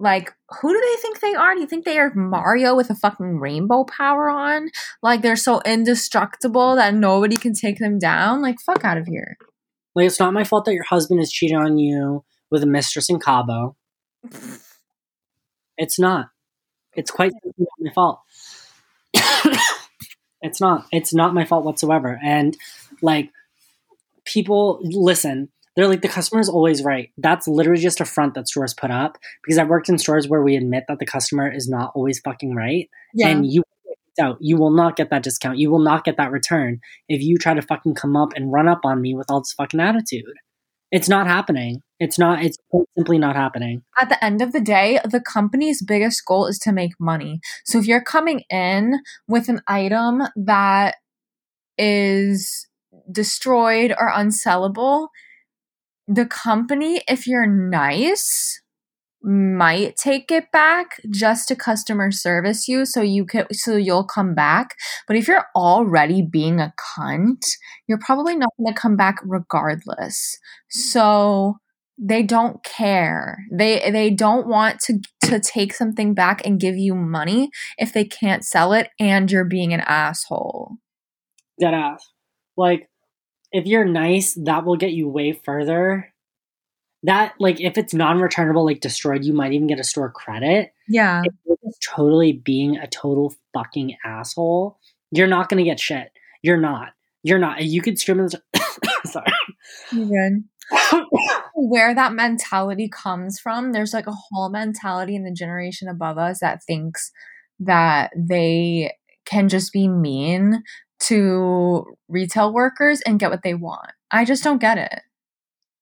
Like, 0.00 0.32
who 0.60 0.72
do 0.72 0.80
they 0.80 1.02
think 1.02 1.20
they 1.20 1.34
are? 1.34 1.54
Do 1.54 1.60
you 1.60 1.66
think 1.66 1.84
they 1.84 1.98
are 1.98 2.12
Mario 2.14 2.74
with 2.74 2.88
a 2.88 2.94
fucking 2.94 3.38
rainbow 3.38 3.84
power 3.84 4.30
on? 4.30 4.70
Like, 5.02 5.20
they're 5.20 5.36
so 5.36 5.60
indestructible 5.66 6.76
that 6.76 6.94
nobody 6.94 7.36
can 7.36 7.52
take 7.52 7.78
them 7.78 7.98
down? 7.98 8.40
Like, 8.40 8.60
fuck 8.60 8.82
out 8.82 8.96
of 8.96 9.06
here. 9.06 9.36
Like, 9.94 10.06
it's 10.06 10.18
not 10.18 10.32
my 10.32 10.42
fault 10.42 10.64
that 10.64 10.74
your 10.74 10.84
husband 10.84 11.20
is 11.20 11.30
cheating 11.30 11.58
on 11.58 11.76
you 11.76 12.24
with 12.50 12.62
a 12.62 12.66
mistress 12.66 13.10
in 13.10 13.20
Cabo. 13.20 13.76
It's 15.76 15.98
not. 15.98 16.30
It's 16.94 17.10
quite 17.10 17.32
not 17.58 17.68
my 17.78 17.92
fault. 17.92 18.20
it's 20.42 20.60
not. 20.62 20.86
It's 20.92 21.12
not 21.12 21.34
my 21.34 21.44
fault 21.44 21.64
whatsoever. 21.66 22.18
And 22.24 22.56
like 23.02 23.30
people 24.24 24.80
listen, 24.82 25.50
they're 25.76 25.88
like 25.88 26.02
the 26.02 26.08
customer 26.08 26.40
is 26.40 26.48
always 26.48 26.82
right. 26.82 27.10
That's 27.16 27.46
literally 27.46 27.80
just 27.80 28.00
a 28.00 28.04
front 28.04 28.34
that 28.34 28.48
stores 28.48 28.74
put 28.74 28.90
up 28.90 29.18
because 29.44 29.58
I've 29.58 29.68
worked 29.68 29.88
in 29.88 29.98
stores 29.98 30.28
where 30.28 30.42
we 30.42 30.56
admit 30.56 30.84
that 30.88 30.98
the 30.98 31.06
customer 31.06 31.50
is 31.50 31.68
not 31.68 31.92
always 31.94 32.20
fucking 32.20 32.54
right. 32.54 32.88
yeah. 33.14 33.28
And 33.28 33.46
you 33.46 33.62
out. 34.20 34.36
You 34.40 34.56
will 34.56 34.70
not 34.70 34.96
get 34.96 35.10
that 35.10 35.22
discount. 35.22 35.58
You 35.58 35.70
will 35.70 35.80
not 35.80 36.04
get 36.04 36.16
that 36.16 36.30
return 36.30 36.80
if 37.08 37.22
you 37.22 37.38
try 37.38 37.54
to 37.54 37.62
fucking 37.62 37.94
come 37.94 38.16
up 38.16 38.30
and 38.34 38.52
run 38.52 38.68
up 38.68 38.80
on 38.84 39.00
me 39.00 39.14
with 39.14 39.30
all 39.30 39.40
this 39.40 39.54
fucking 39.54 39.80
attitude. 39.80 40.34
It's 40.92 41.08
not 41.08 41.26
happening. 41.26 41.82
It's 42.00 42.18
not. 42.18 42.44
It's 42.44 42.58
simply 42.96 43.18
not 43.18 43.36
happening. 43.36 43.82
at 44.00 44.08
the 44.08 44.22
end 44.24 44.42
of 44.42 44.52
the 44.52 44.60
day, 44.60 44.98
the 45.04 45.20
company's 45.20 45.82
biggest 45.82 46.24
goal 46.26 46.46
is 46.46 46.58
to 46.60 46.72
make 46.72 46.92
money. 46.98 47.40
So 47.64 47.78
if 47.78 47.86
you're 47.86 48.02
coming 48.02 48.42
in 48.50 49.00
with 49.28 49.48
an 49.48 49.60
item 49.68 50.22
that 50.36 50.96
is 51.78 52.66
destroyed 53.10 53.92
or 53.92 54.10
unsellable, 54.10 55.08
the 56.12 56.26
company, 56.26 57.02
if 57.08 57.26
you're 57.26 57.46
nice, 57.46 58.60
might 59.22 59.96
take 59.96 60.30
it 60.30 60.50
back 60.50 61.00
just 61.10 61.46
to 61.46 61.54
customer 61.54 62.10
service 62.10 62.66
you 62.66 62.86
so 62.86 63.02
you 63.02 63.26
can 63.26 63.46
so 63.52 63.76
you'll 63.76 64.04
come 64.04 64.34
back. 64.34 64.74
But 65.06 65.16
if 65.16 65.28
you're 65.28 65.46
already 65.54 66.22
being 66.22 66.58
a 66.58 66.72
cunt 66.98 67.44
you're 67.86 67.98
probably 67.98 68.34
not 68.34 68.50
going 68.56 68.72
to 68.72 68.80
come 68.80 68.96
back 68.96 69.18
regardless. 69.24 70.38
So 70.68 71.58
they 71.98 72.22
don't 72.22 72.64
care. 72.64 73.44
They 73.52 73.90
they 73.90 74.10
don't 74.10 74.46
want 74.46 74.80
to 74.86 75.00
to 75.24 75.38
take 75.38 75.74
something 75.74 76.14
back 76.14 76.44
and 76.46 76.58
give 76.58 76.76
you 76.76 76.94
money 76.94 77.50
if 77.78 77.92
they 77.92 78.04
can't 78.04 78.44
sell 78.44 78.72
it 78.72 78.88
and 78.98 79.30
you're 79.30 79.44
being 79.44 79.72
an 79.74 79.80
asshole. 79.80 80.76
Dead 81.60 81.74
ass. 81.74 82.04
Like, 82.56 82.89
if 83.52 83.66
you're 83.66 83.84
nice, 83.84 84.34
that 84.34 84.64
will 84.64 84.76
get 84.76 84.92
you 84.92 85.08
way 85.08 85.32
further. 85.32 86.12
That, 87.02 87.34
like, 87.38 87.60
if 87.60 87.78
it's 87.78 87.94
non 87.94 88.20
returnable, 88.20 88.64
like 88.64 88.80
destroyed, 88.80 89.24
you 89.24 89.32
might 89.32 89.52
even 89.52 89.66
get 89.66 89.80
a 89.80 89.84
store 89.84 90.10
credit. 90.10 90.72
yeah 90.88 91.22
If 91.24 91.32
you're 91.46 91.56
just 91.64 91.82
totally 91.82 92.32
being 92.32 92.76
a 92.76 92.86
total 92.86 93.34
fucking 93.54 93.96
asshole, 94.04 94.78
you're 95.10 95.26
not 95.26 95.48
to 95.64 95.68
get 95.68 95.80
shit. 95.80 96.12
You're 96.42 96.60
not. 96.60 96.90
You're 97.22 97.38
not. 97.38 97.62
You 97.62 97.80
could 97.80 97.98
scream 97.98 98.20
in 98.20 98.26
the. 98.26 98.42
Sorry. 99.06 99.26
you're 99.92 100.06
good 100.06 100.44
where 101.54 101.94
that 101.94 102.12
mentality 102.12 102.88
comes 102.88 103.38
from 103.38 103.72
there's 103.72 103.92
like 103.92 104.06
a 104.06 104.12
whole 104.12 104.50
mentality 104.50 105.16
in 105.16 105.24
the 105.24 105.32
generation 105.32 105.88
above 105.88 106.18
us 106.18 106.40
that 106.40 106.62
thinks 106.64 107.10
that 107.58 108.12
they 108.16 108.92
can 109.24 109.48
just 109.48 109.72
be 109.72 109.88
mean 109.88 110.62
to 111.00 111.84
retail 112.08 112.52
workers 112.52 113.00
and 113.02 113.18
get 113.18 113.30
what 113.30 113.42
they 113.42 113.54
want. 113.54 113.92
I 114.10 114.24
just 114.24 114.44
don't 114.44 114.60
get 114.60 114.78
it. 114.78 115.02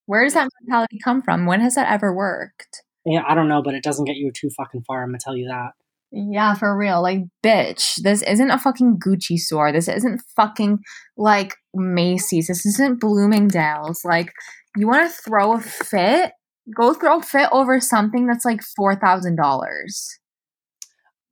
Where 0.06 0.24
does 0.24 0.34
that 0.34 0.48
mentality 0.62 0.98
come 1.02 1.22
from? 1.22 1.46
When 1.46 1.60
has 1.60 1.74
that 1.74 1.90
ever 1.92 2.14
worked? 2.14 2.82
Yeah, 3.04 3.24
I 3.26 3.34
don't 3.34 3.48
know, 3.48 3.62
but 3.62 3.74
it 3.74 3.82
doesn't 3.82 4.06
get 4.06 4.16
you 4.16 4.30
too 4.32 4.50
fucking 4.56 4.82
far. 4.86 5.02
I'm 5.02 5.12
to 5.12 5.18
tell 5.18 5.36
you 5.36 5.48
that. 5.48 5.72
yeah 6.10 6.54
for 6.54 6.76
real. 6.76 7.02
Like 7.02 7.20
bitch 7.42 7.96
this 7.96 8.22
isn't 8.22 8.50
a 8.50 8.58
fucking 8.58 8.98
gucci 8.98 9.36
store. 9.36 9.72
This 9.72 9.88
isn't 9.88 10.22
fucking 10.36 10.78
like 11.16 11.54
macy's. 11.74 12.46
This 12.46 12.64
isn't 12.64 13.00
bloomingdale's. 13.00 14.04
Like 14.04 14.32
you 14.76 14.86
want 14.86 15.10
to 15.10 15.22
throw 15.22 15.54
a 15.54 15.60
fit? 15.60 16.32
Go 16.74 16.94
throw 16.94 17.18
a 17.18 17.22
fit 17.22 17.48
over 17.50 17.80
something 17.80 18.26
that's 18.26 18.44
like 18.44 18.60
$4000 18.78 19.38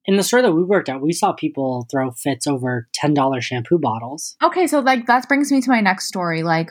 in 0.06 0.16
the 0.16 0.22
store 0.22 0.40
that 0.42 0.52
we 0.52 0.62
worked 0.62 0.88
at, 0.88 1.00
we 1.00 1.12
saw 1.12 1.32
people 1.32 1.86
throw 1.90 2.10
fits 2.12 2.46
over 2.46 2.88
ten 2.92 3.12
dollar 3.12 3.40
shampoo 3.40 3.78
bottles. 3.78 4.36
Okay, 4.42 4.66
so 4.66 4.80
like 4.80 5.06
that 5.06 5.28
brings 5.28 5.50
me 5.50 5.60
to 5.60 5.70
my 5.70 5.80
next 5.80 6.06
story. 6.06 6.42
Like, 6.42 6.70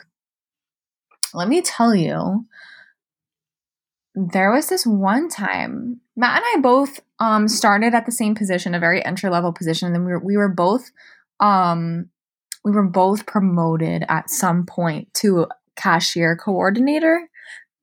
let 1.34 1.48
me 1.48 1.60
tell 1.60 1.94
you, 1.94 2.46
there 4.14 4.50
was 4.50 4.68
this 4.68 4.86
one 4.86 5.28
time 5.28 6.00
Matt 6.16 6.42
and 6.42 6.58
I 6.58 6.60
both 6.62 7.00
um 7.20 7.46
started 7.46 7.94
at 7.94 8.06
the 8.06 8.12
same 8.12 8.34
position, 8.34 8.74
a 8.74 8.80
very 8.80 9.04
entry 9.04 9.28
level 9.28 9.52
position, 9.52 9.86
and 9.86 9.94
then 9.94 10.04
we 10.04 10.12
were 10.12 10.24
we 10.24 10.36
were 10.36 10.48
both 10.48 10.90
um 11.40 12.08
we 12.64 12.72
were 12.72 12.88
both 12.88 13.26
promoted 13.26 14.04
at 14.08 14.30
some 14.30 14.64
point 14.64 15.12
to 15.14 15.46
cashier 15.76 16.36
coordinator. 16.36 17.28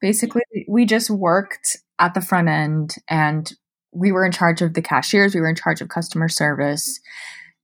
Basically, 0.02 0.42
we 0.68 0.86
just 0.86 1.10
worked 1.10 1.78
at 2.00 2.16
the 2.16 2.22
front 2.22 2.50
end 2.50 2.96
and 3.08 3.54
we 3.94 4.12
were 4.12 4.26
in 4.26 4.32
charge 4.32 4.62
of 4.62 4.74
the 4.74 4.82
cashiers, 4.82 5.36
we 5.36 5.42
were 5.42 5.50
in 5.50 5.56
charge 5.56 5.82
of 5.82 5.90
customer 5.90 6.30
service 6.30 7.00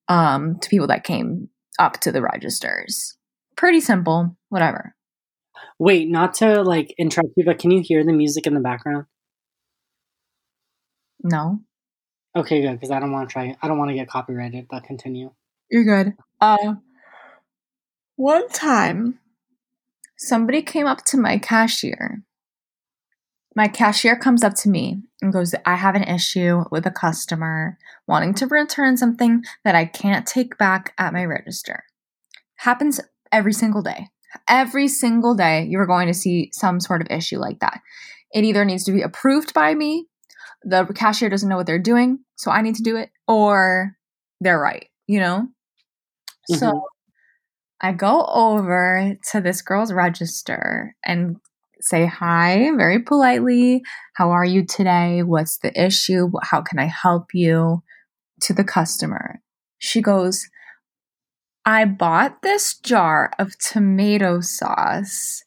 um 0.08 0.58
to 0.60 0.70
people 0.70 0.88
that 0.88 1.04
came 1.04 1.50
up 1.78 2.00
to 2.02 2.12
the 2.12 2.22
registers. 2.22 3.18
Pretty 3.56 3.80
simple, 3.80 4.36
whatever. 4.50 4.96
Wait, 5.78 6.10
not 6.10 6.34
to 6.36 6.62
like 6.64 6.94
interrupt 6.98 7.34
you, 7.38 7.46
but 7.46 7.60
can 7.60 7.72
you 7.72 7.82
hear 7.84 8.04
the 8.04 8.14
music 8.14 8.48
in 8.48 8.54
the 8.54 8.60
background? 8.60 9.06
No. 11.24 11.60
Okay, 12.36 12.62
good, 12.62 12.74
because 12.74 12.92
I 12.92 13.00
don't 13.00 13.12
want 13.12 13.30
to 13.30 13.34
try. 13.34 13.56
I 13.62 13.68
don't 13.68 13.78
want 13.78 13.90
to 13.90 13.96
get 13.96 14.08
copyrighted. 14.08 14.68
But 14.70 14.84
continue. 14.84 15.32
You're 15.70 15.84
good. 15.84 16.14
Uh 16.40 16.76
one 18.16 18.50
time 18.50 19.20
somebody 20.18 20.62
came 20.62 20.86
up 20.86 21.06
to 21.06 21.18
my 21.18 21.38
cashier. 21.38 22.24
My 23.56 23.68
cashier 23.68 24.18
comes 24.18 24.44
up 24.44 24.54
to 24.56 24.70
me 24.70 25.02
and 25.22 25.34
goes, 25.34 25.56
I 25.66 25.76
have 25.76 25.96
an 25.96 26.04
issue 26.04 26.64
with 26.72 26.86
a 26.86 26.92
customer 26.92 27.78
wanting 28.08 28.34
to 28.36 28.48
return 28.48 28.96
something 28.96 29.44
that 29.64 29.76
I 29.76 29.86
can't 29.86 30.26
take 30.26 30.58
back 30.58 30.94
at 30.98 31.14
my 31.14 31.26
register. 31.26 31.84
Happens 32.58 33.00
every 33.32 33.54
single 33.54 33.82
day. 33.82 34.08
Every 34.48 34.88
single 34.88 35.34
day, 35.34 35.66
you're 35.70 35.88
going 35.88 36.08
to 36.08 36.14
see 36.14 36.50
some 36.54 36.80
sort 36.80 37.02
of 37.02 37.08
issue 37.10 37.40
like 37.40 37.60
that. 37.60 37.82
It 38.32 38.44
either 38.44 38.64
needs 38.64 38.84
to 38.86 38.92
be 38.92 39.02
approved 39.02 39.54
by 39.54 39.74
me, 39.74 40.06
the 40.64 40.86
cashier 40.94 41.30
doesn't 41.30 41.48
know 41.48 41.58
what 41.58 41.66
they're 41.66 41.80
doing, 41.80 42.20
so 42.36 42.52
I 42.52 42.62
need 42.62 42.76
to 42.76 42.84
do 42.84 42.96
it, 42.98 43.10
or 43.28 43.96
they're 44.42 44.60
right, 44.60 44.88
you 45.08 45.20
know? 45.20 45.48
So 46.48 46.72
Mhm. 46.72 46.82
I 47.82 47.94
go 47.94 48.26
over 48.26 49.16
to 49.32 49.42
this 49.42 49.62
girl's 49.62 49.94
register 49.94 50.96
and 51.04 51.38
say 51.82 52.06
hi 52.06 52.72
very 52.76 53.00
politely. 53.00 53.82
How 54.16 54.32
are 54.32 54.46
you 54.46 54.66
today? 54.66 55.24
What's 55.24 55.58
the 55.60 55.72
issue? 55.80 56.30
How 56.42 56.62
can 56.62 56.80
I 56.80 56.86
help 56.86 57.28
you? 57.34 57.84
To 58.44 58.54
the 58.54 58.64
customer. 58.64 59.42
She 59.80 60.02
goes, 60.02 60.48
I 61.66 61.86
bought 61.86 62.42
this 62.42 62.78
jar 62.78 63.32
of 63.38 63.58
tomato 63.58 64.40
sauce 64.42 65.44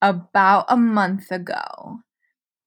about 0.00 0.66
a 0.68 0.76
month 0.76 1.30
ago. 1.30 1.98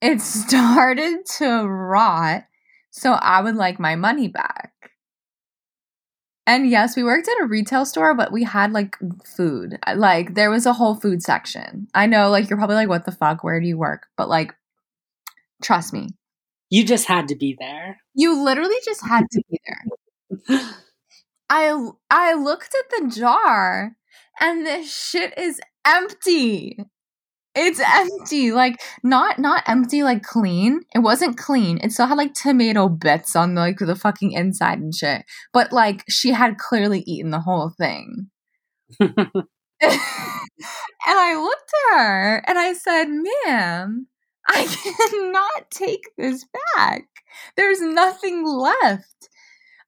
It 0.01 0.21
started 0.21 1.25
to 1.37 1.67
rot, 1.67 2.43
so 2.91 3.13
I 3.13 3.41
would 3.41 3.55
like 3.55 3.79
my 3.79 3.95
money 3.95 4.27
back. 4.27 4.73
And 6.47 6.69
yes, 6.69 6.95
we 6.95 7.03
worked 7.03 7.27
at 7.27 7.41
a 7.41 7.47
retail 7.47 7.85
store, 7.85 8.13
but 8.13 8.31
we 8.31 8.43
had 8.43 8.71
like 8.71 8.97
food. 9.25 9.79
Like 9.95 10.35
there 10.35 10.51
was 10.51 10.65
a 10.65 10.73
whole 10.73 10.95
food 10.95 11.23
section. 11.23 11.87
I 11.95 12.05
know, 12.05 12.29
like 12.29 12.49
you're 12.49 12.57
probably 12.57 12.75
like, 12.75 12.89
what 12.89 13.05
the 13.05 13.11
fuck? 13.11 13.43
Where 13.43 13.59
do 13.59 13.67
you 13.67 13.77
work? 13.77 14.07
But 14.15 14.29
like, 14.29 14.53
trust 15.63 15.91
me, 15.91 16.09
You 16.69 16.83
just 16.85 17.07
had 17.07 17.27
to 17.29 17.35
be 17.35 17.55
there. 17.59 17.97
you 18.13 18.43
literally 18.43 18.75
just 18.85 19.03
had 19.05 19.23
to 19.31 19.41
be 19.49 19.59
there. 19.67 20.59
I 21.49 21.89
I 22.09 22.33
looked 22.33 22.73
at 22.75 22.89
the 22.89 23.07
jar 23.15 23.95
and 24.39 24.65
this 24.65 24.93
shit 24.93 25.37
is 25.37 25.59
empty. 25.85 26.77
It's 27.55 27.79
empty. 27.79 28.51
Like 28.51 28.81
not 29.01 29.39
not 29.39 29.63
empty 29.67 30.03
like 30.03 30.23
clean. 30.23 30.81
It 30.93 30.99
wasn't 30.99 31.37
clean. 31.37 31.79
It 31.81 31.93
still 31.93 32.07
had 32.07 32.17
like 32.17 32.33
tomato 32.33 32.89
bits 32.89 33.35
on 33.35 33.55
the, 33.55 33.61
like 33.61 33.77
the 33.79 33.95
fucking 33.95 34.33
inside 34.33 34.79
and 34.79 34.93
shit. 34.93 35.23
But 35.53 35.71
like 35.71 36.03
she 36.09 36.31
had 36.31 36.57
clearly 36.57 37.03
eaten 37.07 37.31
the 37.31 37.39
whole 37.39 37.71
thing. 37.77 38.27
and 38.99 39.13
I 41.07 41.35
looked 41.35 41.71
at 41.91 41.97
her 41.97 42.43
and 42.47 42.59
I 42.59 42.73
said, 42.73 43.05
"Ma'am, 43.09 44.07
I 44.47 44.65
cannot 45.09 45.71
take 45.71 46.03
this 46.17 46.45
back. 46.75 47.03
There's 47.55 47.81
nothing 47.81 48.45
left." 48.45 49.29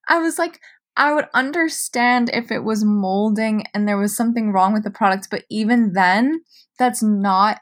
I 0.10 0.20
was 0.20 0.40
like, 0.40 0.60
I 0.96 1.14
would 1.14 1.28
understand 1.34 2.30
if 2.34 2.52
it 2.52 2.64
was 2.64 2.84
molding 2.84 3.64
and 3.74 3.88
there 3.88 3.98
was 3.98 4.16
something 4.16 4.52
wrong 4.52 4.74
with 4.74 4.84
the 4.84 4.90
product, 4.90 5.28
but 5.30 5.44
even 5.50 5.94
then, 5.94 6.42
that's 6.78 7.04
not 7.04 7.60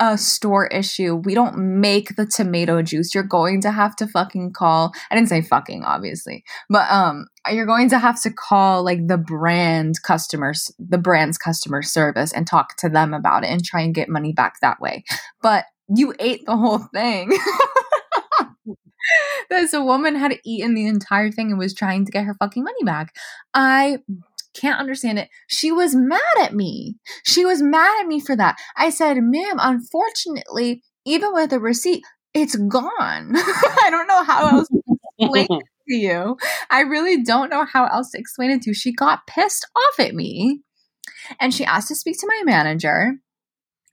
a 0.00 0.16
store 0.16 0.66
issue. 0.68 1.14
We 1.14 1.34
don't 1.34 1.80
make 1.80 2.16
the 2.16 2.24
tomato 2.24 2.80
juice. 2.80 3.14
You're 3.14 3.22
going 3.22 3.60
to 3.60 3.70
have 3.70 3.94
to 3.96 4.06
fucking 4.06 4.54
call. 4.54 4.92
I 5.10 5.14
didn't 5.14 5.28
say 5.28 5.42
fucking, 5.42 5.84
obviously, 5.84 6.42
but 6.70 6.90
um, 6.90 7.26
you're 7.50 7.66
going 7.66 7.90
to 7.90 7.98
have 7.98 8.20
to 8.22 8.30
call 8.30 8.82
like 8.82 9.06
the 9.06 9.18
brand 9.18 9.96
customers, 10.02 10.72
the 10.78 10.98
brand's 10.98 11.36
customer 11.36 11.82
service, 11.82 12.32
and 12.32 12.46
talk 12.46 12.76
to 12.76 12.88
them 12.88 13.12
about 13.12 13.44
it 13.44 13.50
and 13.50 13.62
try 13.62 13.82
and 13.82 13.94
get 13.94 14.08
money 14.08 14.32
back 14.32 14.54
that 14.62 14.80
way. 14.80 15.04
But 15.42 15.66
you 15.94 16.14
ate 16.18 16.46
the 16.46 16.56
whole 16.56 16.78
thing. 16.94 17.36
This 19.48 19.72
woman 19.72 20.14
had 20.14 20.38
eaten 20.44 20.74
the 20.74 20.86
entire 20.86 21.30
thing 21.32 21.50
and 21.50 21.58
was 21.58 21.74
trying 21.74 22.04
to 22.04 22.12
get 22.12 22.24
her 22.24 22.34
fucking 22.34 22.62
money 22.62 22.84
back. 22.84 23.14
I 23.52 23.98
can't 24.54 24.80
understand 24.80 25.18
it. 25.18 25.28
She 25.48 25.70
was 25.72 25.94
mad 25.94 26.20
at 26.40 26.54
me. 26.54 26.96
She 27.24 27.44
was 27.44 27.62
mad 27.62 28.00
at 28.00 28.06
me 28.06 28.20
for 28.20 28.36
that. 28.36 28.56
I 28.76 28.90
said, 28.90 29.18
ma'am, 29.20 29.56
unfortunately, 29.58 30.82
even 31.04 31.32
with 31.32 31.52
a 31.52 31.60
receipt, 31.60 32.02
it's 32.34 32.56
gone. 32.56 32.92
I 33.36 33.88
don't 33.90 34.06
know 34.06 34.24
how 34.24 34.48
else 34.48 34.68
to 34.68 34.80
explain 35.18 35.46
it 35.50 35.64
to 35.88 35.94
you. 35.94 36.36
I 36.70 36.80
really 36.80 37.22
don't 37.22 37.50
know 37.50 37.64
how 37.64 37.86
else 37.86 38.10
to 38.12 38.18
explain 38.18 38.50
it 38.50 38.62
to 38.62 38.70
you. 38.70 38.74
She 38.74 38.92
got 38.92 39.26
pissed 39.26 39.66
off 39.76 40.00
at 40.00 40.14
me 40.14 40.60
and 41.40 41.52
she 41.54 41.64
asked 41.64 41.88
to 41.88 41.94
speak 41.94 42.18
to 42.20 42.26
my 42.26 42.42
manager. 42.44 43.14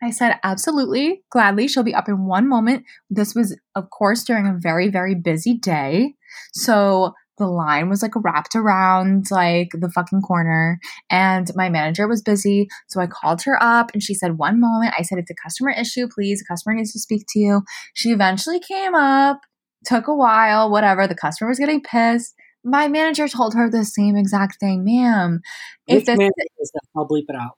I 0.02 0.12
said, 0.12 0.36
absolutely, 0.44 1.24
gladly. 1.32 1.68
She'll 1.68 1.82
be 1.82 1.96
up 1.96 2.08
in 2.08 2.28
one 2.28 2.48
moment. 2.48 2.84
This 3.10 3.34
was, 3.34 3.58
of 3.76 3.90
course, 3.90 4.24
during 4.24 4.46
a 4.46 4.56
very, 4.56 4.90
very 4.90 5.16
busy 5.16 5.58
day. 5.58 6.14
So 6.54 7.14
the 7.38 7.48
line 7.48 7.90
was 7.90 8.02
like 8.02 8.14
wrapped 8.16 8.56
around 8.56 9.28
like 9.32 9.70
the 9.74 9.90
fucking 9.90 10.22
corner 10.22 10.80
and 11.10 11.50
my 11.56 11.70
manager 11.70 12.08
was 12.08 12.22
busy. 12.22 12.68
So 12.88 13.00
I 13.00 13.08
called 13.08 13.42
her 13.44 13.62
up 13.62 13.92
and 13.94 14.02
she 14.02 14.14
said, 14.14 14.38
one 14.38 14.60
moment. 14.60 14.94
I 14.98 15.04
said, 15.04 15.18
it's 15.18 15.32
a 15.32 15.36
customer 15.36 15.72
issue, 15.72 16.08
please. 16.08 16.42
a 16.42 16.46
customer 16.52 16.76
needs 16.76 16.94
to 16.94 17.00
speak 17.00 17.26
to 17.30 17.40
you. 17.40 17.62
She 17.94 18.12
eventually 18.12 18.60
came 18.60 18.96
up, 18.96 19.42
took 19.86 20.08
a 20.08 20.16
while, 20.16 20.70
whatever. 20.70 21.08
The 21.08 21.16
customer 21.16 21.50
was 21.50 21.60
getting 21.60 21.82
pissed. 21.82 22.34
My 22.64 22.88
manager 22.88 23.28
told 23.28 23.54
her 23.54 23.70
the 23.70 23.86
same 23.86 24.16
exact 24.16 24.60
thing, 24.60 24.84
ma'am. 24.84 25.42
If 25.88 25.96
Which 25.96 26.06
this 26.06 26.18
man 26.18 26.32
is 26.60 26.72
that? 26.74 26.82
I'll 26.96 27.08
bleep 27.08 27.26
it 27.30 27.36
out. 27.36 27.58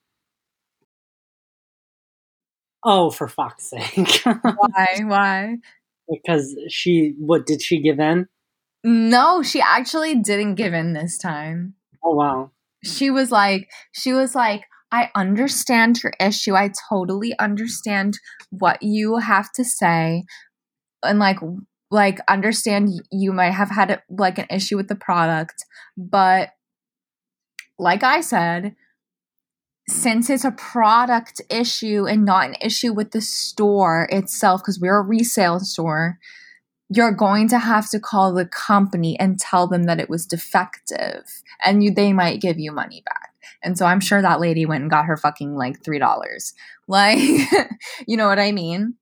Oh, 2.82 3.10
for 3.10 3.28
fuck's 3.28 3.70
sake! 3.70 4.22
why, 4.24 4.88
why? 5.04 5.58
because 6.10 6.56
she, 6.70 7.14
what 7.20 7.46
did 7.46 7.62
she 7.62 7.82
give 7.82 8.00
in? 8.00 8.28
No, 8.84 9.44
she 9.44 9.62
actually 9.62 10.16
didn't 10.16 10.56
give 10.56 10.74
in 10.74 10.94
this 10.94 11.18
time. 11.18 11.76
Oh 12.04 12.16
wow. 12.16 12.52
She 12.84 13.10
was 13.10 13.32
like, 13.32 13.70
she 13.92 14.14
was 14.14 14.36
like, 14.36 14.64
I 14.92 15.10
understand 15.16 16.02
your 16.02 16.14
issue. 16.20 16.56
I 16.56 16.72
totally 16.90 17.38
understand 17.38 18.18
what 18.50 18.82
you 18.82 19.18
have 19.18 19.52
to 19.54 19.64
say. 19.64 20.24
And 21.04 21.20
like, 21.20 21.40
like 21.92 22.20
understand 22.28 22.90
you 23.12 23.34
might 23.34 23.52
have 23.52 23.70
had 23.70 24.02
like 24.10 24.38
an 24.38 24.48
issue 24.50 24.78
with 24.78 24.88
the 24.88 24.96
product, 24.96 25.66
but 25.98 26.50
like 27.78 28.04
I 28.04 28.22
said, 28.22 28.76
since 29.88 30.30
it's 30.30 30.46
a 30.46 30.52
product 30.52 31.42
issue 31.50 32.06
and 32.06 32.26
not 32.26 32.48
an 32.48 32.56
issue 32.62 32.94
with 32.94 33.12
the 33.12 33.22
store 33.22 34.08
itself, 34.12 34.62
because 34.62 34.80
we're 34.80 35.00
a 35.00 35.02
resale 35.02 35.60
store, 35.60 36.20
you're 36.90 37.12
going 37.12 37.48
to 37.50 37.60
have 37.60 37.90
to 37.92 38.00
call 38.00 38.34
the 38.34 38.46
company 38.46 39.18
and 39.20 39.40
tell 39.40 39.68
them 39.68 39.84
that 39.84 40.00
it 40.00 40.10
was 40.10 40.26
defective 40.26 41.24
and 41.64 41.84
you 41.84 41.94
they 41.94 42.14
might 42.14 42.42
give 42.42 42.60
you 42.60 42.72
money 42.72 43.04
back. 43.06 43.30
And 43.62 43.78
so 43.78 43.86
I'm 43.86 44.00
sure 44.00 44.22
that 44.22 44.40
lady 44.40 44.66
went 44.66 44.82
and 44.82 44.92
got 44.92 45.06
her 45.06 45.18
fucking 45.18 45.56
like 45.56 45.84
$3. 45.84 46.54
Like, 46.88 47.20
you 48.08 48.18
know 48.18 48.28
what 48.28 48.40
I 48.40 48.52
mean? 48.52 48.96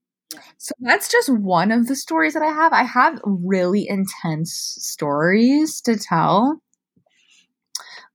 So 0.57 0.73
that's 0.79 1.09
just 1.09 1.29
one 1.29 1.71
of 1.71 1.87
the 1.87 1.95
stories 1.95 2.33
that 2.33 2.43
I 2.43 2.51
have. 2.51 2.73
I 2.73 2.83
have 2.83 3.19
really 3.23 3.87
intense 3.87 4.75
stories 4.79 5.79
to 5.81 5.97
tell. 5.97 6.61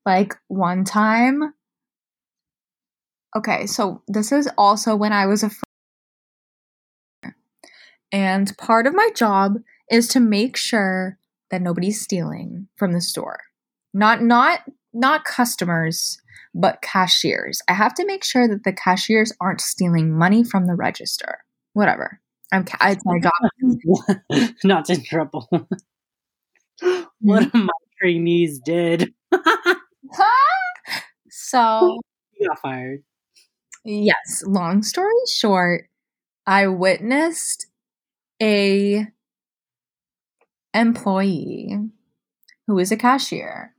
Like 0.05 0.35
one 0.49 0.85
time 0.85 1.55
Okay, 3.35 3.66
so 3.66 4.03
this 4.09 4.31
is 4.31 4.49
also 4.59 4.95
when 4.95 5.12
I 5.12 5.27
was 5.27 5.43
a 5.43 5.51
and 8.13 8.57
part 8.59 8.87
of 8.87 8.95
my 8.95 9.09
job 9.15 9.57
is 9.91 10.07
to 10.09 10.21
make 10.21 10.57
sure 10.57 11.19
that 11.51 11.63
nobody's 11.63 12.01
stealing 12.01 12.69
from 12.77 12.93
the 12.93 13.01
store. 13.01 13.41
Not 13.95 14.23
not 14.23 14.61
not 14.93 15.25
customers, 15.25 16.21
but 16.55 16.83
cashiers. 16.83 17.61
I 17.69 17.75
have 17.75 17.95
to 17.95 18.07
make 18.07 18.25
sure 18.25 18.47
that 18.47 18.65
the 18.65 18.73
cashiers 18.73 19.33
aren't 19.41 19.61
stealing 19.61 20.17
money 20.17 20.45
from 20.45 20.67
the 20.67 20.75
register. 20.75 21.39
Whatever. 21.73 22.21
I'm 22.53 22.65
ca- 22.65 22.79
it's 22.91 23.03
my 23.05 23.19
job. 23.19 24.55
Not 24.65 24.85
to 24.87 24.95
interrupt. 24.95 25.35
what 27.21 27.43
mm-hmm. 27.45 27.65
my 27.65 27.73
trainees 27.99 28.61
did. 28.63 29.15
so 31.31 31.99
you 32.39 32.49
got 32.49 32.61
fired. 32.61 33.03
Yes, 33.85 34.45
long 34.47 34.83
story 34.83 35.13
short, 35.35 35.89
I 36.47 36.67
witnessed 36.67 37.67
a 38.43 39.07
employee 40.74 41.78
who 42.66 42.78
is 42.78 42.90
a 42.90 42.97
cashier. 42.97 43.74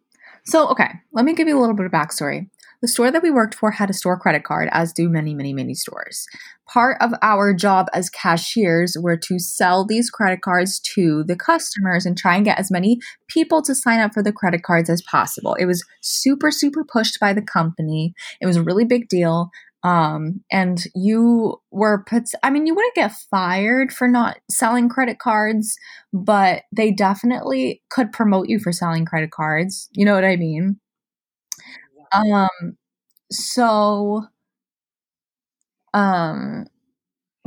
So, 0.45 0.67
okay, 0.69 0.89
let 1.11 1.25
me 1.25 1.33
give 1.33 1.47
you 1.47 1.57
a 1.57 1.61
little 1.61 1.75
bit 1.75 1.85
of 1.85 1.91
backstory. 1.91 2.49
The 2.81 2.87
store 2.89 3.11
that 3.11 3.23
we 3.23 3.31
worked 3.31 3.55
for 3.55 3.71
had 3.71 3.89
a 3.89 3.93
store 3.93 4.19
credit 4.19 4.43
card, 4.43 4.67
as 4.73 4.91
do 4.91 5.07
many, 5.07 5.33
many, 5.33 5.53
many 5.53 5.73
stores. 5.73 6.27
Part 6.67 6.97
of 7.01 7.13
our 7.21 7.53
job 7.53 7.87
as 7.93 8.09
cashiers 8.09 8.97
were 8.99 9.15
to 9.15 9.39
sell 9.39 9.85
these 9.85 10.09
credit 10.09 10.41
cards 10.41 10.81
to 10.95 11.23
the 11.23 11.37
customers 11.37 12.05
and 12.05 12.17
try 12.17 12.35
and 12.35 12.43
get 12.43 12.59
as 12.59 12.69
many 12.69 12.99
people 13.29 13.61
to 13.63 13.73
sign 13.73 14.01
up 14.01 14.13
for 14.13 14.21
the 14.21 14.33
credit 14.33 14.63
cards 14.63 14.89
as 14.89 15.01
possible. 15.01 15.55
It 15.55 15.65
was 15.65 15.85
super, 16.01 16.51
super 16.51 16.83
pushed 16.83 17.21
by 17.21 17.31
the 17.31 17.41
company. 17.41 18.13
It 18.41 18.47
was 18.47 18.57
a 18.57 18.63
really 18.63 18.85
big 18.85 19.07
deal 19.07 19.49
um 19.83 20.41
and 20.51 20.85
you 20.95 21.59
were 21.71 22.03
put 22.07 22.23
i 22.41 22.49
mean 22.49 22.65
you 22.65 22.73
wouldn't 22.73 22.95
get 22.95 23.11
fired 23.29 23.91
for 23.91 24.07
not 24.07 24.37
selling 24.49 24.87
credit 24.87 25.19
cards 25.19 25.75
but 26.13 26.63
they 26.71 26.91
definitely 26.91 27.81
could 27.89 28.11
promote 28.11 28.47
you 28.47 28.59
for 28.59 28.71
selling 28.71 29.05
credit 29.05 29.31
cards. 29.31 29.89
You 29.93 30.05
know 30.05 30.13
what 30.13 30.23
i 30.25 30.35
mean? 30.35 30.79
Um 32.11 32.77
so 33.31 34.25
um 35.93 36.67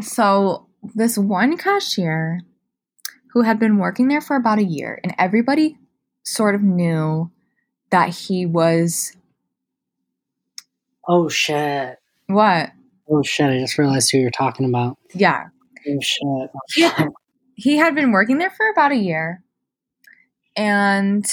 so 0.01 0.69
this 0.95 1.17
one 1.19 1.57
cashier 1.57 2.41
who 3.33 3.43
had 3.43 3.59
been 3.59 3.79
working 3.79 4.09
there 4.09 4.21
for 4.21 4.37
about 4.37 4.59
a 4.59 4.65
year 4.65 4.99
and 5.05 5.15
everybody 5.19 5.77
sort 6.25 6.55
of 6.55 6.63
knew 6.63 7.31
that 7.91 8.11
he 8.11 8.47
was 8.47 9.17
Oh 11.09 11.29
shit. 11.29 11.99
What 12.29 12.71
Oh 13.09 13.23
shit. 13.23 13.47
I 13.51 13.59
just 13.61 13.79
realized 13.79 14.11
who 14.11 14.19
you're 14.19 14.31
talking 14.31 14.67
about. 14.67 14.97
yeah 15.15 15.45
Oh 15.89 15.99
shit. 16.03 16.51
Yeah. 16.77 17.07
he 17.55 17.77
had 17.77 17.95
been 17.95 18.11
working 18.13 18.39
there 18.39 18.51
for 18.51 18.69
about 18.71 18.93
a 18.93 18.97
year 18.97 19.43
and 20.57 21.25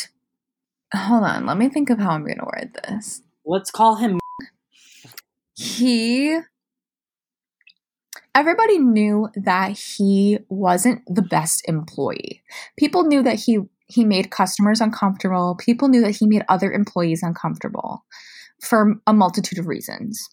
hold 0.95 1.23
on 1.23 1.45
let 1.45 1.57
me 1.57 1.69
think 1.69 1.89
of 1.89 1.97
how 1.97 2.11
i'm 2.11 2.23
going 2.23 2.37
to 2.37 2.45
word 2.45 2.77
this 2.87 3.21
Let's 3.45 3.71
call 3.71 3.95
him. 3.95 4.19
he 5.55 6.37
everybody 8.35 8.77
knew 8.79 9.29
that 9.35 9.77
he 9.77 10.39
wasn't 10.49 11.01
the 11.07 11.21
best 11.21 11.63
employee 11.67 12.43
people 12.77 13.03
knew 13.03 13.21
that 13.23 13.35
he 13.39 13.59
he 13.87 14.03
made 14.05 14.31
customers 14.31 14.81
uncomfortable 14.81 15.55
people 15.55 15.87
knew 15.87 16.01
that 16.01 16.15
he 16.15 16.25
made 16.27 16.43
other 16.49 16.71
employees 16.71 17.21
uncomfortable 17.23 18.03
for 18.61 18.95
a 19.07 19.13
multitude 19.13 19.59
of 19.59 19.67
reasons 19.67 20.29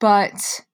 but 0.00 0.64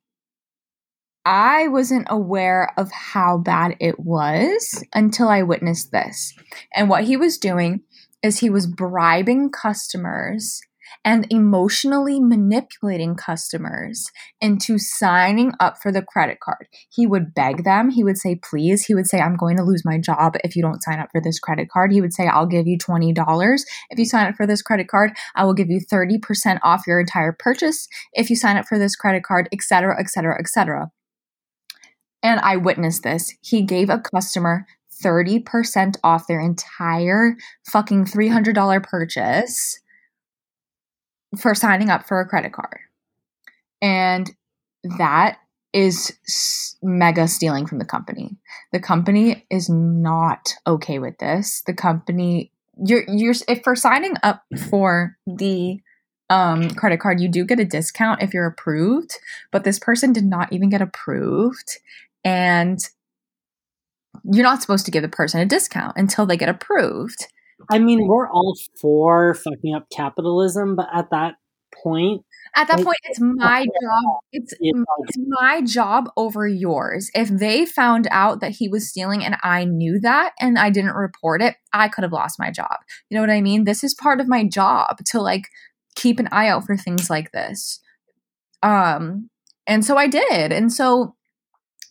I 1.25 1.69
wasn't 1.69 2.09
aware 2.11 2.73
of 2.77 2.91
how 2.91 3.39
bad 3.39 3.77
it 3.79 4.01
was 4.01 4.85
until 4.95 5.29
I 5.29 5.43
witnessed 5.43 5.93
this. 5.93 6.35
And 6.75 6.89
what 6.89 7.05
he 7.05 7.17
was 7.17 7.39
doing 7.39 7.83
is 8.23 8.39
he 8.39 8.51
was 8.51 8.67
bribing 8.67 9.51
customers 9.51 10.61
and 11.05 11.27
emotionally 11.31 12.21
manipulating 12.21 13.15
customers 13.15 14.11
into 14.41 14.79
signing 14.79 15.53
up 15.59 15.79
for 15.83 15.91
the 15.91 16.03
credit 16.03 16.39
card. 16.41 16.69
He 16.91 17.07
would 17.07 17.35
beg 17.35 17.65
them, 17.65 17.91
he 17.91 18.05
would 18.05 18.19
say, 18.19 18.37
please. 18.37 18.85
He 18.85 18.95
would 18.95 19.07
say, 19.07 19.21
I'm 19.21 19.37
going 19.37 19.57
to 19.57 19.65
lose 19.65 19.85
my 19.85 19.99
job 19.99 20.37
if 20.45 20.55
you 20.55 20.63
don't 20.63 20.83
sign 20.83 21.01
up 21.01 21.09
for 21.11 21.21
this 21.21 21.39
credit 21.39 21.69
card. 21.71 21.93
He 21.93 22.01
would 22.01 22.13
say, 22.13 22.27
I'll 22.27 22.47
give 22.47 22.67
you 22.67 22.79
$20 22.79 23.63
if 23.91 23.99
you 23.99 24.05
sign 24.05 24.27
up 24.27 24.37
for 24.37 24.47
this 24.47 24.63
credit 24.63 24.89
card. 24.89 25.13
I 25.35 25.45
will 25.45 25.55
give 25.55 25.69
you 25.69 25.81
30% 25.81 26.59
off 26.63 26.87
your 26.87 27.01
entire 27.01 27.35
purchase 27.39 27.89
if 28.13 28.31
you 28.31 28.37
sign 28.37 28.57
up 28.57 28.67
for 28.67 28.79
this 28.79 28.97
credit 28.97 29.25
card, 29.25 29.49
etc., 29.53 29.99
etc., 29.99 30.39
etc. 30.39 30.91
And 32.23 32.41
I 32.41 32.57
witnessed 32.57 33.03
this. 33.03 33.35
He 33.41 33.63
gave 33.63 33.91
a 33.91 34.01
customer 34.15 34.67
30% 35.05 35.97
off 36.05 36.27
their 36.29 36.41
entire 36.41 37.37
fucking 37.71 38.05
$300 38.05 38.83
purchase 38.85 39.81
for 41.39 41.55
signing 41.55 41.91
up 41.91 42.07
for 42.07 42.21
a 42.21 42.29
credit 42.29 42.53
card. 42.53 42.79
And 43.81 44.31
that 44.99 45.39
is 45.73 46.17
mega 46.83 47.27
stealing 47.27 47.67
from 47.67 47.79
the 47.79 47.85
company. 47.85 48.37
The 48.73 48.81
company 48.81 49.47
is 49.51 49.69
not 49.69 50.55
okay 50.67 50.99
with 50.99 51.19
this. 51.19 51.63
The 51.67 51.75
company 51.75 52.53
you're 52.85 53.05
you're 53.09 53.35
if 53.49 53.63
for 53.63 53.77
signing 53.77 54.15
up 54.23 54.43
for 54.71 55.17
the 55.27 55.81
um 56.31 56.71
credit 56.71 57.01
card 57.01 57.21
you 57.21 57.29
do 57.29 57.45
get 57.45 57.61
a 57.61 57.65
discount 57.65 58.23
if 58.23 58.33
you're 58.35 58.47
approved, 58.47 59.19
but 59.51 59.65
this 59.65 59.79
person 59.79 60.13
did 60.13 60.25
not 60.25 60.53
even 60.53 60.69
get 60.69 60.83
approved 60.83 61.79
and 62.25 62.79
you're 64.25 64.45
not 64.45 64.63
supposed 64.63 64.85
to 64.85 64.91
give 64.91 65.03
the 65.03 65.09
person 65.09 65.41
a 65.41 65.47
discount 65.47 65.97
until 65.97 66.27
they 66.27 66.37
get 66.37 66.49
approved. 66.49 67.27
I 67.71 67.79
mean, 67.79 68.07
we're 68.07 68.29
all 68.29 68.57
for 68.81 69.35
fucking 69.35 69.75
up 69.75 69.87
capitalism, 69.91 70.77
but 70.77 70.89
at 70.93 71.11
that 71.11 71.35
point, 71.83 72.23
At 72.55 72.69
that 72.69 72.81
point, 72.85 72.99
it's 73.05 73.21
my 73.21 73.65
job. 73.65 74.21
It's 74.33 74.53
it's 74.61 75.17
my 75.29 75.63
job 75.63 76.11
over 76.17 76.47
yours. 76.47 77.11
If 77.15 77.29
they 77.29 77.65
found 77.65 78.09
out 78.11 78.41
that 78.41 78.53
he 78.53 78.69
was 78.69 78.89
stealing 78.89 79.25
and 79.25 79.37
I 79.43 79.65
knew 79.65 79.99
that 80.01 80.33
and 80.39 80.59
I 80.59 80.69
didn't 80.71 80.95
report 80.95 81.41
it, 81.41 81.57
I 81.73 81.89
could 81.89 82.03
have 82.05 82.13
lost 82.13 82.39
my 82.39 82.51
job. 82.51 82.77
You 83.09 83.17
know 83.17 83.23
what 83.23 83.31
I 83.31 83.41
mean? 83.41 83.65
This 83.65 83.83
is 83.83 83.95
part 83.95 84.21
of 84.21 84.29
my 84.29 84.47
job 84.47 84.99
to 85.07 85.21
like 85.21 85.49
keep 85.95 86.19
an 86.21 86.29
eye 86.31 86.49
out 86.49 86.67
for 86.67 86.77
things 86.77 87.09
like 87.09 87.33
this. 87.33 87.81
Um 88.63 89.31
and 89.67 89.85
so 89.85 89.97
I 89.97 90.09
did. 90.09 90.53
And 90.53 90.73
so 90.73 91.15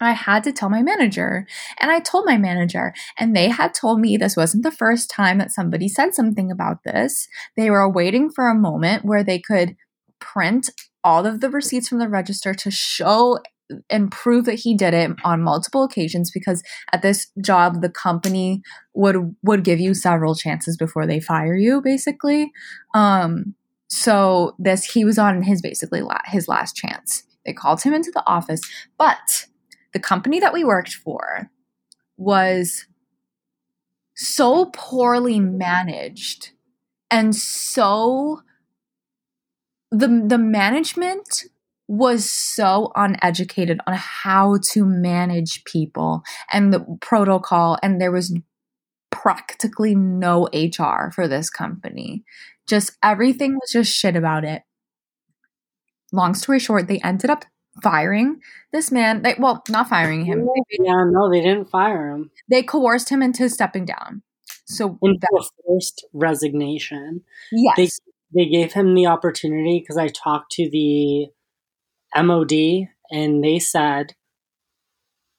I 0.01 0.11
had 0.11 0.43
to 0.43 0.51
tell 0.51 0.69
my 0.69 0.81
manager. 0.81 1.45
And 1.79 1.91
I 1.91 1.99
told 1.99 2.25
my 2.25 2.37
manager, 2.37 2.93
and 3.17 3.35
they 3.35 3.49
had 3.49 3.73
told 3.73 3.99
me 3.99 4.17
this 4.17 4.35
wasn't 4.35 4.63
the 4.63 4.71
first 4.71 5.09
time 5.09 5.37
that 5.37 5.51
somebody 5.51 5.87
said 5.87 6.13
something 6.13 6.51
about 6.51 6.83
this. 6.83 7.27
They 7.55 7.69
were 7.69 7.89
waiting 7.89 8.29
for 8.29 8.47
a 8.47 8.55
moment 8.55 9.05
where 9.05 9.23
they 9.23 9.39
could 9.39 9.75
print 10.19 10.69
all 11.03 11.25
of 11.25 11.41
the 11.41 11.49
receipts 11.49 11.87
from 11.87 11.99
the 11.99 12.09
register 12.09 12.53
to 12.53 12.71
show 12.71 13.39
and 13.89 14.11
prove 14.11 14.45
that 14.45 14.59
he 14.59 14.75
did 14.75 14.93
it 14.93 15.11
on 15.23 15.41
multiple 15.41 15.83
occasions 15.83 16.31
because 16.31 16.61
at 16.91 17.01
this 17.01 17.27
job 17.41 17.81
the 17.81 17.89
company 17.89 18.61
would 18.93 19.35
would 19.43 19.63
give 19.63 19.79
you 19.79 19.93
several 19.93 20.35
chances 20.35 20.75
before 20.75 21.07
they 21.07 21.19
fire 21.19 21.55
you 21.55 21.81
basically 21.81 22.51
um 22.93 23.55
so 23.87 24.55
this 24.59 24.83
he 24.83 25.05
was 25.05 25.17
on 25.17 25.41
his 25.43 25.61
basically 25.61 26.01
la- 26.01 26.17
his 26.25 26.47
last 26.47 26.75
chance 26.75 27.23
they 27.45 27.53
called 27.53 27.81
him 27.81 27.93
into 27.93 28.11
the 28.11 28.23
office 28.27 28.61
but 28.97 29.45
the 29.93 29.99
company 29.99 30.39
that 30.39 30.53
we 30.53 30.63
worked 30.63 30.93
for 30.93 31.49
was 32.17 32.85
so 34.15 34.71
poorly 34.73 35.39
managed 35.39 36.51
and 37.09 37.35
so 37.35 38.41
the 39.91 40.23
the 40.27 40.37
management 40.37 41.45
was 41.87 42.29
so 42.29 42.91
uneducated 42.95 43.79
on 43.85 43.93
how 43.93 44.57
to 44.63 44.85
manage 44.85 45.63
people 45.65 46.23
and 46.51 46.73
the 46.73 46.85
protocol 47.01 47.77
and 47.83 47.99
there 47.99 48.11
was 48.11 48.33
practically 49.11 49.93
no 49.93 50.47
HR 50.53 51.11
for 51.11 51.27
this 51.27 51.49
company. 51.49 52.23
Just 52.67 52.97
everything 53.03 53.55
was 53.55 53.71
just 53.71 53.93
shit 53.93 54.15
about 54.15 54.43
it. 54.43 54.63
Long 56.11 56.33
story 56.33 56.59
short, 56.59 56.87
they 56.87 56.99
ended 57.03 57.29
up 57.29 57.45
firing 57.81 58.41
this 58.71 58.91
man. 58.91 59.21
They, 59.21 59.35
well, 59.39 59.63
not 59.69 59.89
firing 59.89 60.25
him. 60.25 60.47
Yeah, 60.69 61.03
no, 61.09 61.29
they 61.31 61.41
didn't 61.41 61.69
fire 61.69 62.11
him. 62.11 62.31
they 62.49 62.63
coerced 62.63 63.09
him 63.09 63.21
into 63.21 63.49
stepping 63.49 63.85
down. 63.85 64.23
So 64.65 64.97
Into 65.01 65.19
that, 65.21 65.39
a 65.39 65.43
forced 65.65 66.05
resignation. 66.13 67.21
yes, 67.51 67.75
They 67.77 67.89
they 68.33 68.49
gave 68.49 68.73
him 68.73 68.93
the 68.95 69.07
opportunity 69.07 69.79
because 69.79 69.97
I 69.97 70.07
talked 70.07 70.51
to 70.53 70.69
the 70.69 71.27
MOD 72.15 72.87
and 73.11 73.43
they 73.43 73.59
said 73.59 74.13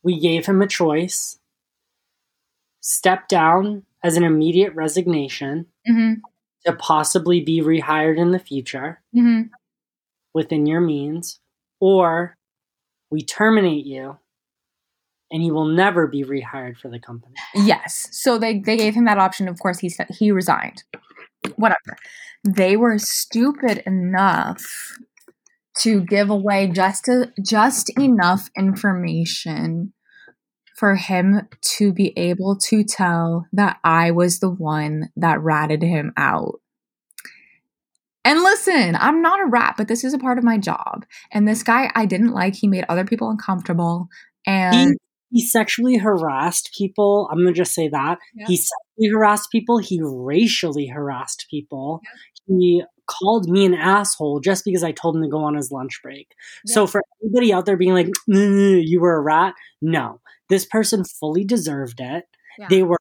we 0.02 0.18
gave 0.20 0.44
him 0.46 0.60
a 0.60 0.66
choice: 0.66 1.38
step 2.80 3.28
down 3.28 3.84
as 4.02 4.16
an 4.16 4.24
immediate 4.24 4.74
resignation 4.74 5.66
hmm 5.86 6.14
to 6.64 6.72
possibly 6.74 7.40
be 7.40 7.60
rehired 7.60 8.18
in 8.18 8.30
the 8.32 8.38
future 8.38 9.02
hmm 9.12 9.42
within 10.34 10.64
your 10.66 10.80
means, 10.80 11.40
or 11.82 12.36
we 13.10 13.24
terminate 13.24 13.84
you 13.84 14.16
and 15.32 15.42
he 15.42 15.50
will 15.50 15.66
never 15.66 16.06
be 16.06 16.22
rehired 16.22 16.78
for 16.78 16.88
the 16.88 17.00
company. 17.00 17.34
Yes. 17.56 18.08
So 18.12 18.38
they 18.38 18.60
they 18.60 18.76
gave 18.76 18.94
him 18.94 19.04
that 19.06 19.18
option. 19.18 19.48
Of 19.48 19.58
course, 19.58 19.80
he 19.80 19.88
said 19.88 20.06
he 20.08 20.30
resigned. 20.30 20.84
Whatever. 21.56 21.96
They 22.44 22.76
were 22.76 22.98
stupid 22.98 23.82
enough 23.84 24.96
to 25.78 26.02
give 26.02 26.30
away 26.30 26.68
just 26.68 27.06
to, 27.06 27.32
just 27.44 27.90
enough 27.98 28.48
information 28.56 29.92
for 30.76 30.94
him 30.94 31.48
to 31.78 31.92
be 31.92 32.16
able 32.16 32.56
to 32.68 32.84
tell 32.84 33.46
that 33.52 33.78
I 33.82 34.12
was 34.12 34.38
the 34.38 34.50
one 34.50 35.10
that 35.16 35.40
ratted 35.40 35.82
him 35.82 36.12
out. 36.16 36.60
And 38.24 38.40
listen, 38.42 38.96
I'm 38.96 39.20
not 39.20 39.40
a 39.40 39.46
rat, 39.46 39.74
but 39.76 39.88
this 39.88 40.04
is 40.04 40.14
a 40.14 40.18
part 40.18 40.38
of 40.38 40.44
my 40.44 40.56
job. 40.58 41.04
And 41.32 41.46
this 41.48 41.62
guy 41.62 41.90
I 41.94 42.06
didn't 42.06 42.32
like. 42.32 42.54
He 42.54 42.68
made 42.68 42.84
other 42.88 43.04
people 43.04 43.28
uncomfortable. 43.30 44.08
And 44.46 44.96
He, 45.30 45.40
he 45.40 45.46
sexually 45.46 45.96
harassed 45.96 46.70
people. 46.76 47.28
I'm 47.32 47.38
gonna 47.38 47.52
just 47.52 47.74
say 47.74 47.88
that 47.88 48.18
Yeah. 48.34 48.46
he 48.46 48.56
sexually 48.56 49.10
harassed 49.12 49.50
people. 49.50 49.78
He 49.78 50.00
racially 50.02 50.86
harassed 50.86 51.46
people. 51.50 52.00
He 52.46 52.84
called 53.08 53.48
me 53.48 53.64
an 53.66 53.74
asshole 53.74 54.40
just 54.40 54.64
because 54.64 54.84
I 54.84 54.92
told 54.92 55.16
him 55.16 55.22
to 55.22 55.28
go 55.28 55.38
on 55.44 55.54
his 55.56 55.70
lunch 55.72 56.00
break. 56.02 56.28
So 56.66 56.86
for 56.86 57.02
everybody 57.20 57.52
out 57.52 57.66
there 57.66 57.76
being 57.76 57.92
like, 57.94 58.08
"Mm, 58.30 58.82
"You 58.84 59.00
were 59.00 59.16
a 59.16 59.20
rat," 59.20 59.54
no, 59.80 60.20
this 60.48 60.64
person 60.64 61.04
fully 61.04 61.44
deserved 61.44 62.00
it. 62.00 62.24
Yeah. 62.58 62.68
They 62.68 62.82
were 62.82 62.98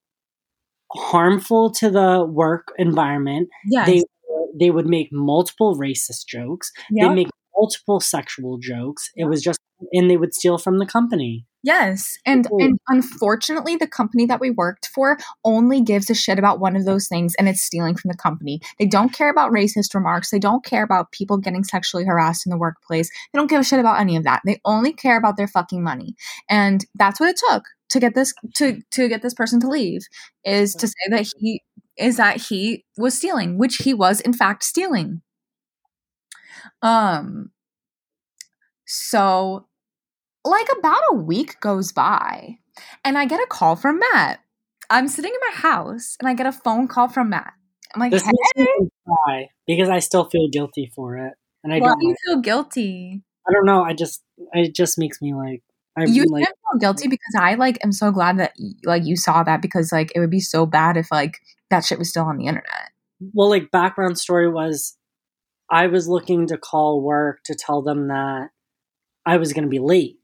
harmful 0.93 1.71
to 1.71 1.89
the 1.89 2.25
work 2.25 2.71
environment. 2.77 3.49
yes. 3.65 3.85
They 3.87 4.03
they 4.59 4.71
would 4.71 4.87
make 4.87 5.09
multiple 5.11 5.75
racist 5.77 6.25
jokes. 6.27 6.71
Yep. 6.91 7.09
They 7.09 7.15
make 7.15 7.29
multiple 7.55 7.99
sexual 7.99 8.57
jokes. 8.57 9.09
It 9.15 9.25
was 9.25 9.41
just, 9.41 9.59
and 9.93 10.09
they 10.09 10.17
would 10.17 10.33
steal 10.33 10.57
from 10.57 10.79
the 10.79 10.85
company. 10.85 11.45
Yes, 11.63 12.17
and 12.25 12.45
People- 12.45 12.63
and 12.63 12.79
unfortunately, 12.87 13.75
the 13.75 13.87
company 13.87 14.25
that 14.25 14.39
we 14.39 14.49
worked 14.49 14.87
for 14.87 15.19
only 15.45 15.79
gives 15.79 16.09
a 16.09 16.15
shit 16.15 16.39
about 16.39 16.59
one 16.59 16.75
of 16.75 16.85
those 16.85 17.07
things, 17.07 17.35
and 17.35 17.47
it's 17.47 17.61
stealing 17.61 17.95
from 17.95 18.09
the 18.09 18.17
company. 18.17 18.61
They 18.79 18.87
don't 18.87 19.13
care 19.13 19.29
about 19.29 19.51
racist 19.51 19.93
remarks. 19.93 20.31
They 20.31 20.39
don't 20.39 20.65
care 20.65 20.83
about 20.83 21.11
people 21.11 21.37
getting 21.37 21.63
sexually 21.63 22.03
harassed 22.03 22.47
in 22.47 22.49
the 22.49 22.57
workplace. 22.57 23.09
They 23.09 23.37
don't 23.37 23.49
give 23.49 23.61
a 23.61 23.63
shit 23.63 23.79
about 23.79 23.99
any 23.99 24.17
of 24.17 24.23
that. 24.23 24.41
They 24.43 24.59
only 24.65 24.91
care 24.91 25.17
about 25.17 25.37
their 25.37 25.47
fucking 25.47 25.83
money, 25.83 26.15
and 26.49 26.83
that's 26.95 27.19
what 27.19 27.29
it 27.29 27.39
took 27.47 27.65
to 27.89 27.99
get 27.99 28.15
this 28.15 28.33
to 28.55 28.81
to 28.91 29.07
get 29.07 29.21
this 29.21 29.33
person 29.33 29.59
to 29.59 29.67
leave 29.67 30.01
is 30.43 30.73
to 30.75 30.87
say 30.87 31.09
that 31.09 31.27
he 31.37 31.61
is 31.97 32.17
that 32.17 32.37
he 32.49 32.85
was 32.97 33.17
stealing, 33.17 33.57
which 33.57 33.77
he 33.77 33.93
was 33.93 34.21
in 34.21 34.33
fact 34.33 34.63
stealing. 34.63 35.21
Um. 36.81 37.51
So 38.85 39.67
like 40.43 40.67
about 40.77 41.01
a 41.11 41.15
week 41.15 41.59
goes 41.61 41.91
by 41.91 42.57
and 43.05 43.17
I 43.17 43.25
get 43.25 43.39
a 43.39 43.47
call 43.47 43.75
from 43.75 43.99
Matt. 43.99 44.39
I'm 44.89 45.07
sitting 45.07 45.31
in 45.31 45.39
my 45.49 45.55
house 45.61 46.17
and 46.19 46.27
I 46.27 46.33
get 46.33 46.47
a 46.47 46.51
phone 46.51 46.87
call 46.87 47.07
from 47.07 47.29
Matt. 47.29 47.53
I'm 47.93 47.99
like, 48.01 48.11
This 48.11 48.23
hey, 48.23 48.31
makes 48.57 48.69
me 48.81 48.89
cry 49.05 49.47
because 49.67 49.89
I 49.89 49.99
still 49.99 50.25
feel 50.29 50.47
guilty 50.49 50.91
for 50.95 51.17
it, 51.17 51.33
and 51.63 51.73
I 51.73 51.79
why 51.79 51.87
don't. 51.89 51.99
do 51.99 52.05
you 52.07 52.11
like- 52.11 52.17
feel 52.25 52.41
guilty? 52.41 53.21
I 53.47 53.51
don't 53.53 53.65
know. 53.65 53.83
I 53.83 53.93
just, 53.93 54.23
it 54.53 54.75
just 54.75 54.97
makes 54.99 55.21
me 55.21 55.33
like. 55.33 55.61
I'm 55.97 56.07
You 56.07 56.25
like, 56.25 56.45
feel 56.45 56.79
guilty 56.79 57.07
because 57.07 57.35
I 57.37 57.55
like 57.55 57.77
am 57.83 57.91
so 57.91 58.11
glad 58.11 58.39
that 58.39 58.53
like 58.85 59.05
you 59.05 59.15
saw 59.17 59.43
that 59.43 59.61
because 59.61 59.91
like 59.91 60.11
it 60.15 60.19
would 60.19 60.29
be 60.29 60.39
so 60.39 60.65
bad 60.65 60.97
if 60.97 61.11
like 61.11 61.39
that 61.69 61.83
shit 61.85 61.99
was 61.99 62.09
still 62.09 62.23
on 62.25 62.37
the 62.37 62.45
internet. 62.47 62.91
well, 63.33 63.49
like 63.49 63.71
background 63.71 64.17
story 64.17 64.49
was, 64.49 64.97
I 65.69 65.87
was 65.87 66.07
looking 66.07 66.47
to 66.47 66.57
call 66.57 67.01
work 67.01 67.43
to 67.45 67.55
tell 67.55 67.81
them 67.81 68.07
that 68.07 68.49
I 69.25 69.37
was 69.37 69.53
going 69.53 69.63
to 69.63 69.69
be 69.69 69.79
late, 69.79 70.19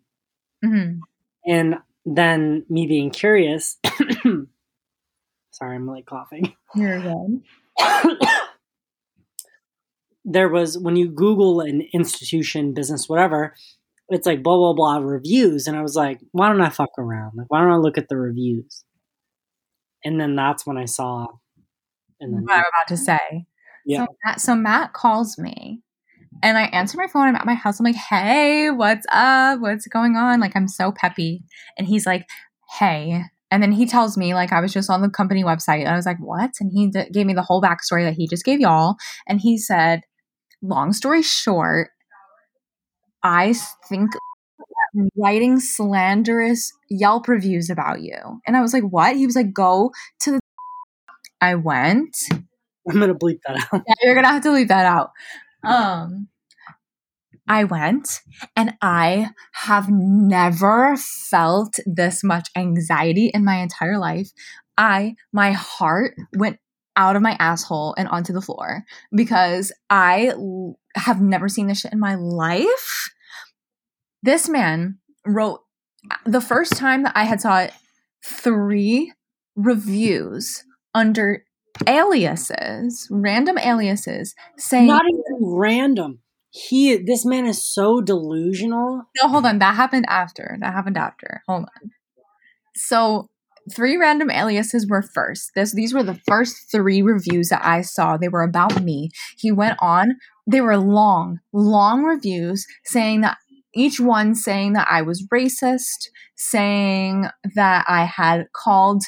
hmm 0.64 1.00
and 1.46 1.76
then 2.06 2.66
me 2.70 2.88
being 2.88 3.10
curious. 3.10 3.78
sorry, 5.52 5.76
I'm 5.76 5.88
like 5.88 6.06
coughing. 6.06 6.54
You're 6.76 7.02
good. 7.02 7.44
there 10.26 10.50
was 10.50 10.78
when 10.78 10.96
you 10.96 11.08
Google 11.10 11.62
an 11.62 11.88
institution, 11.94 12.74
business, 12.74 13.08
whatever, 13.08 13.54
it's 14.10 14.26
like 14.26 14.44
blah 14.44 14.58
blah 14.58 14.74
blah 14.74 14.98
reviews, 14.98 15.68
and 15.68 15.78
I 15.78 15.82
was 15.82 15.96
like, 15.96 16.20
why 16.32 16.50
don't 16.50 16.62
I 16.62 16.70
fuck 16.70 16.92
around? 16.98 17.34
Like, 17.36 17.48
why 17.50 17.62
don't 17.62 17.72
I 17.72 17.78
look 17.78 17.98
at 17.98 18.10
the 18.10 18.18
reviews? 18.18 18.84
And 20.04 20.20
then 20.20 20.36
that's 20.36 20.66
when 20.66 20.78
I 20.78 20.86
saw, 20.86 21.28
and 22.20 22.34
then 22.34 22.44
What 22.44 22.54
I'm 22.54 22.60
about 22.60 22.88
to 22.90 22.98
say. 22.98 23.46
Yeah. 23.86 24.06
So 24.06 24.16
Matt, 24.26 24.42
so 24.42 24.56
Matt 24.56 24.94
calls 24.94 25.38
me 25.38 25.82
and 26.44 26.58
I 26.58 26.64
answer 26.66 26.98
my 26.98 27.08
phone. 27.08 27.28
I'm 27.28 27.36
at 27.36 27.46
my 27.46 27.54
house. 27.54 27.80
I'm 27.80 27.86
like, 27.86 27.96
hey, 27.96 28.70
what's 28.70 29.06
up? 29.12 29.60
What's 29.60 29.88
going 29.88 30.16
on? 30.16 30.40
Like, 30.40 30.56
I'm 30.56 30.68
so 30.68 30.92
peppy. 30.92 31.44
And 31.78 31.88
he's 31.88 32.06
like, 32.06 32.26
hey. 32.78 33.24
And 33.50 33.64
then 33.64 33.72
he 33.72 33.86
tells 33.86 34.18
me, 34.18 34.34
like, 34.34 34.52
I 34.52 34.60
was 34.60 34.74
just 34.74 34.90
on 34.90 35.02
the 35.02 35.10
company 35.10 35.44
website. 35.44 35.80
And 35.80 35.90
I 35.90 35.96
was 35.96 36.06
like, 36.06 36.20
what? 36.20 36.52
And 36.60 36.70
he 36.74 36.90
d- 36.90 37.10
gave 37.14 37.26
me 37.26 37.34
the 37.34 37.42
whole 37.42 37.62
backstory 37.62 38.04
that 38.04 38.14
he 38.14 38.28
just 38.28 38.44
gave 38.44 38.60
y'all. 38.60 38.96
And 39.26 39.40
he 39.40 39.58
said, 39.58 40.02
long 40.62 40.92
story 40.92 41.22
short, 41.22 41.90
I 43.24 43.54
think 43.88 44.12
writing 45.18 45.60
slanderous 45.60 46.72
Yelp 46.90 47.28
reviews 47.28 47.70
about 47.70 48.02
you. 48.02 48.42
And 48.46 48.56
I 48.56 48.62
was 48.62 48.74
like, 48.74 48.84
what? 48.84 49.16
He 49.16 49.26
was 49.26 49.36
like, 49.36 49.54
go 49.54 49.92
to 50.22 50.32
the. 50.32 50.40
I 51.42 51.56
went. 51.56 52.18
I'm 52.90 53.00
gonna 53.00 53.14
bleep 53.14 53.40
that 53.46 53.58
out. 53.72 53.84
Yeah, 53.88 53.96
you're 54.02 54.16
gonna 54.16 54.30
have 54.30 54.44
to 54.44 54.52
leave 54.52 54.70
that 54.70 54.86
out. 54.86 55.12
Um, 55.64 56.30
I 57.48 57.64
went 57.64 58.22
and 58.56 58.74
I 58.82 59.30
have 59.54 59.90
never 59.90 60.96
felt 60.98 61.80
this 61.86 62.24
much 62.24 62.50
anxiety 62.56 63.32
in 63.34 63.46
my 63.46 63.58
entire 63.58 63.98
life. 63.98 64.32
I, 64.78 65.16
my 65.32 65.54
heart 65.54 66.16
went 66.36 66.60
out 66.98 67.16
of 67.16 67.22
my 67.22 67.38
asshole 67.40 67.96
and 67.98 68.10
onto 68.10 68.34
the 68.34 68.42
floor 68.42 68.84
because 69.16 69.72
I 69.90 70.30
l- 70.34 70.78
have 70.96 71.22
never 71.22 71.48
seen 71.48 71.68
this 71.68 71.80
shit 71.80 71.94
in 71.94 72.00
my 72.00 72.16
life. 72.16 73.10
This 74.24 74.50
man 74.50 74.98
wrote 75.26 75.62
the 76.26 76.42
first 76.42 76.74
time 76.76 77.04
that 77.04 77.14
I 77.16 77.24
had 77.24 77.40
saw 77.40 77.60
it, 77.60 77.74
three 78.26 79.14
reviews 79.56 80.64
under 80.94 81.44
aliases, 81.88 83.08
random 83.12 83.58
aliases, 83.58 84.34
saying 84.58 84.88
Not 84.88 85.04
even 85.10 85.56
random. 85.56 86.20
He, 86.50 86.98
this 86.98 87.26
man 87.26 87.46
is 87.46 87.64
so 87.64 88.02
delusional. 88.02 89.04
No, 89.22 89.30
hold 89.30 89.46
on. 89.46 89.60
That 89.60 89.76
happened 89.76 90.06
after. 90.08 90.58
That 90.60 90.74
happened 90.74 90.98
after. 90.98 91.44
Hold 91.48 91.64
on. 91.64 91.92
So 92.76 93.30
three 93.74 93.98
random 93.98 94.30
aliases 94.30 94.88
were 94.88 95.02
first. 95.02 95.52
This 95.56 95.74
these 95.74 95.94
were 95.94 96.04
the 96.04 96.20
first 96.28 96.72
three 96.72 97.02
reviews 97.02 97.50
that 97.50 97.66
I 97.66 97.82
saw. 97.82 98.18
They 98.18 98.30
were 98.30 98.44
about 98.44 98.82
me. 98.82 99.10
He 99.38 99.52
went 99.52 99.78
on. 99.82 100.16
They 100.46 100.62
were 100.62 100.78
long, 100.78 101.40
long 101.52 102.04
reviews 102.04 102.66
saying 102.86 103.22
that 103.22 103.38
each 103.76 104.00
one 104.00 104.34
saying 104.34 104.74
that 104.74 104.88
I 104.90 105.02
was 105.02 105.28
racist, 105.34 106.10
saying 106.36 107.28
that 107.56 107.86
I 107.88 108.06
had 108.06 108.48
called 108.54 109.04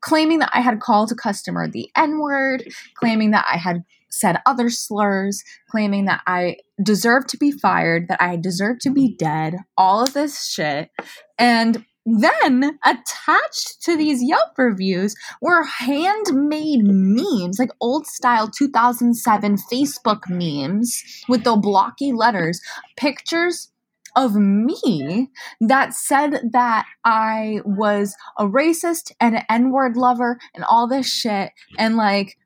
claiming 0.00 0.38
that 0.38 0.50
I 0.52 0.60
had 0.60 0.80
called 0.80 1.10
a 1.10 1.14
customer 1.14 1.66
the 1.66 1.90
N-word, 1.96 2.68
claiming 2.94 3.30
that 3.30 3.46
I 3.50 3.56
had 3.56 3.84
said 4.10 4.38
other 4.46 4.68
slurs, 4.68 5.42
claiming 5.70 6.04
that 6.04 6.20
I 6.26 6.58
deserved 6.82 7.28
to 7.30 7.38
be 7.38 7.50
fired, 7.50 8.08
that 8.08 8.22
I 8.22 8.36
deserved 8.36 8.82
to 8.82 8.90
be 8.90 9.16
dead, 9.16 9.56
all 9.76 10.02
of 10.02 10.12
this 10.12 10.46
shit. 10.46 10.90
And 11.38 11.84
then 12.06 12.78
attached 12.84 13.82
to 13.82 13.96
these 13.96 14.22
Yelp 14.22 14.58
reviews 14.58 15.14
were 15.40 15.64
handmade 15.64 16.84
memes, 16.84 17.58
like 17.58 17.70
old 17.80 18.06
style 18.06 18.48
2007 18.48 19.56
Facebook 19.72 20.28
memes 20.28 21.02
with 21.28 21.44
the 21.44 21.56
blocky 21.56 22.12
letters, 22.12 22.60
pictures 22.96 23.70
of 24.16 24.36
me 24.36 25.30
that 25.60 25.94
said 25.94 26.40
that 26.52 26.86
I 27.04 27.60
was 27.64 28.14
a 28.38 28.46
racist 28.46 29.12
and 29.20 29.36
an 29.36 29.44
N-word 29.48 29.96
lover 29.96 30.38
and 30.54 30.64
all 30.68 30.86
this 30.86 31.10
shit. 31.10 31.50
And 31.78 31.96
like 31.96 32.36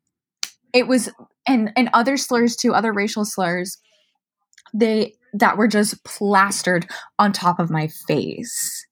it 0.72 0.86
was 0.86 1.11
and 1.46 1.72
and 1.76 1.90
other 1.92 2.16
slurs 2.16 2.56
too, 2.56 2.74
other 2.74 2.92
racial 2.92 3.24
slurs. 3.24 3.78
They 4.72 5.14
that 5.34 5.56
were 5.56 5.68
just 5.68 6.04
plastered 6.04 6.86
on 7.18 7.32
top 7.32 7.59
of 7.59 7.70
my 7.70 7.88
face. 8.06 8.86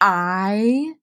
I 0.00 0.94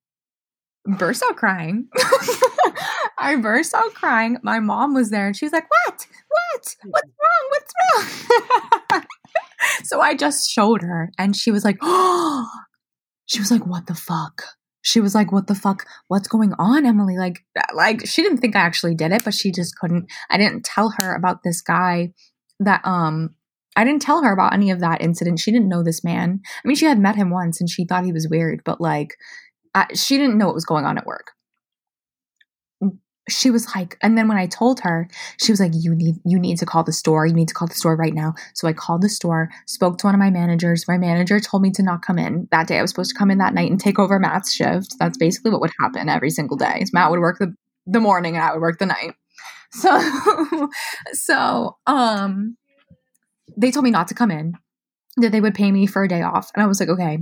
burst 0.85 1.23
out 1.23 1.35
crying. 1.35 1.87
I 3.17 3.35
burst 3.35 3.73
out 3.73 3.93
crying. 3.93 4.37
My 4.43 4.59
mom 4.59 4.93
was 4.93 5.09
there 5.09 5.27
and 5.27 5.35
she 5.35 5.45
was 5.45 5.53
like, 5.53 5.67
What? 5.69 6.07
What? 6.27 6.75
What's 6.85 7.11
wrong? 7.21 7.49
What's 7.49 8.91
wrong? 8.91 9.03
so 9.83 10.01
I 10.01 10.15
just 10.15 10.49
showed 10.49 10.81
her 10.81 11.11
and 11.17 11.35
she 11.35 11.51
was 11.51 11.63
like, 11.63 11.77
Oh, 11.81 12.49
she 13.25 13.39
was 13.39 13.51
like, 13.51 13.65
What 13.65 13.87
the 13.87 13.95
fuck? 13.95 14.43
She 14.81 14.99
was 14.99 15.13
like, 15.13 15.31
What 15.31 15.47
the 15.47 15.55
fuck? 15.55 15.85
What's 16.07 16.27
going 16.27 16.53
on, 16.57 16.85
Emily? 16.85 17.17
Like, 17.17 17.45
like 17.73 18.07
she 18.07 18.21
didn't 18.23 18.39
think 18.39 18.55
I 18.55 18.61
actually 18.61 18.95
did 18.95 19.11
it, 19.11 19.23
but 19.23 19.33
she 19.33 19.51
just 19.51 19.77
couldn't. 19.77 20.07
I 20.29 20.37
didn't 20.37 20.65
tell 20.65 20.91
her 20.97 21.15
about 21.15 21.43
this 21.43 21.61
guy 21.61 22.13
that 22.59 22.81
um 22.85 23.35
I 23.76 23.84
didn't 23.84 24.01
tell 24.01 24.24
her 24.24 24.34
about 24.34 24.53
any 24.53 24.72
of 24.72 24.80
that 24.80 25.01
incident. 25.01 25.39
She 25.39 25.51
didn't 25.51 25.69
know 25.69 25.84
this 25.84 26.03
man. 26.03 26.41
I 26.63 26.67
mean, 26.67 26.76
she 26.76 26.86
had 26.86 26.99
met 26.99 27.15
him 27.15 27.30
once 27.30 27.61
and 27.61 27.69
she 27.69 27.86
thought 27.86 28.05
he 28.05 28.11
was 28.11 28.28
weird, 28.28 28.61
but 28.65 28.82
like, 28.82 29.15
I, 29.74 29.88
she 29.93 30.17
didn't 30.17 30.38
know 30.38 30.47
what 30.47 30.55
was 30.55 30.65
going 30.65 30.86
on 30.86 30.97
at 30.97 31.05
work. 31.05 31.32
She 33.30 33.51
was 33.51 33.74
like, 33.76 33.97
and 34.01 34.17
then 34.17 34.28
when 34.28 34.38
I 34.38 34.47
told 34.47 34.82
her, 34.82 35.07
she 35.39 35.51
was 35.51 35.59
like, 35.59 35.72
"You 35.76 35.95
need, 35.95 36.15
you 36.26 36.39
need 36.39 36.57
to 36.57 36.65
call 36.65 36.84
the 36.84 36.91
store. 36.91 37.26
You 37.26 37.36
need 37.36 37.47
to 37.49 37.53
call 37.53 37.67
the 37.67 37.76
store 37.76 37.95
right 37.95 38.15
now." 38.15 38.34
So 38.55 38.67
I 38.67 38.74
called 38.74 39.03
the 39.03 39.09
store, 39.09 39.49
spoke 39.67 39.99
to 39.99 40.07
one 40.07 40.15
of 40.15 40.19
my 40.19 40.32
managers. 40.32 40.86
My 40.88 40.97
manager 40.97 41.39
told 41.39 41.61
me 41.61 41.69
to 41.72 41.84
not 41.84 42.01
come 42.01 42.17
in 42.17 42.47
that 42.51 42.67
day. 42.67 42.80
I 42.80 42.82
was 42.82 42.89
supposed 42.89 43.11
to 43.11 43.17
come 43.17 43.30
in 43.30 43.38
that 43.38 43.53
night 43.53 43.69
and 43.69 43.80
take 43.80 43.99
over 43.99 44.19
Matt's 44.19 44.51
shift. 44.51 44.95
That's 44.99 45.17
basically 45.17 45.51
what 45.51 45.61
would 45.61 45.72
happen 45.80 46.09
every 46.09 46.32
single 46.32 46.57
day. 46.57 46.84
Matt 46.91 47.11
would 47.11 47.19
work 47.19 47.38
the 47.38 47.53
the 47.86 47.99
morning 47.99 48.36
and 48.36 48.43
I 48.43 48.53
would 48.53 48.61
work 48.61 48.80
the 48.80 48.88
night. 48.88 49.13
So, 49.72 50.69
so, 51.13 51.78
um, 51.88 52.57
they 53.57 53.71
told 53.71 53.83
me 53.83 53.91
not 53.91 54.07
to 54.09 54.13
come 54.13 54.31
in, 54.31 54.53
that 55.17 55.31
they 55.31 55.41
would 55.41 55.55
pay 55.55 55.71
me 55.71 55.85
for 55.87 56.03
a 56.03 56.07
day 56.07 56.21
off. 56.21 56.51
And 56.53 56.63
I 56.63 56.67
was 56.67 56.79
like, 56.79 56.89
okay, 56.89 57.19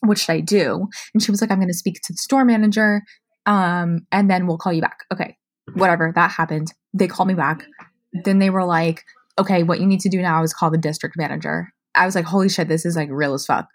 what 0.00 0.18
should 0.18 0.32
I 0.32 0.40
do? 0.40 0.88
And 1.14 1.22
she 1.22 1.30
was 1.30 1.40
like, 1.40 1.50
I'm 1.50 1.58
going 1.58 1.68
to 1.68 1.74
speak 1.74 2.00
to 2.02 2.12
the 2.12 2.18
store 2.18 2.44
manager, 2.44 3.02
um, 3.46 4.06
and 4.10 4.30
then 4.30 4.46
we'll 4.46 4.58
call 4.58 4.72
you 4.72 4.82
back. 4.82 4.98
Okay, 5.12 5.36
whatever. 5.74 6.12
That 6.14 6.30
happened. 6.30 6.72
They 6.92 7.08
called 7.08 7.28
me 7.28 7.34
back. 7.34 7.64
Then 8.24 8.38
they 8.38 8.50
were 8.50 8.64
like, 8.64 9.04
okay, 9.38 9.62
what 9.62 9.80
you 9.80 9.86
need 9.86 10.00
to 10.00 10.08
do 10.08 10.20
now 10.20 10.42
is 10.42 10.52
call 10.52 10.70
the 10.70 10.78
district 10.78 11.16
manager. 11.16 11.72
I 11.94 12.06
was 12.06 12.14
like, 12.14 12.24
holy 12.24 12.48
shit, 12.48 12.68
this 12.68 12.84
is 12.84 12.96
like 12.96 13.08
real 13.10 13.34
as 13.34 13.46
fuck. 13.46 13.68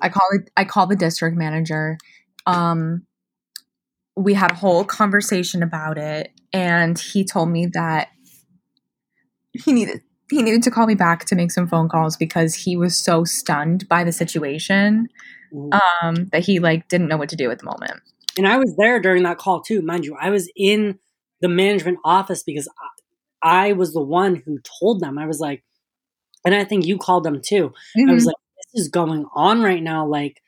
I 0.00 0.08
call 0.08 0.28
it. 0.32 0.50
I 0.56 0.64
call 0.64 0.86
the 0.86 0.96
district 0.96 1.36
manager. 1.36 1.98
Um, 2.46 3.06
we 4.16 4.34
had 4.34 4.50
a 4.50 4.54
whole 4.54 4.84
conversation 4.84 5.62
about 5.62 5.98
it, 5.98 6.32
and 6.52 6.98
he 6.98 7.24
told 7.24 7.48
me 7.48 7.66
that 7.74 8.08
he 9.52 9.72
needed 9.72 10.02
he 10.30 10.42
needed 10.42 10.62
to 10.64 10.70
call 10.70 10.86
me 10.86 10.94
back 10.94 11.24
to 11.26 11.34
make 11.34 11.50
some 11.50 11.66
phone 11.68 11.88
calls 11.88 12.16
because 12.16 12.54
he 12.54 12.76
was 12.76 12.96
so 12.96 13.24
stunned 13.24 13.88
by 13.88 14.04
the 14.04 14.12
situation 14.12 15.08
um, 16.02 16.26
that 16.32 16.42
he 16.44 16.58
like 16.58 16.88
didn't 16.88 17.08
know 17.08 17.16
what 17.16 17.28
to 17.30 17.36
do 17.36 17.50
at 17.50 17.58
the 17.58 17.64
moment. 17.64 18.00
And 18.36 18.46
I 18.46 18.56
was 18.58 18.74
there 18.76 19.00
during 19.00 19.22
that 19.22 19.38
call 19.38 19.60
too, 19.62 19.80
mind 19.82 20.04
you. 20.04 20.16
I 20.20 20.30
was 20.30 20.50
in 20.56 20.98
the 21.40 21.48
management 21.48 21.98
office 22.04 22.42
because 22.42 22.68
I, 23.42 23.68
I 23.68 23.72
was 23.72 23.92
the 23.92 24.02
one 24.02 24.42
who 24.44 24.58
told 24.80 25.00
them. 25.00 25.18
I 25.18 25.26
was 25.26 25.40
like, 25.40 25.62
and 26.44 26.54
I 26.54 26.64
think 26.64 26.84
you 26.86 26.98
called 26.98 27.24
them 27.24 27.40
too. 27.44 27.72
I 28.08 28.12
was 28.12 28.24
Mhm. 28.24 28.26
like, 28.26 28.36
this 28.74 28.82
is 28.82 28.88
going 28.88 29.26
on 29.34 29.62
right 29.62 29.82
now. 29.82 30.06
Like, 30.06 30.42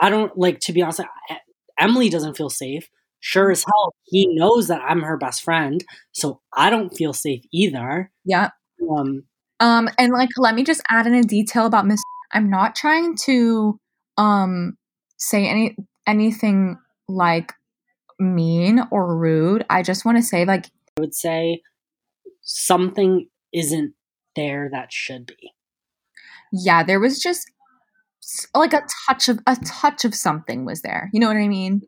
I 0.00 0.08
don't 0.10 0.36
like 0.38 0.60
to 0.60 0.72
be 0.72 0.82
honest. 0.82 1.00
I, 1.00 1.38
Emily 1.78 2.08
doesn't 2.08 2.36
feel 2.36 2.50
safe. 2.50 2.88
Sure 3.20 3.50
as 3.50 3.64
hell, 3.64 3.94
he 4.04 4.26
knows 4.34 4.68
that 4.68 4.80
I'm 4.82 5.02
her 5.02 5.16
best 5.16 5.42
friend, 5.42 5.84
so 6.12 6.40
I 6.56 6.70
don't 6.70 6.90
feel 6.96 7.12
safe 7.12 7.42
either. 7.52 8.10
yeah. 8.24 8.50
Um, 8.90 9.24
Um, 9.60 9.88
and 9.98 10.12
like, 10.12 10.30
let 10.36 10.54
me 10.54 10.64
just 10.64 10.82
add 10.88 11.06
in 11.06 11.14
a 11.14 11.22
detail 11.22 11.66
about 11.66 11.86
Miss. 11.86 12.02
I'm 12.32 12.50
not 12.50 12.74
trying 12.74 13.16
to 13.24 13.78
um 14.16 14.76
say 15.16 15.46
any 15.46 15.76
anything 16.06 16.76
like 17.08 17.52
mean 18.18 18.80
or 18.90 19.16
rude. 19.16 19.64
I 19.70 19.82
just 19.82 20.04
want 20.04 20.18
to 20.18 20.22
say 20.22 20.44
like 20.44 20.66
I 20.96 21.00
would 21.00 21.14
say 21.14 21.62
something 22.42 23.28
isn't 23.52 23.94
there 24.34 24.68
that 24.72 24.92
should 24.92 25.26
be. 25.26 25.52
yeah, 26.52 26.82
there 26.82 27.00
was 27.00 27.18
just 27.20 27.50
like 28.54 28.72
a 28.72 28.82
touch 29.06 29.28
of 29.28 29.38
a 29.46 29.56
touch 29.64 30.04
of 30.04 30.14
something 30.14 30.64
was 30.64 30.82
there. 30.82 31.10
You 31.12 31.20
know 31.20 31.28
what 31.28 31.36
I 31.36 31.48
mean? 31.48 31.82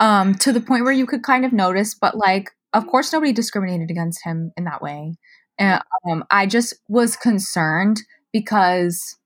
Um, 0.00 0.34
to 0.36 0.52
the 0.52 0.60
point 0.60 0.84
where 0.84 0.92
you 0.92 1.06
could 1.06 1.22
kind 1.22 1.44
of 1.44 1.52
notice, 1.52 1.94
but 1.94 2.16
like, 2.16 2.50
of 2.72 2.86
course, 2.86 3.12
nobody 3.12 3.32
discriminated 3.32 3.90
against 3.90 4.24
him 4.24 4.52
in 4.56 4.64
that 4.64 4.82
way. 4.82 5.14
And 5.58 5.80
um, 6.10 6.24
I 6.30 6.46
just 6.46 6.74
was 6.88 7.16
concerned 7.16 8.02
because 8.32 9.16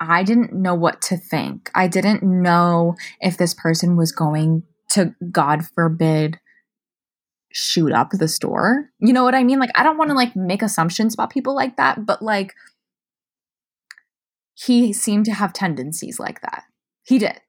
I 0.00 0.22
didn't 0.22 0.52
know 0.52 0.74
what 0.74 1.02
to 1.02 1.16
think. 1.16 1.70
I 1.74 1.88
didn't 1.88 2.22
know 2.22 2.94
if 3.20 3.36
this 3.36 3.52
person 3.52 3.96
was 3.96 4.12
going 4.12 4.62
to, 4.90 5.14
God 5.30 5.66
forbid, 5.74 6.38
shoot 7.52 7.92
up 7.92 8.10
the 8.12 8.28
store. 8.28 8.90
You 9.00 9.12
know 9.12 9.24
what 9.24 9.34
I 9.34 9.42
mean? 9.44 9.58
Like, 9.58 9.72
I 9.74 9.82
don't 9.82 9.98
want 9.98 10.10
to 10.10 10.16
like 10.16 10.36
make 10.36 10.62
assumptions 10.62 11.14
about 11.14 11.30
people 11.30 11.54
like 11.54 11.76
that, 11.76 12.06
but 12.06 12.22
like, 12.22 12.54
he 14.54 14.92
seemed 14.92 15.24
to 15.26 15.32
have 15.32 15.52
tendencies 15.52 16.18
like 16.18 16.40
that. 16.40 16.64
He 17.04 17.18
did. 17.18 17.40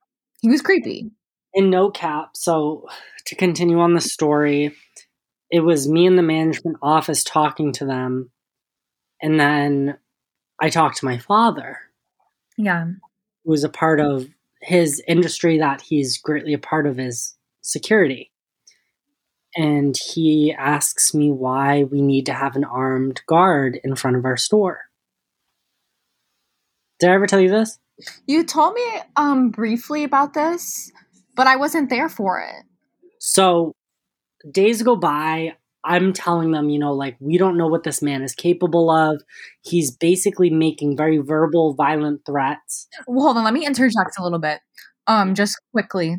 He 0.41 0.50
was 0.50 0.62
creepy. 0.62 1.12
in 1.54 1.70
no 1.70 1.89
cap 1.89 2.30
so 2.36 2.86
to 3.26 3.36
continue 3.36 3.80
on 3.80 3.93
the 3.93 4.02
story 4.02 4.72
it 5.52 5.62
was 5.62 5.88
me 5.89 6.06
in 6.06 6.16
the 6.16 6.22
management 6.22 6.78
office 6.82 7.24
talking 7.24 7.72
to 7.74 7.86
them 7.86 8.30
and 9.22 9.39
then 9.39 9.97
i 10.62 10.70
talked 10.70 10.97
to 10.97 11.06
my 11.06 11.18
father 11.18 11.78
Yeah. 12.58 12.86
who 13.43 13.52
was 13.52 13.64
a 13.64 13.70
part 13.70 14.00
of 14.00 14.28
his 14.62 15.02
industry 15.08 15.58
that 15.60 15.82
he's 15.82 16.18
greatly 16.18 16.54
a 16.54 16.60
part 16.60 16.86
of 16.88 17.00
is 17.00 17.36
security 17.62 18.32
and 19.56 19.95
he 20.14 20.54
asks 20.54 21.14
me 21.14 21.32
why 21.32 21.84
we 21.84 22.02
need 22.02 22.26
to 22.28 22.34
have 22.34 22.56
an 22.56 22.64
armed 22.64 23.22
guard 23.28 23.80
in 23.84 23.95
front 23.95 24.18
of 24.18 24.26
our 24.26 24.38
store 24.38 24.82
did 27.00 27.10
i 27.10 27.14
ever 27.14 27.28
tell 27.28 27.39
you 27.39 27.50
this 27.50 27.78
You 28.28 28.43
told 28.45 28.76
me 28.76 28.86
um 29.18 29.50
briefly 29.52 30.06
about 30.06 30.34
this, 30.34 30.89
but 31.36 31.47
I 31.47 31.58
wasn't 31.58 31.89
there 31.89 32.08
for 32.08 32.39
it. 32.39 32.64
So 33.20 33.74
days 34.52 34.82
go 34.84 34.96
by. 34.96 35.56
I'm 35.84 36.12
telling 36.12 36.52
them, 36.52 36.70
you 36.70 36.78
know, 36.78 36.94
like, 36.94 37.16
we 37.20 37.38
don't 37.38 37.58
know 37.58 37.68
what 37.68 37.84
this 37.84 38.02
man 38.02 38.22
is 38.22 38.36
capable 38.36 38.92
of. 38.92 39.22
He's 39.62 39.92
basically 39.96 40.50
making 40.50 40.98
very 40.98 41.20
verbal, 41.20 41.74
violent 41.74 42.22
threats. 42.26 42.88
Well, 43.08 43.26
hold 43.26 43.38
on, 43.38 43.46
let 43.46 43.54
me 43.54 43.66
interject 43.66 44.20
a 44.20 44.24
little 44.24 44.40
bit. 44.40 44.60
Um, 45.08 45.36
just 45.36 45.58
quickly. 45.72 46.18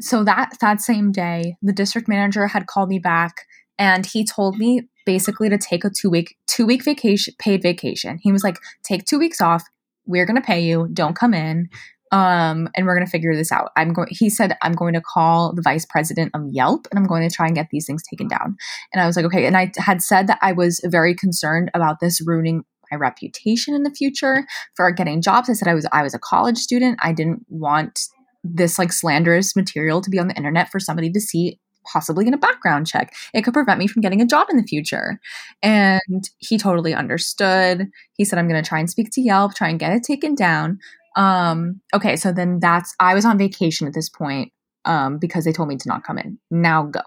So 0.00 0.24
that 0.24 0.56
that 0.60 0.80
same 0.80 1.12
day, 1.12 1.56
the 1.62 1.72
district 1.72 2.08
manager 2.08 2.46
had 2.46 2.66
called 2.66 2.88
me 2.88 2.98
back 2.98 3.46
and 3.78 4.04
he 4.06 4.24
told 4.24 4.58
me 4.58 4.88
basically 5.04 5.48
to 5.48 5.58
take 5.58 5.84
a 5.84 5.90
two 5.90 6.10
week 6.10 6.36
two 6.46 6.66
week 6.66 6.84
vacation 6.84 7.34
paid 7.38 7.62
vacation. 7.62 8.18
He 8.22 8.32
was 8.32 8.42
like, 8.42 8.58
take 8.82 9.04
two 9.04 9.18
weeks 9.18 9.40
off. 9.40 9.64
We're 10.06 10.26
gonna 10.26 10.40
pay 10.42 10.60
you. 10.60 10.88
Don't 10.92 11.16
come 11.16 11.34
in. 11.34 11.68
Um, 12.12 12.68
and 12.76 12.86
we're 12.86 12.94
gonna 12.94 13.06
figure 13.06 13.34
this 13.34 13.50
out. 13.50 13.70
I'm 13.76 13.92
going. 13.92 14.08
He 14.10 14.30
said 14.30 14.56
I'm 14.62 14.74
going 14.74 14.94
to 14.94 15.00
call 15.00 15.52
the 15.54 15.62
vice 15.62 15.84
president 15.84 16.30
of 16.34 16.42
Yelp, 16.50 16.86
and 16.90 16.98
I'm 16.98 17.06
going 17.06 17.28
to 17.28 17.34
try 17.34 17.46
and 17.46 17.54
get 17.54 17.68
these 17.70 17.86
things 17.86 18.02
taken 18.08 18.28
down. 18.28 18.56
And 18.92 19.02
I 19.02 19.06
was 19.06 19.16
like, 19.16 19.26
okay. 19.26 19.46
And 19.46 19.56
I 19.56 19.72
had 19.76 20.02
said 20.02 20.26
that 20.28 20.38
I 20.42 20.52
was 20.52 20.80
very 20.84 21.14
concerned 21.14 21.70
about 21.74 22.00
this 22.00 22.22
ruining 22.24 22.64
my 22.90 22.96
reputation 22.96 23.74
in 23.74 23.82
the 23.82 23.90
future 23.90 24.46
for 24.76 24.90
getting 24.92 25.20
jobs. 25.22 25.50
I 25.50 25.54
said 25.54 25.68
I 25.68 25.74
was 25.74 25.86
I 25.92 26.02
was 26.02 26.14
a 26.14 26.18
college 26.18 26.58
student. 26.58 26.98
I 27.02 27.12
didn't 27.12 27.44
want 27.48 28.00
this 28.44 28.78
like 28.78 28.92
slanderous 28.92 29.56
material 29.56 30.00
to 30.00 30.10
be 30.10 30.18
on 30.18 30.28
the 30.28 30.36
internet 30.36 30.70
for 30.70 30.78
somebody 30.78 31.10
to 31.10 31.20
see 31.20 31.58
possibly 31.92 32.26
in 32.26 32.34
a 32.34 32.38
background 32.38 32.86
check. 32.86 33.14
It 33.32 33.42
could 33.42 33.54
prevent 33.54 33.78
me 33.78 33.86
from 33.86 34.02
getting 34.02 34.20
a 34.20 34.26
job 34.26 34.48
in 34.50 34.56
the 34.56 34.62
future. 34.64 35.20
And 35.62 36.28
he 36.38 36.58
totally 36.58 36.94
understood. 36.94 37.86
He 38.14 38.24
said 38.24 38.38
I'm 38.38 38.48
going 38.48 38.62
to 38.62 38.68
try 38.68 38.80
and 38.80 38.90
speak 38.90 39.10
to 39.12 39.20
Yelp, 39.20 39.54
try 39.54 39.68
and 39.68 39.78
get 39.78 39.92
it 39.92 40.02
taken 40.02 40.34
down. 40.34 40.78
Um 41.16 41.80
okay, 41.94 42.16
so 42.16 42.32
then 42.32 42.60
that's 42.60 42.94
I 43.00 43.14
was 43.14 43.24
on 43.24 43.38
vacation 43.38 43.86
at 43.88 43.94
this 43.94 44.08
point 44.10 44.52
um 44.84 45.18
because 45.18 45.44
they 45.44 45.52
told 45.52 45.68
me 45.68 45.76
to 45.76 45.88
not 45.88 46.04
come 46.04 46.18
in. 46.18 46.38
Now 46.50 46.84
go. 46.84 47.00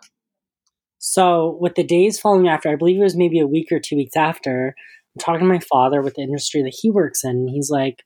So, 0.99 1.57
with 1.61 1.76
the 1.76 1.84
days 1.84 2.19
following 2.19 2.48
after, 2.49 2.69
I 2.69 2.76
believe 2.76 2.99
it 2.99 3.03
was 3.03 3.15
maybe 3.15 3.40
a 3.40 3.48
week 3.48 3.72
or 3.72 3.80
two 3.80 3.95
weeks 3.95 4.18
after, 4.18 4.76
I'm 5.15 5.19
talking 5.19 5.41
to 5.41 5.45
my 5.53 5.60
father 5.60 6.02
with 6.02 6.15
the 6.15 6.22
industry 6.23 6.61
that 6.64 6.76
he 6.77 6.91
works 6.91 7.23
in. 7.23 7.31
And 7.31 7.49
he's 7.49 7.69
like, 7.69 8.03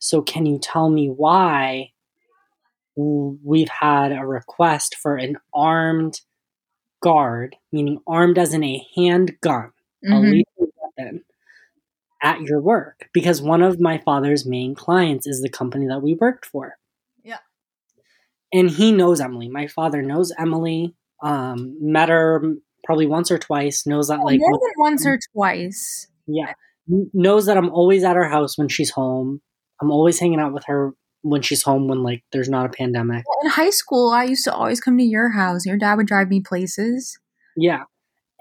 So, 0.00 0.22
can 0.22 0.46
you 0.46 0.58
tell 0.60 0.90
me 0.90 1.08
why 1.08 1.92
we've 2.96 3.68
had 3.68 4.12
a 4.12 4.26
request 4.26 4.96
for 4.96 5.16
an 5.16 5.36
armed 5.54 6.20
guard, 7.02 7.56
meaning 7.72 8.00
armed 8.06 8.38
as 8.38 8.54
in 8.54 8.64
a 8.64 8.86
handgun? 8.96 9.72
a 10.04 10.14
Mhm. 10.14 10.30
lethal 10.32 10.68
weapon 10.98 11.24
at 12.26 12.40
your 12.42 12.60
work 12.60 13.08
because 13.14 13.40
one 13.40 13.62
of 13.62 13.80
my 13.80 13.98
father's 13.98 14.44
main 14.44 14.74
clients 14.74 15.26
is 15.28 15.40
the 15.42 15.48
company 15.48 15.86
that 15.86 16.02
we 16.02 16.14
worked 16.14 16.44
for. 16.44 16.74
Yeah. 17.22 17.38
And 18.52 18.68
he 18.68 18.90
knows 18.90 19.20
Emily. 19.20 19.48
My 19.48 19.68
father 19.68 20.02
knows 20.02 20.32
Emily. 20.36 20.94
Um, 21.22 21.76
met 21.80 22.08
her 22.08 22.42
probably 22.84 23.06
once 23.06 23.30
or 23.30 23.38
twice. 23.38 23.86
Knows 23.86 24.08
that 24.08 24.20
like 24.20 24.40
More 24.40 24.58
than 24.60 24.72
once 24.76 25.06
or 25.06 25.18
twice. 25.32 26.08
yeah, 26.26 26.52
knows 27.14 27.46
that 27.46 27.56
I'm 27.56 27.70
always 27.70 28.02
at 28.04 28.16
her 28.16 28.28
house 28.28 28.58
when 28.58 28.68
she's 28.68 28.90
home. 28.90 29.40
I'm 29.80 29.90
always 29.92 30.18
hanging 30.18 30.40
out 30.40 30.52
with 30.52 30.64
her 30.66 30.92
when 31.22 31.42
she's 31.42 31.62
home 31.62 31.88
when 31.88 32.02
like 32.02 32.22
there's 32.32 32.48
not 32.48 32.66
a 32.66 32.68
pandemic. 32.70 33.24
In 33.44 33.50
high 33.50 33.70
school, 33.70 34.10
I 34.10 34.24
used 34.24 34.44
to 34.44 34.52
always 34.54 34.80
come 34.80 34.98
to 34.98 35.04
your 35.04 35.30
house. 35.30 35.64
Your 35.64 35.78
dad 35.78 35.94
would 35.96 36.06
drive 36.06 36.28
me 36.28 36.40
places. 36.40 37.18
Yeah. 37.56 37.84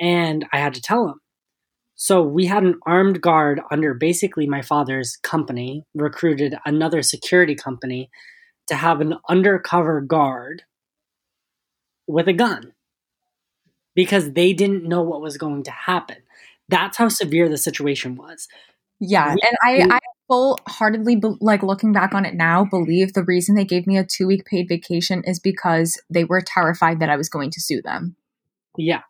And 0.02 0.46
I 0.52 0.58
had 0.58 0.74
to 0.74 0.82
tell 0.82 1.08
him. 1.08 1.20
So 1.96 2.22
we 2.22 2.46
had 2.46 2.64
an 2.64 2.80
armed 2.86 3.22
guard 3.22 3.62
under 3.72 3.94
basically 3.94 4.48
my 4.48 4.62
father's 4.62 5.16
company, 5.18 5.86
recruited 5.94 6.56
another 6.66 7.02
security 7.02 7.56
company 7.56 8.10
to 8.68 8.76
have 8.76 9.00
an 9.02 9.16
undercover 9.30 10.02
guard 10.02 10.64
with 12.08 12.28
a 12.28 12.34
gun 12.34 12.74
because 13.96 14.34
they 14.34 14.52
didn't 14.54 14.84
know 14.84 15.02
what 15.02 15.22
was 15.22 15.38
going 15.38 15.64
to 15.64 15.72
happen. 15.72 16.18
That's 16.68 16.98
how 16.98 17.08
severe 17.10 17.48
the 17.48 17.58
situation 17.58 18.16
was. 18.16 18.48
Yeah, 19.00 19.34
We- 19.34 19.42
and 19.42 19.90
I, 19.92 19.96
I 19.96 20.00
full 20.28 20.60
heartedly 20.68 21.16
be- 21.16 21.38
like 21.40 21.64
looking 21.64 21.94
back 21.94 22.14
on 22.14 22.26
it 22.26 22.34
now. 22.34 22.66
Believe 22.66 23.14
the 23.14 23.24
reason 23.24 23.56
they 23.56 23.66
gave 23.66 23.86
me 23.88 23.98
a 23.98 24.04
two 24.04 24.28
week 24.28 24.46
paid 24.46 24.68
vacation 24.68 25.24
is 25.26 25.40
because 25.40 26.02
they 26.10 26.24
were 26.24 26.42
terrified 26.42 27.00
that 27.00 27.10
I 27.10 27.16
was 27.16 27.30
going 27.30 27.52
to 27.52 27.62
sue 27.62 27.82
them. 27.82 28.16
Yeah. 28.78 29.02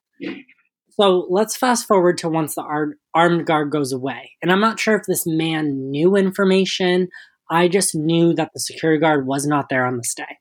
So 0.99 1.27
let's 1.29 1.55
fast 1.57 1.87
forward 1.87 2.17
to 2.19 2.29
once 2.29 2.55
the 2.55 2.61
ar- 2.61 2.95
armed 3.13 3.45
guard 3.45 3.69
goes 3.71 3.91
away. 3.91 4.31
And 4.41 4.51
I'm 4.51 4.61
not 4.61 4.79
sure 4.79 4.95
if 4.95 5.03
this 5.07 5.25
man 5.27 5.91
knew 5.91 6.15
information. 6.15 7.09
I 7.49 7.67
just 7.67 7.95
knew 7.95 8.33
that 8.35 8.51
the 8.53 8.59
security 8.59 8.99
guard 8.99 9.27
was 9.27 9.45
not 9.45 9.69
there 9.69 9.85
on 9.85 9.97
this 9.97 10.13
day. 10.13 10.37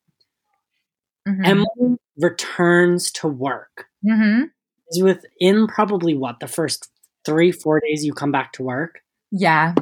Mhm. 1.29 1.47
Emily 1.47 1.97
returns 2.19 3.11
to 3.13 3.29
work. 3.29 3.87
Mhm. 4.05 4.51
Is 4.91 5.03
within 5.03 5.67
probably 5.67 6.15
what 6.15 6.41
the 6.41 6.47
first 6.49 6.91
three, 7.25 7.51
four 7.51 7.81
days 7.81 8.05
you 8.05 8.13
come 8.13 8.31
back 8.31 8.53
to 8.53 8.63
work. 8.63 9.01
Yeah. 9.31 9.75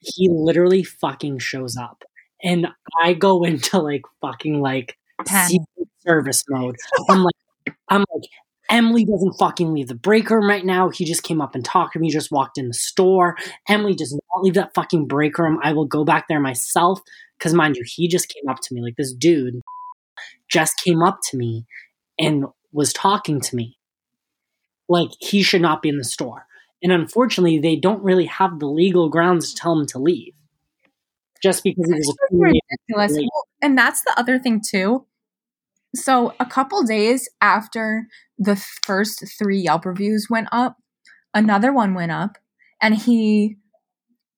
He 0.00 0.28
literally 0.30 0.84
fucking 0.84 1.38
shows 1.40 1.76
up. 1.76 2.04
And 2.42 2.68
I 3.02 3.12
go 3.14 3.42
into 3.44 3.78
like 3.80 4.02
fucking 4.20 4.60
like 4.60 4.96
service 6.06 6.44
mode. 6.48 6.76
I'm 7.10 7.24
like, 7.24 7.34
I'm 7.88 8.04
like, 8.14 8.30
Emily 8.70 9.04
doesn't 9.04 9.38
fucking 9.38 9.72
leave 9.72 9.88
the 9.88 9.94
break 9.94 10.28
room 10.30 10.48
right 10.48 10.64
now. 10.64 10.88
He 10.88 11.04
just 11.04 11.22
came 11.22 11.40
up 11.40 11.54
and 11.54 11.64
talked 11.64 11.92
to 11.92 11.98
me, 11.98 12.10
just 12.10 12.32
walked 12.32 12.58
in 12.58 12.68
the 12.68 12.74
store. 12.74 13.36
Emily 13.68 13.94
does 13.94 14.12
not 14.12 14.42
leave 14.42 14.54
that 14.54 14.74
fucking 14.74 15.06
break 15.06 15.38
room. 15.38 15.58
I 15.62 15.72
will 15.72 15.86
go 15.86 16.04
back 16.04 16.26
there 16.28 16.40
myself. 16.40 17.00
Because, 17.38 17.54
mind 17.54 17.76
you, 17.76 17.84
he 17.86 18.08
just 18.08 18.28
came 18.28 18.48
up 18.48 18.60
to 18.60 18.74
me. 18.74 18.82
Like, 18.82 18.96
this 18.96 19.12
dude 19.12 19.60
just 20.48 20.74
came 20.82 21.02
up 21.02 21.18
to 21.30 21.36
me 21.36 21.66
and 22.18 22.46
was 22.72 22.92
talking 22.92 23.40
to 23.40 23.56
me. 23.56 23.78
Like, 24.88 25.10
he 25.20 25.42
should 25.42 25.62
not 25.62 25.82
be 25.82 25.88
in 25.88 25.98
the 25.98 26.04
store. 26.04 26.46
And 26.82 26.92
unfortunately, 26.92 27.58
they 27.58 27.76
don't 27.76 28.02
really 28.02 28.26
have 28.26 28.58
the 28.58 28.66
legal 28.66 29.08
grounds 29.08 29.50
to 29.50 29.60
tell 29.60 29.78
him 29.78 29.86
to 29.88 29.98
leave. 29.98 30.34
Just 31.42 31.62
because 31.64 31.86
he 31.86 31.94
was 31.94 32.16
ridiculous. 32.30 33.12
Well, 33.12 33.44
And 33.62 33.76
that's 33.76 34.02
the 34.02 34.18
other 34.18 34.38
thing 34.38 34.60
too. 34.66 35.05
So 35.96 36.34
a 36.38 36.46
couple 36.46 36.82
days 36.82 37.28
after 37.40 38.06
the 38.38 38.56
first 38.56 39.24
three 39.38 39.58
Yelp 39.60 39.84
reviews 39.86 40.28
went 40.30 40.48
up, 40.52 40.76
another 41.34 41.72
one 41.72 41.94
went 41.94 42.12
up, 42.12 42.38
and 42.80 42.94
he 42.94 43.56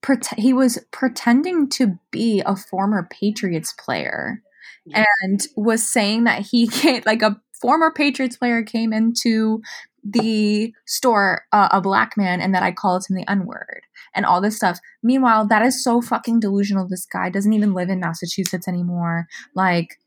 pret- 0.02 0.38
he 0.38 0.52
was 0.52 0.78
pretending 0.92 1.68
to 1.70 1.98
be 2.10 2.42
a 2.46 2.56
former 2.56 3.08
Patriots 3.10 3.72
player, 3.78 4.42
Yeah. 4.86 5.04
and 5.22 5.46
was 5.56 5.86
saying 5.86 6.24
that 6.24 6.42
he 6.42 6.66
came 6.80 7.02
like 7.06 7.22
a 7.22 7.40
former 7.60 7.90
Patriots 7.92 8.36
player 8.36 8.62
came 8.62 8.92
into 8.92 9.60
the 10.04 10.72
store, 10.86 11.42
uh, 11.52 11.68
a 11.72 11.80
black 11.80 12.16
man, 12.16 12.40
and 12.40 12.54
that 12.54 12.62
I 12.62 12.72
called 12.72 13.04
him 13.08 13.16
the 13.16 13.28
N 13.30 13.44
word 13.46 13.82
and 14.14 14.24
all 14.24 14.40
this 14.40 14.56
stuff. 14.56 14.78
Meanwhile, 15.02 15.48
that 15.48 15.62
is 15.62 15.82
so 15.82 16.00
fucking 16.00 16.40
delusional. 16.40 16.88
This 16.88 17.04
guy 17.04 17.28
doesn't 17.30 17.52
even 17.52 17.74
live 17.74 17.88
in 17.90 18.00
Massachusetts 18.00 18.68
anymore. 18.68 19.26
Like 19.54 19.98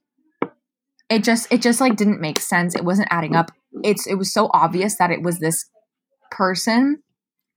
it 1.11 1.23
just 1.23 1.51
it 1.51 1.61
just 1.61 1.81
like 1.81 1.97
didn't 1.97 2.21
make 2.21 2.39
sense. 2.39 2.73
It 2.73 2.85
wasn't 2.85 3.09
adding 3.11 3.35
up. 3.35 3.51
It's 3.83 4.07
it 4.07 4.15
was 4.15 4.33
so 4.33 4.49
obvious 4.53 4.97
that 4.97 5.11
it 5.11 5.21
was 5.21 5.39
this 5.39 5.65
person 6.31 7.03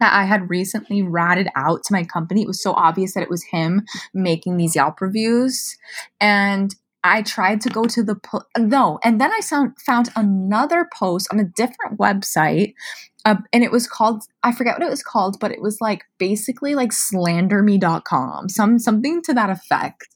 that 0.01 0.12
I 0.12 0.24
had 0.24 0.51
recently 0.51 1.02
ratted 1.02 1.48
out 1.55 1.85
to 1.85 1.93
my 1.93 2.02
company. 2.02 2.43
It 2.43 2.48
was 2.48 2.62
so 2.62 2.72
obvious 2.72 3.14
that 3.14 3.22
it 3.22 3.31
was 3.31 3.44
him 3.44 3.82
making 4.12 4.56
these 4.56 4.74
Yelp 4.74 5.01
reviews. 5.01 5.76
And 6.20 6.74
I 7.05 7.22
tried 7.22 7.60
to 7.60 7.68
go 7.68 7.85
to 7.85 8.02
the 8.02 8.16
po- 8.16 8.43
no, 8.59 8.98
and 9.05 9.20
then 9.20 9.31
I 9.32 9.40
found 9.40 9.78
found 9.86 10.10
another 10.16 10.89
post 10.93 11.28
on 11.32 11.39
a 11.39 11.44
different 11.44 11.98
website 11.98 12.74
uh, 13.24 13.36
and 13.52 13.64
it 13.64 13.72
was 13.72 13.86
called 13.86 14.24
i 14.43 14.52
forget 14.52 14.74
what 14.74 14.86
it 14.86 14.90
was 14.90 15.02
called 15.02 15.39
but 15.40 15.51
it 15.51 15.60
was 15.60 15.78
like 15.81 16.02
basically 16.18 16.74
like 16.74 16.90
slanderme.com 16.90 18.48
some 18.48 18.78
something 18.78 19.22
to 19.22 19.32
that 19.32 19.51
effect 19.51 20.14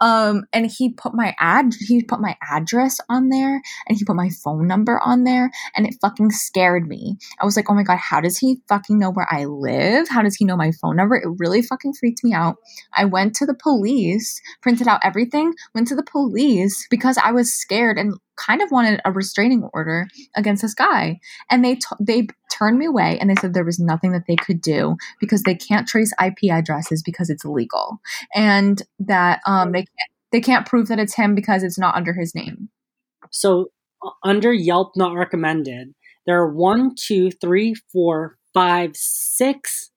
um 0.00 0.44
and 0.52 0.70
he 0.70 0.92
put 0.92 1.14
my 1.14 1.34
ad 1.38 1.74
he 1.88 2.02
put 2.02 2.20
my 2.20 2.36
address 2.50 3.00
on 3.08 3.28
there 3.28 3.60
and 3.88 3.98
he 3.98 4.04
put 4.04 4.16
my 4.16 4.30
phone 4.42 4.66
number 4.66 5.00
on 5.04 5.24
there 5.24 5.50
and 5.76 5.86
it 5.86 5.94
fucking 6.00 6.30
scared 6.30 6.86
me. 6.88 7.16
I 7.40 7.44
was 7.44 7.56
like 7.56 7.70
oh 7.70 7.74
my 7.74 7.82
god 7.82 7.98
how 7.98 8.20
does 8.20 8.38
he 8.38 8.60
fucking 8.68 8.98
know 8.98 9.10
where 9.10 9.28
i 9.30 9.44
live? 9.44 10.08
How 10.08 10.22
does 10.22 10.36
he 10.36 10.44
know 10.44 10.56
my 10.56 10.72
phone 10.80 10.96
number? 10.96 11.16
It 11.16 11.28
really 11.38 11.62
fucking 11.62 11.94
freaked 11.94 12.24
me 12.24 12.32
out. 12.32 12.56
I 12.94 13.04
went 13.04 13.34
to 13.36 13.46
the 13.46 13.54
police 13.54 14.40
printed 14.62 14.88
out 14.88 15.00
everything 15.02 15.54
went 15.74 15.88
to 15.88 15.96
the 15.96 16.02
police 16.02 16.86
because 16.90 17.18
i 17.18 17.30
was 17.30 17.52
scared 17.52 17.98
and 17.98 18.14
kind 18.46 18.62
of 18.62 18.70
wanted 18.70 19.00
a 19.04 19.12
restraining 19.12 19.68
order 19.74 20.08
against 20.34 20.62
this 20.62 20.74
guy 20.74 21.20
and 21.50 21.64
they 21.64 21.74
t- 21.74 21.86
they 22.00 22.26
turned 22.50 22.78
me 22.78 22.86
away 22.86 23.18
and 23.18 23.28
they 23.28 23.34
said 23.36 23.52
there 23.52 23.64
was 23.64 23.78
nothing 23.78 24.12
that 24.12 24.24
they 24.26 24.36
could 24.36 24.60
do 24.60 24.96
because 25.20 25.42
they 25.42 25.54
can't 25.54 25.86
trace 25.86 26.12
IP 26.24 26.50
addresses 26.50 27.02
because 27.02 27.28
it's 27.28 27.44
illegal 27.44 28.00
and 28.34 28.82
that 28.98 29.40
um 29.46 29.72
they 29.72 29.80
can't 29.80 30.10
they 30.32 30.40
can't 30.40 30.66
prove 30.66 30.88
that 30.88 30.98
it's 30.98 31.14
him 31.14 31.34
because 31.34 31.62
it's 31.62 31.78
not 31.78 31.94
under 31.94 32.12
his 32.12 32.34
name. 32.34 32.68
So 33.30 33.70
under 34.24 34.52
Yelp 34.52 34.92
not 34.96 35.14
recommended, 35.14 35.94
there 36.26 36.38
are 36.38 36.52
one, 36.52 36.94
two, 36.94 37.30
three, 37.30 37.74
four, 37.92 38.38
five, 38.54 38.92
six 38.94 39.90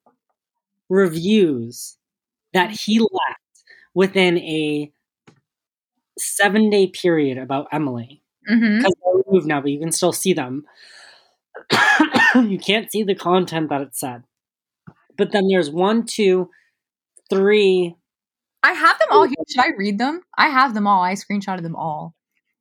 reviews 0.90 1.98
that 2.54 2.72
he 2.72 3.00
left 3.00 3.64
within 3.94 4.38
a 4.40 4.92
seven 6.18 6.70
day 6.70 6.88
period 6.88 7.38
about 7.38 7.68
Emily. 7.72 8.23
Mm-hmm. 8.50 8.78
Because 8.78 8.94
they're 9.04 9.24
removed 9.26 9.48
now, 9.48 9.62
but 9.62 9.72
you 9.72 9.80
can 9.80 9.92
still 9.92 10.14
see 10.14 10.34
them. 10.34 10.66
you 12.36 12.60
can't 12.60 12.92
see 12.92 13.04
the 13.04 13.16
content 13.16 13.70
that 13.70 13.82
it 13.82 13.96
said. 13.96 14.24
But 15.18 15.32
then 15.32 15.48
there's 15.48 15.70
one, 15.70 16.06
two, 16.06 16.50
three. 17.30 17.96
I 18.64 18.74
have 18.74 18.98
them 19.00 19.10
all 19.12 19.24
here. 19.24 19.36
Should 19.50 19.64
I 19.64 19.72
read 19.78 20.00
them? 20.00 20.22
I 20.38 20.48
have 20.48 20.74
them 20.74 20.88
all. 20.88 21.04
I 21.04 21.14
screenshotted 21.14 21.64
them 21.64 21.76
all. 21.76 22.16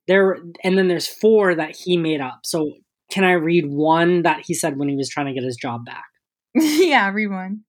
There 0.07 0.37
and 0.63 0.77
then 0.77 0.89
there's 0.89 1.07
four 1.07 1.55
that 1.55 1.75
he 1.75 1.97
made 1.97 2.19
up. 2.19 2.41
So 2.43 2.73
can 3.09 3.23
I 3.23 3.33
read 3.33 3.65
one 3.67 4.23
that 4.23 4.41
he 4.45 4.53
said 4.53 4.77
when 4.77 4.89
he 4.89 4.95
was 4.95 5.09
trying 5.09 5.27
to 5.27 5.33
get 5.33 5.43
his 5.43 5.55
job 5.55 5.85
back? 5.85 6.05
yeah, 6.55 7.09
read 7.09 7.27
one. 7.27 7.63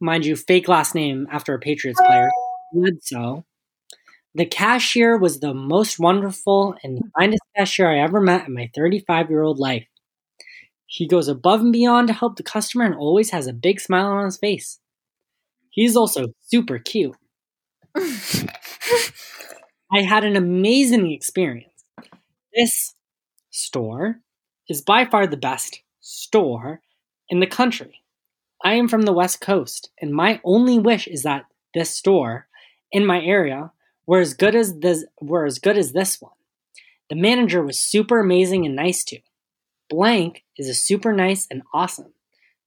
mind 0.00 0.24
you, 0.26 0.36
fake 0.36 0.68
last 0.68 0.94
name 0.94 1.26
after 1.30 1.54
a 1.54 1.58
Patriots 1.58 2.00
player, 2.00 2.30
Bledsoe. 2.72 3.44
The 4.36 4.46
cashier 4.46 5.16
was 5.16 5.38
the 5.38 5.54
most 5.54 6.00
wonderful 6.00 6.74
and 6.82 7.12
kindest 7.18 7.42
cashier 7.56 7.88
I 7.88 8.00
ever 8.00 8.20
met 8.20 8.48
in 8.48 8.54
my 8.54 8.68
35 8.74 9.30
year 9.30 9.42
old 9.42 9.60
life. 9.60 9.86
He 10.86 11.06
goes 11.06 11.28
above 11.28 11.60
and 11.60 11.72
beyond 11.72 12.08
to 12.08 12.14
help 12.14 12.36
the 12.36 12.42
customer 12.42 12.84
and 12.84 12.94
always 12.94 13.30
has 13.30 13.46
a 13.46 13.52
big 13.52 13.80
smile 13.80 14.06
on 14.06 14.24
his 14.24 14.36
face. 14.36 14.80
He's 15.70 15.96
also 15.96 16.26
super 16.40 16.78
cute. 16.78 17.16
I 17.96 18.48
had 20.02 20.24
an 20.24 20.36
amazing 20.36 21.12
experience. 21.12 21.70
This 22.54 22.94
store 23.50 24.20
is 24.68 24.82
by 24.82 25.04
far 25.04 25.26
the 25.26 25.36
best 25.36 25.80
store 26.00 26.80
in 27.28 27.40
the 27.40 27.46
country. 27.46 28.02
I 28.64 28.74
am 28.74 28.88
from 28.88 29.02
the 29.02 29.12
West 29.12 29.40
Coast, 29.40 29.90
and 30.00 30.12
my 30.12 30.40
only 30.44 30.78
wish 30.78 31.06
is 31.06 31.22
that 31.22 31.46
this 31.74 31.90
store 31.90 32.46
in 32.90 33.04
my 33.04 33.20
area 33.20 33.72
were 34.06 34.20
as 34.20 34.34
good 34.34 34.54
as 34.54 34.78
this 34.78 35.04
were 35.20 35.46
as 35.46 35.58
good 35.58 35.76
as 35.76 35.92
this 35.92 36.20
one. 36.20 36.32
The 37.10 37.16
manager 37.16 37.62
was 37.62 37.78
super 37.78 38.20
amazing 38.20 38.64
and 38.64 38.76
nice 38.76 39.04
too. 39.04 39.18
Blank 39.90 40.44
is 40.56 40.68
a 40.68 40.74
super 40.74 41.12
nice 41.12 41.46
and 41.50 41.62
awesome. 41.72 42.12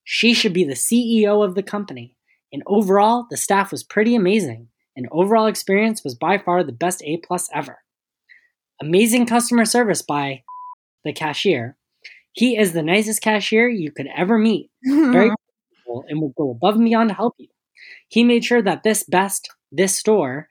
She 0.04 0.34
should 0.34 0.54
be 0.54 0.64
the 0.64 0.74
CEO 0.74 1.44
of 1.44 1.56
the 1.56 1.64
company. 1.64 2.16
And 2.54 2.64
overall, 2.66 3.28
the 3.30 3.38
staff 3.38 3.72
was 3.72 3.84
pretty 3.84 4.16
amazing. 4.16 4.70
And 4.96 5.08
overall 5.12 5.48
experience 5.48 6.04
was 6.04 6.16
by 6.16 6.38
far 6.38 6.64
the 6.64 6.72
best 6.72 7.04
A 7.04 7.18
plus 7.18 7.50
ever. 7.54 7.80
Amazing 8.80 9.26
customer 9.26 9.66
service 9.66 10.02
by 10.02 10.44
the 11.04 11.14
cashier. 11.14 11.76
He 12.32 12.58
is 12.58 12.74
the 12.74 12.84
nicest 12.84 13.22
cashier 13.22 13.68
you 13.68 13.92
could 13.92 14.08
ever 14.16 14.38
meet 14.38 14.70
very 14.84 15.30
helpful 15.88 16.06
and 16.08 16.22
will 16.22 16.34
go 16.38 16.52
above 16.52 16.76
and 16.76 16.86
beyond 16.86 17.10
to 17.10 17.16
help 17.16 17.36
you. 17.38 17.48
He 18.08 18.24
made 18.24 18.46
sure 18.46 18.62
that 18.62 18.84
this 18.84 19.04
best, 19.04 19.50
this 19.72 19.98
store 19.98 20.48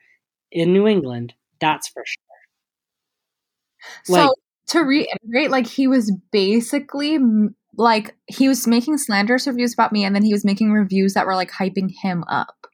in 0.51 0.73
New 0.73 0.87
England, 0.87 1.33
that's 1.59 1.87
for 1.89 2.03
sure. 2.05 2.23
so 4.03 4.13
Like- 4.13 4.29
to 4.67 4.79
reiterate, 4.81 5.49
like 5.49 5.65
he 5.67 5.87
was 5.87 6.11
basically 6.31 7.17
like 7.77 8.15
he 8.27 8.47
was 8.47 8.67
making 8.67 8.97
slanderous 8.97 9.47
reviews 9.47 9.73
about 9.73 9.93
me, 9.93 10.03
and 10.03 10.13
then 10.15 10.23
he 10.23 10.33
was 10.33 10.43
making 10.43 10.71
reviews 10.71 11.13
that 11.13 11.25
were 11.25 11.35
like 11.35 11.51
hyping 11.51 11.89
him 12.01 12.23
up. 12.27 12.67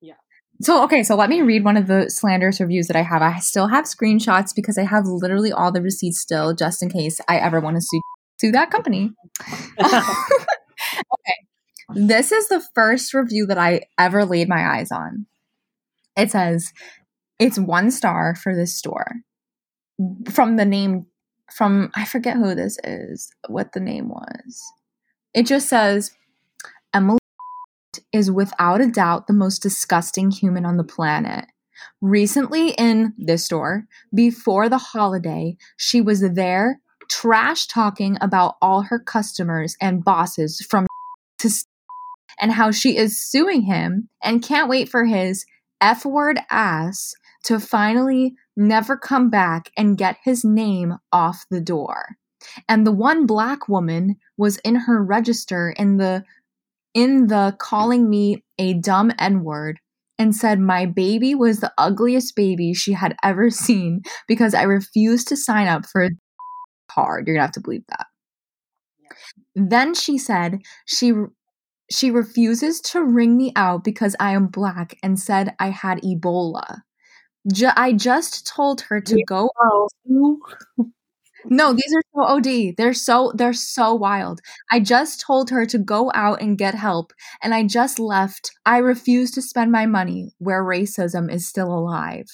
Yeah. 0.00 0.14
So 0.60 0.82
okay, 0.84 1.02
so 1.02 1.14
let 1.14 1.30
me 1.30 1.40
read 1.40 1.64
one 1.64 1.76
of 1.76 1.86
the 1.86 2.10
slanderous 2.10 2.60
reviews 2.60 2.88
that 2.88 2.96
I 2.96 3.02
have. 3.02 3.22
I 3.22 3.38
still 3.38 3.68
have 3.68 3.84
screenshots 3.86 4.54
because 4.54 4.76
I 4.76 4.84
have 4.84 5.06
literally 5.06 5.52
all 5.52 5.72
the 5.72 5.80
receipts 5.80 6.18
still, 6.20 6.54
just 6.54 6.82
in 6.82 6.90
case 6.90 7.20
I 7.28 7.38
ever 7.38 7.60
want 7.60 7.76
to 7.76 7.80
sue 7.80 8.02
sue 8.38 8.52
that 8.52 8.70
company. 8.70 9.12
okay, 9.80 11.34
this 11.94 12.32
is 12.32 12.48
the 12.48 12.62
first 12.74 13.14
review 13.14 13.46
that 13.46 13.56
I 13.58 13.82
ever 13.98 14.24
laid 14.26 14.48
my 14.48 14.76
eyes 14.78 14.90
on. 14.92 15.26
It 16.18 16.32
says 16.32 16.72
it's 17.38 17.58
one 17.58 17.90
star 17.90 18.34
for 18.34 18.54
this 18.54 18.76
store 18.76 19.12
from 20.30 20.56
the 20.56 20.64
name 20.64 21.06
from 21.54 21.90
I 21.94 22.04
forget 22.04 22.36
who 22.36 22.54
this 22.54 22.78
is, 22.84 23.30
what 23.48 23.72
the 23.72 23.80
name 23.80 24.08
was. 24.08 24.62
It 25.32 25.46
just 25.46 25.68
says 25.68 26.10
Emily 26.92 27.18
is 28.12 28.30
without 28.30 28.80
a 28.80 28.86
doubt 28.86 29.26
the 29.26 29.32
most 29.32 29.62
disgusting 29.62 30.30
human 30.30 30.66
on 30.66 30.76
the 30.76 30.84
planet. 30.84 31.46
Recently 32.00 32.70
in 32.70 33.14
this 33.16 33.44
store, 33.44 33.84
before 34.14 34.68
the 34.68 34.78
holiday, 34.78 35.56
she 35.76 36.00
was 36.00 36.20
there 36.20 36.80
trash 37.08 37.66
talking 37.66 38.18
about 38.20 38.56
all 38.60 38.82
her 38.82 38.98
customers 38.98 39.76
and 39.80 40.04
bosses 40.04 40.60
from 40.68 40.86
to 41.38 41.50
and 42.40 42.52
how 42.52 42.70
she 42.70 42.96
is 42.96 43.20
suing 43.20 43.62
him 43.62 44.08
and 44.22 44.42
can't 44.42 44.68
wait 44.68 44.88
for 44.88 45.04
his 45.04 45.44
F 45.80 46.04
word 46.04 46.40
ass 46.50 47.14
to 47.44 47.60
finally 47.60 48.34
never 48.56 48.96
come 48.96 49.30
back 49.30 49.70
and 49.76 49.98
get 49.98 50.16
his 50.22 50.44
name 50.44 50.94
off 51.12 51.46
the 51.50 51.60
door. 51.60 52.16
And 52.68 52.86
the 52.86 52.92
one 52.92 53.26
black 53.26 53.68
woman 53.68 54.16
was 54.36 54.58
in 54.58 54.74
her 54.74 55.02
register 55.02 55.70
in 55.70 55.96
the 55.96 56.24
in 56.94 57.26
the 57.28 57.54
calling 57.58 58.08
me 58.08 58.44
a 58.58 58.74
dumb 58.74 59.12
N 59.18 59.44
word 59.44 59.78
and 60.18 60.34
said 60.34 60.58
my 60.58 60.86
baby 60.86 61.34
was 61.34 61.60
the 61.60 61.72
ugliest 61.78 62.34
baby 62.34 62.74
she 62.74 62.92
had 62.92 63.14
ever 63.22 63.50
seen 63.66 64.02
because 64.26 64.54
I 64.54 64.62
refused 64.62 65.28
to 65.28 65.36
sign 65.36 65.68
up 65.68 65.86
for 65.86 66.04
a 66.04 66.10
card. 66.88 67.26
You're 67.26 67.36
gonna 67.36 67.46
have 67.46 67.52
to 67.52 67.60
believe 67.60 67.84
that. 67.88 68.06
Then 69.54 69.94
she 69.94 70.18
said 70.18 70.60
she 70.86 71.12
she 71.90 72.10
refuses 72.10 72.80
to 72.82 73.02
ring 73.02 73.36
me 73.36 73.52
out 73.56 73.84
because 73.84 74.14
I 74.20 74.32
am 74.32 74.46
black 74.48 74.98
and 75.02 75.18
said 75.18 75.54
I 75.58 75.68
had 75.70 76.00
Ebola. 76.02 76.82
Ju- 77.52 77.70
I 77.76 77.92
just 77.94 78.46
told 78.46 78.82
her 78.82 79.00
to 79.02 79.22
go. 79.26 79.50
Oh, 79.60 80.38
no, 81.50 81.72
these 81.72 81.94
are 81.94 82.02
so 82.14 82.22
OD. 82.22 82.74
They're 82.76 82.92
so 82.94 83.32
they're 83.34 83.52
so 83.52 83.94
wild. 83.94 84.40
I 84.70 84.80
just 84.80 85.20
told 85.20 85.50
her 85.50 85.64
to 85.66 85.78
go 85.78 86.10
out 86.14 86.42
and 86.42 86.58
get 86.58 86.74
help, 86.74 87.12
and 87.42 87.54
I 87.54 87.64
just 87.64 87.98
left. 87.98 88.50
I 88.66 88.78
refuse 88.78 89.30
to 89.32 89.42
spend 89.42 89.70
my 89.72 89.86
money 89.86 90.32
where 90.38 90.62
racism 90.64 91.32
is 91.32 91.46
still 91.46 91.72
alive. 91.72 92.26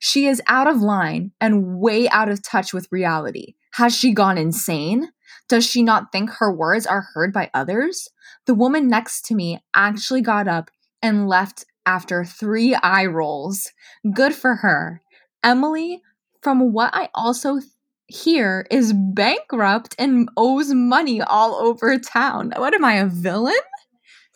She 0.00 0.26
is 0.26 0.42
out 0.48 0.66
of 0.66 0.80
line 0.80 1.32
and 1.40 1.78
way 1.78 2.08
out 2.08 2.28
of 2.30 2.42
touch 2.42 2.72
with 2.72 2.88
reality. 2.90 3.54
Has 3.74 3.94
she 3.96 4.12
gone 4.12 4.38
insane? 4.38 5.10
Does 5.48 5.66
she 5.66 5.82
not 5.82 6.12
think 6.12 6.30
her 6.30 6.52
words 6.52 6.86
are 6.86 7.08
heard 7.14 7.32
by 7.32 7.50
others? 7.54 8.08
The 8.46 8.54
woman 8.54 8.88
next 8.88 9.24
to 9.26 9.34
me 9.34 9.60
actually 9.74 10.20
got 10.20 10.46
up 10.46 10.70
and 11.02 11.28
left 11.28 11.64
after 11.86 12.24
three 12.24 12.74
eye 12.74 13.06
rolls. 13.06 13.70
Good 14.14 14.34
for 14.34 14.56
her. 14.56 15.00
Emily, 15.42 16.02
from 16.42 16.72
what 16.72 16.90
I 16.94 17.08
also 17.14 17.60
hear, 18.08 18.66
is 18.70 18.92
bankrupt 18.92 19.94
and 19.98 20.28
owes 20.36 20.72
money 20.74 21.22
all 21.22 21.54
over 21.54 21.98
town. 21.98 22.52
What 22.56 22.74
am 22.74 22.84
I, 22.84 22.94
a 22.94 23.06
villain? 23.06 23.54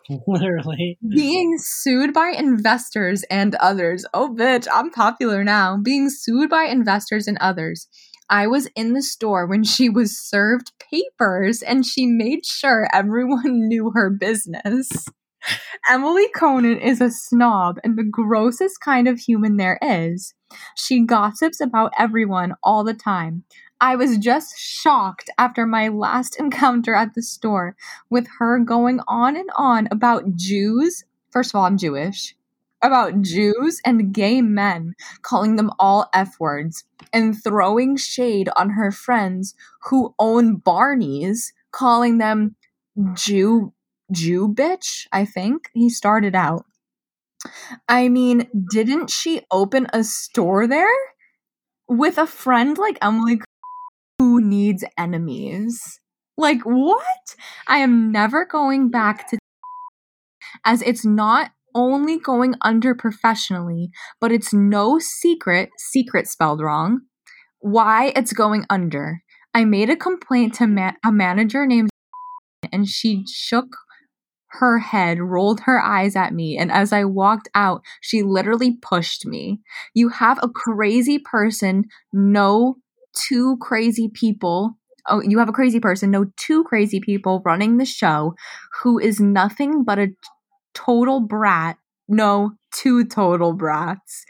Literally. 0.26 0.98
Being 1.08 1.58
sued 1.58 2.12
by 2.12 2.28
investors 2.36 3.22
and 3.24 3.54
others. 3.56 4.04
Oh, 4.14 4.34
bitch, 4.34 4.66
I'm 4.72 4.90
popular 4.90 5.44
now. 5.44 5.76
Being 5.76 6.10
sued 6.10 6.50
by 6.50 6.64
investors 6.64 7.26
and 7.26 7.38
others. 7.40 7.86
I 8.32 8.46
was 8.46 8.66
in 8.74 8.94
the 8.94 9.02
store 9.02 9.46
when 9.46 9.62
she 9.62 9.90
was 9.90 10.18
served 10.18 10.72
papers 10.78 11.62
and 11.62 11.84
she 11.84 12.06
made 12.06 12.46
sure 12.46 12.88
everyone 12.90 13.42
knew 13.68 13.90
her 13.94 14.08
business. 14.08 14.88
Emily 15.90 16.28
Conan 16.34 16.78
is 16.78 17.02
a 17.02 17.10
snob 17.10 17.78
and 17.84 17.98
the 17.98 18.04
grossest 18.04 18.80
kind 18.80 19.06
of 19.06 19.18
human 19.18 19.58
there 19.58 19.78
is. 19.82 20.32
She 20.74 21.04
gossips 21.04 21.60
about 21.60 21.92
everyone 21.98 22.54
all 22.62 22.84
the 22.84 22.94
time. 22.94 23.44
I 23.82 23.96
was 23.96 24.16
just 24.16 24.58
shocked 24.58 25.28
after 25.36 25.66
my 25.66 25.88
last 25.88 26.40
encounter 26.40 26.94
at 26.94 27.12
the 27.14 27.22
store 27.22 27.76
with 28.08 28.26
her 28.38 28.58
going 28.60 29.00
on 29.06 29.36
and 29.36 29.50
on 29.58 29.88
about 29.90 30.36
Jews. 30.36 31.04
First 31.30 31.50
of 31.50 31.56
all, 31.56 31.66
I'm 31.66 31.76
Jewish. 31.76 32.34
About 32.82 33.22
Jews 33.22 33.80
and 33.84 34.12
gay 34.12 34.42
men, 34.42 34.94
calling 35.22 35.56
them 35.56 35.70
all 35.78 36.08
F 36.12 36.40
words, 36.40 36.84
and 37.12 37.40
throwing 37.40 37.96
shade 37.96 38.48
on 38.56 38.70
her 38.70 38.90
friends 38.90 39.54
who 39.82 40.14
own 40.18 40.56
Barney's, 40.56 41.52
calling 41.70 42.18
them 42.18 42.56
Jew 43.14 43.72
Jew 44.10 44.48
bitch, 44.48 45.06
I 45.12 45.24
think 45.24 45.70
he 45.72 45.88
started 45.88 46.34
out. 46.34 46.66
I 47.88 48.08
mean, 48.08 48.48
didn't 48.70 49.10
she 49.10 49.42
open 49.50 49.86
a 49.92 50.04
store 50.04 50.66
there 50.66 50.86
with 51.88 52.18
a 52.18 52.26
friend 52.26 52.76
like 52.78 52.98
Emily 53.02 53.40
who 54.18 54.40
needs 54.40 54.84
enemies? 54.98 56.00
Like 56.36 56.62
what? 56.62 57.36
I 57.66 57.78
am 57.78 58.12
never 58.12 58.44
going 58.44 58.90
back 58.90 59.28
to 59.30 59.38
as 60.64 60.82
it's 60.82 61.04
not 61.04 61.50
only 61.74 62.18
going 62.18 62.54
under 62.62 62.94
professionally, 62.94 63.90
but 64.20 64.32
it's 64.32 64.52
no 64.52 64.98
secret, 64.98 65.70
secret 65.78 66.26
spelled 66.28 66.60
wrong, 66.60 67.02
why 67.60 68.12
it's 68.16 68.32
going 68.32 68.64
under. 68.70 69.22
I 69.54 69.64
made 69.64 69.90
a 69.90 69.96
complaint 69.96 70.54
to 70.54 70.66
ma- 70.66 70.92
a 71.04 71.12
manager 71.12 71.66
named 71.66 71.90
and 72.72 72.88
she 72.88 73.24
shook 73.26 73.76
her 74.52 74.78
head, 74.78 75.18
rolled 75.18 75.60
her 75.60 75.80
eyes 75.80 76.14
at 76.14 76.34
me, 76.34 76.58
and 76.58 76.70
as 76.70 76.92
I 76.92 77.04
walked 77.04 77.48
out, 77.54 77.82
she 78.00 78.22
literally 78.22 78.76
pushed 78.82 79.24
me. 79.26 79.60
You 79.94 80.10
have 80.10 80.38
a 80.42 80.48
crazy 80.48 81.18
person, 81.18 81.86
no 82.12 82.76
two 83.28 83.56
crazy 83.60 84.10
people. 84.12 84.76
Oh, 85.08 85.20
you 85.22 85.38
have 85.38 85.48
a 85.48 85.52
crazy 85.52 85.80
person, 85.80 86.10
no 86.10 86.26
two 86.36 86.64
crazy 86.64 87.00
people 87.00 87.42
running 87.44 87.78
the 87.78 87.84
show 87.86 88.34
who 88.82 88.98
is 88.98 89.20
nothing 89.20 89.84
but 89.84 89.98
a 89.98 90.08
total 90.74 91.20
brat. 91.20 91.76
No, 92.08 92.52
two 92.74 93.04
total 93.04 93.52
brats. 93.52 94.24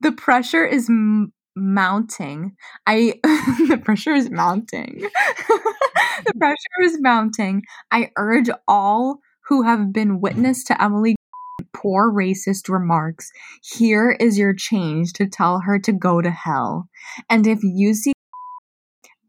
The 0.00 0.12
pressure 0.12 0.64
is 0.64 0.88
m- 0.88 1.32
mounting. 1.56 2.56
I 2.86 3.14
the 3.24 3.80
pressure 3.82 4.14
is 4.14 4.30
mounting. 4.30 5.00
the 6.26 6.34
pressure 6.38 6.82
is 6.82 7.00
mounting. 7.00 7.62
I 7.90 8.10
urge 8.16 8.50
all 8.68 9.20
who 9.48 9.62
have 9.62 9.92
been 9.92 10.20
witness 10.20 10.64
to 10.64 10.82
Emily 10.82 11.16
poor 11.74 12.12
racist 12.12 12.68
remarks. 12.68 13.30
Here 13.62 14.16
is 14.18 14.38
your 14.38 14.54
change 14.54 15.12
to 15.14 15.26
tell 15.26 15.60
her 15.60 15.78
to 15.80 15.92
go 15.92 16.20
to 16.20 16.30
hell. 16.30 16.88
And 17.28 17.46
if 17.46 17.60
you 17.62 17.94
see 17.94 18.12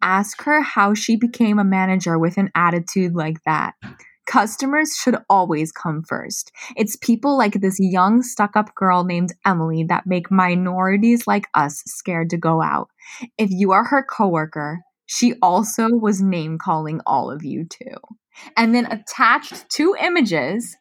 ask 0.02 0.44
her 0.44 0.62
how 0.62 0.94
she 0.94 1.16
became 1.16 1.58
a 1.58 1.64
manager 1.64 2.20
with 2.20 2.38
an 2.38 2.52
attitude 2.56 3.16
like 3.16 3.38
that. 3.46 3.74
Customers 4.26 4.96
should 4.96 5.18
always 5.30 5.72
come 5.72 6.04
first. 6.04 6.52
It's 6.76 6.96
people 6.96 7.38
like 7.38 7.54
this 7.54 7.78
young 7.80 8.22
stuck 8.22 8.56
up 8.56 8.74
girl 8.76 9.04
named 9.04 9.34
Emily 9.46 9.84
that 9.90 10.08
make 10.08 10.32
minorities 10.32 11.28
like 11.28 11.48
us 11.54 11.84
scared 11.86 12.30
to 12.30 12.38
go 12.38 12.62
out. 12.62 12.90
If 13.38 13.50
you 13.52 13.72
are 13.72 13.84
her 13.86 14.04
coworker, 14.04 14.80
she 15.06 15.36
also 15.42 15.88
was 15.90 16.22
name 16.22 16.58
calling 16.58 17.02
all 17.06 17.30
of 17.30 17.44
you 17.44 17.66
too. 17.66 17.98
And 18.56 18.74
then 18.74 18.86
attached 18.86 19.70
two 19.70 19.96
images 20.02 20.76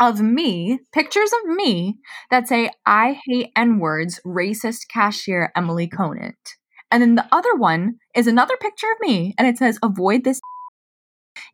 of 0.00 0.20
me, 0.20 0.80
pictures 0.92 1.30
of 1.32 1.54
me 1.54 1.98
that 2.30 2.48
say, 2.48 2.70
I 2.86 3.20
hate 3.26 3.50
N 3.56 3.78
words, 3.78 4.20
racist 4.26 4.88
cashier 4.88 5.52
Emily 5.54 5.86
Conant. 5.86 6.56
And 6.90 7.02
then 7.02 7.14
the 7.14 7.28
other 7.32 7.54
one 7.54 7.96
is 8.14 8.26
another 8.26 8.56
picture 8.58 8.90
of 8.90 9.00
me, 9.00 9.34
and 9.38 9.46
it 9.48 9.56
says, 9.56 9.78
Avoid 9.82 10.24
this 10.24 10.40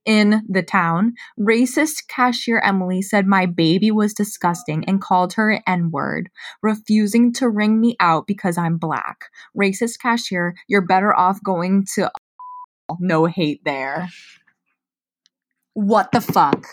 in 0.08 0.42
the 0.48 0.62
town. 0.62 1.12
Racist 1.38 2.08
cashier 2.08 2.60
Emily 2.60 3.02
said 3.02 3.26
my 3.26 3.44
baby 3.44 3.90
was 3.90 4.14
disgusting 4.14 4.82
and 4.86 5.02
called 5.02 5.34
her 5.34 5.50
an 5.50 5.62
N 5.66 5.90
word, 5.90 6.30
refusing 6.62 7.30
to 7.34 7.48
ring 7.48 7.78
me 7.78 7.94
out 8.00 8.26
because 8.26 8.56
I'm 8.56 8.78
black. 8.78 9.26
Racist 9.56 10.00
cashier, 10.00 10.54
you're 10.66 10.80
better 10.80 11.14
off 11.14 11.42
going 11.44 11.86
to 11.94 12.10
no 12.98 13.26
hate 13.26 13.60
there. 13.66 14.08
What 15.74 16.10
the 16.10 16.22
fuck? 16.22 16.66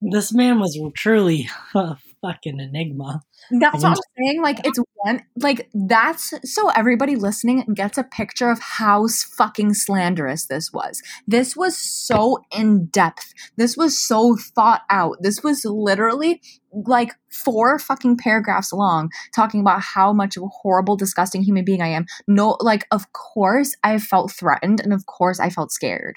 This 0.00 0.32
man 0.32 0.60
was 0.60 0.80
truly 0.94 1.50
a 1.74 1.96
fucking 2.22 2.60
enigma. 2.60 3.22
That's 3.50 3.82
what 3.82 3.92
I'm 3.92 3.96
saying. 4.18 4.42
Like, 4.42 4.64
it's 4.64 4.78
one, 4.96 5.22
like, 5.36 5.68
that's 5.74 6.34
so 6.44 6.68
everybody 6.70 7.16
listening 7.16 7.64
gets 7.74 7.98
a 7.98 8.04
picture 8.04 8.50
of 8.50 8.60
how 8.60 9.06
fucking 9.08 9.74
slanderous 9.74 10.46
this 10.46 10.72
was. 10.72 11.02
This 11.26 11.56
was 11.56 11.76
so 11.76 12.38
in 12.56 12.86
depth. 12.86 13.32
This 13.56 13.76
was 13.76 13.98
so 13.98 14.36
thought 14.36 14.82
out. 14.90 15.16
This 15.20 15.42
was 15.42 15.64
literally 15.64 16.40
like 16.72 17.14
four 17.32 17.78
fucking 17.78 18.16
paragraphs 18.16 18.72
long 18.72 19.10
talking 19.34 19.60
about 19.60 19.80
how 19.80 20.12
much 20.12 20.36
of 20.36 20.44
a 20.44 20.48
horrible, 20.48 20.96
disgusting 20.96 21.42
human 21.42 21.64
being 21.64 21.82
I 21.82 21.88
am. 21.88 22.06
No, 22.28 22.56
like, 22.60 22.86
of 22.90 23.12
course 23.12 23.76
I 23.82 23.98
felt 23.98 24.30
threatened 24.32 24.80
and 24.80 24.92
of 24.92 25.06
course 25.06 25.40
I 25.40 25.50
felt 25.50 25.72
scared. 25.72 26.16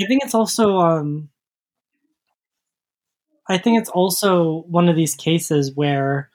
I 0.00 0.06
think 0.06 0.24
it's 0.24 0.34
also 0.34 0.78
um 0.78 1.28
I 3.48 3.58
think 3.58 3.80
it's 3.80 3.90
also 3.90 4.64
one 4.68 4.88
of 4.88 4.96
these 4.96 5.14
cases 5.14 5.72
where 5.74 6.30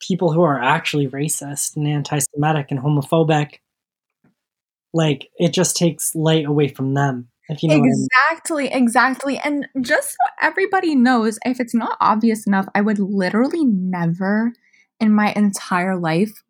people 0.00 0.32
who 0.32 0.42
are 0.42 0.60
actually 0.60 1.08
racist 1.08 1.76
and 1.76 1.86
anti-Semitic 1.86 2.70
and 2.70 2.80
homophobic. 2.80 3.60
Like 4.92 5.28
it 5.38 5.52
just 5.52 5.76
takes 5.76 6.14
light 6.14 6.44
away 6.44 6.68
from 6.68 6.94
them. 6.94 7.28
If 7.48 7.62
you 7.62 7.68
know 7.68 7.78
what 7.78 7.82
I 7.82 7.86
mean. 7.86 8.06
Exactly, 8.12 8.68
exactly. 8.68 9.38
And 9.38 9.66
just 9.80 10.10
so 10.10 10.16
everybody 10.40 10.94
knows, 10.94 11.38
if 11.44 11.60
it's 11.60 11.74
not 11.74 11.98
obvious 12.00 12.46
enough, 12.46 12.66
I 12.74 12.80
would 12.80 12.98
literally 12.98 13.64
never 13.64 14.52
in 15.00 15.12
my 15.12 15.32
entire 15.34 15.98
life 15.98 16.43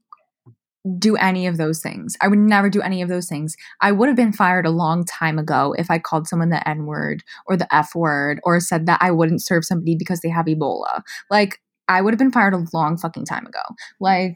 do 0.98 1.16
any 1.16 1.46
of 1.46 1.56
those 1.56 1.80
things. 1.80 2.14
I 2.20 2.28
would 2.28 2.38
never 2.38 2.68
do 2.68 2.82
any 2.82 3.00
of 3.00 3.08
those 3.08 3.26
things. 3.26 3.56
I 3.80 3.90
would 3.90 4.08
have 4.08 4.16
been 4.16 4.32
fired 4.32 4.66
a 4.66 4.70
long 4.70 5.04
time 5.04 5.38
ago 5.38 5.74
if 5.78 5.90
I 5.90 5.98
called 5.98 6.28
someone 6.28 6.50
the 6.50 6.68
N 6.68 6.84
word 6.84 7.22
or 7.46 7.56
the 7.56 7.74
F 7.74 7.94
word 7.94 8.38
or 8.44 8.60
said 8.60 8.86
that 8.86 8.98
I 9.00 9.10
wouldn't 9.10 9.42
serve 9.42 9.64
somebody 9.64 9.96
because 9.96 10.20
they 10.20 10.28
have 10.28 10.46
Ebola. 10.46 11.02
Like, 11.30 11.60
I 11.88 12.02
would 12.02 12.12
have 12.12 12.18
been 12.18 12.32
fired 12.32 12.54
a 12.54 12.64
long 12.74 12.96
fucking 12.98 13.24
time 13.24 13.46
ago. 13.46 13.62
Like, 13.98 14.34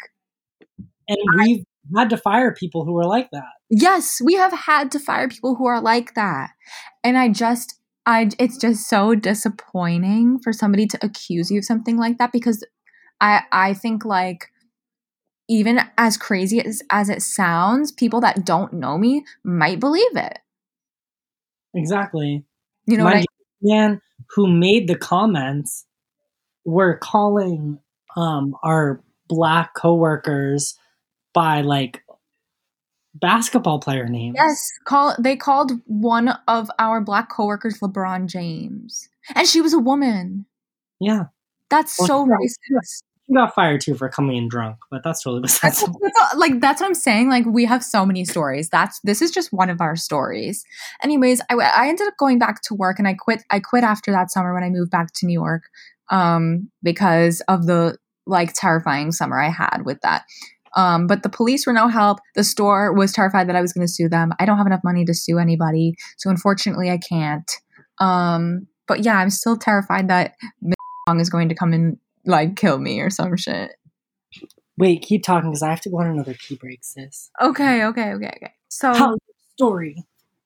And 1.07 1.19
we've 1.39 1.65
had 1.97 2.11
to 2.11 2.17
fire 2.17 2.55
people 2.55 2.85
who 2.85 2.99
are 2.99 3.07
like 3.07 3.31
that. 3.33 3.45
yes, 3.71 4.19
we 4.25 4.35
have 4.35 4.53
had 4.53 4.91
to 4.93 4.99
fire 4.99 5.29
people 5.29 5.55
who 5.55 5.67
are 5.67 5.81
like 5.81 6.15
that. 6.15 6.51
And 7.05 7.17
I 7.19 7.29
just, 7.29 7.79
I, 8.07 8.31
it's 8.39 8.57
just 8.57 8.89
so 8.89 9.15
disappointing 9.15 10.39
for 10.43 10.53
somebody 10.53 10.87
to 10.87 10.99
accuse 11.03 11.51
you 11.51 11.59
of 11.59 11.65
something 11.65 11.99
like 11.99 12.19
that 12.19 12.33
because 12.33 12.65
I, 13.21 13.43
I 13.53 13.75
think 13.75 14.05
like, 14.05 14.47
even 15.49 15.81
as 15.97 16.17
crazy 16.17 16.65
as, 16.65 16.83
as 16.91 17.09
it 17.09 17.23
sounds, 17.23 17.91
people 17.91 18.21
that 18.21 18.45
don't 18.45 18.73
know 18.73 18.99
me 18.99 19.25
might 19.43 19.81
believe 19.81 20.17
it. 20.17 20.39
Exactly. 21.75 22.45
You 22.87 22.97
know 22.97 23.05
what 23.05 23.11
I 23.11 23.15
Mind 23.17 23.27
you, 23.61 23.69
the 23.69 23.75
man 23.75 24.01
who 24.31 24.47
made 24.47 24.89
the 24.89 24.97
comments 24.97 25.85
were 26.65 26.99
calling 26.99 27.79
um 28.17 28.55
our 28.63 29.03
black 29.29 29.75
coworkers 29.75 30.79
by 31.35 31.61
like 31.61 32.03
basketball 33.15 33.81
player 33.81 34.07
names. 34.09 34.37
Yes, 34.39 34.71
call 34.85 35.15
they 35.19 35.37
called 35.37 35.73
one 35.87 36.31
of 36.47 36.71
our 36.79 37.01
black 37.01 37.31
coworkers 37.31 37.79
LeBron 37.79 38.27
James. 38.27 39.09
And 39.35 39.47
she 39.47 39.61
was 39.61 39.73
a 39.73 39.79
woman. 39.79 40.47
Yeah. 41.01 41.25
That's 41.71 41.99
Well, 41.99 42.09
so 42.09 42.27
yeah, 42.27 42.37
racist. 42.37 43.03
Got 43.33 43.55
fired 43.55 43.83
too 43.83 43.95
for 43.95 44.09
coming 44.09 44.37
in 44.37 44.49
drunk, 44.49 44.79
but 44.91 45.03
that's 45.05 45.23
totally 45.23 45.43
besides. 45.43 45.81
That's, 45.81 45.99
that's- 46.01 46.37
like 46.37 46.61
that's 46.61 46.81
what 46.81 46.87
I'm 46.87 46.95
saying. 46.95 47.29
Like 47.29 47.45
we 47.45 47.67
have 47.67 47.85
so 47.85 48.07
many 48.07 48.25
stories. 48.25 48.71
That's 48.71 49.01
this 49.05 49.21
is 49.21 49.31
just 49.31 49.53
one 49.53 49.69
of 49.69 49.83
our 49.83 49.97
stories. 49.97 50.65
Anyways, 51.03 51.43
I, 51.51 51.55
I 51.57 51.89
ended 51.89 52.07
up 52.07 52.17
going 52.19 52.39
back 52.39 52.63
to 52.63 52.75
work, 52.75 52.99
and 52.99 53.07
I 53.07 53.13
quit. 53.15 53.43
I 53.51 53.61
quit 53.61 53.85
after 53.85 54.13
that 54.13 54.31
summer 54.31 54.55
when 54.55 54.63
I 54.65 54.71
moved 54.71 54.91
back 54.91 55.13
to 55.17 55.27
New 55.27 55.35
York, 55.39 55.65
um, 56.11 56.71
because 56.83 57.43
of 57.49 57.67
the 57.67 57.99
like 58.27 58.55
terrifying 58.55 59.13
summer 59.13 59.39
I 59.39 59.51
had 59.51 59.83
with 59.85 60.01
that. 60.01 60.25
Um, 60.75 61.07
but 61.07 61.23
the 61.23 61.29
police 61.29 61.67
were 61.67 61.73
no 61.75 61.89
help. 61.89 62.21
The 62.35 62.45
store 62.45 62.95
was 62.95 63.13
terrified 63.13 63.49
that 63.49 63.57
I 63.57 63.61
was 63.61 63.73
going 63.75 63.87
to 63.87 63.93
sue 63.93 64.09
them. 64.09 64.33
I 64.39 64.47
don't 64.47 64.59
have 64.59 64.67
enough 64.67 64.85
money 64.85 65.05
to 65.05 65.13
sue 65.13 65.39
anybody, 65.39 65.97
so 66.17 66.31
unfortunately, 66.31 66.91
I 66.91 66.99
can't. 66.99 67.51
Um, 67.99 68.69
but 68.87 69.05
yeah, 69.05 69.19
I'm 69.19 69.31
still 69.31 69.59
terrified 69.59 70.09
that 70.09 70.35
is 71.19 71.31
going 71.31 71.49
to 71.51 71.55
come 71.55 71.73
and 71.73 71.99
like 72.29 72.57
kill 72.57 72.79
me 72.79 73.01
or 73.01 73.11
some 73.11 73.37
shit. 73.37 73.73
Wait, 74.77 75.03
keep 75.03 75.25
talking 75.25 75.51
because 75.51 75.63
I 75.63 75.71
have 75.71 75.81
to 75.83 75.91
go 75.91 75.99
on 75.99 76.07
another 76.07 76.35
key 76.35 76.57
break, 76.57 76.85
sis. 76.85 77.31
Okay, 77.41 77.85
okay, 77.85 78.13
okay, 78.13 78.33
okay. 78.37 78.53
So 78.69 79.17
story. 79.57 80.05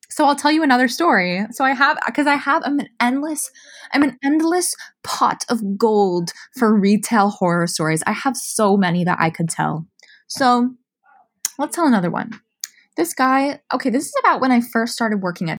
so 0.08 0.24
I'll 0.24 0.36
tell 0.36 0.52
you 0.52 0.62
another 0.62 0.88
story. 0.88 1.44
So 1.50 1.64
I 1.64 1.74
have 1.74 1.98
because 2.06 2.26
I 2.26 2.36
have 2.36 2.62
I'm 2.64 2.78
an 2.78 2.88
endless 3.00 3.50
I'm 3.92 4.02
an 4.02 4.16
endless 4.24 4.74
pot 5.04 5.44
of 5.50 5.76
gold 5.76 6.32
for 6.56 6.74
retail 6.74 7.28
horror 7.28 7.66
stories. 7.66 8.02
I 8.06 8.12
have 8.12 8.36
so 8.36 8.76
many 8.76 9.04
that 9.04 9.18
I 9.20 9.28
could 9.28 9.50
tell. 9.50 9.86
So 10.28 10.70
let's 11.58 11.76
tell 11.76 11.86
another 11.86 12.10
one. 12.10 12.40
This 12.96 13.14
guy, 13.14 13.60
okay, 13.72 13.90
this 13.90 14.06
is 14.06 14.14
about 14.20 14.40
when 14.40 14.52
I 14.52 14.60
first 14.60 14.94
started 14.94 15.20
working 15.20 15.50
at 15.50 15.58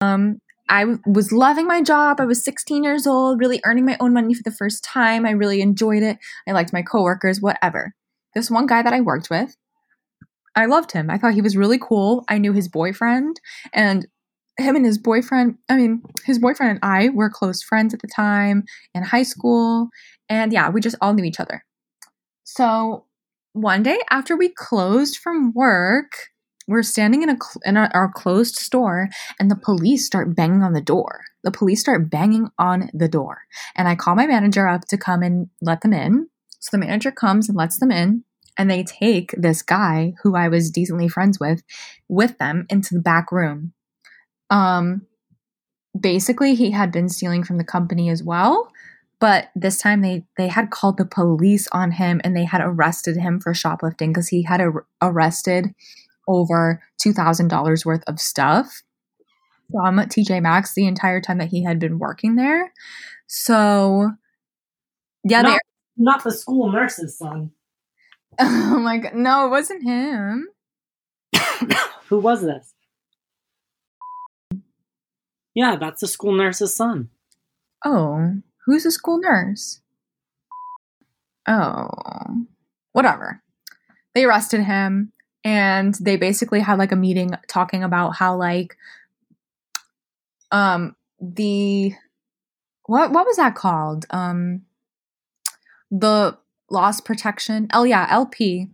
um 0.00 0.38
I 0.70 0.86
was 1.04 1.32
loving 1.32 1.66
my 1.66 1.82
job. 1.82 2.20
I 2.20 2.24
was 2.24 2.44
16 2.44 2.84
years 2.84 3.06
old, 3.06 3.40
really 3.40 3.60
earning 3.64 3.84
my 3.84 3.96
own 4.00 4.14
money 4.14 4.32
for 4.34 4.42
the 4.44 4.52
first 4.52 4.84
time. 4.84 5.26
I 5.26 5.32
really 5.32 5.60
enjoyed 5.60 6.02
it. 6.02 6.18
I 6.46 6.52
liked 6.52 6.72
my 6.72 6.82
coworkers, 6.82 7.40
whatever. 7.40 7.94
This 8.34 8.50
one 8.50 8.66
guy 8.66 8.80
that 8.82 8.92
I 8.92 9.00
worked 9.00 9.28
with, 9.28 9.56
I 10.54 10.66
loved 10.66 10.92
him. 10.92 11.10
I 11.10 11.18
thought 11.18 11.34
he 11.34 11.42
was 11.42 11.56
really 11.56 11.78
cool. 11.78 12.24
I 12.28 12.38
knew 12.38 12.52
his 12.52 12.68
boyfriend, 12.68 13.40
and 13.72 14.06
him 14.58 14.76
and 14.76 14.86
his 14.86 14.98
boyfriend, 14.98 15.56
I 15.68 15.76
mean, 15.76 16.02
his 16.24 16.38
boyfriend 16.38 16.70
and 16.70 16.80
I 16.82 17.08
were 17.08 17.30
close 17.30 17.62
friends 17.62 17.92
at 17.92 18.00
the 18.00 18.08
time 18.08 18.64
in 18.94 19.02
high 19.02 19.22
school. 19.22 19.88
And 20.28 20.52
yeah, 20.52 20.70
we 20.70 20.80
just 20.80 20.96
all 21.00 21.14
knew 21.14 21.24
each 21.24 21.40
other. 21.40 21.64
So 22.44 23.06
one 23.52 23.82
day 23.82 23.98
after 24.10 24.36
we 24.36 24.50
closed 24.50 25.18
from 25.18 25.52
work, 25.52 26.29
we're 26.70 26.84
standing 26.84 27.24
in 27.24 27.30
a 27.30 27.36
in 27.64 27.76
our, 27.76 27.90
our 27.92 28.10
closed 28.10 28.54
store, 28.54 29.08
and 29.40 29.50
the 29.50 29.56
police 29.56 30.06
start 30.06 30.36
banging 30.36 30.62
on 30.62 30.72
the 30.72 30.80
door. 30.80 31.24
The 31.42 31.50
police 31.50 31.80
start 31.80 32.08
banging 32.08 32.48
on 32.58 32.90
the 32.94 33.08
door, 33.08 33.42
and 33.74 33.88
I 33.88 33.96
call 33.96 34.14
my 34.14 34.26
manager 34.26 34.68
up 34.68 34.86
to 34.86 34.96
come 34.96 35.22
and 35.22 35.48
let 35.60 35.80
them 35.80 35.92
in. 35.92 36.28
So 36.60 36.68
the 36.72 36.78
manager 36.78 37.10
comes 37.10 37.48
and 37.48 37.58
lets 37.58 37.78
them 37.78 37.90
in, 37.90 38.22
and 38.56 38.70
they 38.70 38.84
take 38.84 39.34
this 39.36 39.62
guy 39.62 40.14
who 40.22 40.36
I 40.36 40.48
was 40.48 40.70
decently 40.70 41.08
friends 41.08 41.40
with 41.40 41.62
with 42.08 42.38
them 42.38 42.66
into 42.70 42.94
the 42.94 43.00
back 43.00 43.32
room. 43.32 43.72
Um, 44.48 45.06
basically, 45.98 46.54
he 46.54 46.70
had 46.70 46.92
been 46.92 47.08
stealing 47.08 47.42
from 47.42 47.58
the 47.58 47.64
company 47.64 48.10
as 48.10 48.22
well, 48.22 48.70
but 49.18 49.48
this 49.56 49.78
time 49.78 50.02
they 50.02 50.24
they 50.36 50.46
had 50.46 50.70
called 50.70 50.98
the 50.98 51.04
police 51.04 51.66
on 51.72 51.90
him 51.92 52.20
and 52.22 52.36
they 52.36 52.44
had 52.44 52.60
arrested 52.60 53.16
him 53.16 53.40
for 53.40 53.54
shoplifting 53.54 54.10
because 54.12 54.28
he 54.28 54.44
had 54.44 54.60
ar- 54.60 54.86
arrested 55.02 55.74
over 56.30 56.82
two 57.00 57.12
thousand 57.12 57.48
dollars 57.48 57.84
worth 57.84 58.02
of 58.06 58.20
stuff 58.20 58.82
from 59.70 59.98
TJ 59.98 60.42
Maxx 60.42 60.74
the 60.74 60.86
entire 60.86 61.20
time 61.20 61.38
that 61.38 61.48
he 61.48 61.62
had 61.62 61.78
been 61.78 61.98
working 61.98 62.36
there. 62.36 62.72
So, 63.26 64.10
yeah, 65.24 65.42
Not, 65.42 65.60
not 65.96 66.24
the 66.24 66.32
school 66.32 66.72
nurse's 66.72 67.18
son. 67.18 67.52
Oh 68.42 68.78
my 68.78 68.96
god, 68.96 69.14
no, 69.14 69.46
it 69.46 69.50
wasn't 69.50 69.82
him. 69.82 70.48
Who 72.08 72.20
was 72.20 72.40
this? 72.40 72.72
Yeah, 75.52 75.76
that's 75.76 76.00
the 76.00 76.06
school 76.06 76.32
nurse's 76.32 76.74
son. 76.74 77.10
Oh, 77.84 78.36
who's 78.64 78.84
the 78.84 78.90
school 78.90 79.18
nurse? 79.18 79.80
Oh, 81.46 81.88
whatever. 82.92 83.42
They 84.14 84.24
arrested 84.24 84.62
him 84.62 85.12
and 85.44 85.94
they 85.94 86.16
basically 86.16 86.60
had 86.60 86.78
like 86.78 86.92
a 86.92 86.96
meeting 86.96 87.30
talking 87.48 87.82
about 87.82 88.16
how 88.16 88.36
like 88.36 88.76
um 90.52 90.94
the 91.20 91.92
what 92.86 93.12
what 93.12 93.26
was 93.26 93.36
that 93.36 93.54
called? 93.54 94.06
Um 94.10 94.62
the 95.90 96.36
loss 96.70 97.00
protection. 97.00 97.68
Oh 97.72 97.84
yeah, 97.84 98.06
LP. 98.10 98.68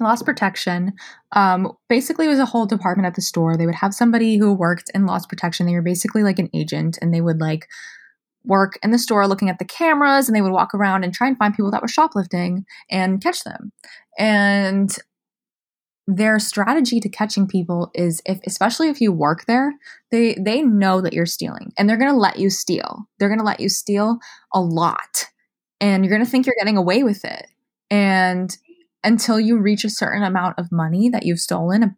Loss 0.00 0.22
protection. 0.24 0.94
Um 1.32 1.72
basically 1.88 2.26
was 2.26 2.38
a 2.38 2.46
whole 2.46 2.66
department 2.66 3.06
at 3.06 3.14
the 3.14 3.22
store. 3.22 3.56
They 3.56 3.66
would 3.66 3.76
have 3.76 3.94
somebody 3.94 4.36
who 4.36 4.52
worked 4.52 4.90
in 4.94 5.06
loss 5.06 5.26
protection. 5.26 5.66
They 5.66 5.74
were 5.74 5.82
basically 5.82 6.22
like 6.22 6.38
an 6.38 6.50
agent 6.52 6.98
and 7.00 7.14
they 7.14 7.20
would 7.20 7.40
like 7.40 7.68
work 8.44 8.78
in 8.82 8.90
the 8.90 8.98
store 8.98 9.26
looking 9.26 9.48
at 9.48 9.58
the 9.58 9.64
cameras 9.64 10.28
and 10.28 10.36
they 10.36 10.42
would 10.42 10.52
walk 10.52 10.74
around 10.74 11.02
and 11.02 11.14
try 11.14 11.26
and 11.26 11.38
find 11.38 11.54
people 11.54 11.70
that 11.70 11.80
were 11.80 11.88
shoplifting 11.88 12.66
and 12.90 13.22
catch 13.22 13.42
them. 13.42 13.72
And 14.18 14.94
their 16.06 16.38
strategy 16.38 17.00
to 17.00 17.08
catching 17.08 17.46
people 17.46 17.90
is 17.94 18.20
if 18.26 18.38
especially 18.46 18.88
if 18.88 19.00
you 19.00 19.12
work 19.12 19.46
there, 19.46 19.72
they 20.10 20.34
they 20.34 20.62
know 20.62 21.00
that 21.00 21.14
you're 21.14 21.26
stealing 21.26 21.72
and 21.78 21.88
they're 21.88 21.96
going 21.96 22.10
to 22.10 22.16
let 22.16 22.38
you 22.38 22.50
steal. 22.50 23.08
They're 23.18 23.28
going 23.28 23.38
to 23.38 23.44
let 23.44 23.60
you 23.60 23.68
steal 23.68 24.18
a 24.52 24.60
lot. 24.60 25.26
And 25.80 26.04
you're 26.04 26.14
going 26.14 26.24
to 26.24 26.30
think 26.30 26.46
you're 26.46 26.54
getting 26.58 26.76
away 26.76 27.02
with 27.02 27.24
it. 27.24 27.46
And 27.90 28.56
until 29.02 29.40
you 29.40 29.58
reach 29.58 29.84
a 29.84 29.90
certain 29.90 30.22
amount 30.22 30.58
of 30.58 30.72
money 30.72 31.08
that 31.10 31.24
you've 31.24 31.40
stolen 31.40 31.96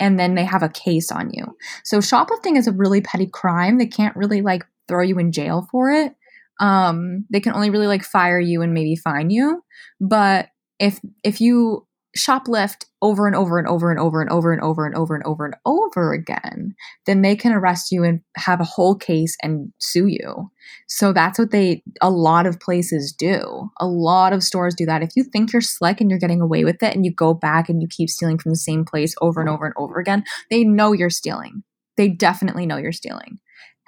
and 0.00 0.18
then 0.18 0.34
they 0.34 0.44
have 0.44 0.62
a 0.62 0.68
case 0.68 1.10
on 1.10 1.30
you. 1.32 1.44
So 1.84 2.00
shoplifting 2.00 2.56
is 2.56 2.66
a 2.66 2.72
really 2.72 3.00
petty 3.00 3.26
crime. 3.26 3.78
They 3.78 3.86
can't 3.86 4.16
really 4.16 4.42
like 4.42 4.64
throw 4.86 5.02
you 5.02 5.18
in 5.18 5.32
jail 5.32 5.66
for 5.70 5.90
it. 5.90 6.14
Um, 6.60 7.24
they 7.30 7.40
can 7.40 7.52
only 7.52 7.70
really 7.70 7.86
like 7.86 8.04
fire 8.04 8.40
you 8.40 8.62
and 8.62 8.72
maybe 8.74 8.96
fine 8.96 9.30
you. 9.30 9.62
But 10.00 10.48
if 10.78 11.00
if 11.24 11.40
you 11.40 11.86
shoplift 12.18 12.84
over 13.00 13.26
and 13.26 13.36
over 13.36 13.58
and 13.58 13.68
over 13.68 13.90
and 13.90 14.00
over 14.00 14.20
and 14.20 14.30
over 14.30 14.52
and 14.52 14.62
over 14.62 14.84
and 14.84 14.94
over 14.94 15.14
and 15.14 15.24
over 15.24 15.44
and 15.44 15.54
over 15.64 16.12
again, 16.12 16.74
then 17.06 17.22
they 17.22 17.36
can 17.36 17.52
arrest 17.52 17.92
you 17.92 18.02
and 18.04 18.20
have 18.36 18.60
a 18.60 18.64
whole 18.64 18.94
case 18.94 19.36
and 19.42 19.72
sue 19.78 20.06
you. 20.08 20.50
So 20.88 21.12
that's 21.12 21.38
what 21.38 21.50
they 21.50 21.82
a 22.02 22.10
lot 22.10 22.46
of 22.46 22.60
places 22.60 23.12
do. 23.12 23.70
A 23.80 23.86
lot 23.86 24.32
of 24.32 24.42
stores 24.42 24.74
do 24.74 24.84
that. 24.86 25.02
If 25.02 25.10
you 25.16 25.24
think 25.24 25.52
you're 25.52 25.62
slick 25.62 26.00
and 26.00 26.10
you're 26.10 26.18
getting 26.18 26.40
away 26.40 26.64
with 26.64 26.82
it 26.82 26.94
and 26.94 27.04
you 27.04 27.12
go 27.12 27.34
back 27.34 27.68
and 27.68 27.80
you 27.80 27.88
keep 27.88 28.10
stealing 28.10 28.38
from 28.38 28.50
the 28.50 28.56
same 28.56 28.84
place 28.84 29.14
over 29.20 29.40
and 29.40 29.48
over 29.48 29.64
and 29.64 29.74
over 29.76 29.98
again, 29.98 30.24
they 30.50 30.64
know 30.64 30.92
you're 30.92 31.10
stealing. 31.10 31.62
They 31.96 32.08
definitely 32.08 32.66
know 32.66 32.76
you're 32.76 32.92
stealing. 32.92 33.38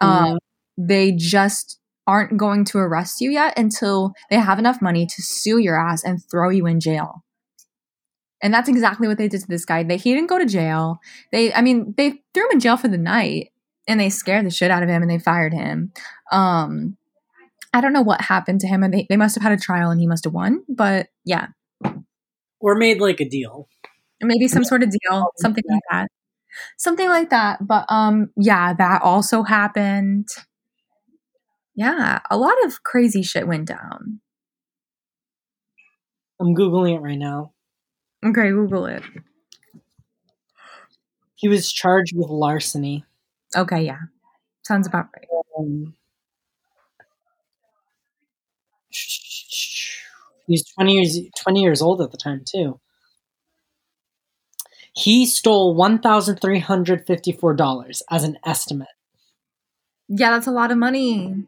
Um, 0.00 0.38
they 0.78 1.12
just 1.12 1.78
aren't 2.06 2.36
going 2.36 2.64
to 2.64 2.78
arrest 2.78 3.20
you 3.20 3.30
yet 3.30 3.56
until 3.58 4.12
they 4.30 4.36
have 4.36 4.58
enough 4.58 4.82
money 4.82 5.06
to 5.06 5.22
sue 5.22 5.58
your 5.58 5.78
ass 5.78 6.02
and 6.02 6.20
throw 6.30 6.48
you 6.48 6.66
in 6.66 6.80
jail. 6.80 7.22
And 8.42 8.54
that's 8.54 8.68
exactly 8.68 9.06
what 9.06 9.18
they 9.18 9.28
did 9.28 9.42
to 9.42 9.48
this 9.48 9.64
guy. 9.64 9.82
They 9.82 9.96
he 9.96 10.14
didn't 10.14 10.28
go 10.28 10.38
to 10.38 10.46
jail. 10.46 11.00
They 11.32 11.52
I 11.52 11.60
mean, 11.62 11.94
they 11.96 12.22
threw 12.32 12.44
him 12.44 12.52
in 12.52 12.60
jail 12.60 12.76
for 12.76 12.88
the 12.88 12.98
night 12.98 13.52
and 13.86 14.00
they 14.00 14.10
scared 14.10 14.46
the 14.46 14.50
shit 14.50 14.70
out 14.70 14.82
of 14.82 14.88
him 14.88 15.02
and 15.02 15.10
they 15.10 15.18
fired 15.18 15.52
him. 15.52 15.92
Um 16.32 16.96
I 17.72 17.80
don't 17.80 17.92
know 17.92 18.02
what 18.02 18.20
happened 18.22 18.60
to 18.62 18.66
him 18.66 18.82
and 18.82 18.92
they, 18.92 19.06
they 19.08 19.16
must 19.16 19.36
have 19.36 19.42
had 19.42 19.52
a 19.52 19.60
trial 19.60 19.90
and 19.90 20.00
he 20.00 20.06
must 20.06 20.24
have 20.24 20.32
won, 20.32 20.64
but 20.68 21.08
yeah. 21.24 21.48
Or 22.60 22.74
made 22.74 23.00
like 23.00 23.20
a 23.20 23.28
deal. 23.28 23.68
Maybe 24.22 24.48
some 24.48 24.64
sort 24.64 24.82
of 24.82 24.90
deal, 24.90 25.30
something 25.36 25.64
like 25.68 25.82
that. 25.90 26.08
Something 26.78 27.08
like 27.08 27.30
that. 27.30 27.66
But 27.66 27.84
um 27.88 28.30
yeah, 28.36 28.72
that 28.74 29.02
also 29.02 29.42
happened. 29.42 30.28
Yeah, 31.74 32.20
a 32.30 32.36
lot 32.36 32.56
of 32.64 32.82
crazy 32.82 33.22
shit 33.22 33.46
went 33.46 33.66
down. 33.66 34.20
I'm 36.40 36.54
googling 36.54 36.96
it 36.96 37.00
right 37.00 37.18
now. 37.18 37.52
Okay, 38.24 38.50
Google 38.50 38.86
it. 38.86 39.02
He 41.34 41.48
was 41.48 41.72
charged 41.72 42.16
with 42.16 42.28
larceny. 42.28 43.04
Okay, 43.56 43.82
yeah. 43.82 43.98
Sounds 44.62 44.86
about 44.86 45.08
right. 45.16 45.26
Um, 45.58 45.94
he's 50.46 50.64
20 50.72 50.94
years 50.94 51.18
20 51.42 51.62
years 51.62 51.82
old 51.82 52.00
at 52.02 52.10
the 52.10 52.16
time 52.16 52.42
too. 52.44 52.80
He 54.92 55.26
stole 55.26 55.74
$1,354 55.74 58.02
as 58.10 58.24
an 58.24 58.38
estimate. 58.44 58.88
Yeah, 60.08 60.30
that's 60.32 60.46
a 60.46 60.50
lot 60.52 60.70
of 60.72 60.78
money. 60.78 61.46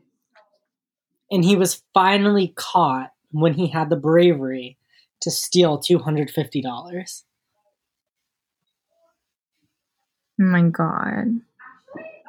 And 1.31 1.45
he 1.45 1.57
was 1.57 1.83
finally 1.95 2.49
caught 2.57 3.13
when 3.31 3.55
he 3.55 3.69
had 3.69 3.89
the 3.91 3.97
bravery 3.97 4.77
to 5.23 5.31
steal 5.31 5.79
$250. 5.79 7.23
Oh 10.41 10.45
my 10.45 10.63
god. 10.63 11.41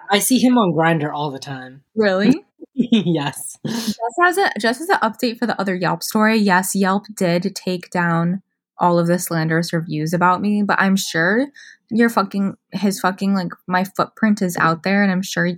I 0.09 0.19
see 0.19 0.39
him 0.39 0.57
on 0.57 0.73
Grindr 0.73 1.11
all 1.13 1.31
the 1.31 1.39
time. 1.39 1.83
Really? 1.95 2.43
yes. 2.73 3.59
just 3.63 3.99
as 4.23 4.37
a 4.37 4.49
just 4.59 4.81
as 4.81 4.89
an 4.89 4.97
update 5.03 5.37
for 5.37 5.45
the 5.45 5.59
other 5.61 5.75
Yelp 5.75 6.01
story, 6.01 6.37
yes, 6.37 6.73
Yelp 6.73 7.05
did 7.15 7.55
take 7.55 7.91
down 7.91 8.41
all 8.79 8.97
of 8.97 9.05
the 9.05 9.19
slanderous 9.19 9.71
reviews 9.71 10.11
about 10.11 10.41
me, 10.41 10.63
but 10.63 10.81
I'm 10.81 10.95
sure 10.95 11.47
your 11.91 12.09
fucking 12.09 12.57
his 12.71 12.99
fucking 12.99 13.35
like 13.35 13.51
my 13.67 13.83
footprint 13.83 14.41
is 14.41 14.57
out 14.57 14.81
there 14.81 15.03
and 15.03 15.11
I'm 15.11 15.21
sure 15.21 15.51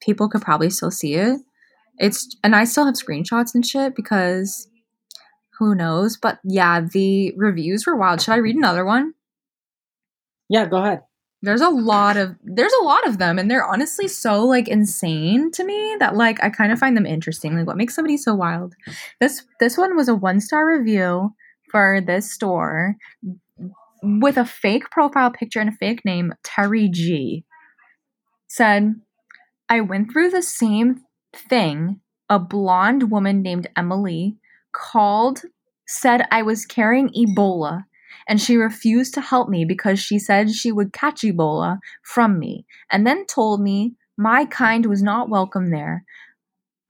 people 0.00 0.28
could 0.28 0.42
probably 0.42 0.70
still 0.70 0.92
see 0.92 1.14
it. 1.14 1.40
It's 1.98 2.36
and 2.44 2.54
I 2.54 2.64
still 2.64 2.86
have 2.86 2.94
screenshots 2.94 3.54
and 3.54 3.66
shit 3.66 3.96
because 3.96 4.68
who 5.58 5.74
knows? 5.74 6.16
But 6.16 6.38
yeah, 6.44 6.80
the 6.80 7.32
reviews 7.36 7.86
were 7.86 7.96
wild. 7.96 8.20
Should 8.20 8.32
I 8.32 8.38
read 8.38 8.56
another 8.56 8.84
one? 8.84 9.14
Yeah, 10.48 10.66
go 10.66 10.78
ahead. 10.78 11.02
There's 11.44 11.60
a 11.60 11.70
lot 11.70 12.16
of 12.16 12.36
there's 12.44 12.72
a 12.80 12.84
lot 12.84 13.06
of 13.06 13.18
them 13.18 13.38
and 13.38 13.50
they're 13.50 13.66
honestly 13.66 14.06
so 14.06 14.44
like 14.44 14.68
insane 14.68 15.50
to 15.52 15.64
me 15.64 15.96
that 15.98 16.14
like 16.14 16.42
I 16.42 16.50
kind 16.50 16.70
of 16.72 16.78
find 16.78 16.96
them 16.96 17.06
interesting. 17.06 17.56
Like 17.56 17.66
what 17.66 17.76
makes 17.76 17.94
somebody 17.96 18.16
so 18.16 18.34
wild? 18.34 18.74
This 19.20 19.44
this 19.58 19.76
one 19.76 19.96
was 19.96 20.08
a 20.08 20.14
one-star 20.14 20.64
review 20.66 21.34
for 21.70 22.00
this 22.00 22.30
store 22.30 22.96
with 24.02 24.36
a 24.36 24.44
fake 24.44 24.90
profile 24.90 25.30
picture 25.30 25.60
and 25.60 25.70
a 25.70 25.76
fake 25.76 26.04
name, 26.04 26.34
Terry 26.42 26.88
G. 26.88 27.44
Said, 28.48 28.96
I 29.68 29.80
went 29.80 30.12
through 30.12 30.30
the 30.30 30.42
same 30.42 31.02
thing. 31.34 32.00
A 32.28 32.38
blonde 32.38 33.10
woman 33.10 33.42
named 33.42 33.68
Emily 33.76 34.36
called, 34.72 35.42
said 35.86 36.26
I 36.30 36.42
was 36.42 36.66
carrying 36.66 37.10
Ebola, 37.10 37.84
and 38.28 38.40
she 38.40 38.56
refused 38.56 39.14
to 39.14 39.20
help 39.20 39.48
me 39.48 39.64
because 39.64 39.98
she 39.98 40.18
said 40.18 40.50
she 40.50 40.72
would 40.72 40.92
catch 40.92 41.22
Ebola 41.22 41.78
from 42.02 42.38
me, 42.38 42.66
and 42.90 43.06
then 43.06 43.26
told 43.26 43.60
me 43.60 43.94
my 44.16 44.44
kind 44.44 44.86
was 44.86 45.02
not 45.02 45.28
welcome 45.28 45.70
there. 45.70 46.04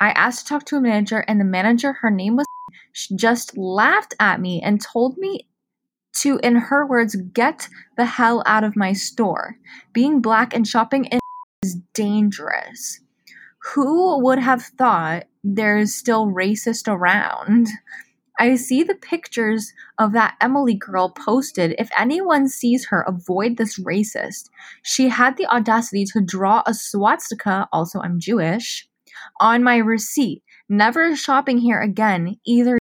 I 0.01 0.11
asked 0.11 0.47
to 0.47 0.55
talk 0.55 0.65
to 0.67 0.77
a 0.77 0.81
manager, 0.81 1.25
and 1.29 1.41
the 1.41 1.45
manager, 1.45 1.93
her 1.95 2.11
name 2.11 2.37
was, 2.37 2.47
she 2.93 3.15
just 3.17 3.57
laughed 3.57 4.15
at 4.19 4.41
me 4.41 4.61
and 4.63 4.81
told 4.81 5.17
me 5.17 5.49
to, 6.15 6.39
in 6.43 6.57
her 6.57 6.87
words, 6.87 7.17
get 7.17 7.69
the 7.97 8.05
hell 8.05 8.43
out 8.47 8.65
of 8.65 8.77
my 8.77 8.93
store. 8.93 9.57
Being 9.93 10.21
black 10.21 10.55
and 10.55 10.67
shopping 10.67 11.05
in 11.07 11.21
is 11.63 11.77
dangerous. 11.95 13.01
Who 13.75 14.23
would 14.23 14.39
have 14.39 14.63
thought 14.63 15.25
there's 15.45 15.95
still 15.95 16.27
racist 16.27 16.89
around? 16.89 17.69
I 18.39 18.57
see 18.57 18.83
the 18.83 18.95
pictures 18.95 19.73
of 19.99 20.13
that 20.13 20.37
Emily 20.41 20.75
girl 20.75 21.11
posted. 21.11 21.75
If 21.79 21.91
anyone 21.97 22.49
sees 22.49 22.87
her, 22.87 23.03
avoid 23.03 23.57
this 23.57 23.79
racist. 23.79 24.51
She 24.83 25.09
had 25.09 25.37
the 25.37 25.47
audacity 25.47 26.05
to 26.07 26.21
draw 26.21 26.63
a 26.67 26.75
swastika, 26.75 27.69
also 27.73 28.01
I'm 28.01 28.19
Jewish, 28.19 28.89
on 29.41 29.63
my 29.63 29.77
receipt. 29.77 30.43
Never 30.69 31.15
shopping 31.15 31.59
here 31.59 31.81
again, 31.81 32.37
either. 32.45 32.79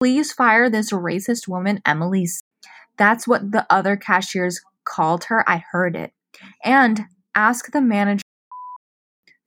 Please 0.00 0.32
fire 0.32 0.68
this 0.68 0.90
racist 0.90 1.46
woman, 1.46 1.80
Emily. 1.86 2.26
That's 2.96 3.28
what 3.28 3.52
the 3.52 3.66
other 3.70 3.96
cashiers 3.96 4.60
called 4.84 5.24
her. 5.24 5.48
I 5.48 5.62
heard 5.70 5.94
it. 5.94 6.12
And 6.64 7.02
ask 7.36 7.70
the 7.70 7.80
manager 7.80 8.22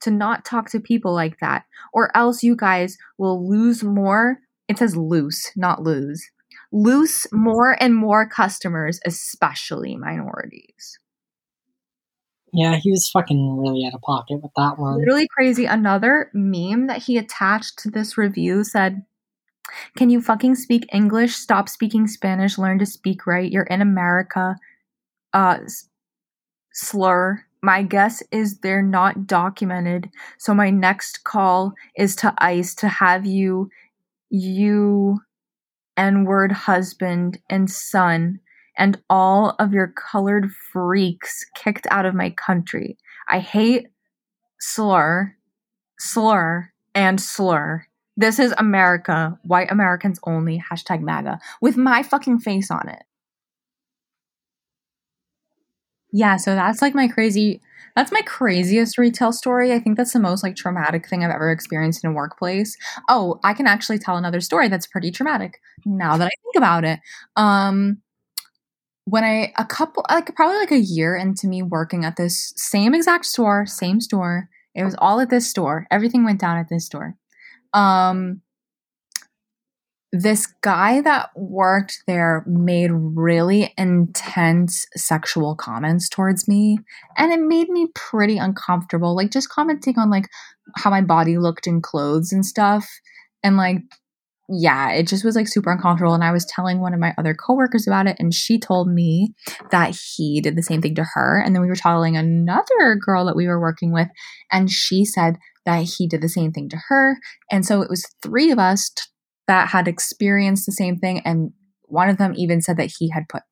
to 0.04 0.10
not 0.10 0.44
talk 0.44 0.70
to 0.70 0.80
people 0.80 1.12
like 1.12 1.38
that, 1.40 1.64
or 1.92 2.16
else 2.16 2.42
you 2.42 2.56
guys 2.56 2.96
will 3.18 3.48
lose 3.48 3.82
more. 3.82 4.38
It 4.68 4.78
says 4.78 4.96
loose, 4.96 5.50
not 5.56 5.82
lose. 5.82 6.30
Lose 6.72 7.26
more 7.32 7.76
and 7.80 7.94
more 7.94 8.28
customers, 8.28 9.00
especially 9.06 9.96
minorities. 9.96 10.98
Yeah, 12.52 12.76
he 12.80 12.90
was 12.90 13.08
fucking 13.08 13.58
really 13.58 13.84
out 13.84 13.94
of 13.94 14.00
pocket 14.02 14.40
with 14.40 14.52
that 14.56 14.78
one. 14.78 14.98
Literally 14.98 15.26
crazy. 15.26 15.64
Another 15.64 16.30
meme 16.32 16.86
that 16.86 17.02
he 17.02 17.18
attached 17.18 17.78
to 17.80 17.90
this 17.90 18.16
review 18.16 18.62
said, 18.62 19.04
Can 19.96 20.08
you 20.08 20.20
fucking 20.20 20.54
speak 20.54 20.86
English? 20.92 21.34
Stop 21.34 21.68
speaking 21.68 22.06
Spanish. 22.06 22.56
Learn 22.56 22.78
to 22.78 22.86
speak 22.86 23.26
right. 23.26 23.50
You're 23.50 23.64
in 23.64 23.82
America. 23.82 24.54
Uh, 25.32 25.58
slur. 26.72 27.44
My 27.64 27.82
guess 27.82 28.22
is 28.30 28.58
they're 28.58 28.82
not 28.82 29.26
documented. 29.26 30.10
So 30.36 30.52
my 30.52 30.68
next 30.68 31.24
call 31.24 31.72
is 31.96 32.14
to 32.16 32.34
ICE 32.36 32.74
to 32.74 32.88
have 32.88 33.24
you, 33.24 33.70
you, 34.28 35.20
N 35.96 36.24
word 36.26 36.52
husband 36.52 37.38
and 37.48 37.70
son, 37.70 38.40
and 38.76 39.00
all 39.08 39.56
of 39.58 39.72
your 39.72 39.94
colored 39.96 40.50
freaks 40.74 41.46
kicked 41.56 41.86
out 41.90 42.04
of 42.04 42.14
my 42.14 42.28
country. 42.28 42.98
I 43.28 43.38
hate 43.38 43.86
slur, 44.60 45.34
slur, 45.98 46.70
and 46.94 47.18
slur. 47.18 47.86
This 48.14 48.38
is 48.38 48.52
America, 48.58 49.38
white 49.42 49.70
Americans 49.70 50.20
only, 50.24 50.62
hashtag 50.70 51.00
MAGA, 51.00 51.38
with 51.62 51.78
my 51.78 52.02
fucking 52.02 52.40
face 52.40 52.70
on 52.70 52.90
it. 52.90 53.04
Yeah, 56.16 56.36
so 56.36 56.54
that's 56.54 56.80
like 56.80 56.94
my 56.94 57.08
crazy, 57.08 57.60
that's 57.96 58.12
my 58.12 58.22
craziest 58.22 58.98
retail 58.98 59.32
story. 59.32 59.72
I 59.72 59.80
think 59.80 59.96
that's 59.96 60.12
the 60.12 60.20
most 60.20 60.44
like 60.44 60.54
traumatic 60.54 61.08
thing 61.08 61.24
I've 61.24 61.30
ever 61.32 61.50
experienced 61.50 62.04
in 62.04 62.10
a 62.10 62.12
workplace. 62.14 62.76
Oh, 63.08 63.40
I 63.42 63.52
can 63.52 63.66
actually 63.66 63.98
tell 63.98 64.16
another 64.16 64.40
story 64.40 64.68
that's 64.68 64.86
pretty 64.86 65.10
traumatic 65.10 65.60
now 65.84 66.16
that 66.16 66.26
I 66.26 66.30
think 66.44 66.56
about 66.56 66.84
it. 66.84 67.00
Um, 67.36 67.98
when 69.06 69.24
I 69.24 69.52
a 69.58 69.64
couple 69.64 70.04
like 70.10 70.34
probably 70.34 70.56
like 70.58 70.70
a 70.70 70.78
year 70.78 71.14
into 71.16 71.46
me 71.46 71.62
working 71.62 72.04
at 72.04 72.16
this 72.16 72.52
same 72.56 72.94
exact 72.94 73.26
store, 73.26 73.66
same 73.66 74.00
store. 74.00 74.48
It 74.74 74.84
was 74.84 74.94
all 74.98 75.20
at 75.20 75.30
this 75.30 75.48
store. 75.48 75.86
Everything 75.90 76.24
went 76.24 76.40
down 76.40 76.56
at 76.58 76.68
this 76.68 76.86
store. 76.86 77.14
Um 77.74 78.42
this 80.16 80.46
guy 80.60 81.00
that 81.00 81.30
worked 81.34 82.04
there 82.06 82.44
made 82.46 82.92
really 82.92 83.74
intense 83.76 84.86
sexual 84.94 85.56
comments 85.56 86.08
towards 86.08 86.46
me 86.46 86.78
and 87.18 87.32
it 87.32 87.40
made 87.40 87.68
me 87.68 87.88
pretty 87.96 88.38
uncomfortable 88.38 89.16
like 89.16 89.32
just 89.32 89.48
commenting 89.48 89.98
on 89.98 90.10
like 90.10 90.28
how 90.76 90.88
my 90.88 91.00
body 91.00 91.36
looked 91.36 91.66
in 91.66 91.82
clothes 91.82 92.30
and 92.30 92.46
stuff 92.46 92.88
and 93.42 93.56
like 93.56 93.78
yeah, 94.48 94.90
it 94.90 95.08
just 95.08 95.24
was 95.24 95.36
like 95.36 95.48
super 95.48 95.72
uncomfortable. 95.72 96.12
And 96.12 96.22
I 96.22 96.30
was 96.30 96.44
telling 96.44 96.78
one 96.78 96.92
of 96.92 97.00
my 97.00 97.14
other 97.16 97.34
coworkers 97.34 97.86
about 97.86 98.06
it, 98.06 98.16
and 98.18 98.34
she 98.34 98.58
told 98.58 98.92
me 98.92 99.32
that 99.70 99.98
he 100.16 100.40
did 100.42 100.54
the 100.54 100.62
same 100.62 100.82
thing 100.82 100.94
to 100.96 101.06
her. 101.14 101.40
And 101.40 101.54
then 101.54 101.62
we 101.62 101.68
were 101.68 101.74
telling 101.74 102.14
another 102.16 102.94
girl 102.94 103.24
that 103.24 103.36
we 103.36 103.46
were 103.46 103.58
working 103.58 103.90
with, 103.90 104.08
and 104.52 104.70
she 104.70 105.06
said 105.06 105.36
that 105.64 105.84
he 105.96 106.06
did 106.06 106.20
the 106.20 106.28
same 106.28 106.52
thing 106.52 106.68
to 106.68 106.78
her. 106.88 107.16
And 107.50 107.64
so 107.64 107.80
it 107.80 107.88
was 107.88 108.04
three 108.22 108.50
of 108.50 108.58
us 108.58 108.90
t- 108.90 109.04
that 109.46 109.68
had 109.68 109.88
experienced 109.88 110.66
the 110.66 110.72
same 110.72 110.96
thing. 110.96 111.20
And 111.24 111.52
one 111.82 112.08
of 112.08 112.18
them 112.18 112.34
even 112.36 112.62
said 112.62 112.76
that 112.78 112.92
he 112.98 113.10
had 113.10 113.28
put 113.28 113.42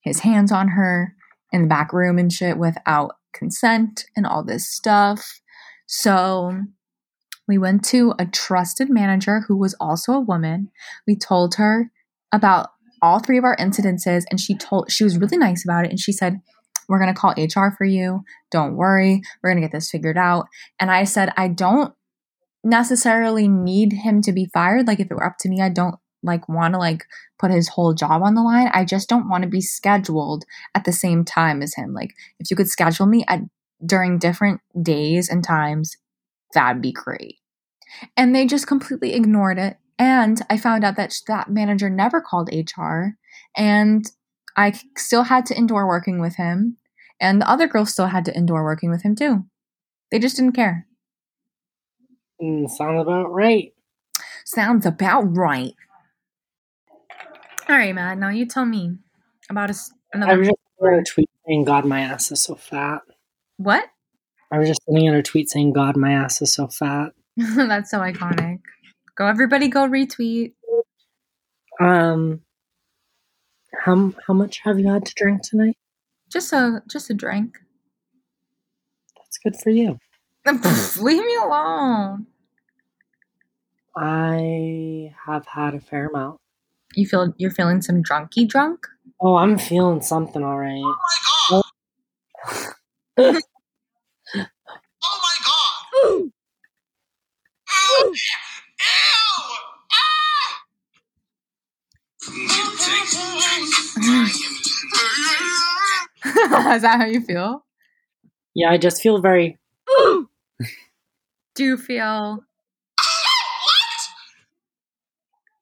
his 0.00 0.20
hands 0.20 0.52
on 0.52 0.68
her 0.68 1.14
in 1.52 1.62
the 1.62 1.68
back 1.68 1.92
room 1.92 2.18
and 2.18 2.32
shit 2.32 2.58
without 2.58 3.12
consent 3.32 4.04
and 4.16 4.26
all 4.26 4.44
this 4.44 4.66
stuff. 4.70 5.40
So 5.86 6.60
We 7.48 7.58
went 7.58 7.84
to 7.86 8.14
a 8.18 8.26
trusted 8.26 8.90
manager 8.90 9.42
who 9.46 9.56
was 9.56 9.74
also 9.78 10.12
a 10.12 10.20
woman. 10.20 10.70
We 11.06 11.16
told 11.16 11.54
her 11.56 11.90
about 12.32 12.70
all 13.02 13.20
three 13.20 13.38
of 13.38 13.44
our 13.44 13.56
incidences 13.56 14.24
and 14.30 14.40
she 14.40 14.56
told 14.56 14.90
she 14.90 15.04
was 15.04 15.18
really 15.18 15.36
nice 15.36 15.64
about 15.64 15.84
it 15.84 15.90
and 15.90 16.00
she 16.00 16.12
said 16.12 16.40
we're 16.88 17.00
going 17.00 17.12
to 17.12 17.18
call 17.20 17.34
HR 17.36 17.74
for 17.76 17.84
you. 17.84 18.22
Don't 18.50 18.76
worry. 18.76 19.20
We're 19.42 19.50
going 19.50 19.60
to 19.60 19.66
get 19.66 19.72
this 19.72 19.90
figured 19.90 20.16
out. 20.16 20.46
And 20.78 20.90
I 20.90 21.04
said 21.04 21.32
I 21.36 21.48
don't 21.48 21.92
necessarily 22.66 23.48
need 23.48 23.92
him 23.92 24.20
to 24.22 24.32
be 24.32 24.46
fired. 24.52 24.86
Like 24.86 25.00
if 25.00 25.10
it 25.10 25.14
were 25.14 25.24
up 25.24 25.38
to 25.40 25.48
me, 25.48 25.62
I 25.62 25.68
don't 25.68 25.94
like 26.22 26.48
want 26.48 26.74
to 26.74 26.78
like 26.78 27.04
put 27.38 27.50
his 27.50 27.68
whole 27.68 27.94
job 27.94 28.22
on 28.22 28.34
the 28.34 28.42
line. 28.42 28.68
I 28.72 28.84
just 28.84 29.08
don't 29.08 29.28
want 29.28 29.44
to 29.44 29.48
be 29.48 29.60
scheduled 29.60 30.44
at 30.74 30.84
the 30.84 30.92
same 30.92 31.24
time 31.24 31.62
as 31.62 31.74
him. 31.74 31.94
Like 31.94 32.14
if 32.40 32.50
you 32.50 32.56
could 32.56 32.68
schedule 32.68 33.06
me 33.06 33.24
at 33.28 33.40
during 33.84 34.18
different 34.18 34.60
days 34.82 35.28
and 35.28 35.44
times, 35.44 35.96
that'd 36.54 36.82
be 36.82 36.92
great. 36.92 37.36
And 38.16 38.34
they 38.34 38.46
just 38.46 38.66
completely 38.66 39.14
ignored 39.14 39.58
it. 39.58 39.76
And 39.98 40.42
I 40.50 40.58
found 40.58 40.84
out 40.84 40.96
that 40.96 41.14
that 41.28 41.48
manager 41.48 41.88
never 41.88 42.20
called 42.20 42.50
HR 42.52 43.10
and 43.56 44.04
I 44.56 44.78
still 44.96 45.24
had 45.24 45.46
to 45.46 45.56
endure 45.56 45.86
working 45.86 46.20
with 46.20 46.36
him. 46.36 46.78
And 47.20 47.40
the 47.40 47.48
other 47.48 47.66
girls 47.68 47.92
still 47.92 48.06
had 48.06 48.24
to 48.26 48.36
endure 48.36 48.64
working 48.64 48.90
with 48.90 49.02
him 49.02 49.14
too. 49.14 49.44
They 50.10 50.18
just 50.18 50.36
didn't 50.36 50.52
care. 50.52 50.86
Mm, 52.42 52.68
sounds 52.68 53.00
about 53.00 53.32
right. 53.32 53.72
Sounds 54.44 54.86
about 54.86 55.36
right. 55.36 55.74
All 57.68 57.76
right, 57.76 57.94
Matt. 57.94 58.18
Now 58.18 58.28
you 58.28 58.46
tell 58.46 58.64
me 58.64 58.98
about 59.50 59.70
a, 59.70 59.74
another. 60.12 60.32
I 60.32 60.36
was 60.36 60.48
just 60.48 60.58
sending 60.78 61.00
a 61.00 61.04
tweet 61.04 61.30
saying, 61.46 61.64
God, 61.64 61.84
my 61.84 62.00
ass 62.00 62.30
is 62.30 62.42
so 62.42 62.54
fat. 62.54 63.02
what? 63.56 63.84
I 64.52 64.58
was 64.58 64.68
just 64.68 64.82
sending 64.84 65.08
out 65.08 65.16
a 65.16 65.22
tweet 65.22 65.50
saying, 65.50 65.72
God, 65.72 65.96
my 65.96 66.12
ass 66.12 66.40
is 66.40 66.54
so 66.54 66.68
fat. 66.68 67.12
That's 67.36 67.90
so 67.90 67.98
iconic. 67.98 68.60
Go, 69.16 69.26
everybody, 69.26 69.68
go 69.68 69.88
retweet. 69.88 70.52
Um, 71.80 72.42
how, 73.84 74.12
how 74.26 74.34
much 74.34 74.60
have 74.64 74.78
you 74.78 74.92
had 74.92 75.04
to 75.06 75.12
drink 75.16 75.42
tonight? 75.42 75.76
Just 76.30 76.52
a 76.52 76.82
just 76.88 77.10
a 77.10 77.14
drink. 77.14 77.58
That's 79.16 79.38
good 79.38 79.56
for 79.56 79.70
you. 79.70 79.98
Leave 81.00 81.24
me 81.24 81.36
alone. 81.42 82.26
I 83.96 85.12
have 85.26 85.44
had 85.46 85.74
a 85.74 85.80
fair 85.80 86.06
amount. 86.06 86.38
You 86.94 87.06
feel 87.06 87.34
you're 87.36 87.50
feeling 87.50 87.82
some 87.82 88.02
drunky 88.02 88.46
drunk? 88.46 88.86
Oh, 89.20 89.36
I'm 89.36 89.58
feeling 89.58 90.02
something 90.02 90.44
all 90.44 90.58
right. 90.58 90.82
Oh 91.50 91.62
my 91.62 91.62
god! 91.62 91.62
oh 93.18 93.32
my 95.24 95.36
god! 95.44 95.82
Ew! 96.04 96.32
Ew! 97.72 98.14
Ew! 98.80 99.32
Ah! 106.32 106.74
Is 106.76 106.82
that 106.82 107.00
how 107.00 107.06
you 107.06 107.20
feel? 107.20 107.64
Yeah, 108.54 108.70
I 108.70 108.78
just 108.78 109.02
feel 109.02 109.20
very. 109.20 109.58
Do 111.56 111.64
you 111.64 111.76
feel 111.78 112.34
what? 112.34 112.42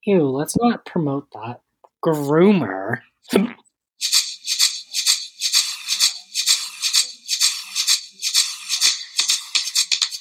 Ew, 0.04 0.28
let's 0.28 0.56
not 0.58 0.84
promote 0.84 1.30
that. 1.32 1.60
Groomer. 2.04 2.98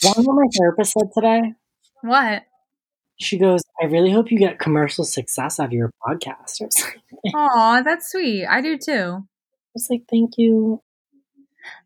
One 0.03 0.25
what 0.25 0.35
my 0.35 0.47
therapist 0.57 0.93
said 0.93 1.09
today. 1.13 1.53
what? 2.01 2.43
She 3.19 3.37
goes, 3.39 3.61
I 3.81 3.85
really 3.85 4.11
hope 4.11 4.31
you 4.31 4.37
get 4.37 4.59
commercial 4.59 5.03
success 5.05 5.59
out 5.59 5.67
of 5.67 5.73
your 5.73 5.91
podcast. 6.05 6.61
Like, 7.23 7.33
I 7.35 7.37
Aw, 7.37 7.81
that's 7.83 8.11
sweet. 8.11 8.45
I 8.45 8.59
do 8.59 8.77
too. 8.77 9.25
was 9.73 9.87
like 9.89 10.03
thank 10.09 10.31
you. 10.37 10.81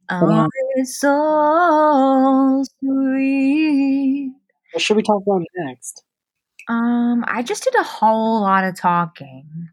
Oh, 0.09 0.47
it's 0.75 0.99
so 0.99 2.63
sweet. 2.79 4.31
What 4.71 4.81
should 4.81 4.97
we 4.97 5.03
talk 5.03 5.21
about 5.25 5.41
next? 5.57 6.03
Um, 6.69 7.23
I 7.27 7.43
just 7.43 7.63
did 7.63 7.75
a 7.75 7.84
whole 7.84 8.41
lot 8.41 8.63
of 8.63 8.77
talking. 8.77 9.69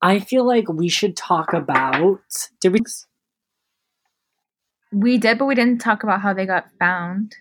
I 0.00 0.20
feel 0.20 0.46
like 0.46 0.68
we 0.68 0.88
should 0.88 1.16
talk 1.16 1.52
about. 1.52 2.20
Did 2.60 2.72
we? 2.72 2.80
We 4.92 5.18
did, 5.18 5.38
but 5.38 5.46
we 5.46 5.54
didn't 5.54 5.80
talk 5.80 6.02
about 6.02 6.20
how 6.20 6.32
they 6.32 6.46
got 6.46 6.66
found. 6.78 7.34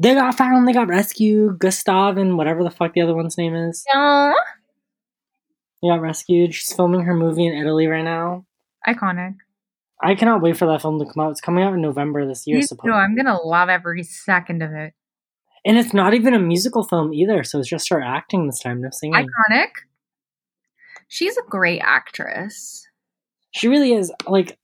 They 0.00 0.14
got 0.14 0.36
found. 0.36 0.66
They 0.66 0.72
got 0.72 0.88
rescued. 0.88 1.58
Gustav 1.58 2.16
and 2.18 2.36
whatever 2.36 2.64
the 2.64 2.70
fuck 2.70 2.94
the 2.94 3.02
other 3.02 3.14
one's 3.14 3.36
name 3.36 3.54
is. 3.54 3.84
No. 3.92 4.34
They 5.82 5.88
got 5.88 6.00
rescued. 6.00 6.54
She's 6.54 6.72
filming 6.72 7.02
her 7.02 7.14
movie 7.14 7.46
in 7.46 7.54
Italy 7.54 7.86
right 7.86 8.04
now. 8.04 8.46
Iconic. 8.86 9.36
I 10.00 10.14
cannot 10.14 10.42
wait 10.42 10.56
for 10.56 10.66
that 10.66 10.80
film 10.82 10.98
to 11.00 11.04
come 11.04 11.24
out. 11.24 11.30
It's 11.32 11.40
coming 11.40 11.64
out 11.64 11.74
in 11.74 11.80
November 11.80 12.26
this 12.26 12.46
year, 12.46 12.60
too. 12.60 12.92
I'm 12.92 13.16
gonna 13.16 13.40
love 13.42 13.68
every 13.68 14.02
second 14.04 14.62
of 14.62 14.72
it. 14.72 14.94
And 15.64 15.76
it's 15.76 15.92
not 15.92 16.14
even 16.14 16.34
a 16.34 16.38
musical 16.38 16.84
film 16.84 17.12
either, 17.12 17.42
so 17.42 17.58
it's 17.58 17.68
just 17.68 17.90
her 17.90 18.00
acting 18.00 18.46
this 18.46 18.60
time, 18.60 18.80
no 18.80 18.90
singing. 18.92 19.26
Iconic. 19.50 19.70
She's 21.08 21.36
a 21.36 21.42
great 21.48 21.80
actress. 21.80 22.86
She 23.50 23.66
really 23.66 23.92
is. 23.92 24.12
Like, 24.26 24.56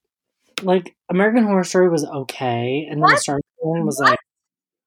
like 0.63 0.95
American 1.11 1.45
Horror 1.45 1.65
Story 1.65 1.89
was 1.89 2.05
okay, 2.05 2.87
and 2.89 3.03
then 3.03 3.09
the 3.09 3.15
What? 3.15 3.19
Star 3.19 3.41
was 3.61 3.99
What? 3.99 4.11
like, 4.11 4.19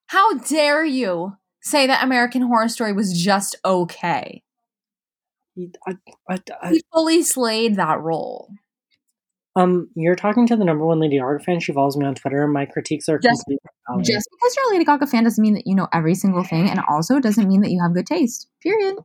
How 0.07 0.35
dare 0.35 0.85
you 0.85 1.33
say 1.61 1.87
that 1.87 2.03
American 2.03 2.43
Horror 2.43 2.69
Story 2.69 2.93
was 2.93 3.21
just 3.21 3.55
okay? 3.65 4.43
I, 5.87 5.97
I, 6.29 6.39
I, 6.61 6.69
He 6.69 6.83
fully 6.93 7.23
slayed 7.23 7.75
that 7.75 7.99
role. 7.99 8.49
Um, 9.57 9.89
you're 9.95 10.15
talking 10.15 10.45
to 10.47 10.55
the 10.55 10.63
number 10.63 10.85
one 10.85 10.99
Lady 10.99 11.17
Gaga 11.17 11.39
fan. 11.43 11.59
She 11.59 11.73
follows 11.73 11.97
me 11.97 12.05
on 12.05 12.15
Twitter, 12.15 12.47
my 12.47 12.65
critiques 12.65 13.09
are 13.09 13.17
Just- 13.19 13.43
Just 14.03 14.27
because 14.31 14.55
you're 14.55 14.65
a 14.69 14.71
Lady 14.71 14.85
Gaga 14.85 15.07
fan 15.07 15.23
doesn't 15.23 15.41
mean 15.41 15.53
that 15.55 15.65
you 15.65 15.75
know 15.75 15.87
every 15.93 16.13
single 16.15 16.43
thing, 16.43 16.69
and 16.69 16.79
also 16.89 17.19
doesn't 17.19 17.47
mean 17.47 17.61
that 17.61 17.71
you 17.71 17.81
have 17.81 17.93
good 17.93 18.05
taste. 18.05 18.47
Period. 18.61 18.97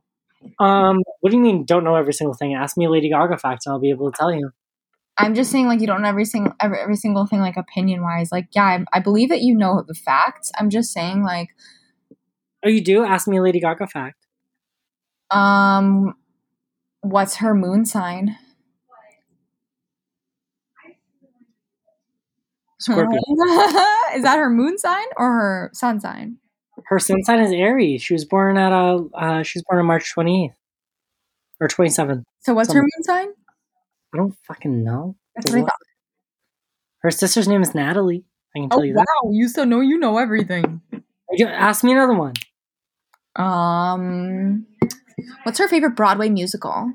Um, 0.59 0.99
what 1.21 1.31
do 1.31 1.37
you 1.37 1.41
mean? 1.43 1.63
Don't 1.65 1.83
know 1.85 1.95
every 1.95 2.13
single 2.13 2.33
thing? 2.35 2.53
Ask 2.53 2.75
me 2.77 2.85
a 2.85 2.89
Lady 2.89 3.09
Gaga 3.09 3.37
fact, 3.37 3.65
and 3.65 3.73
I'll 3.73 3.79
be 3.79 3.89
able 3.89 4.11
to 4.11 4.17
tell 4.17 4.33
you. 4.33 4.51
I'm 5.17 5.35
just 5.35 5.51
saying, 5.51 5.67
like, 5.67 5.79
you 5.79 5.87
don't 5.87 6.01
know 6.01 6.09
every 6.09 6.25
single 6.25 6.53
every, 6.59 6.79
every 6.79 6.95
single 6.95 7.25
thing, 7.27 7.39
like 7.39 7.55
opinion 7.55 8.01
wise. 8.01 8.31
Like, 8.31 8.47
yeah, 8.55 8.63
I, 8.65 8.97
I 8.97 8.99
believe 8.99 9.29
that 9.29 9.41
you 9.41 9.55
know 9.55 9.83
the 9.87 9.93
facts. 9.93 10.51
I'm 10.59 10.69
just 10.69 10.91
saying, 10.91 11.23
like, 11.23 11.49
Oh, 12.65 12.69
you 12.69 12.81
do? 12.81 13.03
Ask 13.05 13.27
me 13.27 13.37
a 13.37 13.41
Lady 13.41 13.59
Gaga 13.59 13.87
fact. 13.87 14.25
um, 15.31 16.15
what's 17.01 17.35
her 17.37 17.53
moon 17.53 17.85
sign? 17.85 18.35
Scorpio. 22.83 23.19
Is 24.15 24.23
that 24.23 24.35
her 24.37 24.49
moon 24.49 24.77
sign 24.77 25.05
or 25.17 25.31
her 25.31 25.69
sun 25.73 25.99
sign? 25.99 26.37
Her 26.85 26.99
sun 26.99 27.23
sign 27.23 27.39
is 27.39 27.51
Aries. 27.51 28.01
She 28.01 28.13
was 28.13 28.25
born 28.25 28.57
at 28.57 28.71
a. 28.71 29.05
Uh, 29.13 29.43
she 29.43 29.59
was 29.59 29.63
born 29.69 29.79
on 29.79 29.85
March 29.85 30.11
twenty 30.11 30.45
eighth 30.45 30.55
or 31.61 31.67
twenty 31.67 31.89
seventh. 31.91 32.23
So 32.41 32.53
what's 32.53 32.73
her 32.73 32.81
moon 32.81 33.03
sign? 33.03 33.27
I 34.13 34.17
don't 34.17 34.35
fucking 34.47 34.83
know. 34.83 35.15
That's 35.35 35.51
what 35.51 35.59
I 35.59 35.61
thought. 35.61 35.79
Her 37.01 37.11
sister's 37.11 37.47
name 37.47 37.61
is 37.61 37.73
Natalie. 37.75 38.25
I 38.55 38.59
can 38.59 38.69
tell 38.69 38.79
Oh 38.79 38.83
you 38.83 38.93
that. 38.93 39.05
wow, 39.23 39.31
you 39.31 39.47
so 39.47 39.63
know 39.63 39.81
you 39.81 39.97
know 39.97 40.17
everything. 40.17 40.81
Ask 41.41 41.83
me 41.83 41.91
another 41.91 42.13
one. 42.13 42.33
Um, 43.35 44.65
what's 45.43 45.57
her 45.59 45.67
favorite 45.67 45.95
Broadway 45.95 46.29
musical? 46.29 46.91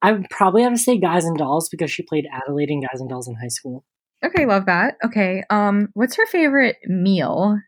I 0.00 0.12
would 0.12 0.28
probably 0.30 0.62
have 0.62 0.72
to 0.72 0.78
say 0.78 0.98
Guys 0.98 1.24
and 1.24 1.36
Dolls 1.38 1.68
because 1.68 1.90
she 1.90 2.02
played 2.02 2.26
Adelaide 2.32 2.70
in 2.70 2.80
Guys 2.80 3.00
and 3.00 3.08
Dolls 3.08 3.28
in 3.28 3.36
high 3.36 3.48
school. 3.48 3.84
Okay, 4.24 4.46
love 4.46 4.66
that. 4.66 4.96
Okay, 5.04 5.42
um, 5.50 5.88
what's 5.94 6.16
her 6.16 6.26
favorite 6.26 6.76
meal? 6.86 7.58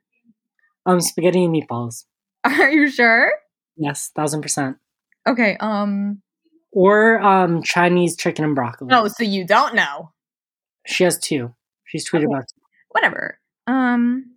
Um, 0.86 1.00
spaghetti 1.00 1.44
and 1.44 1.54
meatballs. 1.54 2.04
Are 2.44 2.70
you 2.70 2.88
sure? 2.90 3.32
Yes, 3.76 4.10
thousand 4.14 4.42
percent. 4.42 4.76
Okay, 5.26 5.56
um, 5.58 6.20
Or 6.72 7.20
um, 7.20 7.62
Chinese 7.62 8.16
chicken 8.16 8.44
and 8.44 8.54
broccoli. 8.54 8.88
oh, 8.92 9.08
so 9.08 9.24
you 9.24 9.46
don't 9.46 9.74
know. 9.74 10.12
She 10.86 11.04
has 11.04 11.18
two. 11.18 11.54
She's 11.84 12.08
tweeted 12.08 12.24
Okay. 12.24 12.32
about 12.34 12.44
two. 12.48 12.60
Whatever. 12.90 13.38
Um, 13.66 14.34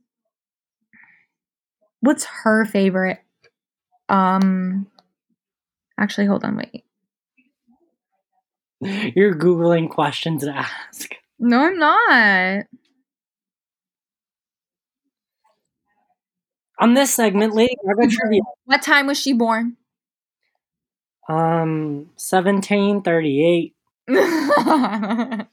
what's 2.00 2.24
her 2.44 2.66
favorite? 2.66 3.20
Um, 4.10 4.88
actually, 6.00 6.28
hold 6.28 6.44
on, 6.46 6.56
wait. 6.58 6.84
You're 9.16 9.36
googling 9.36 9.90
questions 9.90 10.44
to 10.46 10.56
ask. 10.56 11.12
No, 11.40 11.60
I'm 11.60 11.78
not. 11.78 12.66
On 16.80 16.94
this 16.94 17.14
segment, 17.14 17.56
Lady 17.56 17.76
Gaga 17.86 18.08
trivia. 18.10 18.42
What 18.66 18.82
time 18.82 19.08
was 19.08 19.20
she 19.20 19.34
born? 19.34 19.78
Um, 21.30 22.10
seventeen 22.16 23.02
thirty-eight. 23.02 23.76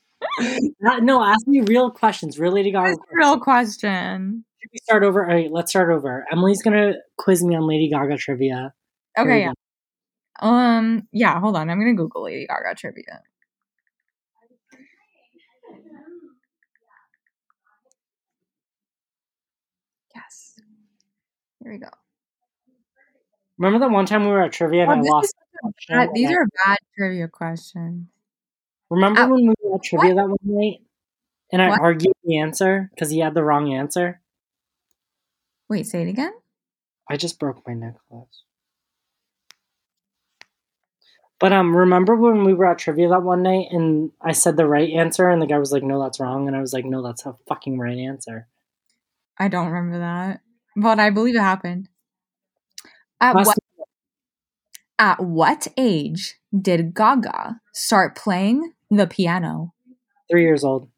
No, 0.80 1.22
ask 1.22 1.46
me 1.46 1.60
real 1.60 1.90
questions. 1.90 2.38
Real 2.38 2.52
Lady 2.52 2.72
Gaga. 2.72 2.96
real 3.12 3.38
question. 3.38 4.44
Should 4.60 4.70
we 4.72 4.78
start 4.78 5.04
over? 5.04 5.24
All 5.24 5.34
right, 5.34 5.50
let's 5.50 5.70
start 5.70 5.92
over. 5.92 6.26
Emily's 6.32 6.62
gonna 6.62 6.94
quiz 7.18 7.44
me 7.44 7.54
on 7.54 7.66
Lady 7.68 7.88
Gaga 7.88 8.16
trivia. 8.16 8.72
Okay, 9.18 9.40
yeah. 9.40 9.52
go. 10.40 10.48
Um, 10.48 11.08
yeah, 11.12 11.38
hold 11.38 11.56
on. 11.56 11.70
I'm 11.70 11.78
gonna 11.78 11.94
Google 11.94 12.24
Lady 12.24 12.46
Gaga 12.46 12.74
trivia. 12.74 13.20
Yes. 20.14 20.54
Here 21.64 21.72
we 21.72 21.78
go. 21.78 21.88
Remember 23.58 23.78
that 23.86 23.90
one 23.92 24.04
time 24.06 24.24
we 24.24 24.30
were 24.30 24.42
at 24.42 24.52
trivia 24.52 24.82
and 24.82 24.90
Oh, 24.90 24.94
I 24.94 25.00
lost? 25.00 25.24
is 25.24 25.32
the 25.32 25.58
question 25.62 25.96
bad- 25.96 26.10
these 26.14 26.30
are 26.30 26.46
bad 26.66 26.78
trivia 26.96 27.26
questions. 27.28 28.06
Remember 28.90 29.20
Ow. 29.20 29.28
when 29.30 29.46
we 29.48 29.54
were 29.62 29.76
at 29.76 29.82
trivia 29.82 30.14
that 30.14 30.28
one 30.28 30.36
night 30.44 30.80
and 31.50 31.62
I 31.62 31.70
What? 31.70 31.80
argued 31.80 32.12
the 32.22 32.38
answer 32.38 32.90
because 32.94 33.08
he 33.10 33.20
had 33.20 33.32
the 33.34 33.42
wrong 33.42 33.72
answer? 33.72 34.20
Wait, 35.70 35.86
say 35.86 36.02
it 36.02 36.08
again. 36.08 36.32
I 37.08 37.16
just 37.16 37.38
broke 37.38 37.66
my 37.66 37.72
necklace. 37.74 38.42
But 41.40 41.52
um, 41.52 41.76
remember 41.76 42.14
when 42.14 42.44
we 42.44 42.54
were 42.54 42.66
at 42.66 42.78
trivia 42.78 43.08
that 43.08 43.22
one 43.22 43.42
night 43.42 43.68
and 43.70 44.12
I 44.20 44.32
said 44.32 44.56
the 44.56 44.66
right 44.66 44.90
answer 44.90 45.28
and 45.30 45.40
the 45.42 45.46
guy 45.46 45.58
was 45.58 45.72
like, 45.72 45.82
"No, 45.82 46.00
that's 46.00 46.20
wrong," 46.20 46.46
and 46.46 46.56
I 46.56 46.60
was 46.60 46.72
like, 46.72 46.84
"No, 46.84 47.02
that's 47.02 47.26
a 47.26 47.34
fucking 47.48 47.78
right 47.78 47.98
answer." 47.98 48.46
I 49.38 49.48
don't 49.48 49.66
remember 49.70 49.98
that, 49.98 50.40
but 50.76 50.98
I 50.98 51.10
believe 51.10 51.36
it 51.36 51.40
happened. 51.40 51.88
At 53.20 53.34
what 53.34 53.58
at 54.98 55.22
what 55.22 55.68
age 55.76 56.36
did 56.58 56.94
Gaga 56.94 57.60
start 57.72 58.16
playing 58.16 58.72
the 58.90 59.06
piano? 59.06 59.72
Three 60.30 60.42
years 60.42 60.64
old, 60.64 60.88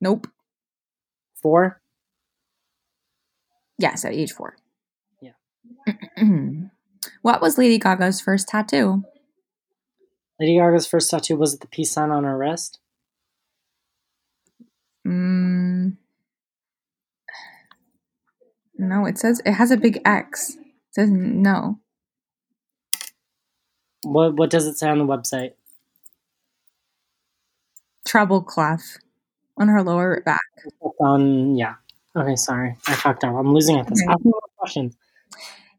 Nope. 0.00 0.26
four. 1.42 1.80
Yes, 3.78 4.04
at 4.04 4.12
age 4.12 4.32
four. 4.32 4.56
Yeah. 5.20 5.32
what 7.22 7.40
was 7.40 7.58
Lady 7.58 7.78
Gaga's 7.78 8.20
first 8.20 8.48
tattoo? 8.48 9.04
Lady 10.40 10.58
Gaga's 10.58 10.86
first 10.86 11.10
tattoo 11.10 11.36
was 11.36 11.54
it 11.54 11.60
the 11.60 11.68
peace 11.68 11.92
sign 11.92 12.10
on 12.10 12.24
her 12.24 12.36
wrist. 12.36 12.78
Mm, 15.06 15.96
no, 18.76 19.06
it 19.06 19.18
says 19.18 19.40
it 19.44 19.52
has 19.52 19.70
a 19.70 19.76
big 19.76 20.00
X. 20.04 20.56
It 20.56 20.64
says 20.92 21.10
no. 21.10 21.80
What 24.02 24.34
What 24.34 24.50
does 24.50 24.66
it 24.66 24.78
say 24.78 24.88
on 24.88 24.98
the 24.98 25.04
website? 25.04 25.52
Treble 28.06 28.42
clef 28.42 28.98
on 29.56 29.68
her 29.68 29.82
lower 29.82 30.22
back. 30.24 30.40
On 31.00 31.56
yeah. 31.56 31.74
Okay, 32.16 32.36
sorry, 32.36 32.76
I 32.86 32.94
fucked 32.94 33.24
up. 33.24 33.34
I'm 33.34 33.52
losing 33.52 33.78
at 33.78 33.88
this. 33.88 34.00
Okay. 34.08 34.30
Questions. 34.56 34.96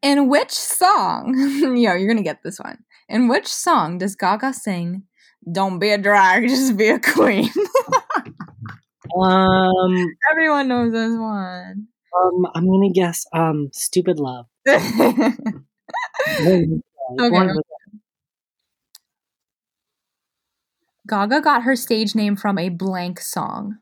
In 0.01 0.27
which 0.27 0.51
song? 0.51 1.33
Yo, 1.77 1.93
you're 1.93 2.07
gonna 2.07 2.21
get 2.21 2.43
this 2.43 2.59
one. 2.59 2.83
In 3.07 3.27
which 3.27 3.47
song 3.47 3.97
does 3.99 4.15
Gaga 4.15 4.53
sing? 4.53 5.03
Don't 5.51 5.79
be 5.79 5.91
a 5.91 5.97
drag, 5.97 6.49
just 6.49 6.75
be 6.75 6.89
a 6.89 6.99
queen. 6.99 7.49
Um, 9.15 10.13
Everyone 10.31 10.67
knows 10.67 10.91
this 10.91 11.17
one. 11.17 11.87
Um, 12.15 12.47
I'm 12.55 12.67
gonna 12.67 12.89
guess. 12.89 13.25
Um, 13.33 13.69
stupid 13.73 14.19
love. 14.19 14.47
okay. 14.67 15.61
Gaga 21.07 21.41
got 21.41 21.63
her 21.63 21.75
stage 21.75 22.15
name 22.15 22.35
from 22.35 22.57
a 22.57 22.69
blank 22.69 23.19
song. 23.19 23.77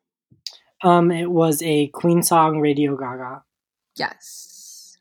Um, 0.83 1.11
it 1.11 1.31
was 1.31 1.61
a 1.63 1.87
Queen 1.87 2.21
song, 2.21 2.59
Radio 2.59 2.97
Gaga. 2.97 3.43
Yes. 3.95 4.97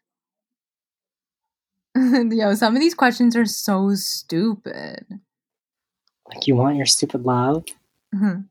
Yo, 1.97 2.55
some 2.55 2.77
of 2.77 2.81
these 2.81 2.95
questions 2.95 3.35
are 3.35 3.47
so 3.47 3.95
stupid. 3.95 5.05
Like 6.29 6.47
you 6.47 6.55
want 6.55 6.77
your 6.77 6.87
stupid 6.87 7.25
love. 7.25 7.65
Mhm. 8.15 8.45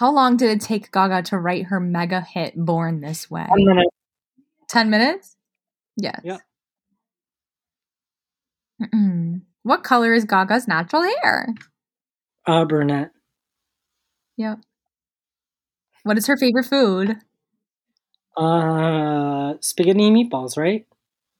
How 0.00 0.10
long 0.10 0.38
did 0.38 0.48
it 0.48 0.62
take 0.62 0.90
Gaga 0.92 1.24
to 1.24 1.36
write 1.36 1.66
her 1.66 1.78
mega 1.78 2.22
hit 2.22 2.54
Born 2.56 3.02
This 3.02 3.30
Way? 3.30 3.44
One 3.46 3.66
minute. 3.66 3.88
10 4.70 4.88
minutes? 4.88 5.36
Yes. 5.98 6.22
Yep. 6.24 6.40
Mm-mm. 8.82 9.42
What 9.62 9.84
color 9.84 10.14
is 10.14 10.24
Gaga's 10.24 10.66
natural 10.66 11.02
hair? 11.02 11.48
Uh, 12.46 12.64
brunette. 12.64 13.10
Yep. 14.38 14.60
What 16.04 16.16
is 16.16 16.26
her 16.28 16.36
favorite 16.38 16.64
food? 16.64 17.18
Uh, 18.38 19.52
spaghetti 19.60 20.06
and 20.06 20.16
meatballs, 20.16 20.56
right? 20.56 20.86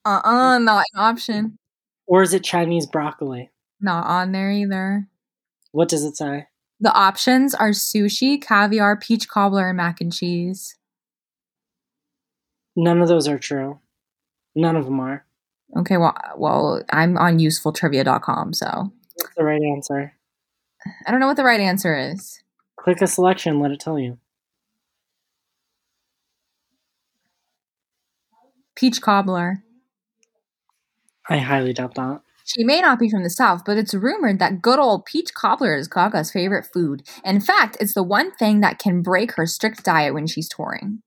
Uh 0.04 0.20
uh 0.22 0.58
not 0.58 0.84
an 0.92 1.00
option. 1.00 1.56
Or 2.06 2.20
is 2.20 2.34
it 2.34 2.44
Chinese 2.44 2.84
broccoli? 2.84 3.48
Not 3.80 4.06
on 4.06 4.32
there 4.32 4.50
either. 4.50 5.08
What 5.72 5.88
does 5.88 6.04
it 6.04 6.18
say? 6.18 6.48
The 6.80 6.92
options 6.92 7.54
are 7.54 7.70
sushi, 7.70 8.40
caviar, 8.40 8.96
peach 8.96 9.28
cobbler, 9.28 9.68
and 9.68 9.76
mac 9.76 10.00
and 10.00 10.12
cheese. 10.12 10.76
None 12.74 13.02
of 13.02 13.08
those 13.08 13.28
are 13.28 13.38
true. 13.38 13.80
None 14.54 14.76
of 14.76 14.86
them 14.86 14.98
are. 15.00 15.26
Okay, 15.76 15.98
well, 15.98 16.16
well, 16.36 16.82
I'm 16.90 17.18
on 17.18 17.38
usefultrivia.com, 17.38 18.54
so 18.54 18.92
What's 19.14 19.34
the 19.36 19.44
right 19.44 19.62
answer? 19.62 20.14
I 21.06 21.10
don't 21.10 21.20
know 21.20 21.26
what 21.26 21.36
the 21.36 21.44
right 21.44 21.60
answer 21.60 21.96
is. 21.96 22.42
Click 22.76 23.02
a 23.02 23.06
selection, 23.06 23.60
let 23.60 23.70
it 23.70 23.80
tell 23.80 23.98
you. 23.98 24.18
Peach 28.74 29.02
cobbler. 29.02 29.62
I 31.28 31.36
highly 31.38 31.74
doubt 31.74 31.94
that. 31.96 32.22
She 32.44 32.64
may 32.64 32.80
not 32.80 32.98
be 32.98 33.08
from 33.08 33.22
the 33.22 33.30
South, 33.30 33.62
but 33.64 33.76
it's 33.76 33.94
rumored 33.94 34.38
that 34.38 34.62
good 34.62 34.78
old 34.78 35.04
peach 35.04 35.34
cobbler 35.34 35.74
is 35.76 35.88
Gaga's 35.88 36.30
favorite 36.32 36.66
food. 36.72 37.02
In 37.24 37.40
fact, 37.40 37.76
it's 37.80 37.94
the 37.94 38.02
one 38.02 38.32
thing 38.32 38.60
that 38.60 38.78
can 38.78 39.02
break 39.02 39.32
her 39.32 39.46
strict 39.46 39.84
diet 39.84 40.14
when 40.14 40.26
she's 40.26 40.48
touring. 40.48 41.02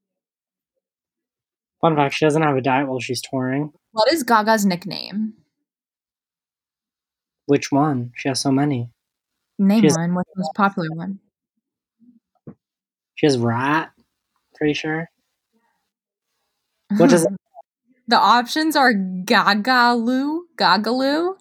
Fun 1.81 1.95
fact, 1.95 2.15
she 2.15 2.25
doesn't 2.25 2.41
have 2.41 2.55
a 2.55 2.61
diet 2.61 2.87
while 2.87 2.99
she's 2.99 3.21
touring. 3.21 3.73
What 3.91 4.11
is 4.11 4.23
Gaga's 4.23 4.65
nickname? 4.65 5.33
Which 7.45 7.71
one? 7.71 8.11
She 8.15 8.29
has 8.29 8.39
so 8.39 8.51
many. 8.51 8.89
Name 9.59 9.83
has- 9.83 9.97
one. 9.97 10.15
What's 10.15 10.29
the 10.33 10.39
most 10.39 10.55
popular 10.55 10.89
one? 10.93 11.19
She 13.15 13.25
has 13.25 13.37
rat. 13.37 13.91
Pretty 14.55 14.73
sure. 14.73 15.09
What 16.97 17.09
does 17.09 17.27
The 18.07 18.19
options 18.19 18.75
are 18.75 18.93
Gagaloo, 18.93 20.41
Gagaloo, 20.57 21.35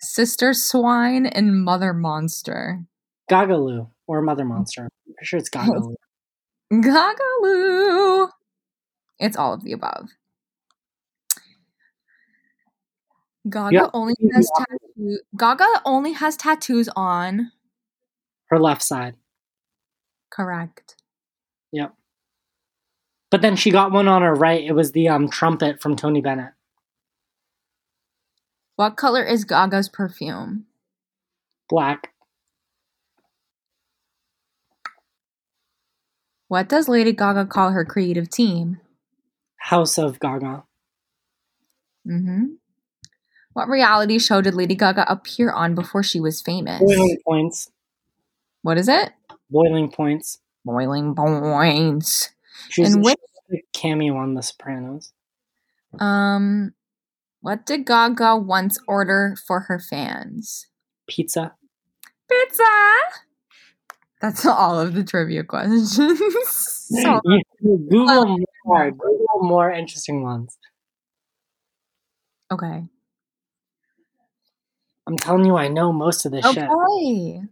Sister 0.00 0.54
Swine, 0.54 1.26
and 1.26 1.64
Mother 1.64 1.92
Monster. 1.92 2.84
Gagaloo 3.30 3.90
or 4.06 4.22
Mother 4.22 4.44
mm. 4.44 4.48
Monster? 4.48 4.82
I'm 4.82 5.14
pretty 5.14 5.26
sure 5.26 5.38
it's 5.38 5.50
Gagaloo. 5.50 5.94
Gagaloo. 6.72 8.28
It's 9.18 9.36
all 9.36 9.54
of 9.54 9.64
the 9.64 9.72
above. 9.72 10.08
Gaga 13.48 13.74
Yeah. 13.74 13.90
only 13.92 14.14
has 14.32 14.50
tattoo. 14.56 15.18
Gaga 15.36 15.82
only 15.84 16.12
has 16.12 16.36
tattoos 16.36 16.88
on. 16.96 17.52
Her 18.46 18.58
left 18.58 18.82
side. 18.82 19.16
Correct. 20.30 20.96
Yep. 21.72 21.94
But 23.34 23.42
then 23.42 23.56
she 23.56 23.72
got 23.72 23.90
one 23.90 24.06
on 24.06 24.22
her 24.22 24.32
right. 24.32 24.62
It 24.62 24.76
was 24.76 24.92
the 24.92 25.08
um 25.08 25.28
trumpet 25.28 25.82
from 25.82 25.96
Tony 25.96 26.20
Bennett. 26.20 26.52
What 28.76 28.96
color 28.96 29.24
is 29.24 29.44
Gaga's 29.44 29.88
perfume? 29.88 30.66
Black. 31.68 32.12
What 36.46 36.68
does 36.68 36.88
Lady 36.88 37.12
Gaga 37.12 37.46
call 37.46 37.72
her 37.72 37.84
creative 37.84 38.30
team? 38.30 38.78
House 39.56 39.98
of 39.98 40.20
Gaga. 40.20 40.62
Mm-hmm. 42.06 42.44
What 43.52 43.66
reality 43.66 44.20
show 44.20 44.42
did 44.42 44.54
Lady 44.54 44.76
Gaga 44.76 45.10
appear 45.10 45.50
on 45.50 45.74
before 45.74 46.04
she 46.04 46.20
was 46.20 46.40
famous? 46.40 46.78
Boiling 46.78 47.18
points. 47.26 47.68
What 48.62 48.78
is 48.78 48.88
it? 48.88 49.10
Boiling 49.50 49.90
points. 49.90 50.38
Boiling 50.64 51.16
points. 51.16 52.30
She 52.70 52.82
was, 52.82 52.94
And 52.94 53.06
a 53.52 53.62
cameo 53.72 54.16
on 54.16 54.34
The 54.34 54.42
Sopranos. 54.42 55.12
um 55.98 56.72
what 57.40 57.66
did 57.66 57.84
Gaga 57.86 58.36
once 58.36 58.78
order 58.88 59.36
for 59.46 59.60
her 59.60 59.78
fans? 59.78 60.66
Pizza. 61.06 61.54
Pizza. 62.30 62.64
That's 64.22 64.46
all 64.46 64.80
of 64.80 64.94
the 64.94 65.04
trivia 65.04 65.44
questions. 65.44 65.94
so, 66.46 67.20
You- 67.26 67.42
Google 67.90 68.38
more. 68.64 68.90
Google 68.90 69.40
more 69.42 69.70
interesting 69.70 70.22
ones. 70.22 70.56
okay. 72.50 72.84
I'm 75.06 75.16
telling 75.18 75.44
you, 75.44 75.56
I 75.56 75.68
know 75.68 75.92
most 75.92 76.24
of 76.24 76.32
this 76.32 76.44
shit. 76.46 76.64
Okay. 76.64 77.42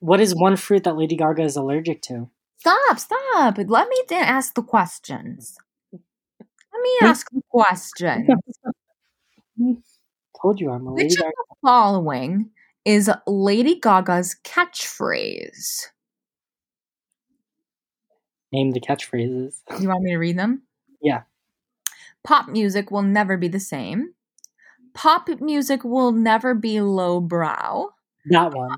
What 0.00 0.20
is 0.20 0.34
one 0.34 0.56
fruit 0.56 0.84
that 0.84 0.96
Lady 0.96 1.16
Gaga 1.16 1.42
is 1.42 1.56
allergic 1.56 2.00
to? 2.02 2.30
Stop, 2.62 2.98
stop. 3.00 3.58
Let 3.58 3.88
me 3.88 3.96
da- 4.06 4.18
ask 4.18 4.54
the 4.54 4.62
questions. 4.62 5.56
Let 5.92 6.80
me 6.80 6.90
ask 7.02 7.28
the 7.32 7.42
questions. 7.50 8.28
Told 10.40 10.60
you 10.60 10.70
I'm 10.70 10.86
a. 10.86 10.92
Which 10.92 11.14
of 11.14 11.18
the 11.18 11.56
following 11.60 12.50
is 12.84 13.10
Lady 13.26 13.80
Gaga's 13.80 14.36
catchphrase? 14.44 15.88
Name 18.52 18.70
the 18.70 18.80
catchphrases. 18.80 19.56
You 19.80 19.88
want 19.88 20.04
me 20.04 20.12
to 20.12 20.18
read 20.18 20.38
them? 20.38 20.62
Yeah. 21.02 21.22
Pop 22.22 22.48
music 22.48 22.92
will 22.92 23.02
never 23.02 23.36
be 23.36 23.48
the 23.48 23.58
same. 23.58 24.14
Pop 24.94 25.28
music 25.40 25.82
will 25.82 26.12
never 26.12 26.54
be 26.54 26.80
lowbrow. 26.80 27.88
That 28.26 28.54
one. 28.54 28.76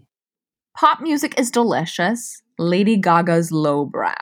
Pop 0.74 1.02
music 1.02 1.38
is 1.38 1.50
delicious. 1.50 2.40
Lady 2.58 2.96
Gaga's 2.96 3.50
lowbrow. 3.52 4.14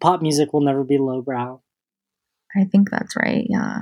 Pop 0.00 0.22
music 0.22 0.52
will 0.52 0.62
never 0.62 0.84
be 0.84 0.98
lowbrow. 0.98 1.60
I 2.56 2.64
think 2.64 2.90
that's 2.90 3.16
right. 3.16 3.46
Yeah. 3.48 3.80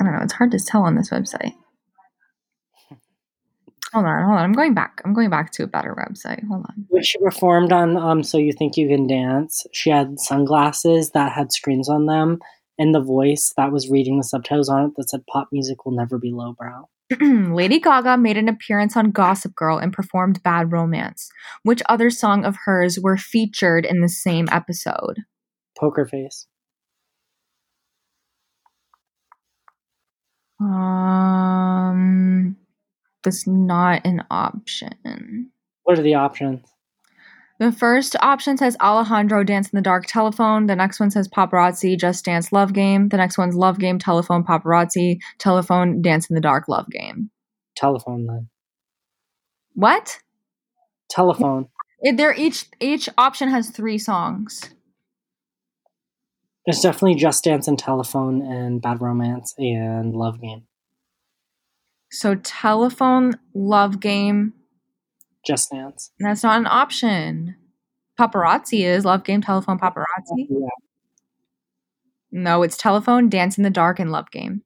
I 0.00 0.04
don't 0.04 0.12
know. 0.12 0.22
It's 0.22 0.32
hard 0.32 0.50
to 0.52 0.58
tell 0.58 0.82
on 0.82 0.96
this 0.96 1.10
website. 1.10 1.54
Hold 3.92 4.06
on, 4.06 4.24
hold 4.24 4.38
on. 4.38 4.44
I'm 4.44 4.52
going 4.52 4.74
back. 4.74 5.00
I'm 5.04 5.14
going 5.14 5.30
back 5.30 5.52
to 5.52 5.62
a 5.62 5.68
better 5.68 5.94
website. 5.94 6.44
Hold 6.48 6.64
on. 6.68 6.86
When 6.88 7.04
she 7.04 7.16
performed 7.18 7.72
on 7.72 7.96
um 7.96 8.24
So 8.24 8.38
You 8.38 8.52
Think 8.52 8.76
You 8.76 8.88
Can 8.88 9.06
Dance, 9.06 9.64
she 9.72 9.88
had 9.90 10.18
sunglasses 10.18 11.10
that 11.10 11.30
had 11.30 11.52
screens 11.52 11.88
on 11.88 12.06
them 12.06 12.40
and 12.76 12.92
the 12.92 13.00
voice 13.00 13.52
that 13.56 13.70
was 13.70 13.88
reading 13.88 14.18
the 14.18 14.24
subtitles 14.24 14.68
on 14.68 14.86
it 14.86 14.92
that 14.96 15.10
said 15.10 15.24
pop 15.26 15.48
music 15.52 15.84
will 15.84 15.94
never 15.94 16.18
be 16.18 16.32
lowbrow. 16.32 16.88
Lady 17.20 17.80
Gaga 17.80 18.16
made 18.16 18.36
an 18.36 18.48
appearance 18.48 18.96
on 18.96 19.10
Gossip 19.10 19.54
Girl 19.54 19.78
and 19.78 19.92
performed 19.92 20.42
Bad 20.42 20.72
Romance. 20.72 21.28
Which 21.62 21.82
other 21.88 22.10
song 22.10 22.44
of 22.44 22.56
hers 22.64 22.98
were 22.98 23.16
featured 23.16 23.84
in 23.84 24.00
the 24.00 24.08
same 24.08 24.48
episode? 24.50 25.18
Poker 25.78 26.06
face. 26.06 26.46
Um, 30.60 32.56
that's 33.22 33.46
not 33.46 34.06
an 34.06 34.24
option. 34.30 35.50
What 35.82 35.98
are 35.98 36.02
the 36.02 36.14
options? 36.14 36.73
The 37.60 37.70
first 37.70 38.16
option 38.20 38.56
says 38.56 38.76
Alejandro 38.80 39.44
Dance 39.44 39.68
in 39.70 39.76
the 39.76 39.82
Dark 39.82 40.06
Telephone. 40.06 40.66
The 40.66 40.74
next 40.74 40.98
one 40.98 41.10
says 41.10 41.28
Paparazzi 41.28 41.98
Just 41.98 42.24
Dance 42.24 42.50
Love 42.52 42.72
Game. 42.72 43.08
The 43.08 43.16
next 43.16 43.38
one's 43.38 43.54
Love 43.54 43.78
Game 43.78 43.98
Telephone 43.98 44.42
Paparazzi 44.44 45.18
Telephone 45.38 46.02
Dance 46.02 46.28
in 46.28 46.34
the 46.34 46.40
Dark 46.40 46.68
Love 46.68 46.90
Game. 46.90 47.30
Telephone 47.76 48.26
then. 48.26 48.48
What? 49.74 50.18
Telephone. 51.08 51.68
It, 52.00 52.16
they're 52.16 52.34
each 52.34 52.66
each 52.80 53.08
option 53.16 53.48
has 53.50 53.70
three 53.70 53.98
songs. 53.98 54.70
It's 56.66 56.80
definitely 56.80 57.16
Just 57.16 57.44
Dance 57.44 57.68
and 57.68 57.78
Telephone 57.78 58.42
and 58.42 58.82
Bad 58.82 59.00
Romance 59.00 59.54
and 59.58 60.14
Love 60.14 60.40
Game. 60.40 60.66
So 62.10 62.36
telephone 62.36 63.34
love 63.54 63.98
game. 63.98 64.52
Just 65.46 65.70
Dance. 65.70 66.10
That's 66.18 66.42
not 66.42 66.58
an 66.58 66.66
option. 66.66 67.56
Paparazzi 68.18 68.84
is 68.84 69.04
love 69.04 69.24
game 69.24 69.42
telephone 69.42 69.78
paparazzi. 69.78 70.04
Yeah. 70.48 70.68
No, 72.36 72.64
it's 72.64 72.76
telephone 72.76 73.28
dance 73.28 73.58
in 73.58 73.62
the 73.62 73.70
dark 73.70 74.00
and 74.00 74.10
love 74.10 74.28
game. 74.32 74.62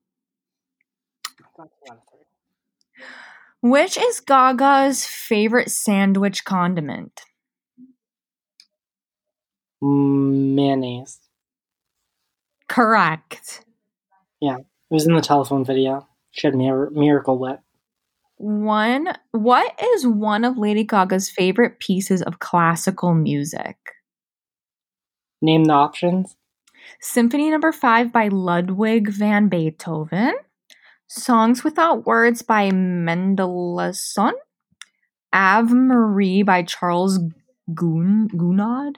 Which 3.61 3.99
is 3.99 4.21
Gaga's 4.21 5.05
favorite 5.05 5.71
sandwich 5.71 6.45
condiment? 6.47 7.21
Mm, 9.83 10.55
mayonnaise. 10.55 11.19
Correct. 12.69 13.65
Yeah, 14.41 14.59
it 14.59 14.65
was 14.89 15.07
in 15.07 15.15
the 15.15 15.21
telephone 15.21 15.65
video. 15.65 16.07
She 16.31 16.47
had 16.47 16.55
mir- 16.55 16.91
Miracle 16.91 17.39
Whip. 17.39 17.61
One. 18.39 19.09
What 19.33 19.79
is 19.95 20.07
one 20.07 20.45
of 20.45 20.57
Lady 20.57 20.85
Gaga's 20.85 21.29
favorite 21.29 21.79
pieces 21.81 22.23
of 22.23 22.39
classical 22.39 23.15
music? 23.15 23.77
Name 25.43 25.65
the 25.65 25.73
options. 25.73 26.37
Symphony 27.01 27.51
Number 27.51 27.73
Five 27.73 28.13
by 28.13 28.29
Ludwig 28.29 29.09
van 29.11 29.49
Beethoven. 29.49 30.35
Songs 31.09 31.65
Without 31.65 32.07
Words 32.07 32.43
by 32.43 32.71
Mendelssohn. 32.71 34.35
Ave 35.33 35.75
Marie 35.75 36.43
by 36.43 36.63
Charles 36.63 37.19
Goun- 37.75 38.29
Gounod. 38.31 38.95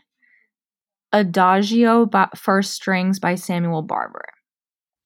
Adagio 1.13 2.07
by, 2.07 2.29
for 2.37 2.63
Strings 2.63 3.19
by 3.19 3.35
Samuel 3.35 3.83
Barber. 3.83 4.27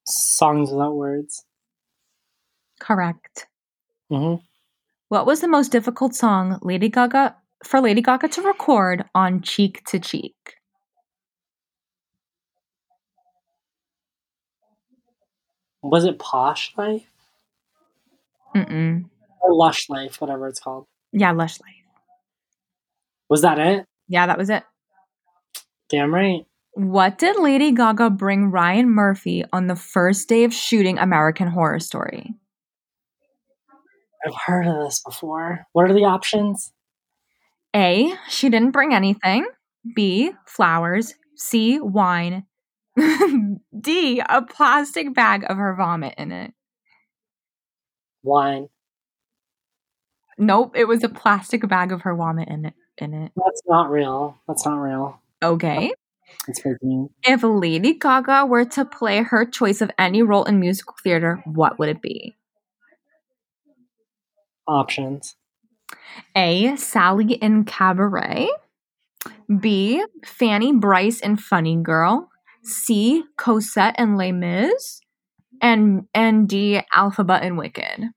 Songs 0.06 0.70
without 0.70 0.94
words. 0.94 1.44
Correct. 2.81 3.47
Hmm 4.14 4.34
What 5.08 5.26
was 5.26 5.40
the 5.40 5.48
most 5.48 5.72
difficult 5.72 6.14
song 6.14 6.58
Lady 6.62 6.88
Gaga 6.88 7.34
for 7.64 7.80
Lady 7.80 8.00
Gaga 8.00 8.28
to 8.28 8.42
record 8.42 9.04
on 9.14 9.42
Cheek 9.42 9.84
to 9.86 9.98
Cheek? 9.98 10.34
Was 15.82 16.04
it 16.04 16.18
Posh 16.18 16.72
Life 16.76 17.10
Mm-mm. 18.54 19.04
or 19.42 19.54
Lush 19.54 19.88
Life, 19.90 20.20
whatever 20.20 20.46
it's 20.46 20.60
called? 20.60 20.86
Yeah, 21.12 21.32
Lush 21.32 21.60
Life. 21.60 21.74
Was 23.28 23.42
that 23.42 23.58
it? 23.58 23.84
Yeah, 24.08 24.26
that 24.26 24.38
was 24.38 24.48
it. 24.48 24.62
Damn 25.88 26.14
right. 26.14 26.46
What 26.74 27.18
did 27.18 27.36
Lady 27.38 27.72
Gaga 27.72 28.10
bring 28.10 28.50
Ryan 28.50 28.88
Murphy 28.90 29.44
on 29.52 29.66
the 29.66 29.76
first 29.76 30.28
day 30.28 30.44
of 30.44 30.54
shooting 30.54 30.98
American 30.98 31.48
Horror 31.48 31.80
Story? 31.80 32.34
I've 34.26 34.34
heard 34.46 34.66
of 34.66 34.84
this 34.84 35.02
before. 35.05 35.66
What 35.72 35.90
are 35.90 35.94
the 35.94 36.05
options? 36.05 36.72
A. 37.74 38.14
She 38.28 38.48
didn't 38.48 38.70
bring 38.70 38.94
anything. 38.94 39.46
B. 39.94 40.32
Flowers. 40.46 41.14
C. 41.36 41.78
Wine. 41.80 42.44
D. 43.80 44.22
A 44.26 44.42
plastic 44.42 45.14
bag 45.14 45.44
of 45.48 45.56
her 45.56 45.74
vomit 45.74 46.14
in 46.16 46.32
it. 46.32 46.52
Wine. 48.22 48.68
Nope, 50.38 50.72
it 50.76 50.86
was 50.88 51.05
a 51.05 51.09
plastic 51.09 51.68
bag 51.68 51.92
of 51.92 52.02
her 52.02 52.14
vomit 52.14 52.48
in 52.48 52.66
it. 52.66 52.74
In 52.98 53.12
it. 53.12 53.32
That's 53.36 53.62
not 53.66 53.90
real. 53.90 54.38
That's 54.46 54.64
not 54.64 54.76
real. 54.76 55.20
Okay. 55.42 55.92
Oh, 55.92 55.94
it's 56.48 56.60
fake 56.60 56.76
news. 56.80 57.10
If 57.24 57.42
Lady 57.42 57.94
Gaga 57.94 58.46
were 58.46 58.64
to 58.66 58.84
play 58.84 59.22
her 59.22 59.44
choice 59.44 59.80
of 59.80 59.90
any 59.98 60.22
role 60.22 60.44
in 60.44 60.60
musical 60.60 60.94
theater, 61.02 61.42
what 61.44 61.78
would 61.78 61.88
it 61.88 62.01
be? 62.01 62.36
Options. 64.66 65.36
A. 66.36 66.76
Sally 66.76 67.34
in 67.34 67.64
Cabaret. 67.64 68.48
B. 69.60 70.04
Fanny 70.24 70.72
Brice 70.72 71.20
in 71.20 71.36
Funny 71.36 71.76
Girl. 71.76 72.30
C. 72.62 73.24
Cosette 73.36 73.98
in 73.98 74.16
Les 74.16 74.32
Mis. 74.32 75.00
And 75.60 76.06
and 76.14 76.48
D. 76.48 76.80
Elphaba 76.94 77.42
in 77.42 77.56
Wicked. 77.56 78.10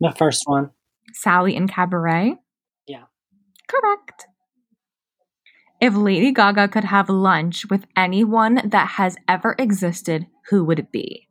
The 0.00 0.10
first 0.10 0.42
one. 0.46 0.70
Sally 1.12 1.54
in 1.54 1.68
Cabaret. 1.68 2.36
Yeah. 2.86 3.04
Correct. 3.68 4.26
If 5.80 5.94
Lady 5.94 6.32
Gaga 6.32 6.68
could 6.68 6.84
have 6.84 7.08
lunch 7.08 7.66
with 7.68 7.86
anyone 7.96 8.60
that 8.64 8.88
has 8.90 9.16
ever 9.28 9.54
existed, 9.58 10.26
who 10.48 10.64
would 10.64 10.78
it 10.78 10.90
be? 10.90 11.28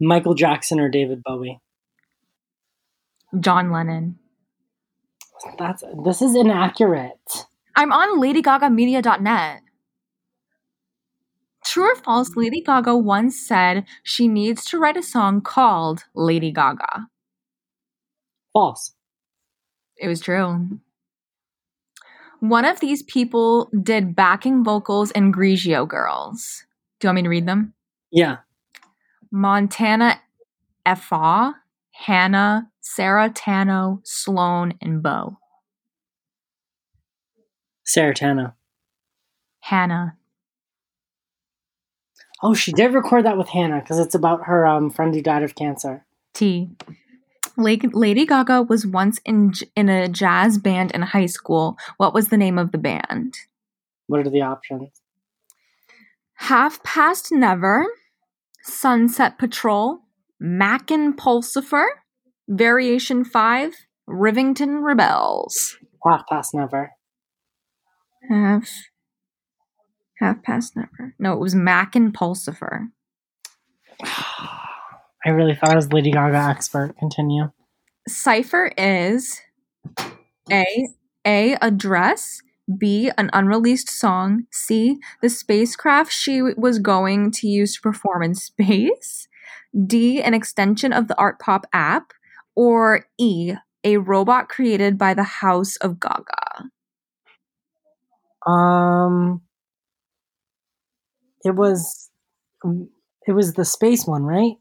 Michael 0.00 0.34
Jackson 0.34 0.80
or 0.80 0.88
David 0.88 1.22
Bowie. 1.22 1.60
John 3.40 3.70
Lennon. 3.70 4.18
That's 5.58 5.82
this 6.04 6.22
is 6.22 6.34
inaccurate. 6.34 7.46
I'm 7.76 7.92
on 7.92 8.20
LadyGagaMedia.net. 8.20 9.60
True 11.64 11.92
or 11.92 11.96
false, 11.96 12.36
Lady 12.36 12.60
Gaga 12.60 12.96
once 12.96 13.40
said 13.40 13.84
she 14.02 14.28
needs 14.28 14.64
to 14.66 14.78
write 14.78 14.96
a 14.96 15.02
song 15.02 15.40
called 15.40 16.04
Lady 16.14 16.52
Gaga. 16.52 17.08
False. 18.52 18.92
It 19.96 20.08
was 20.08 20.20
true. 20.20 20.78
One 22.40 22.64
of 22.66 22.80
these 22.80 23.02
people 23.02 23.70
did 23.82 24.14
backing 24.14 24.62
vocals 24.62 25.10
in 25.12 25.32
Grigio 25.32 25.88
Girls. 25.88 26.64
Do 27.00 27.06
you 27.06 27.08
want 27.08 27.16
me 27.16 27.22
to 27.22 27.28
read 27.30 27.46
them? 27.46 27.72
Yeah. 28.10 28.38
Montana 29.30 30.20
Effa, 30.86 31.54
Hannah, 31.92 32.70
Sarah 32.86 33.30
Tano, 33.30 34.00
Sloan, 34.04 34.74
and 34.82 35.02
Bo. 35.02 35.38
Saratana. 37.84 38.52
Hannah. 39.60 40.18
Oh, 42.42 42.52
she 42.52 42.72
did 42.72 42.92
record 42.92 43.24
that 43.24 43.38
with 43.38 43.48
Hannah 43.48 43.80
because 43.80 43.98
it's 43.98 44.14
about 44.14 44.44
her 44.44 44.66
um, 44.66 44.90
friend 44.90 45.14
who 45.14 45.22
died 45.22 45.42
of 45.42 45.54
cancer. 45.54 46.04
T. 46.34 46.68
Lady 47.56 48.26
Gaga 48.26 48.62
was 48.62 48.86
once 48.86 49.18
in 49.24 49.54
in 49.74 49.88
a 49.88 50.06
jazz 50.06 50.58
band 50.58 50.90
in 50.90 51.00
high 51.00 51.26
school. 51.26 51.78
What 51.96 52.12
was 52.12 52.28
the 52.28 52.36
name 52.36 52.58
of 52.58 52.70
the 52.70 52.78
band? 52.78 53.34
What 54.08 54.20
are 54.20 54.30
the 54.30 54.42
options? 54.42 54.90
Half 56.34 56.82
Past 56.82 57.32
Never, 57.32 57.86
Sunset 58.62 59.38
Patrol, 59.38 60.00
Mackin 60.38 61.14
Pulsifer, 61.14 61.86
Variation 62.48 63.24
5, 63.24 63.74
Rivington 64.08 64.82
Rebels. 64.82 65.76
Half 66.04 66.26
past 66.28 66.54
never. 66.54 66.90
Half 68.28 68.68
Half 70.24 70.42
Past 70.42 70.76
Never. 70.76 71.14
No, 71.18 71.32
it 71.32 71.40
was 71.40 71.54
Mackin 71.54 72.12
Pulsifer. 72.12 72.88
I 74.02 75.30
really 75.30 75.54
thought 75.54 75.70
I 75.70 75.76
was 75.76 75.92
Lady 75.92 76.10
Gaga 76.10 76.36
expert. 76.36 76.94
Continue. 76.98 77.50
Cipher 78.06 78.72
is 78.76 79.40
A 80.50 80.88
A 81.26 81.56
a 81.60 81.70
dress, 81.70 82.40
B 82.78 83.10
an 83.16 83.30
unreleased 83.32 83.90
song, 83.90 84.44
C 84.50 84.98
the 85.22 85.30
spacecraft 85.30 86.12
she 86.12 86.42
was 86.42 86.78
going 86.78 87.30
to 87.32 87.48
use 87.48 87.74
to 87.76 87.80
perform 87.80 88.22
in 88.22 88.34
space, 88.34 89.28
D 89.86 90.22
an 90.22 90.34
extension 90.34 90.92
of 90.92 91.08
the 91.08 91.16
Art 91.16 91.38
Pop 91.38 91.66
app, 91.72 92.12
or 92.56 93.06
E 93.18 93.54
a 93.84 93.96
robot 93.98 94.48
created 94.48 94.96
by 94.96 95.12
the 95.14 95.22
House 95.22 95.76
of 95.76 96.00
Gaga. 96.00 96.70
Um, 98.46 99.42
it 101.44 101.54
was, 101.54 102.10
it 103.26 103.32
was 103.32 103.54
the 103.54 103.64
space 103.64 104.06
one, 104.06 104.22
right? 104.22 104.54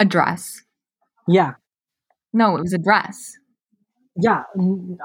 A 0.00 0.04
dress. 0.04 0.62
Yeah, 1.26 1.52
No, 2.32 2.56
it 2.56 2.62
was 2.62 2.72
a 2.72 2.78
dress. 2.78 3.36
yeah. 4.16 4.42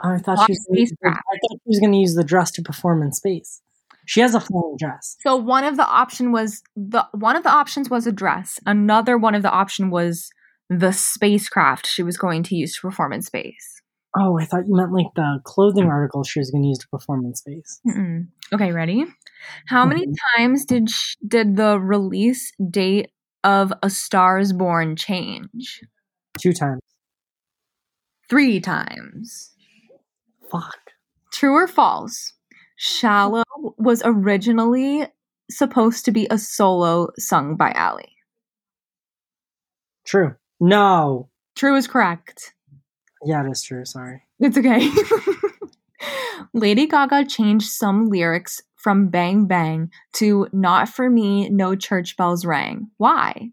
I 0.04 0.18
thought 0.20 0.38
Not 0.38 0.46
she 0.48 0.54
was. 0.54 0.66
Gonna 0.70 0.80
use. 0.80 0.94
I 1.04 1.10
thought 1.10 1.40
she 1.42 1.58
was 1.66 1.80
going 1.80 1.92
to 1.92 1.98
use 1.98 2.16
the 2.16 2.24
dress 2.24 2.52
to 2.52 2.62
perform 2.62 3.02
in 3.04 3.12
space. 3.12 3.62
She 4.06 4.20
has 4.22 4.36
a 4.36 4.40
flying 4.40 4.76
dress. 4.78 5.18
So 5.22 5.36
one 5.36 5.64
of 5.64 5.78
the 5.78 5.86
option 5.88 6.32
was 6.32 6.62
the 6.76 7.06
one 7.14 7.36
of 7.36 7.44
the 7.44 7.50
options 7.50 7.90
was 7.90 8.08
a 8.08 8.12
dress. 8.12 8.60
Another 8.66 9.18
one 9.18 9.36
of 9.36 9.42
the 9.42 9.52
option 9.52 9.90
was 9.90 10.30
the 10.80 10.92
spacecraft 10.92 11.86
she 11.88 12.04
was 12.04 12.18
going 12.18 12.44
to 12.44 12.56
use 12.56 12.76
to 12.76 12.82
perform 12.82 13.14
in 13.14 13.22
space. 13.22 13.82
Oh, 14.16 14.38
I 14.40 14.46
thought 14.46 14.68
you 14.68 14.76
meant 14.76 14.92
like 14.94 15.08
the 15.16 15.40
clothing 15.44 15.88
article 15.90 16.24
she 16.24 16.40
was 16.40 16.52
going 16.52 16.62
to 16.64 16.68
use 16.68 16.78
to 16.80 16.88
perform 16.90 17.26
in 17.26 17.34
space. 17.36 17.80
Mm-mm. 17.88 18.28
Okay, 18.54 18.72
ready? 18.72 19.06
How 19.68 19.86
many 19.86 20.06
Mhm. 20.06 20.14
times 20.38 20.66
did 20.66 20.90
sh- 20.90 21.16
did 21.28 21.56
the 21.56 21.80
release 21.80 22.52
date 22.70 23.12
of 23.44 23.74
A 23.82 23.90
Star 23.90 24.38
Is 24.38 24.54
Born 24.54 24.96
change? 24.96 25.82
Two 26.40 26.54
times. 26.54 26.82
Three 28.30 28.60
times. 28.60 29.54
Fuck. 30.52 30.78
True 31.32 31.54
or 31.56 31.68
false? 31.68 32.34
Shallow 32.76 33.44
was 33.78 34.02
originally 34.06 35.08
supposed 35.50 36.06
to 36.06 36.12
be 36.12 36.28
a 36.30 36.38
solo 36.38 37.08
sung 37.18 37.56
by 37.56 37.72
Ally. 37.72 38.06
True. 40.06 40.36
No. 40.60 41.30
True 41.56 41.76
is 41.76 41.88
correct. 41.88 42.54
Yeah, 43.26 43.46
it 43.46 43.52
is 43.52 43.62
true. 43.62 43.86
Sorry. 43.86 44.24
It's 44.40 44.58
okay. 44.58 44.90
Lady 46.54 46.88
Gaga 46.88 47.26
changed 47.26 47.70
some 47.70 48.10
lyrics 48.10 48.62
from 48.76 49.08
Bang 49.08 49.46
Bang 49.46 49.90
to 50.14 50.48
Not 50.52 50.90
For 50.90 51.10
Me, 51.10 51.50
No 51.50 51.76
Church 51.76 52.18
Bells 52.18 52.46
Rang. 52.46 52.90
Why? 52.98 53.52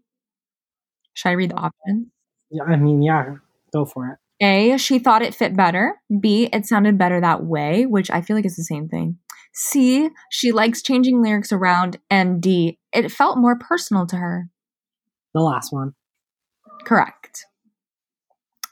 Should 1.13 1.29
I 1.29 1.33
read 1.33 1.51
the 1.51 1.55
options? 1.55 2.07
Yeah, 2.49 2.63
I 2.63 2.75
mean, 2.75 3.01
yeah. 3.01 3.35
Go 3.71 3.85
for 3.85 4.07
it. 4.07 4.17
A, 4.43 4.77
she 4.77 4.99
thought 4.99 5.21
it 5.21 5.35
fit 5.35 5.55
better. 5.55 5.95
B, 6.19 6.49
it 6.51 6.65
sounded 6.65 6.97
better 6.97 7.21
that 7.21 7.45
way, 7.45 7.85
which 7.85 8.09
I 8.09 8.21
feel 8.21 8.35
like 8.35 8.45
is 8.45 8.55
the 8.55 8.63
same 8.63 8.89
thing. 8.89 9.19
C, 9.53 10.09
she 10.31 10.51
likes 10.51 10.81
changing 10.81 11.21
lyrics 11.21 11.51
around. 11.51 11.97
And 12.09 12.41
D, 12.41 12.79
it 12.91 13.11
felt 13.11 13.37
more 13.37 13.57
personal 13.57 14.05
to 14.07 14.17
her. 14.17 14.49
The 15.33 15.41
last 15.41 15.71
one. 15.71 15.93
Correct. 16.85 17.45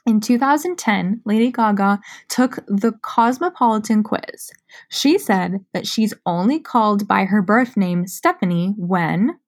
In 0.06 0.20
2010, 0.20 1.22
Lady 1.24 1.52
Gaga 1.52 2.00
took 2.28 2.56
the 2.66 2.92
Cosmopolitan 3.02 4.02
quiz. 4.02 4.50
She 4.88 5.18
said 5.18 5.64
that 5.72 5.86
she's 5.86 6.14
only 6.24 6.58
called 6.58 7.06
by 7.06 7.26
her 7.26 7.42
birth 7.42 7.76
name, 7.76 8.06
Stephanie, 8.06 8.74
when 8.76 9.38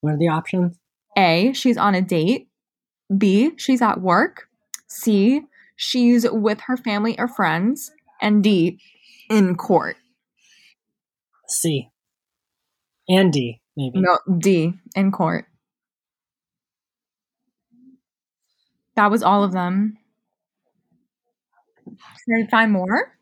What 0.00 0.14
are 0.14 0.18
the 0.18 0.28
options? 0.28 0.78
A, 1.18 1.52
she's 1.52 1.76
on 1.76 1.94
a 1.94 2.00
date, 2.00 2.48
B, 3.16 3.52
she's 3.56 3.82
at 3.82 4.00
work, 4.00 4.48
C, 4.88 5.42
she's 5.76 6.24
with 6.30 6.60
her 6.62 6.76
family 6.76 7.18
or 7.18 7.26
friends, 7.28 7.90
and 8.22 8.42
D, 8.42 8.80
in 9.28 9.56
court. 9.56 9.96
C. 11.48 11.90
And 13.08 13.32
D, 13.32 13.60
maybe. 13.76 14.00
No, 14.00 14.18
D, 14.38 14.74
in 14.94 15.10
court. 15.10 15.46
That 19.00 19.10
was 19.10 19.22
all 19.22 19.42
of 19.42 19.52
them. 19.52 19.96
Can 21.86 22.44
I 22.44 22.46
find 22.50 22.70
more? 22.70 23.16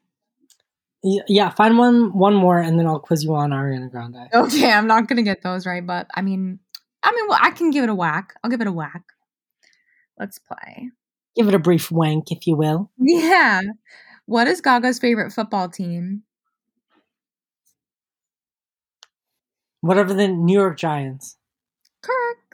Yeah, 1.05 1.51
find 1.51 1.79
one 1.79 2.19
one 2.19 2.35
more 2.35 2.59
and 2.59 2.77
then 2.77 2.89
I'll 2.89 2.99
quiz 2.99 3.23
you 3.23 3.33
on 3.37 3.51
Ariana 3.51 3.89
Grande. 3.89 4.29
Okay, 4.35 4.73
I'm 4.73 4.89
not 4.89 5.07
gonna 5.07 5.23
get 5.23 5.43
those 5.43 5.67
right, 5.67 5.87
but 5.87 6.09
I 6.17 6.23
mean, 6.23 6.59
I 7.05 7.13
mean, 7.13 7.29
well, 7.29 7.39
I 7.41 7.53
can 7.53 7.71
give 7.71 7.85
it 7.85 7.91
a 7.91 7.95
whack. 7.95 8.35
I'll 8.43 8.51
give 8.51 8.61
it 8.61 8.67
a 8.67 8.73
whack. 8.73 9.05
Let's 10.19 10.41
play. 10.41 10.91
Give 11.37 11.47
it 11.47 11.55
a 11.55 11.61
brief 11.61 11.93
wank, 11.93 12.33
if 12.33 12.49
you 12.49 12.57
will. 12.57 12.91
Yeah. 12.99 13.61
What 14.27 14.49
is 14.49 14.61
Gaga's 14.61 14.99
favorite 14.99 15.33
football 15.33 15.69
team? 15.69 16.25
Whatever 19.81 20.13
the 20.13 20.27
New 20.27 20.59
York 20.59 20.77
Giants. 20.77 21.37
Correct. 22.03 22.48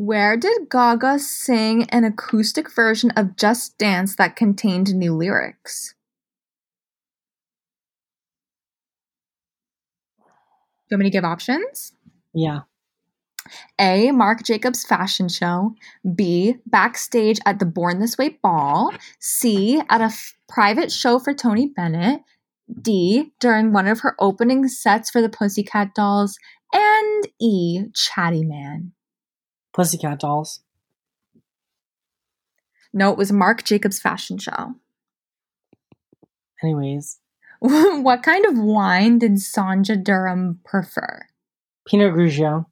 Where 0.00 0.36
did 0.36 0.70
Gaga 0.70 1.18
sing 1.18 1.90
an 1.90 2.04
acoustic 2.04 2.72
version 2.72 3.10
of 3.16 3.34
Just 3.34 3.78
Dance 3.78 4.14
that 4.14 4.36
contained 4.36 4.94
new 4.94 5.12
lyrics? 5.12 5.96
Do 10.18 10.24
you 10.92 10.94
want 10.94 11.00
me 11.00 11.06
to 11.06 11.10
give 11.10 11.24
options? 11.24 11.94
Yeah. 12.32 12.60
A. 13.80 14.12
Marc 14.12 14.44
Jacobs 14.44 14.84
fashion 14.84 15.28
show. 15.28 15.74
B. 16.14 16.54
Backstage 16.64 17.40
at 17.44 17.58
the 17.58 17.66
Born 17.66 17.98
This 17.98 18.16
Way 18.16 18.38
ball. 18.40 18.92
C. 19.18 19.82
At 19.90 20.00
a 20.00 20.04
f- 20.04 20.34
private 20.48 20.92
show 20.92 21.18
for 21.18 21.34
Tony 21.34 21.72
Bennett. 21.74 22.20
D. 22.80 23.32
During 23.40 23.72
one 23.72 23.88
of 23.88 23.98
her 24.00 24.14
opening 24.20 24.68
sets 24.68 25.10
for 25.10 25.20
the 25.20 25.28
Pussycat 25.28 25.92
Dolls. 25.96 26.38
And 26.72 27.28
E. 27.40 27.86
Chatty 27.96 28.44
Man. 28.44 28.92
Pussycat 29.78 30.18
Dolls. 30.18 30.60
No, 32.92 33.12
it 33.12 33.16
was 33.16 33.30
Marc 33.30 33.62
Jacobs 33.62 34.00
fashion 34.00 34.36
show. 34.36 34.74
Anyways. 36.64 37.20
what 37.60 38.24
kind 38.24 38.44
of 38.44 38.58
wine 38.58 39.20
did 39.20 39.34
Sonja 39.34 40.02
Durham 40.02 40.58
prefer? 40.64 41.26
Pinot 41.86 42.12
Grigio. 42.12 42.66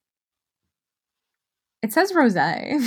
It 1.80 1.92
says 1.92 2.12
rosé. 2.12 2.82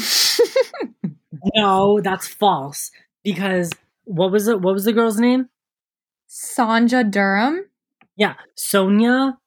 No, 1.56 2.02
that's 2.02 2.28
false. 2.28 2.92
Because 3.24 3.72
what 4.04 4.30
was 4.30 4.50
it? 4.50 4.60
What 4.60 4.74
was 4.74 4.84
the 4.84 4.92
girl's 4.92 5.20
name? 5.20 5.48
Sonja 6.30 7.10
Durham 7.10 7.64
Yeah, 8.18 8.34
Sonja 8.58 9.38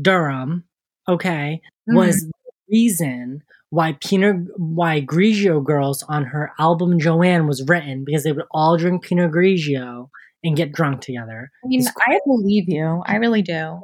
Durham. 0.00 0.64
Okay, 1.06 1.60
was 1.86 2.22
mm-hmm. 2.22 2.28
the 2.28 2.52
reason 2.70 3.42
why 3.72 3.96
Pinot, 4.04 4.48
why 4.58 5.00
Grigio 5.00 5.64
Girls 5.64 6.04
on 6.06 6.24
her 6.24 6.52
album 6.58 7.00
Joanne 7.00 7.46
was 7.46 7.66
written 7.66 8.04
because 8.04 8.22
they 8.22 8.32
would 8.32 8.44
all 8.50 8.76
drink 8.76 9.02
Pinot 9.02 9.32
Grigio 9.32 10.10
and 10.44 10.54
get 10.54 10.72
drunk 10.72 11.00
together. 11.00 11.50
I 11.64 11.68
mean, 11.68 11.86
I 12.06 12.18
believe 12.26 12.64
you. 12.68 13.02
I 13.06 13.16
really 13.16 13.40
do. 13.40 13.80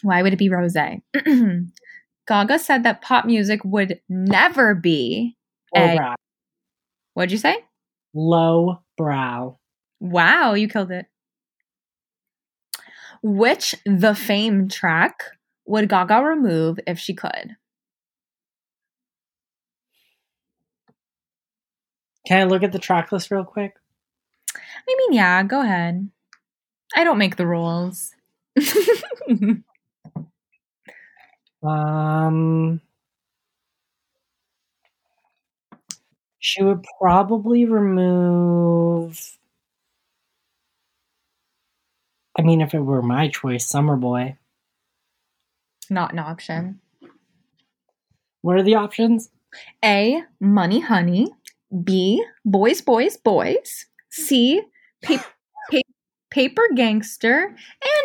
Why 0.00 0.22
would 0.22 0.32
it 0.32 0.38
be 0.38 0.48
rose? 0.48 0.74
Gaga 2.26 2.58
said 2.60 2.84
that 2.84 3.02
pop 3.02 3.26
music 3.26 3.60
would 3.62 4.00
never 4.08 4.74
be. 4.74 5.36
Low 5.76 5.84
A. 5.84 5.96
brow. 5.96 6.14
What'd 7.12 7.32
you 7.32 7.36
say? 7.36 7.58
Low 8.14 8.78
brow. 8.96 9.58
Wow, 10.00 10.54
you 10.54 10.66
killed 10.66 10.92
it. 10.92 11.04
Which 13.22 13.74
the 13.84 14.14
fame 14.14 14.70
track 14.70 15.24
would 15.66 15.90
Gaga 15.90 16.22
remove 16.22 16.80
if 16.86 16.98
she 16.98 17.12
could? 17.12 17.56
Can 22.26 22.40
I 22.40 22.44
look 22.44 22.62
at 22.62 22.72
the 22.72 22.78
track 22.78 23.12
list 23.12 23.30
real 23.30 23.44
quick? 23.44 23.74
I 24.56 24.94
mean, 24.96 25.12
yeah, 25.12 25.42
go 25.42 25.60
ahead. 25.60 26.08
I 26.94 27.04
don't 27.04 27.18
make 27.18 27.36
the 27.36 27.46
rules. 27.46 28.14
Um, 31.64 32.82
She 36.46 36.62
would 36.62 36.84
probably 37.00 37.64
remove. 37.64 39.38
I 42.38 42.42
mean, 42.42 42.60
if 42.60 42.74
it 42.74 42.80
were 42.80 43.00
my 43.00 43.28
choice, 43.28 43.66
Summer 43.66 43.96
Boy. 43.96 44.36
Not 45.88 46.12
an 46.12 46.18
option. 46.18 46.80
What 48.42 48.56
are 48.56 48.62
the 48.62 48.74
options? 48.74 49.30
A. 49.82 50.22
Money 50.38 50.80
Honey. 50.80 51.28
B. 51.82 52.24
Boys, 52.44 52.80
Boys, 52.80 53.16
Boys. 53.16 53.86
C. 54.10 54.62
Pa- 55.04 55.24
pa- 55.70 55.80
paper 56.30 56.68
Gangster. 56.74 57.54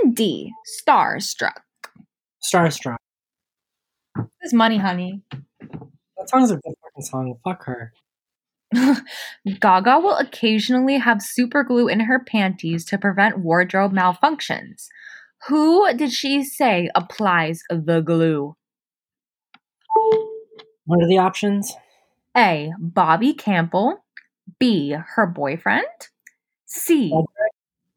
And 0.03 0.15
D. 0.15 0.51
Starstruck. 0.81 1.61
Starstruck. 2.41 2.97
This 4.15 4.27
is 4.43 4.53
Money 4.53 4.77
Honey. 4.77 5.21
That 5.31 6.29
song's 6.29 6.51
a 6.51 6.55
good 6.55 6.73
fucking 6.83 7.03
song. 7.03 7.35
Fuck 7.43 7.65
her. 7.65 7.93
Gaga 9.59 9.99
will 9.99 10.17
occasionally 10.17 10.97
have 10.97 11.21
super 11.21 11.63
glue 11.63 11.87
in 11.87 12.01
her 12.01 12.19
panties 12.19 12.85
to 12.85 12.97
prevent 12.97 13.39
wardrobe 13.39 13.93
malfunctions. 13.93 14.87
Who 15.47 15.91
did 15.93 16.11
she 16.11 16.43
say 16.43 16.89
applies 16.95 17.61
the 17.69 18.01
glue? 18.01 18.55
What 20.85 21.03
are 21.03 21.07
the 21.07 21.17
options? 21.17 21.73
A. 22.35 22.71
Bobby 22.79 23.33
Campbell. 23.33 24.03
B. 24.59 24.91
Her 24.91 25.25
boyfriend. 25.25 25.85
C. 26.65 27.13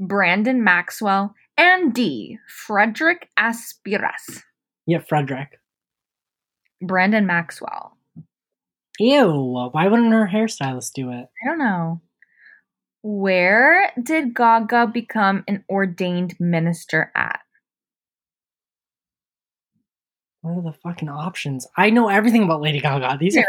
Brandon 0.00 0.62
Maxwell. 0.64 1.34
And 1.56 1.94
D. 1.94 2.38
Frederick 2.48 3.28
Aspiras. 3.38 4.42
Yeah, 4.86 5.00
Frederick. 5.00 5.60
Brandon 6.80 7.26
Maxwell. 7.26 7.96
Ew. 8.98 9.70
Why 9.72 9.86
wouldn't 9.88 10.12
her 10.12 10.28
hairstylist 10.32 10.92
do 10.94 11.10
it? 11.10 11.28
I 11.42 11.46
don't 11.46 11.58
know. 11.58 12.00
Where 13.02 13.90
did 14.00 14.34
Gaga 14.34 14.88
become 14.88 15.44
an 15.48 15.64
ordained 15.68 16.38
minister 16.38 17.10
at? 17.14 17.40
What 20.40 20.58
are 20.58 20.62
the 20.62 20.78
fucking 20.82 21.08
options? 21.08 21.66
I 21.76 21.90
know 21.90 22.08
everything 22.08 22.42
about 22.42 22.60
Lady 22.60 22.80
Gaga. 22.80 23.18
These 23.18 23.36
are 23.36 23.44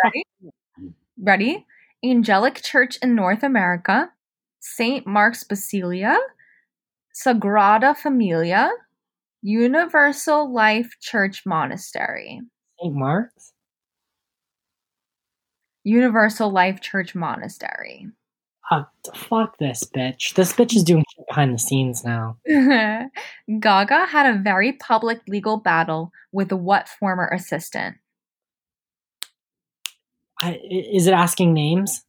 ready? 1.19 1.65
Angelic 2.03 2.61
Church 2.61 2.97
in 3.01 3.15
North 3.15 3.43
America, 3.43 4.09
St. 4.59 5.07
Mark's 5.07 5.43
Basilia, 5.43 6.17
Sagrada 7.15 7.95
Familia, 7.95 8.69
Universal 9.41 10.53
Life 10.53 10.91
Church 11.01 11.43
Monastery. 11.45 12.41
St. 12.81 12.95
Mark's. 12.95 13.53
Universal 15.83 16.49
Life 16.51 16.81
Church 16.81 17.13
Monastery. 17.13 18.07
Uh, 18.71 18.83
fuck 19.13 19.57
this 19.57 19.83
bitch. 19.83 20.33
This 20.35 20.53
bitch 20.53 20.75
is 20.75 20.83
doing 20.83 21.03
shit 21.13 21.25
behind 21.27 21.53
the 21.53 21.59
scenes 21.59 22.03
now. 22.03 22.37
Gaga 22.47 24.05
had 24.05 24.33
a 24.33 24.39
very 24.39 24.73
public 24.73 25.19
legal 25.27 25.57
battle 25.57 26.11
with 26.31 26.51
what 26.51 26.87
former 26.87 27.27
assistant? 27.27 27.97
I, 30.43 30.59
is 30.69 31.07
it 31.07 31.13
asking 31.13 31.53
names? 31.53 32.03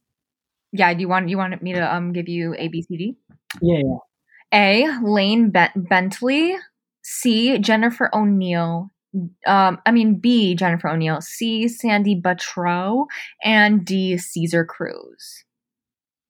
Yeah, 0.71 0.93
do 0.93 0.99
you 0.99 1.07
want 1.07 1.29
you 1.29 1.37
want 1.37 1.61
me 1.61 1.73
to 1.73 1.95
um 1.95 2.11
give 2.11 2.27
you 2.27 2.53
A 2.57 2.67
B 2.67 2.81
C 2.81 2.97
D? 2.97 3.17
Yeah, 3.61 3.79
yeah. 3.83 3.97
A. 4.53 4.99
Lane 5.03 5.49
Bent- 5.49 5.89
Bentley. 5.89 6.57
C. 7.01 7.57
Jennifer 7.59 8.09
O'Neill. 8.13 8.91
Um, 9.47 9.79
I 9.85 9.91
mean 9.91 10.15
B. 10.15 10.55
Jennifer 10.55 10.89
O'Neill. 10.89 11.21
C. 11.21 11.67
Sandy 11.67 12.19
Buttrow. 12.19 13.05
And 13.43 13.85
D. 13.85 14.17
Caesar 14.17 14.65
Cruz. 14.65 15.45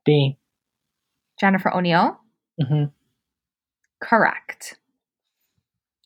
B. 0.06 0.38
Jennifer 1.40 1.74
O'Neill. 1.74 2.20
Mm-hmm. 2.62 2.86
Correct. 4.02 4.78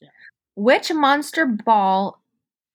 Yeah. 0.02 0.10
Which 0.56 0.94
monster 0.94 1.46
ball? 1.46 2.22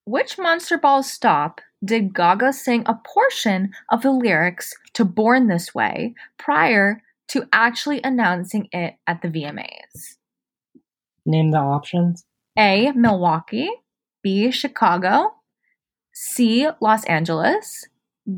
Which 0.05 0.37
monster 0.39 0.77
ball 0.77 1.03
stop 1.03 1.61
did 1.85 2.15
Gaga 2.15 2.53
sing 2.53 2.83
a 2.87 2.95
portion 2.95 3.73
of 3.91 4.03
the 4.03 4.11
lyrics 4.11 4.75
to 4.95 5.05
"Born 5.05 5.49
This 5.49 5.75
Way" 5.75 6.15
prior 6.39 7.03
to 7.29 7.49
actually 7.53 8.01
announcing 8.03 8.69
it 8.73 8.95
at 9.07 9.23
the 9.23 9.29
VMAs? 9.29 10.17
Name 11.27 11.51
the 11.51 11.59
options. 11.59 12.25
A. 12.59 12.93
Milwaukee. 12.93 13.71
B. 14.23 14.51
Chicago. 14.51 15.35
C. 16.13 16.69
Los 16.81 17.05
Angeles. 17.05 17.87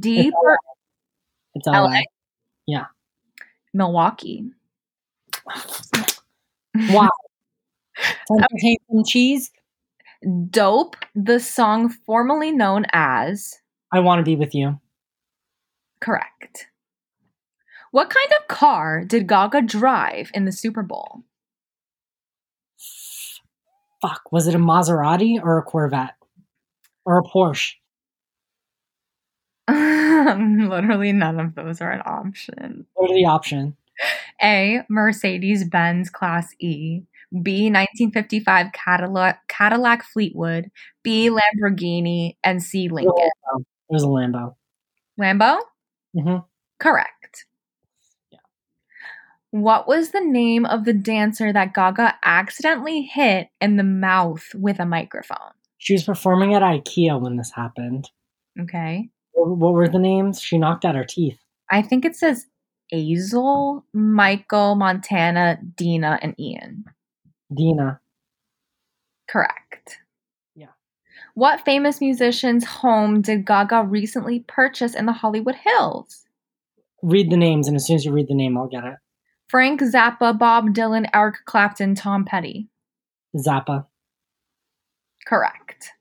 D. 0.01 0.28
It's 0.28 0.36
It's 1.55 1.66
LA. 1.66 1.85
LA. 1.85 2.01
Yeah. 2.66 2.86
Milwaukee. 3.74 4.51
Wow. 6.74 7.09
Some 8.28 9.05
cheese. 9.05 9.51
Dope, 10.51 10.97
the 11.14 11.38
song 11.38 11.88
formerly 11.88 12.51
known 12.51 12.86
as. 12.93 13.55
I 13.93 14.01
want 14.01 14.20
to 14.20 14.24
be 14.24 14.36
with 14.36 14.55
you. 14.55 14.80
Correct. 16.01 16.68
What 17.90 18.10
kind 18.10 18.30
of 18.38 18.48
car 18.48 19.05
did 19.05 19.26
Gaga 19.26 19.62
drive 19.62 20.30
in 20.34 20.44
the 20.44 20.52
Super 20.52 20.82
Bowl? 20.82 21.22
Fuck. 24.02 24.30
Was 24.30 24.47
it 24.47 24.55
a 24.55 24.59
Maserati 24.59 25.43
or 25.43 25.59
a 25.59 25.62
Corvette? 25.62 26.14
Or 27.05 27.18
a 27.18 27.22
Porsche? 27.22 27.74
Literally 30.68 31.12
none 31.12 31.40
of 31.40 31.55
those 31.55 31.80
are 31.80 31.90
an 31.90 32.02
option. 32.05 32.86
What 32.94 33.10
are 33.10 33.14
the 33.14 33.26
options? 33.26 33.74
A. 34.43 34.82
Mercedes 34.88 35.64
Benz 35.64 36.10
Class 36.10 36.48
E. 36.60 37.02
B. 37.32 37.70
1955 37.70 38.72
Cadillac, 38.72 39.48
Cadillac 39.48 40.04
Fleetwood. 40.04 40.70
B. 41.02 41.30
Lamborghini. 41.30 42.36
And 42.44 42.62
C. 42.62 42.88
Lincoln. 42.88 43.14
It 43.18 43.64
was 43.88 44.02
a 44.02 44.06
Lambo. 44.06 44.54
Lambo? 45.20 45.58
hmm 46.14 46.38
Correct. 46.78 47.46
Yeah. 48.30 48.38
What 49.50 49.88
was 49.88 50.10
the 50.10 50.20
name 50.20 50.66
of 50.66 50.84
the 50.84 50.92
dancer 50.92 51.52
that 51.52 51.72
Gaga 51.74 52.16
accidentally 52.24 53.02
hit 53.02 53.48
in 53.60 53.76
the 53.76 53.82
mouth 53.82 54.44
with 54.54 54.78
a 54.78 54.86
microphone? 54.86 55.52
She 55.78 55.94
was 55.94 56.04
performing 56.04 56.54
at 56.54 56.62
IKEA 56.62 57.20
when 57.20 57.36
this 57.36 57.52
happened. 57.54 58.10
Okay. 58.60 59.08
What 59.32 59.56
what 59.56 59.72
were 59.74 59.88
the 59.88 59.98
names? 59.98 60.40
She 60.40 60.58
knocked 60.58 60.84
out 60.84 60.94
her 60.94 61.04
teeth. 61.04 61.38
I 61.70 61.82
think 61.82 62.04
it 62.04 62.16
says 62.16 62.46
Azel, 62.92 63.84
Michael, 63.92 64.74
Montana, 64.74 65.58
Dina, 65.76 66.18
and 66.22 66.38
Ian. 66.38 66.84
Dina. 67.55 68.01
Correct. 69.28 69.98
Yeah. 70.55 70.68
What 71.35 71.64
famous 71.64 72.01
musician's 72.01 72.64
home 72.64 73.20
did 73.23 73.47
Gaga 73.47 73.85
recently 73.85 74.40
purchase 74.40 74.94
in 74.94 75.06
the 75.06 75.12
Hollywood 75.12 75.56
Hills? 75.56 76.27
Read 77.02 77.31
the 77.31 77.36
names, 77.36 77.68
and 77.68 77.77
as 77.77 77.86
soon 77.86 77.97
as 77.97 78.05
you 78.05 78.12
read 78.12 78.28
the 78.28 78.35
name, 78.35 78.56
I'll 78.56 78.68
get 78.68 78.85
it. 78.85 78.97
Frank 79.48 79.81
Zappa, 79.81 80.36
Bob 80.36 80.74
Dylan, 80.74 81.09
Eric 81.14 81.36
Clapton, 81.44 81.94
Tom 81.94 82.24
Petty. 82.24 82.68
Zappa. 83.36 83.86
Correct. 85.27 85.93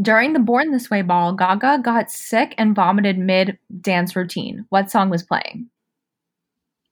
During 0.00 0.34
the 0.34 0.40
Born 0.40 0.72
This 0.72 0.90
Way 0.90 1.00
ball, 1.02 1.32
Gaga 1.32 1.78
got 1.82 2.10
sick 2.10 2.54
and 2.58 2.74
vomited 2.74 3.18
mid 3.18 3.58
dance 3.80 4.14
routine. 4.14 4.66
What 4.68 4.90
song 4.90 5.08
was 5.08 5.22
playing? 5.22 5.70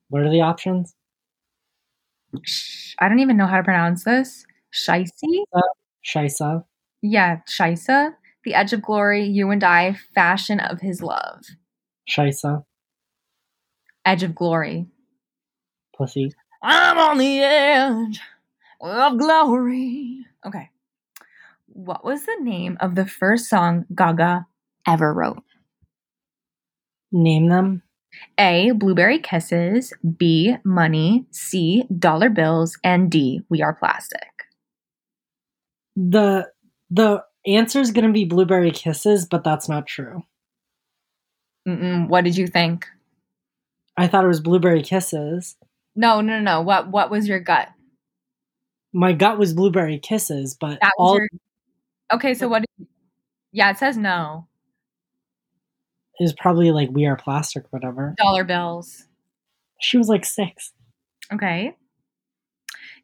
What 0.09 0.23
are 0.23 0.31
the 0.31 0.41
options? 0.41 0.95
I 2.99 3.09
don't 3.09 3.21
even 3.21 3.37
know 3.37 3.47
how 3.47 3.57
to 3.57 3.63
pronounce 3.65 4.05
this. 4.05 4.47
Shicey? 4.73 5.45
Shisa. 6.05 6.65
Yeah, 7.03 7.39
Shisa. 7.49 8.15
The 8.45 8.55
Edge 8.55 8.73
of 8.73 8.83
Glory, 8.83 9.25
You 9.25 9.51
and 9.51 9.65
I, 9.65 9.97
Fashion 10.15 10.61
of 10.61 10.81
His 10.81 11.03
Love. 11.03 11.45
Shisa. 12.09 12.65
Edge 14.05 14.23
of 14.23 14.35
Glory. 14.35 14.87
Pussy. 15.97 16.33
I'm 16.63 16.99
on 16.99 17.19
the 17.19 17.41
edge 17.41 18.21
of 18.81 19.19
glory. 19.19 20.27
Okay. 20.47 20.71
What 21.67 22.05
was 22.05 22.25
the 22.25 22.39
name 22.41 22.77
of 22.81 22.95
the 22.95 23.07
first 23.07 23.49
song 23.49 23.87
Gaga 23.95 24.47
ever 24.87 25.13
wrote? 25.13 25.43
Name 27.13 27.49
them. 27.49 27.83
A. 28.39 28.73
Blueberry 28.73 29.19
Kisses. 29.19 29.93
B. 30.17 30.57
Money. 30.65 31.27
C. 31.31 31.85
Dollar 31.99 32.31
Bills. 32.31 32.79
And 32.83 33.11
D. 33.11 33.43
We 33.49 33.63
Are 33.63 33.75
Plastic. 33.75 34.21
The 35.97 36.49
the 36.91 37.23
answer 37.47 37.81
is 37.81 37.93
gonna 37.93 38.13
be 38.13 38.25
blueberry 38.25 38.71
kisses, 38.71 39.27
but 39.27 39.45
that's 39.45 39.69
not 39.69 39.87
true. 39.87 40.23
Mm-mm, 41.69 42.09
what 42.09 42.25
did 42.25 42.37
you 42.37 42.47
think? 42.47 42.87
I 43.97 44.07
thought 44.09 44.25
it 44.25 44.29
was 44.29 44.41
blueberry 44.41 44.83
kisses. 44.83 45.57
No, 45.97 46.21
no, 46.21 46.39
no, 46.39 46.41
no. 46.41 46.63
What 46.63 46.89
What 46.91 47.11
was 47.11 47.29
your 47.29 47.41
gut? 47.41 47.69
My 48.93 49.13
gut 49.13 49.39
was 49.39 49.53
blueberry 49.53 49.99
kisses, 49.99 50.57
but 50.59 50.79
That 50.81 50.93
was 50.99 51.11
all 51.11 51.15
your. 51.17 51.29
Okay, 52.13 52.35
so 52.35 52.49
what? 52.49 52.65
Did, 52.79 52.89
yeah, 53.53 53.71
it 53.71 53.79
says 53.79 53.97
no. 53.97 54.47
It 56.19 56.23
was 56.23 56.33
probably 56.33 56.71
like 56.71 56.91
We 56.91 57.07
Are 57.07 57.17
Plastic, 57.17 57.65
whatever. 57.71 58.15
Dollar 58.17 58.45
bills. 58.45 59.05
She 59.81 59.99
was 59.99 60.09
like 60.09 60.25
six. 60.25 60.73
Okay. 61.33 61.77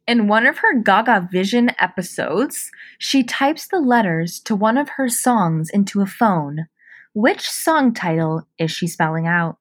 In 0.07 0.29
one 0.29 0.47
of 0.47 0.59
her 0.59 0.81
Gaga 0.81 1.29
Vision 1.31 1.73
episodes, 1.79 2.71
she 2.99 3.23
types 3.23 3.69
the 3.69 3.81
letters 3.81 4.41
to 4.41 4.57
one 4.57 4.79
of 4.79 4.91
her 4.91 5.09
songs 5.09 5.71
into 5.71 6.01
a 6.01 6.07
phone. 6.07 6.67
Which 7.13 7.49
song 7.49 7.93
title 7.93 8.47
is 8.59 8.71
she 8.71 8.87
spelling 8.87 9.27
out? 9.27 9.59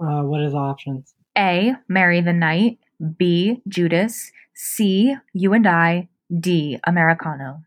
Uh, 0.00 0.22
what 0.22 0.40
are 0.40 0.50
the 0.50 0.56
options? 0.56 1.14
A. 1.38 1.74
Marry 1.88 2.20
the 2.20 2.32
Night. 2.32 2.78
B. 3.16 3.62
Judas. 3.68 4.30
C. 4.54 5.16
You 5.32 5.52
and 5.52 5.66
I. 5.66 6.08
D. 6.40 6.78
Americano. 6.84 7.62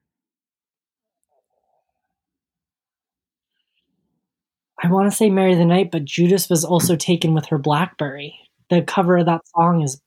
I 4.84 4.88
want 4.92 5.10
to 5.10 5.16
say 5.16 5.30
Marry 5.30 5.56
the 5.56 5.66
Night, 5.66 5.90
but 5.92 6.06
Judas 6.06 6.50
was 6.50 6.66
also 6.66 6.96
taken 6.96 7.34
with 7.34 7.46
her 7.48 7.58
Blackberry. 7.58 8.36
The 8.70 8.82
cover 8.82 9.18
of 9.18 9.26
that 9.28 9.48
song 9.48 9.82
is 9.82 10.02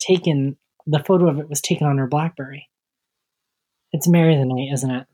taken, 0.00 0.56
the 0.86 1.02
photo 1.04 1.28
of 1.28 1.38
it 1.38 1.48
was 1.48 1.60
taken 1.60 1.86
on 1.86 1.98
her 1.98 2.06
Blackberry. 2.06 2.68
It's 3.92 4.08
Marry 4.08 4.36
the 4.36 4.44
Night, 4.44 4.72
isn't 4.72 4.90
it? 4.90 5.06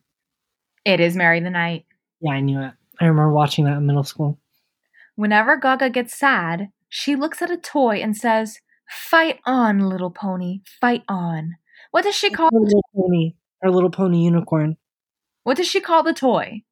It 0.85 1.01
is 1.01 1.17
Marry 1.17 1.41
the 1.41 1.51
Night. 1.51 1.87
Yeah, 2.21 2.33
I 2.33 2.41
knew 2.41 2.61
it. 2.61 2.73
I 3.01 3.07
remember 3.07 3.33
watching 3.33 3.65
that 3.65 3.77
in 3.79 3.87
middle 3.87 4.05
school. 4.05 4.39
Whenever 5.17 5.57
Gaga 5.57 5.91
gets 5.91 6.17
sad, 6.17 6.69
she 6.89 7.17
looks 7.17 7.43
at 7.43 7.51
a 7.51 7.57
toy 7.57 7.97
and 7.97 8.17
says, 8.17 8.59
Fight 8.89 9.41
on, 9.47 9.81
little 9.81 10.11
pony, 10.11 10.61
fight 10.81 11.03
on. 11.09 11.55
What 11.91 12.05
does 12.05 12.15
she 12.15 12.31
call 12.31 12.51
Her 12.53 12.61
little 12.61 12.85
pony, 12.95 13.35
her 13.63 13.71
little 13.71 13.91
pony 13.91 14.19
unicorn. 14.25 14.77
what 15.43 15.57
does 15.57 15.67
she 15.67 15.81
call 15.81 16.03
the 16.03 16.13
toy? 16.13 16.63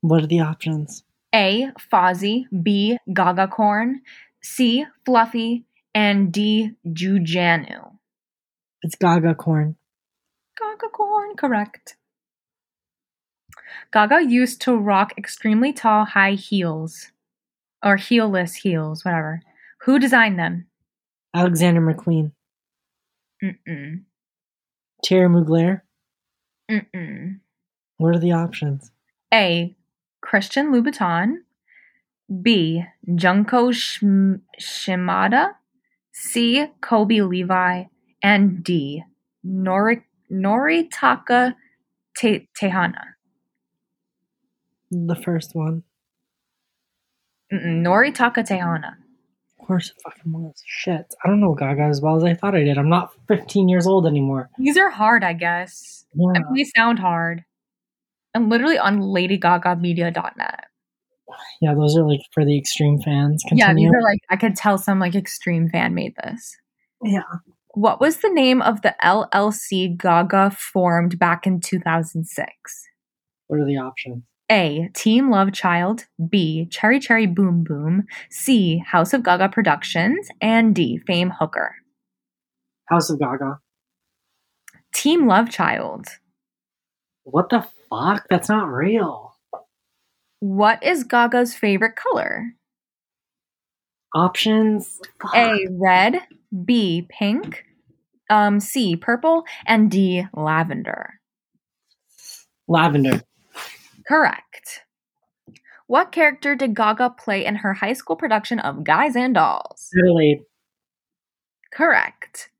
What 0.00 0.22
are 0.22 0.26
the 0.26 0.40
options? 0.40 1.02
A. 1.34 1.68
Fozzie, 1.92 2.44
B. 2.62 2.98
Gaga 3.12 3.48
corn, 3.48 4.00
C. 4.42 4.86
Fluffy, 5.04 5.64
and 5.94 6.32
D. 6.32 6.72
Jujanu. 6.86 7.98
It's 8.82 8.94
Gaga 8.94 9.34
corn. 9.34 9.76
Gaga 10.58 10.88
corn, 10.92 11.36
correct. 11.36 11.96
Gaga 13.92 14.24
used 14.24 14.60
to 14.62 14.76
rock 14.76 15.12
extremely 15.18 15.72
tall 15.72 16.04
high 16.04 16.32
heels. 16.32 17.10
Or 17.84 17.96
heelless 17.96 18.54
heels, 18.54 19.04
whatever. 19.04 19.40
Who 19.82 19.98
designed 19.98 20.38
them? 20.38 20.66
Alexander 21.34 21.80
McQueen. 21.80 22.32
Mm-mm. 23.42 24.02
Terry 25.04 25.28
Mugler. 25.28 25.82
Mm-mm. 26.70 27.38
What 27.98 28.16
are 28.16 28.18
the 28.18 28.32
options? 28.32 28.90
A. 29.32 29.76
Christian 30.28 30.70
Louboutin. 30.72 31.36
B. 32.42 32.84
Junko 33.14 33.70
Shim- 33.70 34.42
Shimada. 34.58 35.52
C. 36.12 36.66
Kobe 36.82 37.22
Levi. 37.22 37.84
And 38.22 38.62
D. 38.62 39.02
Nori- 39.46 40.02
Noritaka 40.30 41.54
Te- 42.18 42.46
Tehana. 42.60 43.04
The 44.90 45.14
first 45.14 45.54
one. 45.54 45.82
Mm-mm. 47.50 47.82
Noritaka 47.82 48.46
Tehana. 48.46 48.96
Of 49.60 49.66
course 49.66 49.88
it 49.90 49.96
fucking 50.04 50.30
was. 50.30 50.62
Shit. 50.66 51.14
I 51.24 51.28
don't 51.28 51.40
know 51.40 51.54
Gaga 51.54 51.84
as 51.84 52.02
well 52.02 52.16
as 52.16 52.24
I 52.24 52.34
thought 52.34 52.54
I 52.54 52.64
did. 52.64 52.76
I'm 52.76 52.90
not 52.90 53.12
15 53.28 53.70
years 53.70 53.86
old 53.86 54.06
anymore. 54.06 54.50
These 54.58 54.76
are 54.76 54.90
hard, 54.90 55.24
I 55.24 55.32
guess. 55.32 56.04
Yeah. 56.14 56.32
I 56.36 56.38
mean, 56.40 56.54
they 56.54 56.64
sound 56.64 56.98
hard. 56.98 57.44
I'm 58.34 58.48
literally 58.48 58.78
on 58.78 59.00
ladygagamedia.net. 59.00 60.64
Yeah, 61.60 61.74
those 61.74 61.96
are 61.96 62.08
like 62.08 62.20
for 62.32 62.44
the 62.44 62.58
extreme 62.58 63.00
fans. 63.00 63.42
Yeah, 63.52 63.74
these 63.74 63.90
are 63.90 64.02
like 64.02 64.20
I 64.30 64.36
could 64.36 64.56
tell 64.56 64.78
some 64.78 64.98
like 64.98 65.14
extreme 65.14 65.68
fan 65.68 65.94
made 65.94 66.14
this. 66.22 66.56
Yeah. 67.02 67.22
What 67.74 68.00
was 68.00 68.18
the 68.18 68.30
name 68.30 68.62
of 68.62 68.82
the 68.82 68.94
LLC 69.04 69.96
Gaga 69.96 70.50
formed 70.50 71.18
back 71.18 71.46
in 71.46 71.60
2006? 71.60 72.48
What 73.46 73.60
are 73.60 73.66
the 73.66 73.76
options? 73.76 74.24
A. 74.50 74.88
Team 74.94 75.30
Love 75.30 75.52
Child. 75.52 76.06
B. 76.28 76.66
Cherry 76.70 76.98
Cherry 76.98 77.26
Boom 77.26 77.62
Boom. 77.62 78.04
C. 78.30 78.82
House 78.86 79.12
of 79.12 79.22
Gaga 79.22 79.50
Productions. 79.50 80.28
And 80.40 80.74
D. 80.74 80.98
Fame 81.06 81.32
Hooker. 81.38 81.76
House 82.86 83.10
of 83.10 83.20
Gaga. 83.20 83.58
Team 84.94 85.26
Love 85.26 85.50
Child. 85.50 86.06
What 87.24 87.50
the 87.50 87.66
fuck? 87.90 88.26
That's 88.28 88.48
not 88.48 88.68
real. 88.68 89.34
What 90.40 90.82
is 90.82 91.04
Gaga's 91.04 91.54
favorite 91.54 91.96
color? 91.96 92.52
Options? 94.14 95.00
Fuck. 95.20 95.34
A. 95.34 95.66
Red. 95.70 96.20
B. 96.64 97.06
Pink. 97.10 97.64
Um, 98.30 98.60
C. 98.60 98.96
Purple. 98.96 99.44
And 99.66 99.90
D. 99.90 100.24
Lavender. 100.34 101.14
Lavender. 102.68 103.22
Correct. 104.06 104.82
What 105.86 106.12
character 106.12 106.54
did 106.54 106.74
Gaga 106.76 107.14
play 107.18 107.44
in 107.44 107.56
her 107.56 107.72
high 107.72 107.94
school 107.94 108.16
production 108.16 108.58
of 108.60 108.84
Guys 108.84 109.16
and 109.16 109.34
Dolls? 109.34 109.88
Adelaide. 109.98 110.42
Correct. 111.72 112.50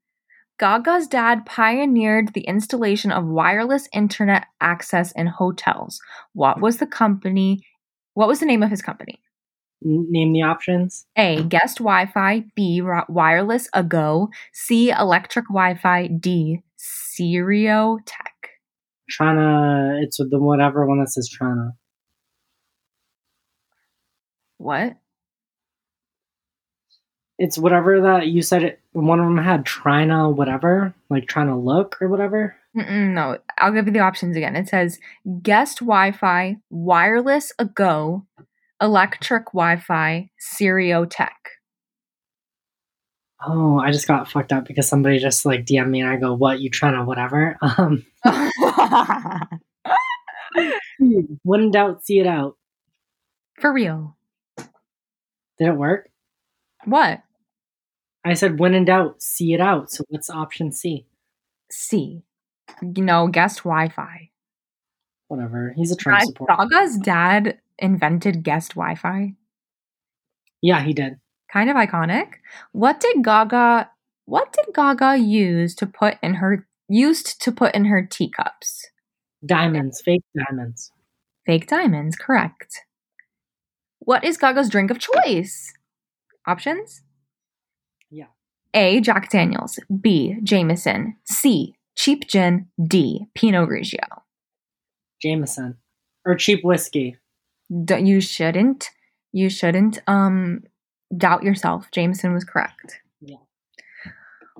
Gaga's 0.59 1.07
dad 1.07 1.45
pioneered 1.45 2.33
the 2.33 2.41
installation 2.41 3.11
of 3.11 3.25
wireless 3.25 3.87
internet 3.93 4.45
access 4.59 5.11
in 5.13 5.27
hotels. 5.27 6.01
What 6.33 6.59
was 6.59 6.77
the 6.77 6.85
company? 6.85 7.65
What 8.13 8.27
was 8.27 8.41
the 8.41 8.45
name 8.45 8.61
of 8.61 8.69
his 8.69 8.81
company? 8.81 9.21
Name 9.81 10.33
the 10.33 10.41
options. 10.41 11.05
A. 11.15 11.41
Guest 11.43 11.77
Wi-Fi. 11.77 12.43
B. 12.55 12.81
Ri- 12.81 13.03
Wireless 13.07 13.69
Ago. 13.73 14.29
C. 14.51 14.91
Electric 14.91 15.45
Wi-Fi. 15.45 16.07
D. 16.07 16.61
Stereo 16.75 17.99
Tech. 18.05 18.49
Trana. 19.09 20.03
It's 20.03 20.17
the 20.17 20.39
whatever 20.39 20.85
one 20.85 20.99
that 20.99 21.09
says 21.09 21.29
Trana. 21.29 21.71
What? 24.57 24.97
It's 27.39 27.57
whatever 27.57 28.01
that 28.01 28.27
you 28.27 28.41
said 28.41 28.63
it. 28.63 28.81
One 28.91 29.21
of 29.21 29.25
them 29.25 29.37
had 29.37 29.65
Trina, 29.65 30.29
whatever, 30.29 30.93
like 31.09 31.25
trying 31.25 31.47
to 31.47 31.55
look 31.55 31.97
or 32.01 32.09
whatever. 32.09 32.57
Mm-mm, 32.75 33.13
no, 33.13 33.37
I'll 33.57 33.71
give 33.71 33.87
you 33.87 33.93
the 33.93 33.99
options 33.99 34.35
again. 34.35 34.57
It 34.57 34.67
says 34.67 34.99
guest 35.41 35.79
Wi 35.79 36.11
Fi, 36.11 36.57
wireless 36.69 37.53
Ago, 37.57 38.25
electric 38.81 39.45
Wi 39.45 39.77
Fi, 39.77 40.29
Stereo 40.37 41.05
Tech. 41.05 41.37
Oh, 43.41 43.79
I 43.79 43.91
just 43.91 44.07
got 44.07 44.29
fucked 44.29 44.51
up 44.51 44.65
because 44.65 44.89
somebody 44.89 45.17
just 45.17 45.45
like 45.45 45.65
DM 45.65 45.89
me 45.89 46.01
and 46.01 46.09
I 46.09 46.17
go, 46.17 46.33
"What 46.33 46.59
you 46.59 46.69
trying 46.69 46.95
to 46.95 47.05
whatever?" 47.05 47.57
Um, 47.61 48.05
when 51.43 51.61
in 51.61 51.71
doubt, 51.71 52.03
see 52.03 52.19
it 52.19 52.27
out. 52.27 52.57
For 53.59 53.71
real. 53.71 54.17
Did 54.57 55.69
it 55.69 55.77
work? 55.77 56.09
What? 56.83 57.21
I 58.25 58.33
said, 58.33 58.59
when 58.59 58.73
in 58.73 58.85
doubt, 58.85 59.21
see 59.21 59.53
it 59.53 59.61
out. 59.61 59.91
So 59.91 60.03
what's 60.09 60.29
option 60.29 60.71
C? 60.71 61.05
C. 61.71 62.23
You 62.81 63.03
know, 63.03 63.27
guest 63.27 63.59
Wi 63.59 63.89
Fi. 63.89 64.29
Whatever. 65.27 65.73
He's 65.75 65.91
a 65.91 65.95
Trump 65.95 66.21
supporter. 66.23 66.55
Gaga's 66.57 66.97
dad 66.97 67.59
invented 67.77 68.43
guest 68.43 68.75
Wi 68.75 68.95
Fi. 68.95 69.35
Yeah, 70.61 70.81
he 70.81 70.93
did. 70.93 71.13
Kind 71.51 71.69
of 71.69 71.75
iconic. 71.75 72.33
What 72.73 72.99
did 72.99 73.23
Gaga 73.23 73.89
what 74.29 74.53
did 74.53 74.75
Gaga 74.75 75.17
use 75.17 75.73
to 75.73 75.87
put 75.87 76.17
in 76.21 76.35
her 76.35 76.67
used 76.87 77.41
to 77.41 77.51
put 77.51 77.73
in 77.73 77.85
her 77.85 78.05
teacups? 78.05 78.85
Diamonds, 79.43 80.01
fake 80.01 80.23
diamonds. 80.35 80.91
Fake 81.47 81.67
diamonds, 81.67 82.15
correct. 82.15 82.81
What 83.97 84.23
is 84.23 84.37
Gaga's 84.37 84.69
drink 84.69 84.91
of 84.91 84.99
choice? 84.99 85.73
Options? 86.45 87.01
A. 88.73 88.99
Jack 89.01 89.29
Daniels. 89.29 89.79
B. 90.01 90.37
Jameson. 90.43 91.15
C. 91.25 91.75
Cheap 91.95 92.27
gin. 92.27 92.67
D. 92.85 93.25
Pinot 93.35 93.69
Grigio. 93.69 93.99
Jameson. 95.21 95.77
Or 96.25 96.35
cheap 96.35 96.63
whiskey. 96.63 97.17
D- 97.85 97.99
you 97.99 98.21
shouldn't. 98.21 98.89
You 99.31 99.49
shouldn't. 99.49 99.99
Um, 100.07 100.63
doubt 101.15 101.43
yourself. 101.43 101.89
Jameson 101.91 102.33
was 102.33 102.43
correct. 102.43 103.01
Yeah. 103.21 103.37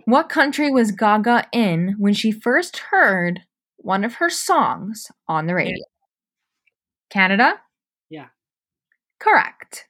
What 0.06 0.30
country 0.30 0.72
was 0.72 0.92
Gaga 0.92 1.48
in 1.52 1.96
when 1.98 2.14
she 2.14 2.32
first 2.32 2.78
heard 2.92 3.42
one 3.78 4.04
of 4.04 4.16
her 4.16 4.30
songs 4.30 5.08
on 5.28 5.48
the 5.48 5.56
radio? 5.56 5.84
Canada. 7.10 7.56
Yeah. 8.10 8.28
Correct. 9.20 9.89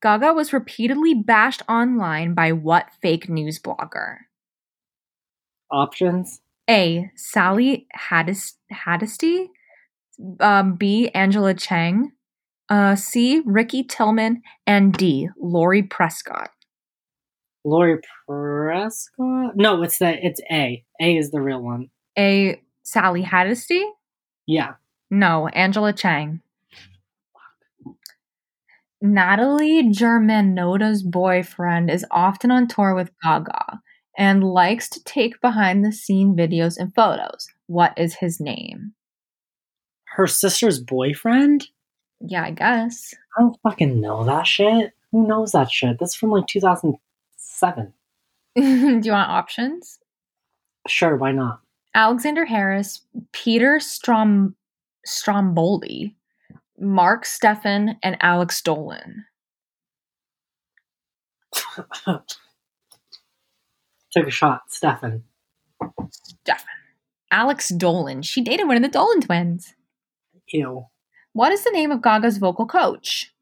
Gaga 0.00 0.32
was 0.32 0.52
repeatedly 0.52 1.14
bashed 1.14 1.62
online 1.68 2.34
by 2.34 2.52
what 2.52 2.90
fake 3.02 3.28
news 3.28 3.58
blogger? 3.58 4.18
Options? 5.70 6.40
A. 6.70 7.10
Sally 7.16 7.86
Haddis- 7.92 8.56
Haddisty. 8.72 9.48
Um, 10.40 10.74
B. 10.76 11.08
Angela 11.14 11.54
Chang. 11.54 12.12
Uh, 12.68 12.94
C. 12.94 13.42
Ricky 13.44 13.82
Tillman. 13.82 14.42
And 14.66 14.92
D. 14.92 15.28
Lori 15.40 15.82
Prescott. 15.82 16.50
Lori 17.64 17.98
Prescott? 18.26 19.56
No, 19.56 19.82
it's 19.82 19.98
the 19.98 20.24
it's 20.24 20.40
A. 20.50 20.84
A 21.00 21.16
is 21.16 21.30
the 21.30 21.40
real 21.40 21.60
one. 21.60 21.88
A. 22.18 22.62
Sally 22.82 23.22
Hardesty. 23.22 23.84
Yeah. 24.46 24.74
No, 25.10 25.48
Angela 25.48 25.92
Chang. 25.92 26.40
Natalie 29.00 29.84
Germanotta's 29.84 31.02
boyfriend 31.02 31.90
is 31.90 32.04
often 32.10 32.50
on 32.50 32.66
tour 32.66 32.94
with 32.94 33.10
Gaga 33.22 33.80
and 34.16 34.42
likes 34.42 34.88
to 34.90 35.04
take 35.04 35.40
behind 35.40 35.84
the 35.84 35.92
scene 35.92 36.34
videos 36.34 36.76
and 36.76 36.92
photos. 36.94 37.46
What 37.66 37.96
is 37.96 38.14
his 38.14 38.40
name? 38.40 38.94
Her 40.06 40.26
sister's 40.26 40.80
boyfriend? 40.80 41.68
Yeah, 42.20 42.42
I 42.42 42.50
guess. 42.50 43.14
I 43.36 43.42
don't 43.42 43.56
fucking 43.62 44.00
know 44.00 44.24
that 44.24 44.46
shit. 44.48 44.92
Who 45.12 45.28
knows 45.28 45.52
that 45.52 45.70
shit? 45.70 45.98
That's 46.00 46.16
from 46.16 46.30
like 46.30 46.48
2007. 46.48 47.92
Do 48.56 48.62
you 48.64 49.12
want 49.12 49.30
options? 49.30 50.00
Sure, 50.88 51.16
why 51.16 51.30
not? 51.30 51.60
Alexander 51.94 52.44
Harris, 52.44 53.02
Peter 53.32 53.78
Strom 53.78 54.56
Stromboli, 55.04 56.16
Mark 56.80 57.24
Steffen, 57.24 57.96
and 58.02 58.16
Alex 58.20 58.62
Dolan. 58.62 59.24
Took 64.12 64.26
a 64.26 64.30
shot, 64.30 64.62
Stefan. 64.68 65.24
Steffen. 65.82 66.64
Alex 67.30 67.68
Dolan. 67.68 68.22
She 68.22 68.42
dated 68.42 68.66
one 68.66 68.76
of 68.76 68.82
the 68.82 68.88
Dolan 68.88 69.20
twins. 69.20 69.74
Ew. 70.52 70.86
What 71.32 71.52
is 71.52 71.62
the 71.64 71.70
name 71.70 71.90
of 71.90 72.02
Gaga's 72.02 72.38
vocal 72.38 72.66
coach? 72.66 73.32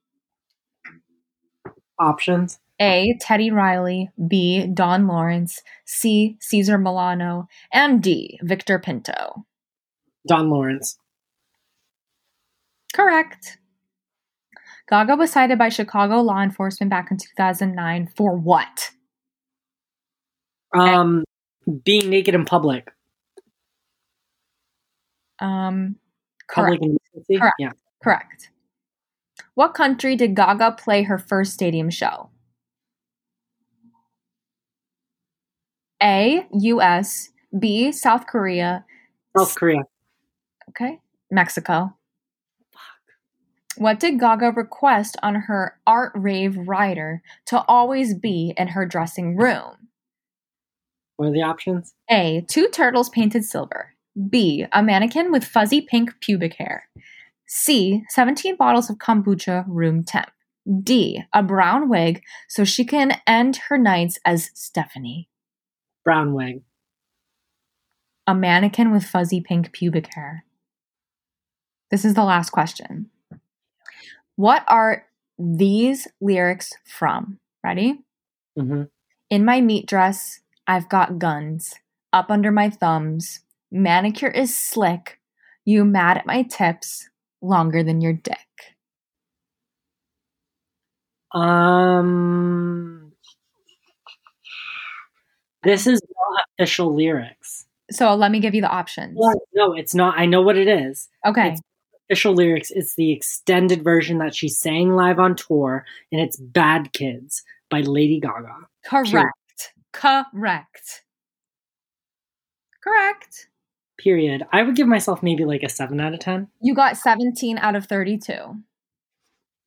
Options? 1.99 2.59
A. 2.81 3.17
Teddy 3.21 3.51
Riley, 3.51 4.11
B. 4.29 4.67
Don 4.67 5.07
Lawrence, 5.07 5.63
C. 5.87 6.37
Caesar 6.41 6.77
Milano, 6.77 7.49
and 7.73 8.03
D. 8.03 8.39
Victor 8.43 8.79
Pinto. 8.79 9.47
Don 10.27 10.51
Lawrence. 10.51 10.99
Correct. 12.97 13.59
Gaga 14.89 15.17
was 15.17 15.31
cited 15.31 15.59
by 15.59 15.69
Chicago 15.69 16.23
law 16.23 16.41
enforcement 16.41 16.89
back 16.89 17.11
in 17.11 17.19
2009 17.19 18.09
for 18.17 18.35
what? 18.35 18.91
Um, 20.73 21.25
being 21.85 22.09
naked 22.09 22.35
in 22.35 22.47
public. 22.47 22.91
Um, 25.41 25.97
correct. 26.49 26.81
Public? 26.81 26.99
Correct. 27.39 27.55
Yeah. 27.59 27.73
Correct. 28.03 28.49
What 29.57 29.75
country 29.75 30.17
did 30.17 30.35
Gaga 30.35 30.77
play 30.79 31.03
her 31.03 31.19
first 31.19 31.53
stadium 31.53 31.91
show? 31.91 32.31
A. 36.03 36.47
U.S. 36.53 37.31
B. 37.59 37.93
South 37.93 38.27
Korea. 38.27 38.87
South 39.37 39.55
Korea. 39.55 39.83
Okay. 40.71 40.99
Mexico. 41.31 41.96
What 43.79 44.01
did 44.01 44.19
Gaga 44.19 44.53
request 44.53 45.17
on 45.23 45.35
her 45.35 45.79
art 45.87 46.13
rave 46.15 46.57
rider 46.57 47.23
to 47.47 47.63
always 47.69 48.15
be 48.15 48.55
in 48.57 48.69
her 48.69 48.87
dressing 48.87 49.37
room? 49.37 49.89
What 51.17 51.29
are 51.29 51.33
the 51.33 51.43
options? 51.43 51.95
A. 52.11 52.45
Two 52.49 52.69
turtles 52.69 53.09
painted 53.11 53.45
silver. 53.45 53.95
B. 54.31 54.65
A 54.73 54.83
mannequin 54.83 55.31
with 55.31 55.45
fuzzy 55.45 55.83
pink 55.83 56.21
pubic 56.21 56.55
hair. 56.55 56.89
C. 57.47 58.03
17 58.11 58.57
bottles 58.57 58.89
of 58.89 58.97
kombucha 58.97 59.65
room 59.69 60.05
temp. 60.05 60.31
D. 60.83 61.23
A 61.33 61.43
brown 61.43 61.89
wig 61.89 62.23
so 62.49 62.65
she 62.65 62.85
can 62.85 63.21
end 63.27 63.57
her 63.69 63.79
nights 63.79 64.19
as 64.25 64.51
Stefani. 64.55 65.29
Brown 66.05 66.33
wig. 66.33 66.63
A 68.27 68.35
mannequin 68.35 68.91
with 68.91 69.05
fuzzy 69.05 69.41
pink 69.41 69.73
pubic 69.73 70.13
hair. 70.15 70.45
This 71.91 72.05
is 72.05 72.15
the 72.15 72.25
last 72.25 72.51
question. 72.51 73.11
What 74.37 74.65
are 74.69 75.05
these 75.39 76.07
lyrics 76.21 76.73
from? 76.85 77.39
Ready? 77.65 77.99
hmm 78.57 78.85
In 79.31 79.45
my 79.45 79.61
meat 79.61 79.87
dress, 79.87 80.41
I've 80.67 80.89
got 80.89 81.19
guns. 81.19 81.75
Up 82.13 82.31
under 82.31 82.53
my 82.53 82.71
thumbs. 82.71 83.41
Manicure 83.71 84.31
is 84.31 84.57
slick. 84.57 85.19
You 85.65 85.85
mad 85.85 86.17
at 86.17 86.27
my 86.27 86.43
tips. 86.43 87.09
Longer 87.43 87.83
than 87.83 88.01
your 88.01 88.13
dick. 88.13 88.37
Um, 91.35 93.13
this 95.63 95.87
is 95.87 96.01
not 96.03 96.45
official 96.59 96.95
lyrics. 96.95 97.67
So 97.91 98.15
let 98.15 98.31
me 98.31 98.41
give 98.41 98.55
you 98.55 98.63
the 98.63 98.71
options. 98.71 99.19
No, 99.55 99.75
it's 99.75 99.95
not. 99.95 100.19
I 100.19 100.27
know 100.27 100.41
what 100.43 100.57
it 100.57 100.69
is. 100.69 101.09
Okay. 101.27 101.51
It's 101.51 101.61
official 102.09 102.35
lyrics. 102.35 102.71
It's 102.71 102.95
the 102.95 103.13
extended 103.13 103.83
version 103.83 104.19
that 104.19 104.35
she 104.35 104.49
sang 104.49 104.95
live 104.95 105.19
on 105.19 105.35
tour, 105.37 105.85
and 106.13 106.21
it's 106.21 106.37
"Bad 106.37 106.93
Kids" 106.93 107.43
by 107.71 107.81
Lady 107.81 108.21
Gaga. 108.21 108.55
Correct. 108.85 109.73
Correct. 109.93 111.03
Correct. 112.83 113.49
Period. 113.99 114.47
I 114.53 114.63
would 114.63 114.77
give 114.77 114.87
myself 114.87 115.23
maybe 115.23 115.45
like 115.45 115.63
a 115.63 115.69
seven 115.69 116.01
out 116.01 116.15
of 116.15 116.21
ten. 116.21 116.49
You 116.61 116.75
got 116.75 116.97
17 116.97 117.59
out 117.59 117.75
of 117.75 117.87
32. 117.87 118.33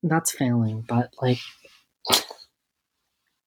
That's 0.03 0.31
failing, 0.31 0.85
but 0.87 1.09
like, 1.21 1.39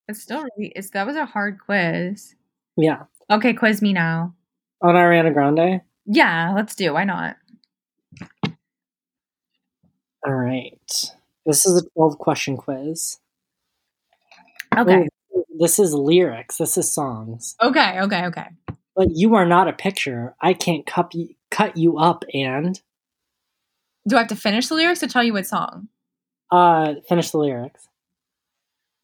It's 0.09 0.21
still 0.21 0.43
really, 0.43 0.73
it's, 0.77 0.91
that 0.91 1.07
was 1.07 1.17
a 1.17 1.25
hard 1.25 1.59
quiz. 1.65 2.35
yeah. 2.77 3.05
Okay, 3.31 3.55
quiz 3.55 3.81
me 3.81 3.93
now. 3.95 4.35
On 4.83 4.95
Ariana 4.95 5.33
Grande. 5.33 5.81
Yeah, 6.05 6.53
let's 6.55 6.75
do. 6.75 6.93
Why 6.93 7.05
not? 7.05 7.37
All 10.27 10.35
right. 10.35 11.05
This 11.47 11.67
is 11.67 11.83
a 11.83 11.89
twelve 11.91 12.19
question 12.19 12.57
quiz. 12.57 13.19
Okay. 14.77 15.09
Ooh, 15.37 15.45
this 15.59 15.79
is 15.79 15.93
lyrics. 15.93 16.59
This 16.59 16.77
is 16.79 16.93
songs. 16.93 17.57
Okay, 17.63 18.01
okay, 18.01 18.27
okay. 18.27 18.47
But 18.95 19.09
you 19.13 19.35
are 19.35 19.47
not 19.47 19.69
a 19.69 19.73
picture. 19.73 20.35
I 20.41 20.55
can't 20.55 20.87
cup 20.87 21.15
you, 21.15 21.35
cut 21.51 21.77
you 21.77 21.99
up 21.99 22.25
and 22.33 22.81
Do 24.07 24.17
I 24.17 24.21
have 24.21 24.29
to 24.29 24.37
finish 24.37 24.69
the 24.69 24.75
lyrics 24.75 25.01
to 25.01 25.07
tell 25.09 25.25
you 25.25 25.33
what 25.33 25.47
song? 25.47 25.89
uh 26.51 26.95
finish 27.09 27.31
the 27.31 27.39
lyrics. 27.39 27.89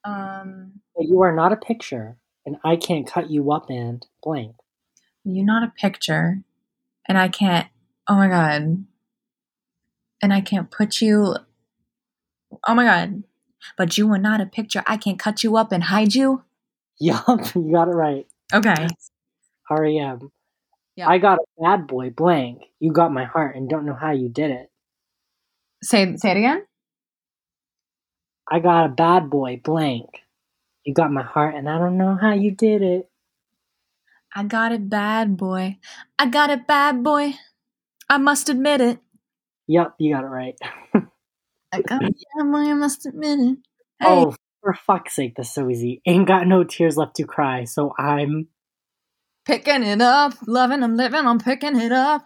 Um, 0.04 0.80
But 0.94 1.06
you 1.06 1.20
are 1.22 1.34
not 1.34 1.52
a 1.52 1.56
picture, 1.56 2.16
and 2.46 2.56
I 2.64 2.76
can't 2.76 3.06
cut 3.06 3.30
you 3.30 3.50
up 3.52 3.68
and 3.70 4.06
blank. 4.22 4.54
you're 5.24 5.44
not 5.44 5.62
a 5.62 5.72
picture, 5.80 6.42
and 7.06 7.18
I 7.18 7.28
can't. 7.28 7.68
Oh 8.06 8.16
my 8.16 8.28
god. 8.28 8.84
And 10.22 10.32
I 10.32 10.40
can't 10.40 10.70
put 10.70 11.00
you. 11.00 11.36
Oh 12.66 12.74
my 12.74 12.84
god. 12.84 13.22
But 13.76 13.98
you 13.98 14.10
are 14.12 14.18
not 14.18 14.40
a 14.40 14.46
picture. 14.46 14.82
I 14.86 14.96
can't 14.96 15.18
cut 15.18 15.42
you 15.42 15.56
up 15.56 15.72
and 15.72 15.84
hide 15.84 16.14
you. 16.14 16.44
Yup, 17.00 17.54
you 17.54 17.70
got 17.72 17.88
it 17.88 17.92
right. 17.92 18.26
Okay. 18.52 18.88
REM. 19.70 20.30
Yeah. 20.96 21.08
I 21.08 21.18
got 21.18 21.38
a 21.38 21.62
bad 21.62 21.86
boy 21.86 22.10
blank. 22.10 22.62
You 22.80 22.92
got 22.92 23.12
my 23.12 23.24
heart 23.24 23.54
and 23.54 23.68
don't 23.68 23.86
know 23.86 23.94
how 23.94 24.10
you 24.10 24.28
did 24.28 24.50
it. 24.50 24.70
Say 25.82 26.16
say 26.16 26.32
it 26.32 26.36
again. 26.38 26.64
I 28.50 28.58
got 28.60 28.86
a 28.86 28.88
bad 28.88 29.30
boy 29.30 29.60
blank. 29.62 30.06
You 30.84 30.94
got 30.94 31.12
my 31.12 31.22
heart 31.22 31.54
and 31.54 31.68
I 31.68 31.78
don't 31.78 31.98
know 31.98 32.16
how 32.20 32.32
you 32.32 32.50
did 32.50 32.82
it. 32.82 33.08
I 34.34 34.44
got 34.44 34.72
a 34.72 34.78
bad 34.78 35.36
boy. 35.36 35.78
I 36.18 36.26
got 36.26 36.50
a 36.50 36.56
bad 36.56 37.04
boy. 37.04 37.34
I 38.08 38.18
must 38.18 38.48
admit 38.48 38.80
it. 38.80 38.98
Yup, 39.68 39.94
you 39.98 40.14
got 40.14 40.24
it 40.24 40.28
right. 40.28 40.54
I 41.72 41.82
got. 41.82 42.02
I 42.40 42.42
must 42.74 43.04
admit 43.04 43.38
it. 43.38 43.58
Hey. 44.00 44.06
Oh, 44.06 44.34
for 44.62 44.74
fuck's 44.74 45.14
sake, 45.14 45.34
that's 45.36 45.54
so 45.54 45.68
easy. 45.68 46.00
Ain't 46.06 46.26
got 46.26 46.46
no 46.46 46.64
tears 46.64 46.96
left 46.96 47.16
to 47.16 47.24
cry, 47.24 47.64
so 47.64 47.92
I'm. 47.98 48.48
Picking 49.44 49.82
it 49.82 50.00
up, 50.00 50.34
loving, 50.46 50.82
I'm 50.82 50.96
living, 50.96 51.26
I'm 51.26 51.38
picking 51.38 51.78
it 51.78 51.92
up. 51.92 52.24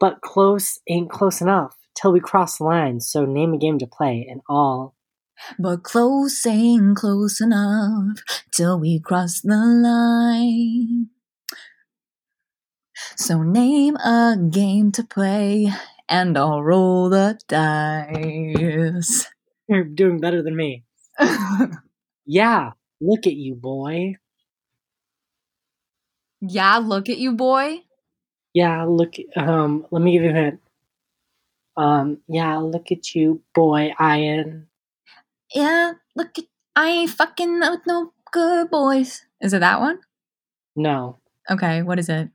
But 0.00 0.22
close 0.22 0.80
ain't 0.88 1.10
close 1.10 1.40
enough 1.40 1.76
till 1.94 2.12
we 2.12 2.20
cross 2.20 2.58
the 2.58 2.64
line, 2.64 3.00
so 3.00 3.26
name 3.26 3.52
a 3.52 3.58
game 3.58 3.78
to 3.78 3.86
play 3.86 4.26
and 4.28 4.40
all. 4.48 4.94
But 5.58 5.82
close 5.82 6.44
ain't 6.46 6.96
close 6.96 7.40
enough 7.40 8.18
till 8.54 8.80
we 8.80 9.00
cross 9.00 9.40
the 9.42 9.56
line. 9.56 11.10
So 13.16 13.42
name 13.42 13.96
a 13.96 14.36
game 14.50 14.92
to 14.92 15.04
play 15.04 15.72
and 16.08 16.36
I'll 16.38 16.62
roll 16.62 17.08
the 17.08 17.38
dice. 17.48 19.26
You're 19.68 19.84
doing 19.84 20.20
better 20.20 20.42
than 20.42 20.56
me. 20.56 20.84
Yeah, 22.26 22.70
look 23.00 23.26
at 23.26 23.34
you, 23.34 23.54
boy. 23.54 24.14
yeah, 26.40 26.78
look 26.78 27.08
at 27.10 27.18
you, 27.18 27.32
boy. 27.32 27.80
Yeah, 28.54 28.84
look. 28.84 29.14
Um, 29.36 29.86
let 29.90 30.02
me 30.02 30.12
give 30.12 30.22
you 30.22 30.30
a 30.30 30.32
hint. 30.32 30.60
Um, 31.76 32.18
yeah, 32.28 32.56
look 32.58 32.90
at 32.92 33.14
you, 33.14 33.42
boy, 33.54 33.92
Ian. 34.00 34.68
Yeah, 35.54 35.92
look 36.16 36.38
at 36.38 36.44
I 36.76 36.88
ain't 36.88 37.10
fucking 37.10 37.60
with 37.60 37.80
no 37.86 38.12
good 38.32 38.70
boys. 38.70 39.26
Is 39.40 39.52
it 39.52 39.60
that 39.60 39.80
one? 39.80 40.00
No. 40.74 41.18
Okay, 41.50 41.82
what 41.82 41.98
is 41.98 42.08
it? 42.08 42.30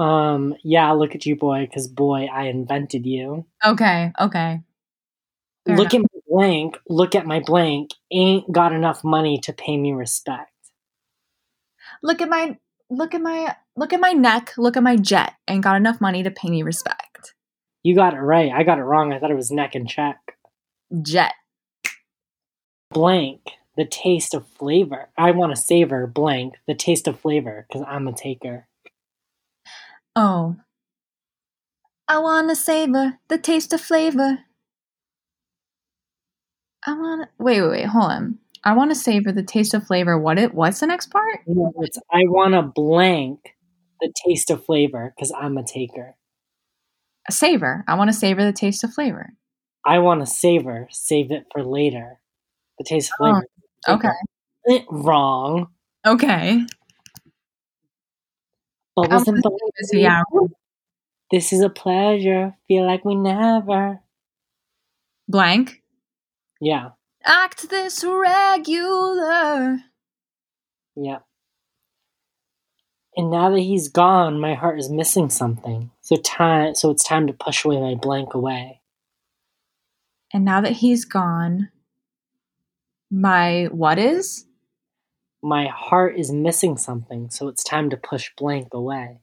Um, 0.00 0.54
yeah, 0.64 0.90
look 0.92 1.14
at 1.14 1.26
you, 1.26 1.36
boy, 1.36 1.66
because 1.66 1.86
boy, 1.86 2.26
I 2.32 2.44
invented 2.44 3.04
you. 3.04 3.44
Okay, 3.62 4.12
okay. 4.18 4.62
Fair 5.66 5.76
look 5.76 5.92
at 5.92 6.00
my 6.00 6.20
blank, 6.26 6.78
look 6.88 7.14
at 7.14 7.26
my 7.26 7.40
blank, 7.40 7.90
ain't 8.10 8.50
got 8.50 8.72
enough 8.72 9.04
money 9.04 9.38
to 9.40 9.52
pay 9.52 9.76
me 9.76 9.92
respect. 9.92 10.50
Look 12.02 12.22
at 12.22 12.30
my 12.30 12.56
look 12.88 13.14
at 13.14 13.20
my 13.20 13.54
look 13.76 13.92
at 13.92 14.00
my 14.00 14.12
neck, 14.12 14.54
look 14.56 14.78
at 14.78 14.82
my 14.82 14.96
jet. 14.96 15.34
Ain't 15.48 15.64
got 15.64 15.76
enough 15.76 16.00
money 16.00 16.22
to 16.22 16.30
pay 16.30 16.48
me 16.48 16.62
respect. 16.62 17.34
You 17.82 17.94
got 17.94 18.14
it 18.14 18.20
right. 18.20 18.50
I 18.50 18.62
got 18.62 18.78
it 18.78 18.82
wrong. 18.82 19.12
I 19.12 19.18
thought 19.18 19.30
it 19.30 19.36
was 19.36 19.50
neck 19.50 19.74
and 19.74 19.86
check. 19.86 20.16
Jet. 21.02 21.34
Blank, 22.90 23.42
the 23.76 23.84
taste 23.84 24.32
of 24.32 24.46
flavor. 24.46 25.10
I 25.18 25.32
want 25.32 25.54
to 25.54 25.60
savor 25.60 26.06
blank, 26.06 26.54
the 26.66 26.74
taste 26.74 27.06
of 27.06 27.20
flavor, 27.20 27.66
because 27.68 27.86
I'm 27.86 28.08
a 28.08 28.12
taker. 28.14 28.66
Oh. 30.16 30.56
I 32.08 32.18
wanna 32.18 32.56
savor 32.56 33.18
the 33.28 33.38
taste 33.38 33.72
of 33.72 33.80
flavor. 33.80 34.40
I 36.86 36.94
wanna 36.94 37.28
wait, 37.38 37.60
wait, 37.62 37.70
wait, 37.70 37.86
hold 37.86 38.10
on. 38.10 38.38
I 38.64 38.72
wanna 38.74 38.94
savor 38.94 39.32
the 39.32 39.42
taste 39.42 39.74
of 39.74 39.86
flavor. 39.86 40.18
What 40.18 40.38
it 40.38 40.54
what's 40.54 40.80
the 40.80 40.86
next 40.86 41.10
part? 41.10 41.40
No, 41.46 41.72
it's 41.78 41.98
I 42.10 42.22
want 42.24 42.54
to 42.54 42.62
blank 42.62 43.54
the 44.00 44.12
taste 44.26 44.50
of 44.50 44.64
flavor, 44.64 45.12
because 45.14 45.32
I'm 45.38 45.58
a 45.58 45.62
taker. 45.62 46.16
A 47.28 47.32
savor. 47.32 47.84
I 47.86 47.94
wanna 47.96 48.12
savor 48.14 48.44
the 48.44 48.52
taste 48.52 48.82
of 48.82 48.92
flavor. 48.94 49.34
I 49.84 49.98
want 50.00 50.20
to 50.20 50.26
savor, 50.26 50.88
save 50.90 51.30
it 51.30 51.44
for 51.52 51.62
later. 51.64 52.18
The 52.78 52.84
taste 52.84 53.12
of 53.12 53.26
Oh, 53.26 53.40
flavor. 53.86 53.98
Okay. 53.98 54.08
Eh, 54.68 54.84
Wrong. 54.90 55.68
Okay. 56.06 56.66
But 58.96 59.10
I 59.10 59.14
wasn't 59.14 59.44
wanna 59.44 59.56
the 59.78 59.86
savor- 59.86 60.00
yeah. 60.02 60.22
This 61.30 61.52
is 61.52 61.60
a 61.60 61.70
pleasure. 61.70 62.56
Feel 62.66 62.84
like 62.86 63.04
we 63.04 63.14
never. 63.14 64.00
Blank. 65.28 65.82
Yeah, 66.60 66.90
Act 67.24 67.68
this 67.70 68.02
regular. 68.04 69.78
yeah. 70.96 71.18
And 73.16 73.30
now 73.30 73.50
that 73.50 73.60
he's 73.60 73.88
gone, 73.88 74.38
my 74.40 74.54
heart 74.54 74.78
is 74.78 74.88
missing 74.88 75.30
something. 75.30 75.90
So 76.00 76.16
time, 76.16 76.74
so 76.74 76.90
it's 76.90 77.02
time 77.04 77.26
to 77.26 77.32
push 77.32 77.64
away 77.64 77.80
my 77.80 77.94
blank 77.94 78.34
away. 78.34 78.80
And 80.32 80.44
now 80.44 80.60
that 80.60 80.72
he's 80.72 81.04
gone, 81.04 81.70
my 83.10 83.64
what 83.72 83.98
is? 83.98 84.46
My 85.42 85.66
heart 85.66 86.18
is 86.18 86.30
missing 86.30 86.76
something, 86.76 87.30
so 87.30 87.48
it's 87.48 87.64
time 87.64 87.90
to 87.90 87.96
push 87.96 88.30
blank 88.36 88.68
away. 88.72 89.20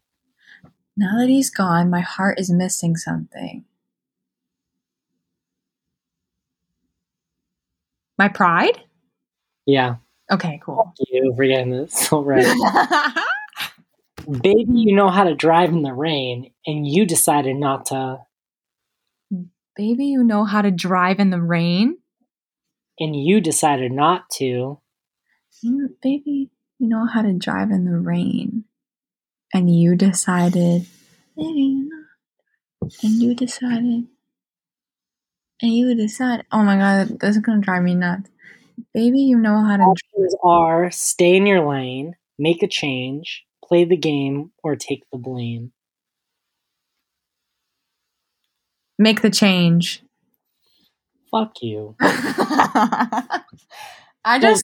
Now 0.95 1.19
that 1.19 1.30
he's 1.30 1.52
gone, 1.52 1.89
my 1.89 1.99
heart 2.02 2.39
is 2.39 2.49
missing 2.49 2.95
something. 2.95 3.65
My 8.18 8.30
pride? 8.30 8.81
Yeah, 9.68 9.98
Okay, 10.31 10.60
cool. 10.64 10.94
you 11.07 11.34
for 11.35 11.45
getting 11.45 11.72
this 11.72 11.94
so 12.10 12.22
right. 12.23 12.45
Baby, 14.41 14.65
you 14.73 14.95
know 14.95 15.10
how 15.10 15.23
to 15.23 15.35
drive 15.35 15.69
in 15.69 15.84
the 15.84 15.94
rain, 15.94 16.52
and 16.65 16.85
you 16.85 17.06
decided 17.06 17.56
not 17.56 17.85
to. 17.88 18.19
Baby, 19.76 20.07
you 20.07 20.23
know 20.23 20.44
how 20.44 20.61
to 20.64 20.72
drive 20.72 21.19
in 21.19 21.30
the 21.30 21.41
rain? 21.41 21.98
And 22.99 23.15
you 23.15 23.39
decided 23.39 23.91
not 23.91 24.30
to. 24.38 24.81
Mm, 25.63 25.77
you- 25.77 25.97
Baby, 26.01 26.49
you 26.79 26.88
know 26.88 27.05
how 27.05 27.21
to 27.21 27.34
drive 27.34 27.71
in 27.71 27.85
the 27.85 27.97
rain. 27.99 28.65
And 29.53 29.73
you 29.73 29.95
decided, 29.95 30.85
baby, 31.35 31.61
you 31.61 31.89
know. 31.89 32.03
And 33.03 33.21
you 33.21 33.35
decided. 33.35 34.07
And 35.61 35.73
you 35.73 35.93
decided. 35.95 36.45
Oh 36.51 36.63
my 36.63 36.77
god, 36.77 37.19
this 37.19 37.35
is 37.35 37.41
gonna 37.41 37.61
drive 37.61 37.84
me 37.84 37.95
nuts. 37.95 38.29
Baby, 38.93 39.21
you 39.21 39.38
know 39.38 39.63
how 39.63 39.77
to. 39.77 39.84
Options 39.84 40.35
are 40.43 40.91
stay 40.91 41.35
in 41.38 41.45
your 41.47 41.67
lane, 41.67 42.15
make 42.39 42.63
a 42.63 42.67
change, 42.67 43.45
play 43.63 43.84
the 43.85 43.97
game, 43.97 44.51
or 44.63 44.75
take 44.75 45.03
the 45.11 45.17
blame. 45.17 45.71
Make 48.99 49.21
the 49.21 49.31
change. 49.31 50.03
Fuck 51.31 51.61
you. 51.61 51.95
I 51.99 53.43
just 54.39 54.63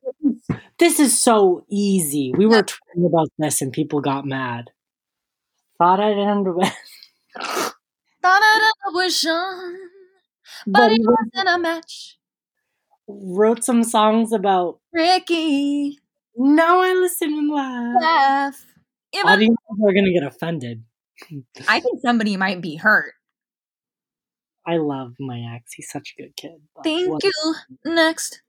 this 0.79 0.99
is 0.99 1.17
so 1.17 1.65
easy. 1.69 2.33
We 2.35 2.45
were 2.45 2.63
talking 2.63 3.05
about 3.05 3.29
this 3.37 3.61
and 3.61 3.71
people 3.71 4.01
got 4.01 4.25
mad. 4.25 4.71
Thought 5.79 5.99
I'd 5.99 6.17
end 6.17 6.53
with, 6.55 6.71
thought 7.35 7.73
I 8.23 8.71
was 8.93 9.23
young, 9.23 9.77
but 10.67 10.91
it 10.91 10.99
he 10.99 11.05
wasn't 11.05 11.49
a 11.49 11.57
match. 11.57 12.17
wrote 13.07 13.63
some 13.63 13.83
songs 13.83 14.31
about 14.31 14.79
Ricky, 14.93 15.97
now 16.37 16.79
I 16.81 16.93
listen 16.93 17.33
and 17.33 17.49
laugh. 17.51 18.01
laugh. 18.01 18.65
Audiences 19.25 19.57
are 19.83 19.93
gonna 19.93 20.13
get 20.13 20.23
offended. 20.23 20.83
I 21.67 21.79
think 21.79 21.99
somebody 22.01 22.37
might 22.37 22.61
be 22.61 22.75
hurt. 22.75 23.13
I 24.65 24.77
love 24.77 25.15
my 25.19 25.39
ex. 25.55 25.73
He's 25.73 25.89
such 25.89 26.13
a 26.17 26.21
good 26.21 26.35
kid. 26.37 26.61
Thank 26.83 27.09
what- 27.09 27.23
you. 27.23 27.55
Next. 27.83 28.42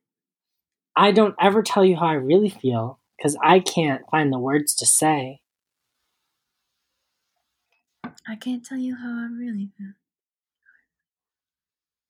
I 0.96 1.10
don't 1.12 1.34
ever 1.40 1.62
tell 1.62 1.84
you 1.84 1.96
how 1.96 2.06
I 2.06 2.14
really 2.14 2.48
feel 2.48 2.98
because 3.16 3.36
I 3.42 3.60
can't 3.60 4.02
find 4.10 4.32
the 4.32 4.38
words 4.38 4.74
to 4.76 4.86
say. 4.86 5.40
I 8.26 8.36
can't 8.36 8.64
tell 8.64 8.78
you 8.78 8.94
how 8.96 9.08
I 9.08 9.26
really 9.26 9.70
feel. 9.76 9.92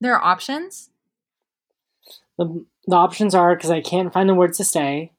There 0.01 0.15
are 0.15 0.23
options. 0.23 0.90
The, 2.36 2.66
the 2.86 2.97
options 2.97 3.35
are 3.35 3.55
because 3.55 3.70
I 3.70 3.81
can't 3.81 4.12
find 4.12 4.28
the 4.28 4.35
words 4.35 4.59
to 4.59 4.65
say, 4.65 5.12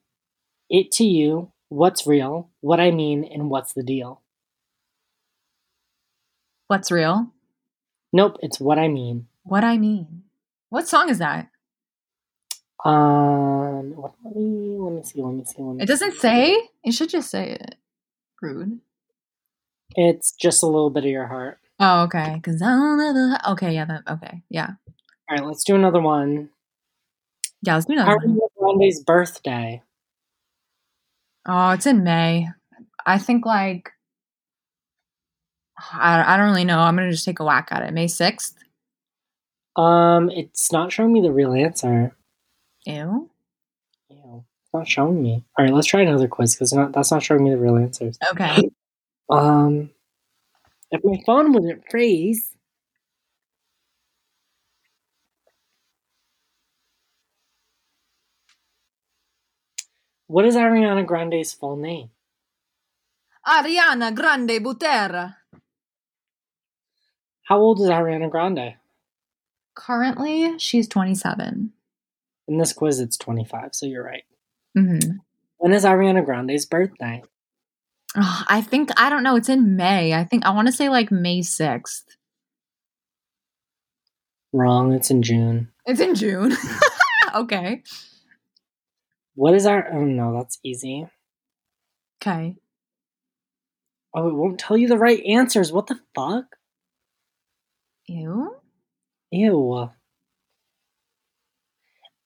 it 0.70 0.92
to 0.94 1.06
you, 1.06 1.52
what's 1.70 2.06
real, 2.06 2.50
what 2.62 2.80
I 2.80 2.92
mean, 2.92 3.24
and 3.24 3.50
what's 3.50 3.74
the 3.74 3.84
deal. 3.84 4.22
What's 6.68 6.92
real? 6.92 7.32
Nope, 8.12 8.38
it's 8.42 8.60
what 8.60 8.78
I 8.78 8.88
mean. 8.88 9.28
What 9.44 9.64
I 9.64 9.78
mean. 9.78 10.24
What 10.70 10.88
song 10.88 11.10
is 11.10 11.20
that? 11.20 11.50
Um, 12.86 13.96
let 14.00 14.36
me 14.36 14.78
let 14.80 14.94
me 14.94 15.04
see. 15.04 15.22
Let 15.22 15.34
me 15.34 15.44
see. 15.44 15.56
Let 15.58 15.76
me. 15.76 15.84
It 15.84 15.88
doesn't 15.88 16.14
say. 16.18 16.56
It 16.84 16.92
should 16.94 17.10
just 17.10 17.32
say 17.32 17.54
it. 17.54 17.76
Rude. 18.42 18.80
It's 19.96 20.34
just 20.34 20.62
a 20.62 20.68
little 20.68 20.92
bit 20.92 21.04
of 21.04 21.10
your 21.10 21.26
heart. 21.26 21.58
Oh, 21.80 22.04
okay. 22.04 22.40
Cause 22.44 22.62
I 22.62 22.68
don't 22.68 23.02
ever. 23.02 23.40
Okay, 23.54 23.74
yeah. 23.74 23.86
That. 23.86 24.04
Okay, 24.08 24.44
yeah. 24.50 24.70
All 25.30 25.38
right, 25.38 25.46
let's 25.46 25.64
do 25.64 25.74
another 25.74 26.00
one. 26.00 26.50
Yeah. 27.64 27.74
Let's 27.74 27.88
do 27.88 27.94
another 27.94 28.18
one. 28.18 28.38
Ariana 28.38 28.48
Grande's 28.60 29.04
birthday. 29.04 29.82
Oh, 31.48 31.72
it's 31.72 31.88
in 31.88 32.04
May. 32.04 32.50
I 33.06 33.18
think 33.18 33.46
like. 33.46 33.92
I, 35.92 36.36
I 36.36 36.38
don't 36.38 36.46
really 36.46 36.66
know. 36.66 36.80
I'm 36.80 36.96
gonna 36.96 37.12
just 37.12 37.26
take 37.26 37.40
a 37.40 37.44
whack 37.44 37.70
at 37.72 37.82
it. 37.82 37.94
May 37.94 38.08
sixth. 38.08 38.56
Um, 39.76 40.30
it's 40.30 40.72
not 40.72 40.92
showing 40.92 41.12
me 41.12 41.22
the 41.22 41.32
real 41.32 41.52
answer. 41.52 42.16
Ew. 42.86 43.30
Ew, 44.10 44.46
it's 44.64 44.74
not 44.74 44.88
showing 44.88 45.22
me. 45.22 45.44
All 45.58 45.66
right, 45.66 45.74
let's 45.74 45.88
try 45.88 46.02
another 46.02 46.28
quiz 46.28 46.56
because 46.56 46.74
not 46.74 46.92
that's 46.94 47.12
not 47.12 47.24
showing 47.24 47.44
me 47.44 47.50
the 47.52 47.58
real 47.58 47.78
answers. 47.78 48.18
Okay. 48.32 48.70
Um, 49.28 49.90
if 50.92 51.04
my 51.04 51.20
phone 51.26 51.52
wouldn't 51.52 51.84
freeze. 51.90 52.52
What 60.28 60.46
is 60.46 60.56
Ariana 60.56 61.06
Grande's 61.06 61.54
full 61.54 61.76
name? 61.76 62.12
Ariana 63.48 64.14
Grande 64.14 64.64
Butera. 64.64 65.36
How 67.44 67.60
old 67.60 67.80
is 67.80 67.90
Ariana 67.90 68.30
Grande? 68.30 68.76
Currently, 69.76 70.58
she's 70.58 70.88
27. 70.88 71.72
In 72.48 72.58
this 72.58 72.74
quiz, 72.74 73.00
it's 73.00 73.18
25, 73.18 73.74
so 73.74 73.86
you're 73.86 74.04
right. 74.04 74.24
Mm-hmm. 74.78 75.18
When 75.58 75.74
is 75.74 75.84
Ariana 75.84 76.24
Grande's 76.24 76.66
birthday? 76.66 77.24
Oh, 78.18 78.44
I 78.48 78.62
think 78.62 78.92
I 78.98 79.10
don't 79.10 79.24
know. 79.24 79.36
It's 79.36 79.50
in 79.50 79.76
May. 79.76 80.14
I 80.14 80.24
think 80.24 80.46
I 80.46 80.52
want 80.52 80.68
to 80.68 80.72
say 80.72 80.90
like 80.90 81.12
May 81.12 81.42
6th. 81.42 82.04
Wrong, 84.54 84.94
it's 84.94 85.10
in 85.12 85.22
June. 85.22 85.70
It's 85.86 86.00
in 86.00 86.16
June. 86.16 86.56
okay. 87.36 87.84
What 89.36 89.54
is 89.54 89.66
our. 89.66 89.92
Oh 89.92 90.06
no, 90.06 90.34
that's 90.34 90.60
easy. 90.64 91.08
Okay. 92.22 92.56
Oh, 94.14 94.30
it 94.30 94.34
won't 94.34 94.60
tell 94.60 94.78
you 94.78 94.88
the 94.88 94.98
right 94.98 95.22
answers. 95.26 95.74
What 95.74 95.88
the 95.88 96.00
fuck? 96.16 96.46
Ew. 98.08 98.56
Ew. 99.32 99.90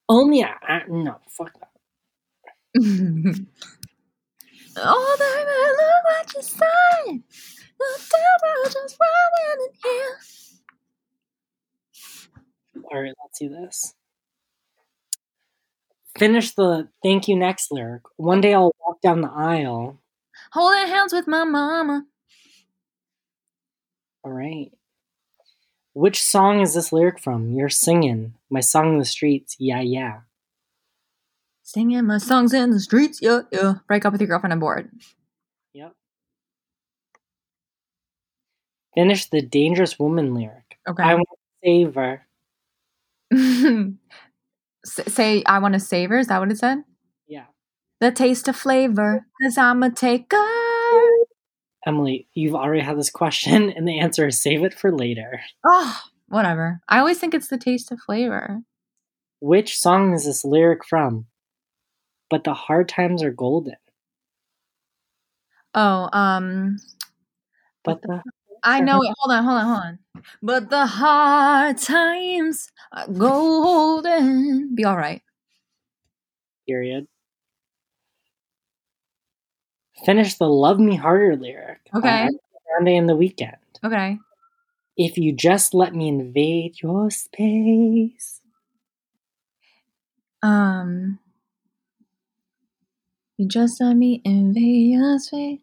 Only 0.10 0.44
I, 0.44 0.56
I 0.68 0.82
no 0.88 1.18
fuck 1.30 1.54
that. 1.60 1.70
All 4.78 5.18
the 5.18 5.24
time 5.24 5.76
look 5.78 6.04
what 6.06 6.34
you 6.36 6.42
said. 6.42 7.24
The 7.80 7.90
devil 8.12 8.64
just 8.66 8.98
running 9.00 9.54
in 9.54 9.70
here. 9.84 10.18
All 12.92 13.02
right, 13.02 13.14
let's 13.24 13.40
do 13.40 13.50
this. 13.50 13.94
Finish 16.18 16.56
the 16.56 16.90
thank 17.04 17.28
you 17.28 17.36
next 17.36 17.72
lyric. 17.72 18.02
One 18.18 18.42
day 18.42 18.54
I'll 18.54 18.74
walk 18.86 19.02
down 19.02 19.22
the 19.22 19.30
aisle. 19.30 20.00
Holding 20.52 20.88
hands 20.88 21.14
with 21.14 21.28
my 21.28 21.44
mama. 21.44 22.06
All 24.24 24.32
right. 24.32 24.72
Which 25.94 26.24
song 26.24 26.62
is 26.62 26.74
this 26.76 26.94
lyric 26.94 27.20
from? 27.20 27.54
You're 27.54 27.70
singing 27.70 28.36
my 28.50 28.60
song 28.60 28.94
in 28.94 29.00
the 29.00 29.06
streets. 29.06 29.56
Yeah, 29.60 29.82
yeah. 29.82 30.22
Singing 31.64 32.06
my 32.06 32.18
songs 32.18 32.54
in 32.54 32.72
the 32.72 32.80
streets. 32.80 33.20
Yeah, 33.22 33.42
yeah. 33.52 33.76
Break 33.88 34.06
up 34.06 34.12
with 34.12 34.22
your 34.22 34.28
girlfriend 34.28 34.54
I'm 34.54 34.60
bored. 34.60 34.90
Yep. 35.74 35.94
Finish 38.96 39.26
the 39.26 39.42
dangerous 39.42 40.00
woman 40.00 40.34
lyric. 40.34 40.78
Okay. 40.88 41.04
I 41.04 41.14
want 41.16 41.28
to 41.30 41.38
save 41.64 41.96
her. 41.96 42.26
S- 44.86 45.14
say, 45.14 45.44
I 45.46 45.60
want 45.60 45.74
to 45.74 45.80
savor. 45.80 46.18
Is 46.18 46.28
that 46.28 46.40
what 46.40 46.52
it 46.52 46.58
said? 46.58 46.84
Yeah. 47.28 47.46
The 48.00 48.12
taste 48.12 48.48
of 48.48 48.56
flavor. 48.56 49.26
Cause 49.44 49.58
I'm 49.58 49.84
a 49.84 49.92
taker. 49.92 50.59
Emily, 51.86 52.28
you've 52.34 52.56
already 52.56 52.82
had 52.82 52.98
this 52.98 53.10
question, 53.10 53.70
and 53.76 53.88
the 53.88 54.00
answer 54.00 54.28
is 54.28 54.42
save 54.42 54.64
it 54.64 54.74
for 54.74 54.92
later. 54.92 55.42
Oh, 55.66 56.00
whatever. 56.28 56.82
I 56.88 57.00
always 57.00 57.20
think 57.20 57.34
it's 57.34 57.48
the 57.48 57.58
taste 57.58 57.92
of 57.92 58.00
flavor. 58.00 58.62
Which 59.42 59.78
song 59.78 60.14
is 60.14 60.26
this 60.26 60.44
lyric 60.44 60.86
from? 60.86 61.28
But 62.30 62.44
the 62.44 62.54
hard 62.54 62.90
times 62.90 63.24
are 63.24 63.32
golden. 63.32 63.76
Oh, 65.74 66.10
um, 66.14 66.78
But 67.84 68.02
the 68.02 68.22
I 68.64 68.82
know 68.82 69.02
it. 69.02 69.14
Hold 69.20 69.34
on, 69.36 69.44
hold 69.44 69.58
on, 69.58 69.66
hold 69.66 69.78
on. 69.78 70.00
But 70.42 70.70
the 70.70 70.86
hard 70.86 71.78
times 71.78 72.70
are 72.92 73.08
golden. 73.08 74.76
Be 74.76 74.84
all 74.84 74.98
right. 74.98 75.22
period. 76.68 77.08
Finish 80.06 80.36
the 80.36 80.48
love 80.48 80.80
me 80.80 80.96
harder 80.96 81.36
lyric. 81.36 81.80
Okay. 81.94 82.30
Grande 82.68 82.90
in 82.90 83.06
the 83.08 83.14
Weeknd. 83.14 83.56
Okay. 83.84 84.18
If 84.98 85.18
you 85.18 85.34
just 85.34 85.74
let 85.74 85.94
me 85.96 86.10
invade 86.10 86.82
your 86.82 87.10
space. 87.10 88.42
Um, 90.42 91.20
you 93.38 93.48
just 93.48 93.82
let 93.82 93.96
me 93.96 94.22
invade 94.24 94.92
your 94.92 95.20
space. 95.20 95.60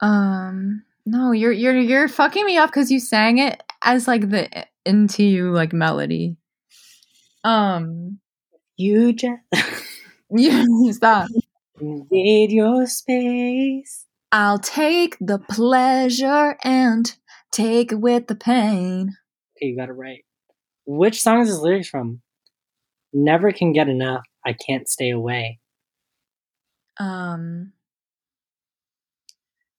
Um, 0.00 0.84
no, 1.04 1.32
you're 1.32 1.52
you're 1.52 1.78
you're 1.78 2.08
fucking 2.08 2.44
me 2.44 2.58
up 2.58 2.70
because 2.70 2.90
you 2.90 3.00
sang 3.00 3.38
it 3.38 3.62
as 3.82 4.06
like 4.08 4.30
the 4.30 4.48
into 4.84 5.24
you 5.24 5.52
like 5.52 5.72
melody. 5.72 6.36
Um, 7.44 8.18
You 8.76 9.12
just 9.12 9.40
you 10.30 10.92
stop. 10.92 11.28
Invade 11.80 12.52
your 12.52 12.86
space. 12.86 14.06
I'll 14.32 14.58
take 14.58 15.16
the 15.20 15.38
pleasure 15.38 16.56
and 16.64 17.16
take 17.52 17.92
it 17.92 18.00
with 18.00 18.26
the 18.26 18.34
pain. 18.34 19.16
Okay, 19.56 19.66
you 19.66 19.76
got 19.76 19.88
it 19.88 19.92
right. 19.92 20.24
Which 20.86 21.20
song 21.20 21.40
is 21.40 21.48
this 21.48 21.58
lyrics 21.58 21.88
from? 21.88 22.20
Never 23.12 23.52
can 23.52 23.72
get 23.72 23.88
enough. 23.88 24.22
I 24.44 24.52
can't 24.52 24.88
stay 24.88 25.10
away. 25.10 25.58
Um, 26.98 27.72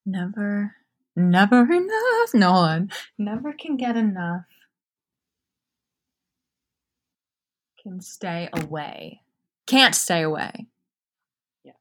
never, 0.06 0.76
never 1.15 1.61
enough. 1.72 2.34
No 2.34 2.52
one, 2.52 2.91
never 3.18 3.53
can 3.53 3.78
get 3.78 3.95
enough. 3.95 4.45
Can 7.82 8.02
stay 8.02 8.49
away. 8.53 9.22
Can't 9.65 9.95
stay 9.95 10.22
away. 10.24 10.68
Yeah. 11.64 11.74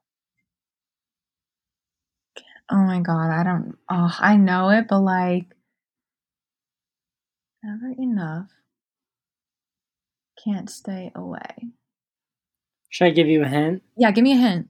Oh 2.70 2.76
my 2.76 3.00
god, 3.00 3.30
I 3.30 3.44
don't. 3.44 3.76
Oh, 3.90 4.14
I 4.18 4.36
know 4.36 4.70
it, 4.70 4.86
but 4.88 5.00
like, 5.00 5.46
never 7.62 7.94
enough. 7.98 8.50
Can't 10.44 10.68
stay 10.68 11.12
away. 11.14 11.70
Should 12.88 13.06
I 13.06 13.10
give 13.10 13.28
you 13.28 13.42
a 13.42 13.48
hint? 13.48 13.82
Yeah, 13.96 14.10
give 14.10 14.24
me 14.24 14.32
a 14.32 14.36
hint. 14.36 14.68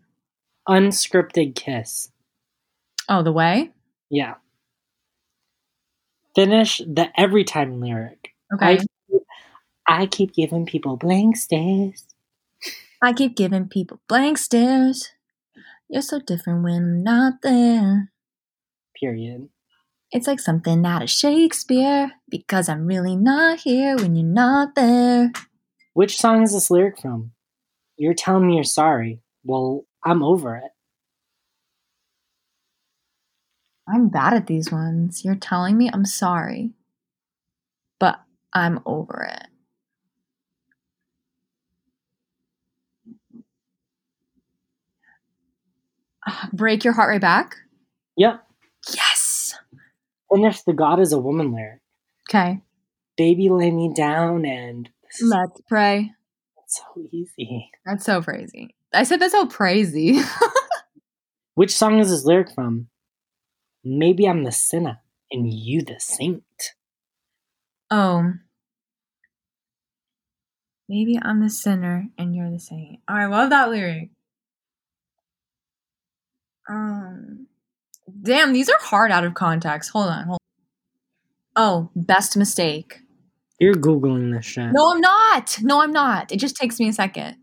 Unscripted 0.68 1.55
kiss. 1.55 2.10
Oh, 3.09 3.23
the 3.23 3.32
way. 3.32 3.70
Yeah. 4.10 4.35
Finish 6.35 6.78
the 6.78 7.09
every 7.18 7.44
time 7.44 7.81
lyric. 7.81 8.35
Okay. 8.52 8.78
I, 9.89 10.02
I 10.02 10.06
keep 10.06 10.35
giving 10.35 10.66
people 10.66 10.97
blank 10.97 11.36
stares. 11.36 12.05
I 13.02 13.12
keep 13.12 13.36
giving 13.36 13.68
people 13.68 14.01
blank 14.09 14.39
stares. 14.39 15.12
You're 15.88 16.02
so 16.02 16.18
different 16.18 16.64
when 16.64 16.74
I'm 16.74 17.02
not 17.04 17.34
there. 17.42 18.10
Period. 19.00 19.48
It's 20.10 20.26
like 20.26 20.40
something 20.40 20.84
out 20.84 21.02
of 21.02 21.10
Shakespeare 21.10 22.12
because 22.28 22.68
I'm 22.68 22.86
really 22.86 23.16
not 23.16 23.60
here 23.60 23.96
when 23.96 24.14
you're 24.14 24.24
not 24.24 24.74
there. 24.74 25.32
Which 25.94 26.16
song 26.16 26.42
is 26.42 26.52
this 26.52 26.70
lyric 26.70 27.00
from? 27.00 27.32
You're 27.96 28.14
telling 28.14 28.46
me 28.46 28.54
you're 28.54 28.64
sorry. 28.64 29.20
Well, 29.44 29.84
I'm 30.04 30.22
over 30.22 30.56
it. 30.56 30.70
I'm 33.88 34.08
bad 34.08 34.34
at 34.34 34.46
these 34.46 34.70
ones. 34.72 35.24
You're 35.24 35.36
telling 35.36 35.78
me 35.78 35.88
I'm 35.92 36.04
sorry, 36.04 36.72
but 38.00 38.20
I'm 38.52 38.80
over 38.84 39.28
it. 39.30 39.46
Break 46.52 46.84
your 46.84 46.92
heart 46.92 47.10
right 47.10 47.20
back. 47.20 47.56
Yep. 48.16 48.42
Yes. 48.94 49.54
Finish 50.32 50.62
the 50.62 50.72
God 50.72 51.00
is 51.00 51.12
a 51.12 51.18
Woman 51.18 51.52
lyric. 51.52 51.80
Okay. 52.28 52.60
Baby 53.16 53.48
lay 53.48 53.70
me 53.70 53.92
down 53.94 54.44
and 54.44 54.90
Let's 55.22 55.60
pray. 55.68 56.12
That's 56.56 56.78
so 56.78 57.08
easy. 57.12 57.70
That's 57.84 58.04
so 58.04 58.22
crazy. 58.22 58.74
I 58.92 59.04
said 59.04 59.20
that's 59.20 59.32
so 59.32 59.46
crazy. 59.46 60.20
Which 61.54 61.74
song 61.74 61.98
is 62.00 62.10
this 62.10 62.24
lyric 62.24 62.50
from? 62.54 62.88
Maybe 63.84 64.26
I'm 64.26 64.44
the 64.44 64.52
sinner 64.52 65.00
and 65.30 65.52
you 65.52 65.82
the 65.82 65.98
saint. 65.98 66.42
Oh. 67.90 68.32
Maybe 70.88 71.18
I'm 71.20 71.40
the 71.40 71.50
sinner 71.50 72.08
and 72.18 72.34
you're 72.34 72.50
the 72.50 72.58
saint. 72.58 73.00
Oh, 73.08 73.14
I 73.14 73.26
love 73.26 73.50
that 73.50 73.70
lyric. 73.70 74.10
Um 76.68 77.47
Damn, 78.22 78.52
these 78.52 78.68
are 78.68 78.78
hard 78.80 79.10
out 79.10 79.24
of 79.24 79.34
context. 79.34 79.90
Hold 79.90 80.09
on, 80.09 80.24
hold 80.26 80.38
Oh, 81.56 81.90
best 81.97 82.36
mistake. 82.36 83.01
You're 83.59 83.74
Googling 83.74 84.32
this 84.34 84.44
shit. 84.44 84.70
No, 84.72 84.93
I'm 84.93 85.01
not. 85.01 85.59
No, 85.62 85.80
I'm 85.80 85.93
not. 85.93 86.30
It 86.30 86.36
just 86.36 86.56
takes 86.56 86.78
me 86.78 86.88
a 86.88 86.93
second. 86.93 87.36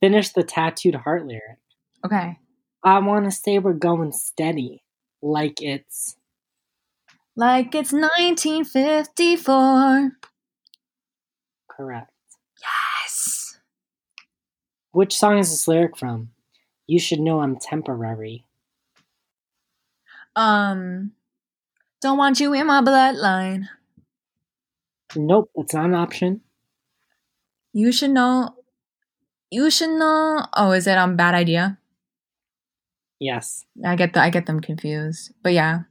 Finish 0.00 0.30
the 0.30 0.42
tattooed 0.42 0.96
heart 0.96 1.24
lyric. 1.26 1.58
Okay. 2.04 2.36
I 2.82 2.98
want 2.98 3.26
to 3.26 3.30
say 3.30 3.60
we're 3.60 3.74
going 3.74 4.10
steady. 4.12 4.82
Like 5.22 5.62
it's. 5.62 6.16
Like 7.36 7.74
it's 7.74 7.92
1954. 7.92 10.10
Correct. 11.70 12.10
Yes. 12.60 13.58
Which 14.90 15.16
song 15.16 15.38
is 15.38 15.50
this 15.50 15.68
lyric 15.68 15.96
from? 15.96 16.30
You 16.86 16.98
should 16.98 17.20
know 17.20 17.40
I'm 17.40 17.56
temporary. 17.56 18.44
Um 20.36 21.12
don't 22.00 22.18
want 22.18 22.40
you 22.40 22.52
in 22.52 22.66
my 22.66 22.82
bloodline. 22.82 23.68
Nope, 25.16 25.50
that's 25.54 25.74
not 25.74 25.86
an 25.86 25.94
option. 25.94 26.40
You 27.72 27.92
should 27.92 28.10
know. 28.10 28.54
You 29.50 29.70
should 29.70 29.90
know. 29.98 30.44
Oh, 30.54 30.72
is 30.72 30.86
it 30.86 30.98
um 30.98 31.16
bad 31.16 31.34
idea? 31.34 31.78
Yes. 33.20 33.64
I 33.84 33.96
get 33.96 34.12
the 34.12 34.20
I 34.20 34.30
get 34.30 34.46
them 34.46 34.60
confused. 34.60 35.32
But 35.42 35.54
yeah. 35.54 35.82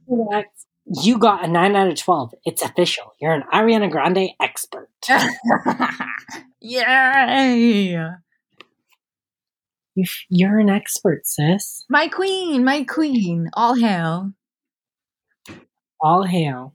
You 0.86 1.18
got 1.18 1.44
a 1.44 1.48
9 1.48 1.76
out 1.76 1.88
of 1.88 1.96
12. 1.96 2.34
It's 2.44 2.62
official. 2.62 3.14
You're 3.18 3.32
an 3.32 3.44
Ariana 3.52 3.90
Grande 3.90 4.30
expert. 4.40 4.90
Yay! 6.60 7.96
You- 9.94 10.04
You're 10.28 10.58
an 10.58 10.68
expert, 10.70 11.26
sis. 11.26 11.84
My 11.88 12.08
queen, 12.08 12.64
my 12.64 12.84
queen. 12.84 13.50
All 13.54 13.74
hail. 13.74 14.32
All 16.00 16.24
hail. 16.24 16.74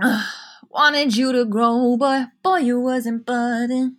Wanted 0.70 1.16
you 1.16 1.32
to 1.32 1.44
grow, 1.44 1.96
but 1.96 2.28
boy, 2.42 2.58
you 2.58 2.80
wasn't 2.80 3.24
budding. 3.26 3.96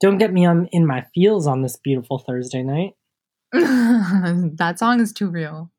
Don't 0.00 0.18
get 0.18 0.32
me 0.32 0.46
um, 0.46 0.68
in 0.72 0.86
my 0.86 1.06
feels 1.14 1.46
on 1.46 1.62
this 1.62 1.76
beautiful 1.76 2.18
Thursday 2.18 2.62
night. 2.62 2.94
that 3.52 4.76
song 4.78 5.00
is 5.00 5.12
too 5.12 5.28
real. 5.28 5.70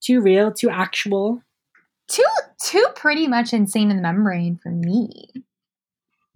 Too 0.00 0.20
real, 0.20 0.52
too 0.52 0.70
actual 0.70 1.42
Too, 2.08 2.24
too 2.62 2.86
pretty 2.94 3.28
much 3.28 3.52
insane 3.52 3.90
in 3.90 3.96
the 3.96 4.02
membrane 4.02 4.58
for 4.62 4.70
me. 4.70 5.28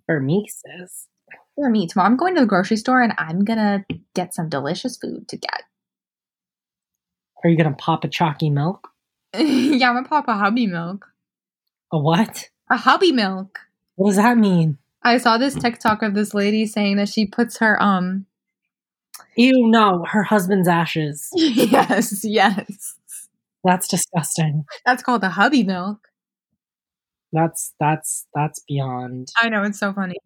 for 0.06 0.20
me, 0.20 0.46
sis. 0.48 1.08
For 1.54 1.68
me, 1.68 1.86
tomorrow 1.86 2.08
I'm 2.08 2.16
going 2.16 2.34
to 2.34 2.42
the 2.42 2.46
grocery 2.46 2.76
store 2.76 3.02
and 3.02 3.12
I'm 3.18 3.44
gonna 3.44 3.84
get 4.14 4.34
some 4.34 4.48
delicious 4.48 4.96
food 4.96 5.28
to 5.28 5.36
get. 5.36 5.62
Are 7.42 7.50
you 7.50 7.56
gonna 7.56 7.74
pop 7.74 8.04
a 8.04 8.08
chalky 8.08 8.50
milk? 8.50 8.88
yeah, 9.34 9.88
I'm 9.88 9.96
gonna 9.96 10.08
pop 10.08 10.28
a 10.28 10.34
hubby 10.34 10.66
milk. 10.66 11.08
A 11.90 11.98
what? 11.98 12.48
A 12.70 12.76
hubby 12.76 13.12
milk. 13.12 13.58
What 13.96 14.08
does 14.08 14.16
that 14.16 14.38
mean? 14.38 14.78
I 15.02 15.18
saw 15.18 15.36
this 15.36 15.54
TikTok 15.54 16.02
of 16.02 16.14
this 16.14 16.32
lady 16.32 16.66
saying 16.66 16.96
that 16.96 17.08
she 17.08 17.26
puts 17.26 17.58
her 17.58 17.80
um 17.82 18.26
Ew, 19.36 19.68
no, 19.68 20.04
her 20.08 20.22
husband's 20.22 20.68
ashes. 20.68 21.28
yes, 21.34 22.24
yes. 22.24 22.96
That's 23.64 23.88
disgusting. 23.88 24.64
That's 24.84 25.02
called 25.02 25.22
the 25.22 25.30
hubby 25.30 25.62
milk. 25.62 26.08
That's 27.32 27.74
that's 27.80 28.26
that's 28.34 28.60
beyond. 28.68 29.28
I 29.40 29.48
know 29.48 29.62
it's 29.62 29.78
so 29.78 29.92
funny. 29.92 30.16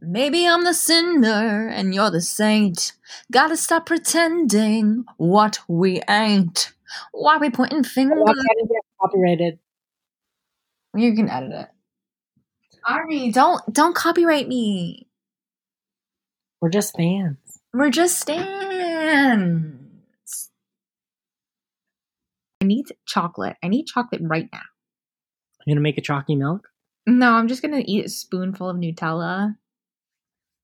Maybe 0.00 0.46
I'm 0.46 0.64
the 0.64 0.74
sinner 0.74 1.68
and 1.68 1.94
you're 1.94 2.10
the 2.10 2.20
saint. 2.20 2.92
Gotta 3.32 3.56
stop 3.56 3.86
pretending 3.86 5.04
what 5.16 5.58
we 5.68 6.00
ain't. 6.08 6.72
Why 7.12 7.38
we 7.38 7.50
pointing 7.50 7.84
fingers? 7.84 8.18
That's 8.24 8.38
how 8.38 8.54
to 8.62 8.68
get 8.68 8.82
copyrighted. 9.00 9.58
You 10.94 11.14
can 11.14 11.28
edit 11.28 11.52
it. 11.52 11.68
Ari, 12.86 13.32
don't 13.32 13.60
don't 13.72 13.94
copyright 13.94 14.48
me. 14.48 15.06
We're 16.60 16.70
just 16.70 16.96
fans. 16.96 17.38
We're 17.72 17.90
just 17.90 18.18
stands. 18.18 19.79
I 22.60 22.66
need 22.66 22.86
chocolate. 23.06 23.56
I 23.62 23.68
need 23.68 23.86
chocolate 23.86 24.20
right 24.24 24.48
now. 24.52 24.60
You 25.66 25.74
gonna 25.74 25.80
make 25.82 25.98
a 25.98 26.02
chalky 26.02 26.36
milk? 26.36 26.68
No, 27.06 27.32
I'm 27.32 27.48
just 27.48 27.62
gonna 27.62 27.82
eat 27.84 28.04
a 28.04 28.08
spoonful 28.08 28.68
of 28.68 28.76
Nutella. 28.76 29.56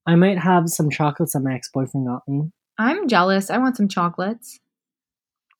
I 0.06 0.14
might 0.14 0.38
have 0.38 0.68
some 0.68 0.90
chocolates 0.90 1.32
that 1.32 1.40
my 1.40 1.54
ex 1.54 1.70
boyfriend 1.72 2.06
got 2.06 2.22
me. 2.28 2.50
I'm 2.78 3.08
jealous. 3.08 3.50
I 3.50 3.58
want 3.58 3.76
some 3.76 3.88
chocolates. 3.88 4.60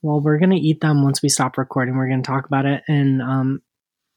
Well, 0.03 0.21
we're 0.21 0.39
gonna 0.39 0.57
eat 0.57 0.81
them 0.81 1.03
once 1.03 1.23
we 1.23 1.29
stop 1.29 1.57
recording. 1.59 1.97
We're 1.97 2.09
gonna 2.09 2.23
talk 2.23 2.47
about 2.47 2.67
it, 2.67 2.83
and 2.87 3.23
um, 3.23 3.63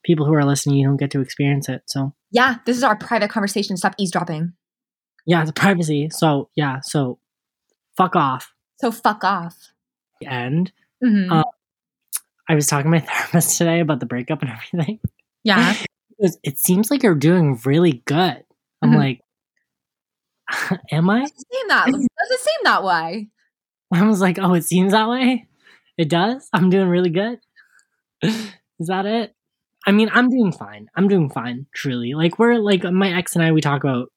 people 0.04 0.26
who 0.26 0.34
are 0.34 0.44
listening, 0.44 0.76
you 0.76 0.86
don't 0.86 0.96
get 0.98 1.10
to 1.12 1.20
experience 1.20 1.68
it. 1.68 1.82
So 1.86 2.14
Yeah, 2.30 2.56
this 2.66 2.76
is 2.76 2.84
our 2.84 2.96
private 2.96 3.30
conversation. 3.30 3.76
Stop 3.76 3.94
eavesdropping. 3.98 4.52
yeah, 5.26 5.44
the 5.44 5.52
privacy. 5.52 6.08
So 6.10 6.50
yeah, 6.54 6.80
so 6.82 7.18
fuck 7.96 8.14
off. 8.14 8.52
So 8.80 8.90
fuck 8.92 9.24
off. 9.24 9.56
And 10.26 10.70
Mhm. 11.02 11.30
Uh, 11.32 11.44
I 12.50 12.54
was 12.56 12.66
talking 12.66 12.90
to 12.90 12.98
my 12.98 13.00
therapist 13.06 13.56
today 13.58 13.78
about 13.80 14.00
the 14.00 14.06
breakup 14.06 14.42
and 14.42 14.50
everything. 14.50 14.98
yeah. 15.44 15.74
Goes, 16.20 16.36
It 16.42 16.58
seems 16.58 16.90
like 16.90 17.02
you're 17.02 17.14
doing 17.14 17.58
really 17.64 18.02
good. 18.04 18.42
I'm 18.82 18.90
Mhm. 18.90 18.96
like, 18.96 19.20
am 20.90 21.08
I? 21.08 21.20
Doesn't 21.20 21.38
seem 21.52 21.68
that 21.68 21.86
doesn't 21.86 22.40
seem 22.40 22.60
that 22.64 22.82
way. 22.84 23.28
I 23.92 24.04
was 24.06 24.20
like, 24.20 24.38
oh, 24.40 24.54
it 24.54 24.64
seems 24.64 24.92
that 24.92 25.08
way. 25.08 25.46
It 25.96 26.08
does. 26.08 26.48
I'm 26.52 26.70
doing 26.70 26.88
really 26.88 27.10
good. 27.10 27.38
Is 28.22 28.86
that 28.88 29.06
it? 29.06 29.34
I 29.86 29.92
mean, 29.92 30.10
I'm 30.12 30.28
doing 30.28 30.52
fine. 30.52 30.88
I'm 30.96 31.08
doing 31.08 31.30
fine, 31.30 31.66
truly. 31.74 32.12
Like 32.14 32.38
we're 32.38 32.56
like 32.56 32.82
my 32.84 33.12
ex 33.16 33.34
and 33.34 33.44
I, 33.44 33.52
we 33.52 33.60
talk 33.60 33.82
about 33.82 34.08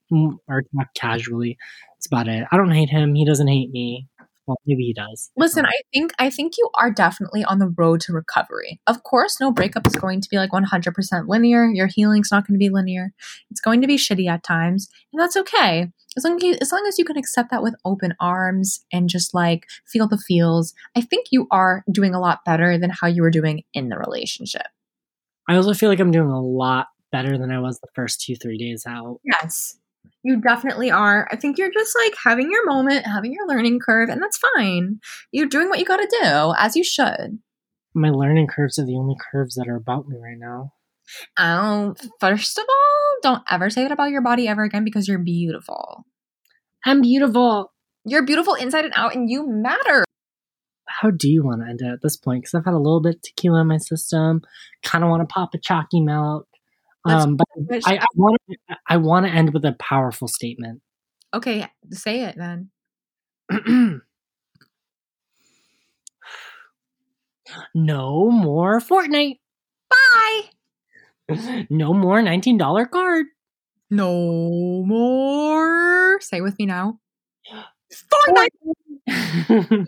or 0.48 0.62
talk 0.76 0.88
casually. 0.96 1.58
It's 1.98 2.08
about 2.08 2.28
it. 2.28 2.46
I 2.52 2.58
don't 2.58 2.72
hate 2.72 2.90
him. 2.90 3.16
He 3.16 3.26
doesn't 3.26 3.48
hate 3.48 3.70
me. 3.72 4.08
Well, 4.46 4.58
maybe 4.66 4.84
he 4.84 4.94
does. 4.94 5.32
Listen, 5.38 5.66
I 5.66 5.80
think 5.94 6.12
I 6.20 6.30
think 6.30 6.58
you 6.58 6.70
are 6.76 6.92
definitely 6.92 7.46
on 7.46 7.60
the 7.60 7.74
road 7.78 8.02
to 8.02 8.14
recovery. 8.14 8.82
Of 8.88 9.04
course, 9.04 9.40
no 9.40 9.52
breakup 9.52 9.88
is 9.88 9.96
going 9.96 10.20
to 10.20 10.30
be 10.30 10.38
like 10.38 10.52
100% 10.52 11.28
linear. 11.28 11.66
Your 11.68 11.88
healing's 11.88 12.30
not 12.32 12.46
going 12.46 12.56
to 12.56 12.60
be 12.60 12.70
linear. 12.70 13.14
It's 13.50 13.62
going 13.62 13.80
to 13.82 13.88
be 13.88 13.96
shitty 13.96 14.28
at 14.28 14.44
times, 14.44 14.90
and 15.14 15.22
that's 15.22 15.38
okay. 15.38 15.92
As 16.18 16.26
long 16.26 16.36
as 16.36 16.44
you, 16.44 16.58
as 16.62 16.72
long 16.72 16.86
as 16.88 17.00
you 17.00 17.06
can 17.06 17.18
accept 17.18 17.52
that 17.52 17.64
with 17.64 17.76
open 17.86 18.16
arms 18.20 18.86
and 18.92 19.08
just 19.08 19.34
like 19.34 19.66
feel 19.88 20.08
the 20.08 20.18
feels, 20.18 20.74
I 20.96 21.02
think 21.02 21.28
you 21.32 21.48
are 21.50 21.84
doing 21.90 22.14
a 22.14 22.20
lot 22.20 22.44
better 22.46 22.78
than 22.78 22.90
how 22.90 23.08
you 23.08 23.22
were 23.22 23.32
doing 23.32 23.64
in 23.74 23.90
the 23.90 23.98
relationship. 23.98 24.68
I 25.48 25.56
also 25.56 25.74
feel 25.74 25.90
like 25.90 26.00
I'm 26.00 26.12
doing 26.12 26.30
a 26.30 26.42
lot 26.42 26.88
better 27.12 27.38
than 27.38 27.52
I 27.52 27.60
was 27.60 27.80
the 27.80 27.88
first 27.96 28.22
two, 28.22 28.36
three 28.36 28.58
days 28.58 28.86
out. 28.86 29.20
Yes. 29.24 29.78
You 30.24 30.40
definitely 30.40 30.90
are. 30.90 31.28
I 31.32 31.36
think 31.36 31.58
you're 31.58 31.72
just 31.72 31.96
like 32.04 32.16
having 32.24 32.50
your 32.50 32.66
moment, 32.66 33.06
having 33.06 33.34
your 33.34 33.46
learning 33.46 33.80
curve, 33.80 34.10
and 34.10 34.22
that's 34.22 34.40
fine. 34.56 35.00
You're 35.32 35.48
doing 35.48 35.70
what 35.70 35.80
you 35.80 35.86
got 35.86 35.98
to 35.98 36.20
do, 36.22 36.54
as 36.58 36.78
you 36.78 36.84
should. 36.84 37.40
My 37.94 38.10
learning 38.10 38.48
curves 38.48 38.80
are 38.80 38.86
the 38.86 38.96
only 38.96 39.16
curves 39.32 39.56
that 39.56 39.68
are 39.68 39.76
about 39.76 40.08
me 40.08 40.18
right 40.18 40.38
now. 40.38 40.74
Um, 41.36 41.96
first 42.20 42.58
of 42.58 42.64
all, 42.68 43.16
don't 43.22 43.44
ever 43.50 43.70
say 43.70 43.84
that 43.84 43.92
about 43.92 44.12
your 44.12 44.22
body 44.22 44.48
ever 44.48 44.64
again 44.64 44.86
because 44.86 45.08
you're 45.08 45.20
beautiful. 45.20 46.06
I'm 46.86 47.02
beautiful. 47.02 47.74
You're 48.06 48.26
beautiful 48.26 48.56
inside 48.56 48.86
and 48.86 48.94
out, 48.96 49.16
and 49.16 49.30
you 49.30 49.46
matter. 49.48 50.06
How 50.88 51.12
do 51.12 51.30
you 51.30 51.44
want 51.44 51.62
to 51.62 51.70
end 51.70 51.82
it 51.82 51.92
at 51.92 52.02
this 52.02 52.18
point? 52.18 52.44
Because 52.44 52.54
I've 52.54 52.66
had 52.66 52.74
a 52.74 52.78
little 52.78 53.02
bit 53.02 53.16
of 53.16 53.22
tequila 53.22 53.62
in 53.62 53.68
my 53.68 53.78
system. 53.78 54.42
Kind 54.84 55.04
of 55.04 55.10
want 55.10 55.28
to 55.28 55.34
pop 55.34 55.54
a 55.54 55.58
chalky 55.58 56.02
milk. 56.02 56.48
Um, 57.06 57.36
but 57.36 57.48
I, 57.86 57.98
I 57.98 58.06
want 58.16 58.38
to. 58.50 58.58
I 58.88 58.98
want 58.98 59.26
to 59.26 59.32
end 59.32 59.54
with 59.54 59.66
a 59.66 59.74
powerful 59.74 60.28
statement. 60.28 60.82
Okay, 61.34 61.68
say 61.92 62.24
it 62.24 62.36
then. 62.38 62.70
no 67.76 68.32
more 68.32 68.80
Fortnite. 68.80 69.40
Bye. 69.90 70.42
No 71.70 71.94
more 71.94 72.22
nineteen 72.22 72.58
dollar 72.58 72.86
card. 72.86 73.26
No 73.90 74.84
more. 74.86 76.20
Say 76.22 76.38
it 76.38 76.42
with 76.42 76.60
me 76.60 76.66
now. 76.66 77.00
Fortnite. 77.92 78.50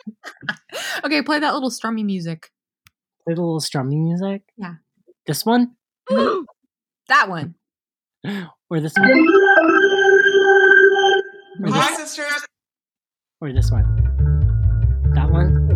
Okay, 1.03 1.22
play 1.22 1.40
that 1.40 1.53
little 1.53 1.69
strummy 1.69 2.03
music. 2.03 2.52
Play 3.24 3.35
the 3.35 3.42
little 3.42 3.60
strummy 3.60 4.02
music. 4.02 4.44
Yeah. 4.58 4.76
This 5.26 5.45
one 5.45 5.76
that 7.08 7.30
one. 7.30 7.56
or 8.69 8.80
this 8.80 8.93
one 8.98 9.09
or 11.64 11.69
Hi, 11.69 11.90
this, 11.90 11.98
sisters. 11.98 12.45
or 13.42 13.53
this 13.53 13.72
one. 13.72 13.85
That 15.14 15.30
one. 15.30 15.67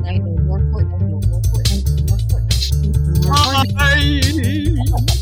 No 3.21 5.18